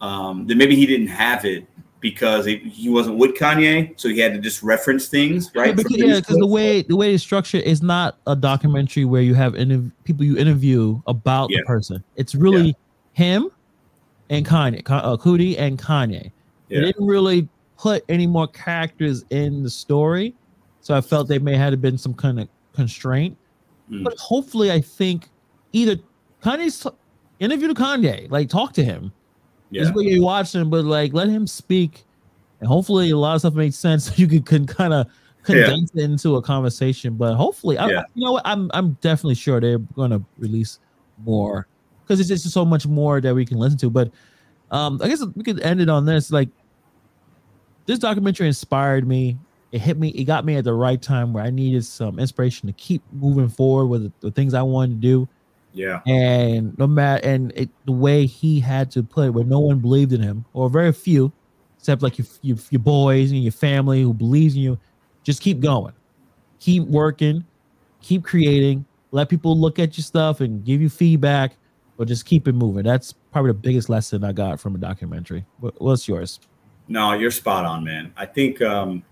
Um, 0.00 0.46
that 0.48 0.56
maybe 0.56 0.76
he 0.76 0.84
didn't 0.84 1.06
have 1.06 1.46
it 1.46 1.66
because 2.00 2.44
he, 2.44 2.56
he 2.56 2.90
wasn't 2.90 3.16
with 3.16 3.34
Kanye, 3.38 3.98
so 3.98 4.10
he 4.10 4.18
had 4.18 4.34
to 4.34 4.38
just 4.38 4.62
reference 4.62 5.08
things, 5.08 5.50
Yeah, 5.54 5.62
right? 5.62 5.74
because, 5.76 5.96
yeah, 5.96 6.16
because 6.16 6.36
the 6.36 6.46
way 6.46 6.82
the 6.82 6.94
way 6.96 7.14
it's 7.14 7.22
structured 7.22 7.62
is 7.62 7.80
not 7.82 8.18
a 8.26 8.36
documentary 8.36 9.06
where 9.06 9.22
you 9.22 9.32
have 9.34 9.54
interv- 9.54 9.90
people 10.02 10.22
you 10.26 10.36
interview 10.36 11.00
about 11.06 11.48
Yeah. 11.50 11.58
the 11.60 11.64
person. 11.64 12.04
It's 12.16 12.34
really 12.34 12.76
him 13.12 13.48
and 14.30 14.46
Kanye, 14.46 14.82
Ka- 14.84 14.98
uh, 14.98 15.16
Coodie 15.16 15.58
and 15.58 15.78
Kanye. 15.78 16.30
Yeah. 16.68 16.80
They 16.80 16.86
didn't 16.86 17.06
really 17.06 17.48
put 17.78 18.04
any 18.08 18.26
more 18.26 18.46
characters 18.48 19.24
in 19.30 19.62
the 19.62 19.70
story, 19.70 20.34
so 20.80 20.94
I 20.96 21.00
felt 21.00 21.28
they 21.28 21.38
may 21.38 21.56
have 21.56 21.80
been 21.80 21.98
some 21.98 22.14
kind 22.14 22.40
of 22.40 22.48
constraint. 22.74 23.36
Mm. 23.90 24.04
But 24.04 24.16
hopefully, 24.18 24.70
I 24.72 24.80
think 24.80 25.28
either 25.72 25.96
Kanye's 26.42 26.80
t- 26.80 26.90
interview 27.40 27.68
to 27.68 27.74
Kanye, 27.74 28.30
like 28.30 28.48
talk 28.48 28.72
to 28.74 28.84
him. 28.84 29.12
yeah. 29.70 29.82
This 29.84 29.92
way 29.92 30.04
you 30.04 30.22
watch 30.22 30.54
him, 30.54 30.70
but 30.70 30.84
like 30.84 31.12
let 31.12 31.28
him 31.28 31.46
speak, 31.46 32.04
and 32.60 32.68
hopefully 32.68 33.10
a 33.10 33.16
lot 33.18 33.34
of 33.34 33.40
stuff 33.42 33.54
makes 33.54 33.76
sense. 33.76 34.06
So 34.08 34.14
you 34.16 34.26
can, 34.28 34.42
can 34.42 34.66
kind 34.66 34.94
of 34.94 35.06
condense 35.42 35.90
it 35.94 36.00
into 36.02 36.36
a 36.36 36.42
conversation. 36.42 37.14
But 37.16 37.34
hopefully, 37.34 37.76
I, 37.76 37.88
Yeah. 37.88 38.02
you 38.14 38.24
know 38.24 38.32
what, 38.32 38.42
I'm 38.46 38.70
I'm 38.72 38.92
definitely 39.02 39.34
sure 39.34 39.60
they're 39.60 39.78
going 39.78 40.10
to 40.12 40.22
release 40.38 40.78
more 41.26 41.66
because 42.06 42.20
it's 42.20 42.28
just 42.28 42.50
so 42.50 42.64
much 42.64 42.86
more 42.86 43.20
that 43.20 43.34
we 43.34 43.44
can 43.44 43.58
listen 43.58 43.78
to. 43.78 43.90
But 43.90 44.10
um, 44.70 45.00
I 45.02 45.08
guess 45.08 45.24
we 45.34 45.42
could 45.42 45.60
end 45.60 45.80
it 45.80 45.88
on 45.88 46.04
this. 46.04 46.30
Like 46.30 46.48
this 47.86 47.98
documentary 47.98 48.46
inspired 48.46 49.06
me. 49.06 49.38
It 49.72 49.80
hit 49.80 49.98
me. 49.98 50.08
It 50.10 50.24
got 50.24 50.44
me 50.44 50.56
at 50.56 50.64
the 50.64 50.72
right 50.72 51.00
time 51.00 51.32
where 51.32 51.42
I 51.42 51.50
needed 51.50 51.84
some 51.84 52.18
inspiration 52.18 52.68
to 52.68 52.72
keep 52.74 53.02
moving 53.12 53.48
forward 53.48 53.86
with 53.86 54.04
the, 54.04 54.12
the 54.20 54.30
things 54.30 54.54
I 54.54 54.62
wanted 54.62 55.00
to 55.00 55.00
do 55.00 55.28
yeah. 55.74 56.00
and 56.06 56.76
no 56.78 56.86
matter 56.86 57.26
and 57.26 57.52
it, 57.54 57.68
the 57.84 57.92
way 57.92 58.26
he 58.26 58.60
had 58.60 58.90
to 58.92 59.02
put 59.02 59.26
it 59.26 59.30
where 59.30 59.44
no 59.44 59.58
one 59.58 59.80
believed 59.80 60.12
in 60.12 60.22
him 60.22 60.44
or 60.52 60.70
very 60.70 60.92
few 60.92 61.32
except 61.78 62.00
like 62.00 62.16
your, 62.16 62.26
your, 62.42 62.56
your 62.70 62.78
boys 62.78 63.32
and 63.32 63.42
your 63.42 63.52
family 63.52 64.02
who 64.02 64.14
believes 64.14 64.54
in 64.54 64.62
you 64.62 64.78
just 65.24 65.42
keep 65.42 65.60
going 65.60 65.92
keep 66.60 66.84
working 66.84 67.44
keep 68.00 68.24
creating 68.24 68.84
let 69.10 69.28
people 69.28 69.58
look 69.58 69.78
at 69.78 69.96
your 69.98 70.04
stuff 70.04 70.40
and 70.40 70.64
give 70.64 70.80
you 70.80 70.88
feedback 70.88 71.56
but 71.96 72.08
just 72.08 72.24
keep 72.24 72.48
it 72.48 72.54
moving 72.54 72.82
that's 72.82 73.12
probably 73.32 73.50
the 73.50 73.58
biggest 73.58 73.88
lesson 73.88 74.24
i 74.24 74.32
got 74.32 74.58
from 74.58 74.74
a 74.74 74.78
documentary 74.78 75.44
what's 75.60 76.08
yours 76.08 76.40
No, 76.88 77.12
you're 77.14 77.30
spot 77.30 77.64
on, 77.64 77.84
man. 77.84 78.12
I 78.16 78.26
think 78.26 78.60
um, 78.60 79.02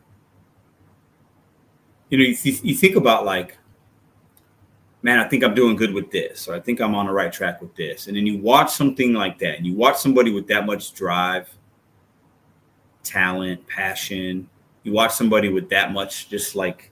you 2.11 2.18
know 2.18 2.24
you, 2.24 2.35
th- 2.35 2.62
you 2.62 2.74
think 2.74 2.97
about 2.97 3.24
like, 3.24 3.57
man, 5.03 5.18
I 5.18 5.28
think 5.28 5.43
I'm 5.43 5.55
doing 5.55 5.76
good 5.76 5.95
with 5.95 6.11
this, 6.11 6.49
or 6.49 6.55
I 6.55 6.61
think 6.61 6.80
I'm 6.80 6.95
on 6.95 7.07
the 7.07 7.12
right 7.12 7.33
track 7.33 7.62
with 7.62 7.74
this, 7.74 8.09
and 8.09 8.16
then 8.16 8.26
you 8.26 8.39
watch 8.39 8.72
something 8.72 9.14
like 9.14 9.39
that, 9.39 9.57
and 9.57 9.66
you 9.66 9.74
watch 9.74 9.97
somebody 9.97 10.33
with 10.33 10.47
that 10.49 10.66
much 10.66 10.93
drive, 10.93 11.49
talent, 13.03 13.66
passion. 13.66 14.49
You 14.83 14.93
watch 14.93 15.12
somebody 15.12 15.49
with 15.49 15.70
that 15.70 15.93
much, 15.93 16.28
just 16.28 16.55
like, 16.55 16.91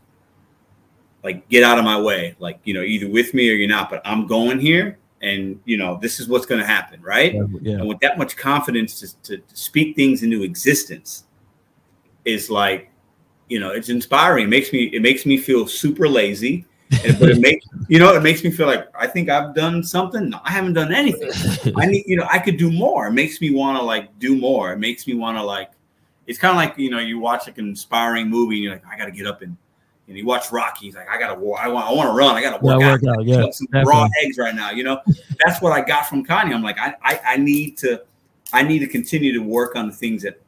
like 1.22 1.47
get 1.49 1.62
out 1.62 1.78
of 1.78 1.84
my 1.84 2.01
way, 2.01 2.36
like 2.38 2.59
you 2.64 2.72
know, 2.72 2.82
either 2.82 3.09
with 3.09 3.34
me 3.34 3.51
or 3.51 3.55
you're 3.55 3.68
not, 3.68 3.91
but 3.91 4.01
I'm 4.07 4.26
going 4.26 4.61
here, 4.61 4.99
and 5.23 5.61
you 5.64 5.77
know, 5.77 5.99
this 6.01 6.21
is 6.21 6.29
what's 6.29 6.47
going 6.47 6.61
to 6.61 6.66
happen, 6.66 7.01
right? 7.03 7.35
yeah 7.61 7.75
and 7.75 7.89
with 7.89 8.01
that 8.01 8.18
much 8.18 8.37
confidence 8.37 9.01
to, 9.01 9.23
to, 9.23 9.37
to 9.39 9.57
speak 9.57 9.97
things 9.97 10.23
into 10.23 10.43
existence 10.43 11.25
is 12.25 12.51
like 12.51 12.91
you 13.49 13.61
know 13.61 13.71
it's 13.71 13.89
inspiring. 13.89 14.45
It 14.45 14.49
makes 14.49 14.73
me 14.73 14.85
it 14.85 15.03
makes 15.03 15.27
me 15.27 15.37
feel 15.37 15.66
super 15.66 16.09
lazy 16.09 16.64
and, 17.05 17.18
but 17.18 17.31
it 17.31 17.39
makes 17.41 17.66
you 17.89 17.99
know 17.99 18.14
it 18.14 18.23
makes 18.23 18.43
me 18.43 18.51
feel 18.51 18.66
like 18.66 18.89
i 18.95 19.07
think 19.07 19.29
i've 19.29 19.55
done 19.55 19.83
something? 19.83 20.31
No 20.31 20.41
i 20.45 20.51
haven't 20.51 20.75
done 20.75 20.93
anything. 20.93 21.31
I 21.77 21.87
need 21.87 22.05
you 22.07 22.16
know 22.16 22.27
i 22.31 22.39
could 22.39 22.57
do 22.57 22.71
more. 22.71 23.09
It 23.09 23.12
makes 23.12 23.41
me 23.41 23.53
want 23.53 23.79
to 23.79 23.85
like 23.85 24.16
do 24.18 24.37
more. 24.37 24.73
It 24.73 24.79
makes 24.79 25.07
me 25.07 25.14
want 25.14 25.37
to 25.37 25.43
like 25.43 25.73
it's 26.27 26.39
kind 26.39 26.51
of 26.51 26.57
like 26.57 26.79
you 26.79 26.91
know 26.91 26.99
you 26.99 27.18
watch 27.18 27.47
like 27.47 27.59
an 27.59 27.68
inspiring 27.68 28.29
movie 28.29 28.57
and 28.57 28.64
you're 28.64 28.73
like 28.75 28.87
i 28.87 28.97
gotta 28.97 29.11
get 29.11 29.27
up 29.27 29.43
and 29.43 29.57
and 30.11 30.19
you 30.19 30.27
watch 30.27 30.51
Rocky, 30.51 30.87
he's 30.87 30.97
like, 30.97 31.09
I 31.09 31.19
gotta, 31.19 31.39
wa- 31.39 31.57
I 31.57 31.69
want, 31.69 31.87
I 31.87 31.93
want 31.93 32.09
to 32.09 32.13
run, 32.13 32.35
I 32.35 32.43
gotta 32.43 32.63
work 32.63 32.81
Yeah, 32.81 32.89
out, 32.89 33.03
work 33.03 33.17
out, 33.17 33.25
yeah, 33.25 33.51
some 33.53 33.69
raw 33.85 34.09
eggs 34.23 34.39
right 34.39 34.55
now. 34.55 34.71
You 34.71 34.83
know, 34.83 35.01
that's 35.45 35.63
what 35.63 35.73
I 35.73 35.83
got 35.83 36.07
from 36.07 36.27
Kanye. 36.27 36.53
I'm 36.53 36.63
like, 36.63 36.79
I, 36.79 36.95
I, 37.03 37.21
I 37.25 37.37
need 37.37 37.79
to, 37.79 38.03
I 38.53 38.65
need 38.65 38.81
to 38.81 38.89
continue 38.89 39.33
to 39.33 39.39
work 39.39 39.77
on 39.77 39.87
the 39.87 39.95
things 39.95 40.23
that 40.25 40.43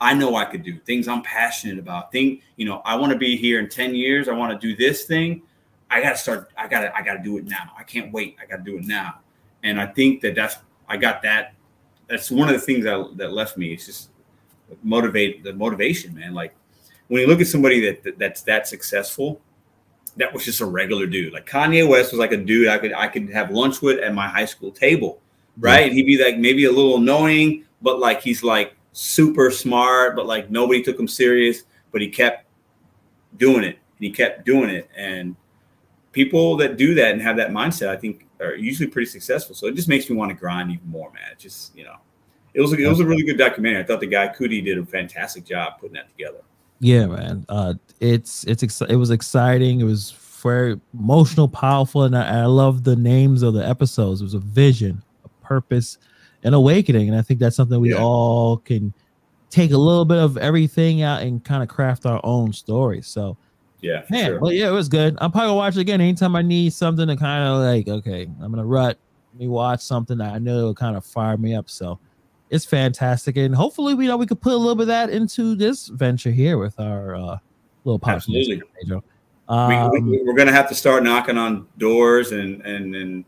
I 0.00 0.14
know 0.14 0.34
I 0.34 0.46
could 0.46 0.62
do, 0.62 0.78
things 0.80 1.06
I'm 1.06 1.22
passionate 1.22 1.78
about. 1.78 2.10
Thing, 2.10 2.40
you 2.56 2.64
know, 2.64 2.80
I 2.84 2.96
want 2.96 3.12
to 3.12 3.18
be 3.18 3.36
here 3.36 3.60
in 3.60 3.68
10 3.68 3.94
years. 3.94 4.26
I 4.26 4.32
want 4.32 4.58
to 4.58 4.66
do 4.66 4.74
this 4.74 5.04
thing. 5.04 5.42
I 5.90 6.00
got 6.00 6.10
to 6.10 6.16
start. 6.16 6.50
I 6.56 6.66
got 6.66 6.80
to. 6.80 6.96
I 6.96 7.02
got 7.02 7.18
to 7.18 7.22
do 7.22 7.36
it 7.36 7.44
now. 7.44 7.70
I 7.78 7.82
can't 7.82 8.10
wait. 8.12 8.36
I 8.42 8.46
got 8.46 8.56
to 8.56 8.62
do 8.62 8.78
it 8.78 8.86
now. 8.86 9.20
And 9.62 9.78
I 9.78 9.86
think 9.86 10.22
that 10.22 10.34
that's. 10.34 10.56
I 10.88 10.96
got 10.96 11.22
that. 11.22 11.54
That's 12.08 12.30
one 12.30 12.48
of 12.48 12.54
the 12.54 12.60
things 12.60 12.84
that 12.84 13.16
that 13.18 13.32
left 13.32 13.58
me. 13.58 13.74
It's 13.74 13.86
just 13.86 14.08
motivate 14.82 15.44
the 15.44 15.52
motivation, 15.52 16.14
man. 16.14 16.32
Like 16.32 16.54
when 17.12 17.20
you 17.20 17.26
look 17.26 17.42
at 17.42 17.46
somebody 17.46 17.78
that, 17.80 18.02
that 18.04 18.18
that's 18.18 18.40
that 18.44 18.66
successful, 18.66 19.38
that 20.16 20.32
was 20.32 20.46
just 20.46 20.62
a 20.62 20.64
regular 20.64 21.06
dude. 21.06 21.34
Like 21.34 21.46
Kanye 21.46 21.86
West 21.86 22.10
was 22.10 22.18
like 22.18 22.32
a 22.32 22.38
dude 22.38 22.68
I 22.68 22.78
could 22.78 22.94
I 22.94 23.06
could 23.06 23.28
have 23.28 23.50
lunch 23.50 23.82
with 23.82 23.98
at 23.98 24.14
my 24.14 24.26
high 24.26 24.46
school 24.46 24.72
table, 24.72 25.20
right? 25.58 25.88
And 25.88 25.92
he'd 25.92 26.06
be 26.06 26.16
like 26.24 26.38
maybe 26.38 26.64
a 26.64 26.72
little 26.72 26.96
annoying, 26.96 27.66
but 27.82 27.98
like 27.98 28.22
he's 28.22 28.42
like 28.42 28.76
super 28.92 29.50
smart, 29.50 30.16
but 30.16 30.24
like 30.24 30.50
nobody 30.50 30.82
took 30.82 30.98
him 30.98 31.06
serious. 31.06 31.64
But 31.90 32.00
he 32.00 32.08
kept 32.08 32.46
doing 33.36 33.62
it, 33.62 33.76
and 33.76 33.98
he 33.98 34.10
kept 34.10 34.46
doing 34.46 34.70
it, 34.70 34.88
and 34.96 35.36
people 36.12 36.56
that 36.56 36.78
do 36.78 36.94
that 36.94 37.12
and 37.12 37.20
have 37.20 37.36
that 37.36 37.50
mindset, 37.50 37.88
I 37.88 37.96
think, 37.96 38.26
are 38.40 38.54
usually 38.54 38.88
pretty 38.88 39.10
successful. 39.10 39.54
So 39.54 39.66
it 39.66 39.74
just 39.74 39.86
makes 39.86 40.08
me 40.08 40.16
want 40.16 40.30
to 40.30 40.34
grind 40.34 40.70
even 40.70 40.88
more, 40.88 41.12
man. 41.12 41.30
It 41.30 41.38
just 41.38 41.76
you 41.76 41.84
know, 41.84 41.96
it 42.54 42.62
was 42.62 42.72
a, 42.72 42.76
it 42.78 42.88
was 42.88 43.00
a 43.00 43.04
really 43.04 43.22
good 43.22 43.36
documentary. 43.36 43.82
I 43.82 43.84
thought 43.84 44.00
the 44.00 44.06
guy 44.06 44.28
Coodie 44.28 44.64
did 44.64 44.78
a 44.78 44.86
fantastic 44.86 45.44
job 45.44 45.74
putting 45.78 45.92
that 45.92 46.08
together. 46.08 46.40
Yeah, 46.82 47.06
man. 47.06 47.46
Uh, 47.48 47.74
it's 48.00 48.42
it's 48.44 48.64
exci- 48.64 48.90
it 48.90 48.96
was 48.96 49.10
exciting. 49.12 49.80
It 49.80 49.84
was 49.84 50.10
very 50.42 50.80
emotional, 50.92 51.46
powerful, 51.46 52.02
and 52.02 52.18
I, 52.18 52.40
I 52.40 52.44
love 52.46 52.82
the 52.82 52.96
names 52.96 53.42
of 53.42 53.54
the 53.54 53.66
episodes. 53.66 54.20
It 54.20 54.24
was 54.24 54.34
a 54.34 54.40
vision, 54.40 55.00
a 55.24 55.28
purpose, 55.46 55.98
an 56.42 56.54
awakening, 56.54 57.08
and 57.08 57.16
I 57.16 57.22
think 57.22 57.38
that's 57.38 57.54
something 57.54 57.80
we 57.80 57.90
Yeah. 57.92 58.02
all 58.02 58.56
can 58.56 58.92
take 59.50 59.70
a 59.70 59.76
little 59.78 60.04
bit 60.04 60.18
of 60.18 60.36
everything 60.38 61.02
out 61.02 61.22
and 61.22 61.44
kind 61.44 61.62
of 61.62 61.68
craft 61.68 62.04
our 62.04 62.20
own 62.24 62.52
story. 62.52 63.00
So, 63.02 63.36
Yeah, 63.80 64.02
man, 64.10 64.24
sure. 64.30 64.40
well, 64.40 64.50
yeah, 64.52 64.66
it 64.66 64.72
was 64.72 64.88
good. 64.88 65.16
I'm 65.20 65.30
probably 65.30 65.50
gonna 65.50 65.56
watch 65.58 65.76
it 65.76 65.80
again 65.82 66.00
anytime 66.00 66.34
I 66.34 66.42
need 66.42 66.72
something 66.72 67.06
to 67.06 67.14
kind 67.16 67.44
of 67.46 67.58
like, 67.62 67.86
okay, 67.86 68.26
I'm 68.40 68.50
gonna 68.50 68.66
rut. 68.66 68.98
Let 69.34 69.38
me 69.40 69.46
watch 69.46 69.82
something 69.82 70.18
that 70.18 70.34
I 70.34 70.38
know 70.38 70.64
will 70.64 70.74
kind 70.74 70.96
of 70.96 71.04
fire 71.04 71.36
me 71.36 71.54
up. 71.54 71.70
So 71.70 72.00
it's 72.52 72.64
fantastic, 72.66 73.36
and 73.36 73.54
hopefully, 73.54 73.94
we 73.94 74.06
know 74.06 74.16
we 74.16 74.26
could 74.26 74.40
put 74.40 74.52
a 74.52 74.56
little 74.56 74.76
bit 74.76 74.82
of 74.82 74.88
that 74.88 75.10
into 75.10 75.54
this 75.56 75.88
venture 75.88 76.30
here 76.30 76.58
with 76.58 76.78
our 76.78 77.16
uh, 77.16 77.38
little 77.84 77.98
podcast. 77.98 78.14
Absolutely. 78.16 78.62
Pedro. 78.80 79.02
we, 79.48 79.54
Um, 79.54 80.10
we, 80.10 80.22
we're 80.22 80.34
going 80.34 80.46
to 80.48 80.54
have 80.54 80.68
to 80.68 80.74
start 80.74 81.02
knocking 81.02 81.38
on 81.38 81.66
doors 81.78 82.32
and 82.32 82.60
and 82.62 82.94
and 82.94 83.24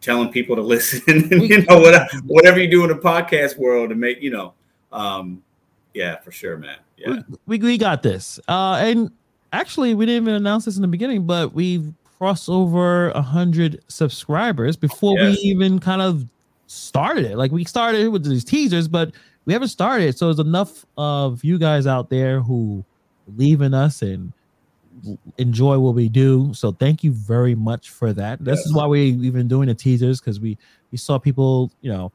telling 0.00 0.32
people 0.32 0.56
to 0.56 0.62
listen 0.74 1.02
and 1.06 1.48
you 1.48 1.62
know 1.62 1.78
what, 1.78 2.10
whatever 2.26 2.58
you 2.58 2.68
do 2.68 2.82
in 2.82 2.88
the 2.88 2.96
podcast 2.96 3.56
world 3.56 3.90
to 3.90 3.94
make 3.94 4.20
you 4.20 4.30
know 4.30 4.52
um 4.90 5.40
yeah 5.94 6.18
for 6.18 6.32
sure 6.32 6.56
man 6.56 6.78
yeah 6.96 7.20
we, 7.46 7.58
we 7.58 7.78
got 7.78 8.02
this. 8.02 8.40
Uh, 8.48 8.80
and 8.82 9.10
actually, 9.52 9.94
we 9.94 10.06
didn't 10.06 10.24
even 10.24 10.34
announce 10.34 10.64
this 10.64 10.76
in 10.76 10.82
the 10.82 10.88
beginning, 10.88 11.26
but 11.26 11.52
we've 11.52 11.92
crossed 12.18 12.48
over 12.48 13.10
a 13.10 13.22
hundred 13.22 13.82
subscribers 13.88 14.76
before 14.76 15.18
Yes. 15.18 15.36
we 15.36 15.42
even 15.42 15.78
kind 15.78 16.00
of 16.00 16.26
started 16.72 17.24
it. 17.24 17.36
Like 17.36 17.52
we 17.52 17.64
started 17.64 18.08
with 18.08 18.24
these 18.24 18.44
teasers, 18.44 18.88
but 18.88 19.12
we 19.44 19.52
haven't 19.52 19.68
started. 19.68 20.16
So 20.16 20.26
there's 20.26 20.38
enough 20.38 20.86
of 20.96 21.42
you 21.44 21.58
guys 21.58 21.86
out 21.86 22.10
there 22.10 22.40
who 22.40 22.84
believe 23.26 23.60
in 23.60 23.74
us 23.74 24.02
and 24.02 24.32
enjoy 25.38 25.78
what 25.78 25.94
we 25.94 26.08
do. 26.08 26.52
So 26.54 26.72
thank 26.72 27.02
you 27.02 27.12
very 27.12 27.54
much 27.54 27.90
for 27.90 28.12
that. 28.12 28.44
This 28.44 28.60
is 28.60 28.72
why 28.72 28.86
we 28.86 29.14
we've 29.14 29.32
been 29.32 29.48
doing 29.48 29.68
the 29.68 29.74
teasers 29.74 30.20
because 30.20 30.40
we 30.40 30.56
we 30.90 30.98
saw 30.98 31.18
people, 31.18 31.72
you 31.80 31.92
know, 31.92 32.12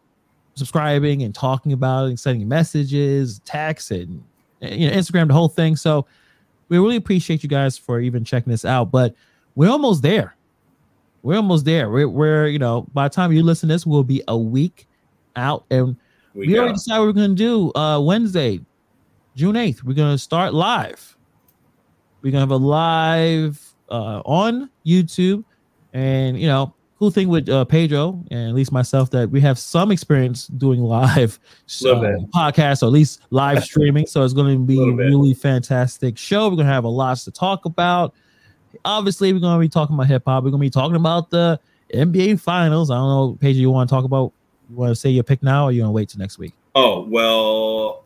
subscribing 0.56 1.24
and 1.24 1.34
talking 1.34 1.74
about 1.74 2.06
it 2.06 2.10
and 2.10 2.20
sending 2.20 2.48
messages, 2.48 3.40
texts, 3.46 3.92
and 3.92 4.24
you 4.62 4.90
know, 4.90 4.96
Instagram, 4.96 5.28
the 5.28 5.34
whole 5.34 5.50
thing. 5.50 5.76
So 5.76 6.06
we 6.70 6.78
really 6.78 6.96
appreciate 6.96 7.44
you 7.44 7.50
guys 7.50 7.78
for 7.78 8.00
even 8.00 8.24
checking 8.24 8.52
this 8.52 8.66
out. 8.66 8.92
But 8.92 9.16
we're 9.56 9.70
almost 9.70 10.02
there. 10.02 10.37
We're 11.24 11.38
almost 11.38 11.66
there. 11.66 11.90
We're, 11.90 12.08
we're 12.08 12.48
you 12.48 12.60
know, 12.60 12.88
by 12.94 13.08
the 13.08 13.14
time 13.14 13.32
you 13.32 13.44
listen 13.44 13.70
to 13.70 13.76
this, 13.76 13.86
we'll 13.86 14.04
be 14.04 14.24
a 14.28 14.38
week 14.38 14.88
out, 15.36 15.66
and 15.70 15.96
we, 16.34 16.48
we, 16.48 16.58
already 16.58 16.74
decided 16.74 17.00
what 17.00 17.08
we're 17.08 17.14
gonna 17.14 17.36
do. 17.36 17.74
Uh, 17.76 18.00
Wednesday, 18.00 18.60
June 19.36 19.56
8th, 19.56 19.84
we're 19.84 19.94
gonna 19.94 20.18
start 20.18 20.54
live. 20.54 21.18
We're 22.22 22.32
gonna 22.32 22.42
have 22.42 22.52
a 22.52 22.58
live 22.58 23.76
uh, 23.90 24.22
on 24.26 24.70
YouTube, 24.86 25.44
and 25.94 26.40
you 26.40 26.48
know, 26.48 26.74
cool 27.00 27.12
thing 27.12 27.28
with 27.28 27.48
uh, 27.50 27.66
Pedro 27.66 28.24
and 28.32 28.50
at 28.50 28.56
least 28.56 28.72
myself 28.72 29.12
that 29.12 29.30
we 29.30 29.40
have 29.42 29.60
some 29.60 29.92
experience 29.92 30.48
doing 30.48 30.82
live 30.82 31.40
uh, 31.86 32.26
podcasts 32.34 32.82
or 32.82 32.88
at 32.88 32.92
least 32.92 33.22
live 33.30 33.64
streaming. 33.64 34.08
So 34.08 34.24
it's 34.24 34.34
going 34.34 34.58
to 34.58 34.64
be 34.66 34.82
a 34.82 34.92
really 34.92 35.34
fantastic 35.34 36.18
show. 36.18 36.50
We're 36.50 36.56
going 36.56 36.68
to 36.68 36.74
have 36.74 36.86
a 36.86 36.90
lot 36.90 37.18
to 37.18 37.32
talk 37.32 37.66
about. 37.66 38.16
Obviously, 38.86 39.34
we're 39.34 39.40
going 39.40 39.56
to 39.56 39.60
be 39.60 39.70
talking 39.70 39.96
about 39.96 40.08
hip 40.08 40.24
hop. 40.26 40.44
We're 40.44 40.52
going 40.52 40.62
to 40.62 40.66
be 40.66 40.70
talking 40.70 40.96
about 40.96 41.30
the 41.30 41.60
NBA 41.94 42.40
Finals. 42.40 42.92
I 42.92 42.96
don't 42.96 43.10
know, 43.10 43.38
Pedro, 43.40 43.60
you 43.60 43.72
want 43.72 43.90
to 43.90 43.96
talk 43.96 44.06
about? 44.06 44.34
You 44.70 44.76
want 44.76 44.92
to 44.92 44.96
say 44.96 45.10
your 45.10 45.24
pick 45.24 45.42
now, 45.44 45.66
or 45.66 45.72
you 45.72 45.82
want 45.82 45.90
to 45.90 45.94
wait 45.94 46.10
till 46.10 46.20
next 46.20 46.38
week? 46.38 46.54
Oh 46.76 47.02
well, 47.10 48.04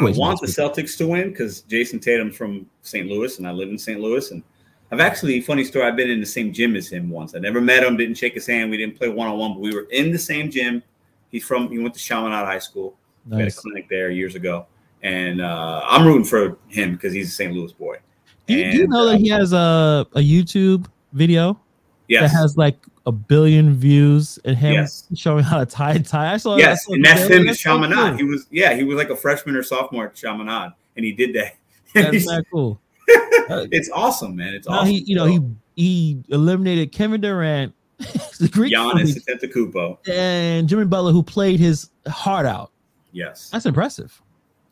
I 0.00 0.10
want 0.16 0.40
the 0.40 0.46
Celtics 0.46 0.96
to 0.98 1.06
win 1.06 1.30
because 1.30 1.62
Jayson 1.62 2.00
Tatum's 2.00 2.36
from 2.36 2.66
St. 2.82 3.08
Louis 3.08 3.38
and 3.38 3.46
I 3.46 3.52
live 3.52 3.68
in 3.68 3.78
St. 3.78 4.00
Louis. 4.00 4.30
And 4.30 4.42
I've 4.90 5.00
actually, 5.00 5.40
funny 5.40 5.64
story, 5.64 5.86
I've 5.86 5.96
been 5.96 6.10
in 6.10 6.20
the 6.20 6.26
same 6.26 6.52
gym 6.52 6.76
as 6.76 6.88
him 6.88 7.10
once. 7.10 7.34
I 7.34 7.38
never 7.38 7.60
met 7.60 7.82
him, 7.82 7.96
didn't 7.96 8.16
shake 8.16 8.34
his 8.34 8.46
hand. 8.46 8.70
We 8.70 8.76
didn't 8.76 8.96
play 8.98 9.08
one 9.08 9.28
on 9.28 9.38
one, 9.38 9.54
but 9.54 9.60
we 9.60 9.74
were 9.74 9.86
in 9.90 10.10
the 10.10 10.18
same 10.18 10.50
gym. 10.50 10.82
He's 11.30 11.44
from, 11.44 11.70
he 11.70 11.78
went 11.78 11.94
to 11.94 12.00
Chaminade 12.00 12.44
High 12.44 12.58
School. 12.58 12.96
Nice. 13.26 13.36
We 13.36 13.42
had 13.42 13.52
a 13.52 13.56
clinic 13.56 13.88
there 13.88 14.10
years 14.10 14.34
ago. 14.34 14.66
And 15.02 15.40
uh, 15.40 15.82
I'm 15.84 16.06
rooting 16.06 16.24
for 16.24 16.58
him 16.68 16.94
because 16.94 17.12
he's 17.12 17.28
a 17.28 17.32
St. 17.32 17.52
Louis 17.52 17.72
boy. 17.72 17.96
Do 18.46 18.54
you, 18.54 18.72
do 18.72 18.78
you 18.78 18.86
know 18.88 19.06
that 19.06 19.20
he 19.20 19.28
has 19.28 19.52
a, 19.52 20.06
a 20.12 20.20
YouTube 20.20 20.86
video 21.12 21.58
yes. 22.08 22.22
that 22.22 22.36
has 22.36 22.56
like 22.56 22.76
a 23.06 23.12
billion 23.12 23.74
views 23.74 24.38
and 24.44 24.56
him 24.56 24.74
yes. 24.74 25.06
showing 25.14 25.44
how 25.44 25.58
to 25.58 25.66
tie 25.66 25.98
tie. 25.98 26.32
I 26.32 26.36
saw 26.36 26.56
yes, 26.56 26.86
and 26.88 27.04
that's 27.04 27.28
him 27.28 27.46
at 27.48 27.56
Chaminade. 27.56 27.96
Cool. 27.96 28.16
He 28.16 28.24
was 28.24 28.46
yeah, 28.50 28.74
he 28.74 28.84
was 28.84 28.96
like 28.96 29.10
a 29.10 29.16
freshman 29.16 29.56
or 29.56 29.62
sophomore 29.62 30.06
at 30.06 30.14
Chaminade, 30.14 30.72
and 30.96 31.04
he 31.04 31.12
did 31.12 31.34
that. 31.34 31.56
That's 31.94 32.26
not 32.26 32.42
cool. 32.50 32.80
it's 33.06 33.88
awesome, 33.90 34.34
man. 34.34 34.52
It's 34.52 34.66
awesome. 34.66 34.88
He, 34.88 35.04
you 35.06 35.14
know, 35.14 35.26
he 35.26 35.40
he 35.76 36.24
eliminated 36.28 36.90
Kevin 36.90 37.20
Durant, 37.20 37.72
the 37.98 38.48
Greek 38.50 38.74
Giannis 38.74 39.24
Antetokounmpo, 39.26 40.08
and 40.08 40.68
Jimmy 40.68 40.86
Butler, 40.86 41.12
who 41.12 41.22
played 41.22 41.60
his 41.60 41.90
heart 42.08 42.46
out. 42.46 42.72
Yes, 43.12 43.48
that's 43.50 43.64
impressive. 43.64 44.20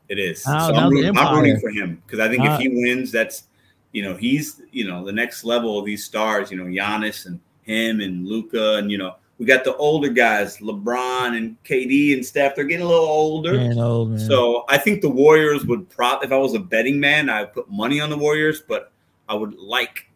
It 0.09 0.19
is. 0.19 0.43
so 0.43 0.51
I'm, 0.51 0.91
rooting, 0.91 1.17
I'm, 1.17 1.37
rooting, 1.37 1.61
for 1.61 1.71
him 1.71 2.03
because 2.05 2.19
I 2.19 2.29
think 2.29 2.43
uh, 2.43 2.55
if 2.55 2.61
he 2.61 2.69
wins, 2.69 3.13
that's 3.13 3.45
you 3.93 4.03
know 4.03 4.17
he's 4.17 4.61
you 4.73 4.87
know 4.87 5.05
the 5.05 5.13
next 5.13 5.45
level 5.45 5.79
of 5.79 5.87
these 5.87 6.05
stars. 6.05 6.51
You 6.51 6.57
know, 6.57 6.65
Giannis 6.65 7.27
and 7.27 7.39
him 7.63 8.01
and 8.01 8.27
Luka, 8.27 8.77
and 8.77 8.91
you 8.91 8.99
know, 8.99 9.15
we 9.39 9.47
got 9.47 9.65
the 9.65 9.77
older 9.77 10.09
guys, 10.09 10.59
LeBron 10.59 11.37
and 11.37 11.57
KD 11.65 12.15
and 12.15 12.25
Steph. 12.25 12.57
They're 12.57 12.65
getting 12.65 12.85
a 12.85 12.89
little 12.89 13.05
older. 13.05 13.55
Man, 13.55 13.79
old, 13.79 14.11
man. 14.11 14.21
So 14.21 14.65
I 14.69 14.79
think 14.79 15.01
the 15.01 15.09
Warriors 15.09 15.65
would 15.67 15.89
prop. 15.89 16.25
If 16.25 16.33
I 16.33 16.37
was 16.37 16.55
a 16.55 16.59
betting 16.59 16.99
man, 16.99 17.31
I 17.31 17.43
would 17.43 17.53
put 17.53 17.71
money 17.71 18.01
on 18.01 18.11
the 18.11 18.19
Warriors, 18.19 18.63
but 18.67 18.93
I 19.29 19.35
would 19.35 19.55
like 19.59 20.09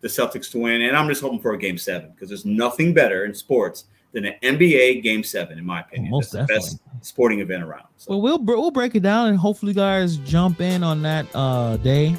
the 0.00 0.08
Celtics 0.08 0.50
to 0.52 0.58
win. 0.58 0.82
And 0.82 0.96
I'm 0.96 1.08
just 1.08 1.22
hoping 1.22 1.40
for 1.40 1.54
a 1.54 1.58
game 1.58 1.78
seven 1.78 2.10
because 2.10 2.28
there's 2.28 2.44
nothing 2.44 2.92
better 2.92 3.24
in 3.24 3.34
sports 3.34 3.84
than 4.12 4.26
an 4.26 4.34
NBA 4.42 5.02
game 5.02 5.22
seven, 5.22 5.58
in 5.58 5.64
my 5.64 5.80
opinion. 5.80 6.10
Most 6.10 6.32
That's 6.32 6.46
definitely. 6.46 6.68
the 6.70 6.98
best 6.98 7.08
sporting 7.08 7.40
event 7.40 7.62
around. 7.62 7.86
So. 7.96 8.10
Well, 8.10 8.20
we'll 8.20 8.38
we'll 8.38 8.70
break 8.70 8.94
it 8.94 9.02
down 9.02 9.28
and 9.28 9.38
hopefully, 9.38 9.72
guys, 9.72 10.16
jump 10.18 10.60
in 10.60 10.82
on 10.82 11.00
that 11.02 11.26
uh, 11.34 11.78
day 11.78 12.16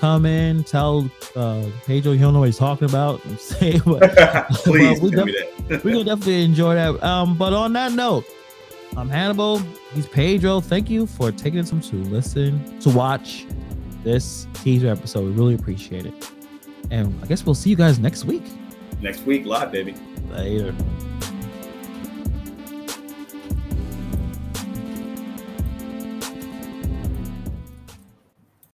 come 0.00 0.24
in, 0.24 0.64
tell 0.64 1.10
uh, 1.36 1.66
Pedro 1.86 2.14
he'll 2.14 2.32
know 2.32 2.40
what 2.40 2.46
he's 2.46 2.56
talking 2.56 2.88
about, 2.88 3.22
and 3.26 3.38
say 3.40 3.78
what. 3.80 4.00
Please, 4.50 5.00
we 5.02 5.10
def- 5.10 5.84
we're 5.84 5.92
gonna 5.92 6.04
definitely 6.04 6.42
enjoy 6.42 6.74
that. 6.74 7.02
Um, 7.04 7.36
but 7.36 7.52
on 7.52 7.74
that 7.74 7.92
note, 7.92 8.24
I'm 8.96 9.08
Hannibal. 9.08 9.58
He's 9.92 10.06
Pedro. 10.06 10.60
Thank 10.60 10.88
you 10.88 11.06
for 11.06 11.30
taking 11.30 11.64
some 11.66 11.80
to 11.82 11.96
listen 11.96 12.80
to 12.80 12.90
watch 12.90 13.46
this 14.02 14.46
teaser 14.54 14.88
episode. 14.88 15.26
We 15.26 15.32
really 15.32 15.54
appreciate 15.54 16.06
it. 16.06 16.30
And 16.90 17.14
I 17.22 17.26
guess 17.26 17.44
we'll 17.44 17.54
see 17.54 17.70
you 17.70 17.76
guys 17.76 17.98
next 17.98 18.24
week. 18.24 18.42
Next 19.00 19.24
week, 19.24 19.44
live, 19.44 19.70
baby. 19.70 19.94
Later. 20.30 20.74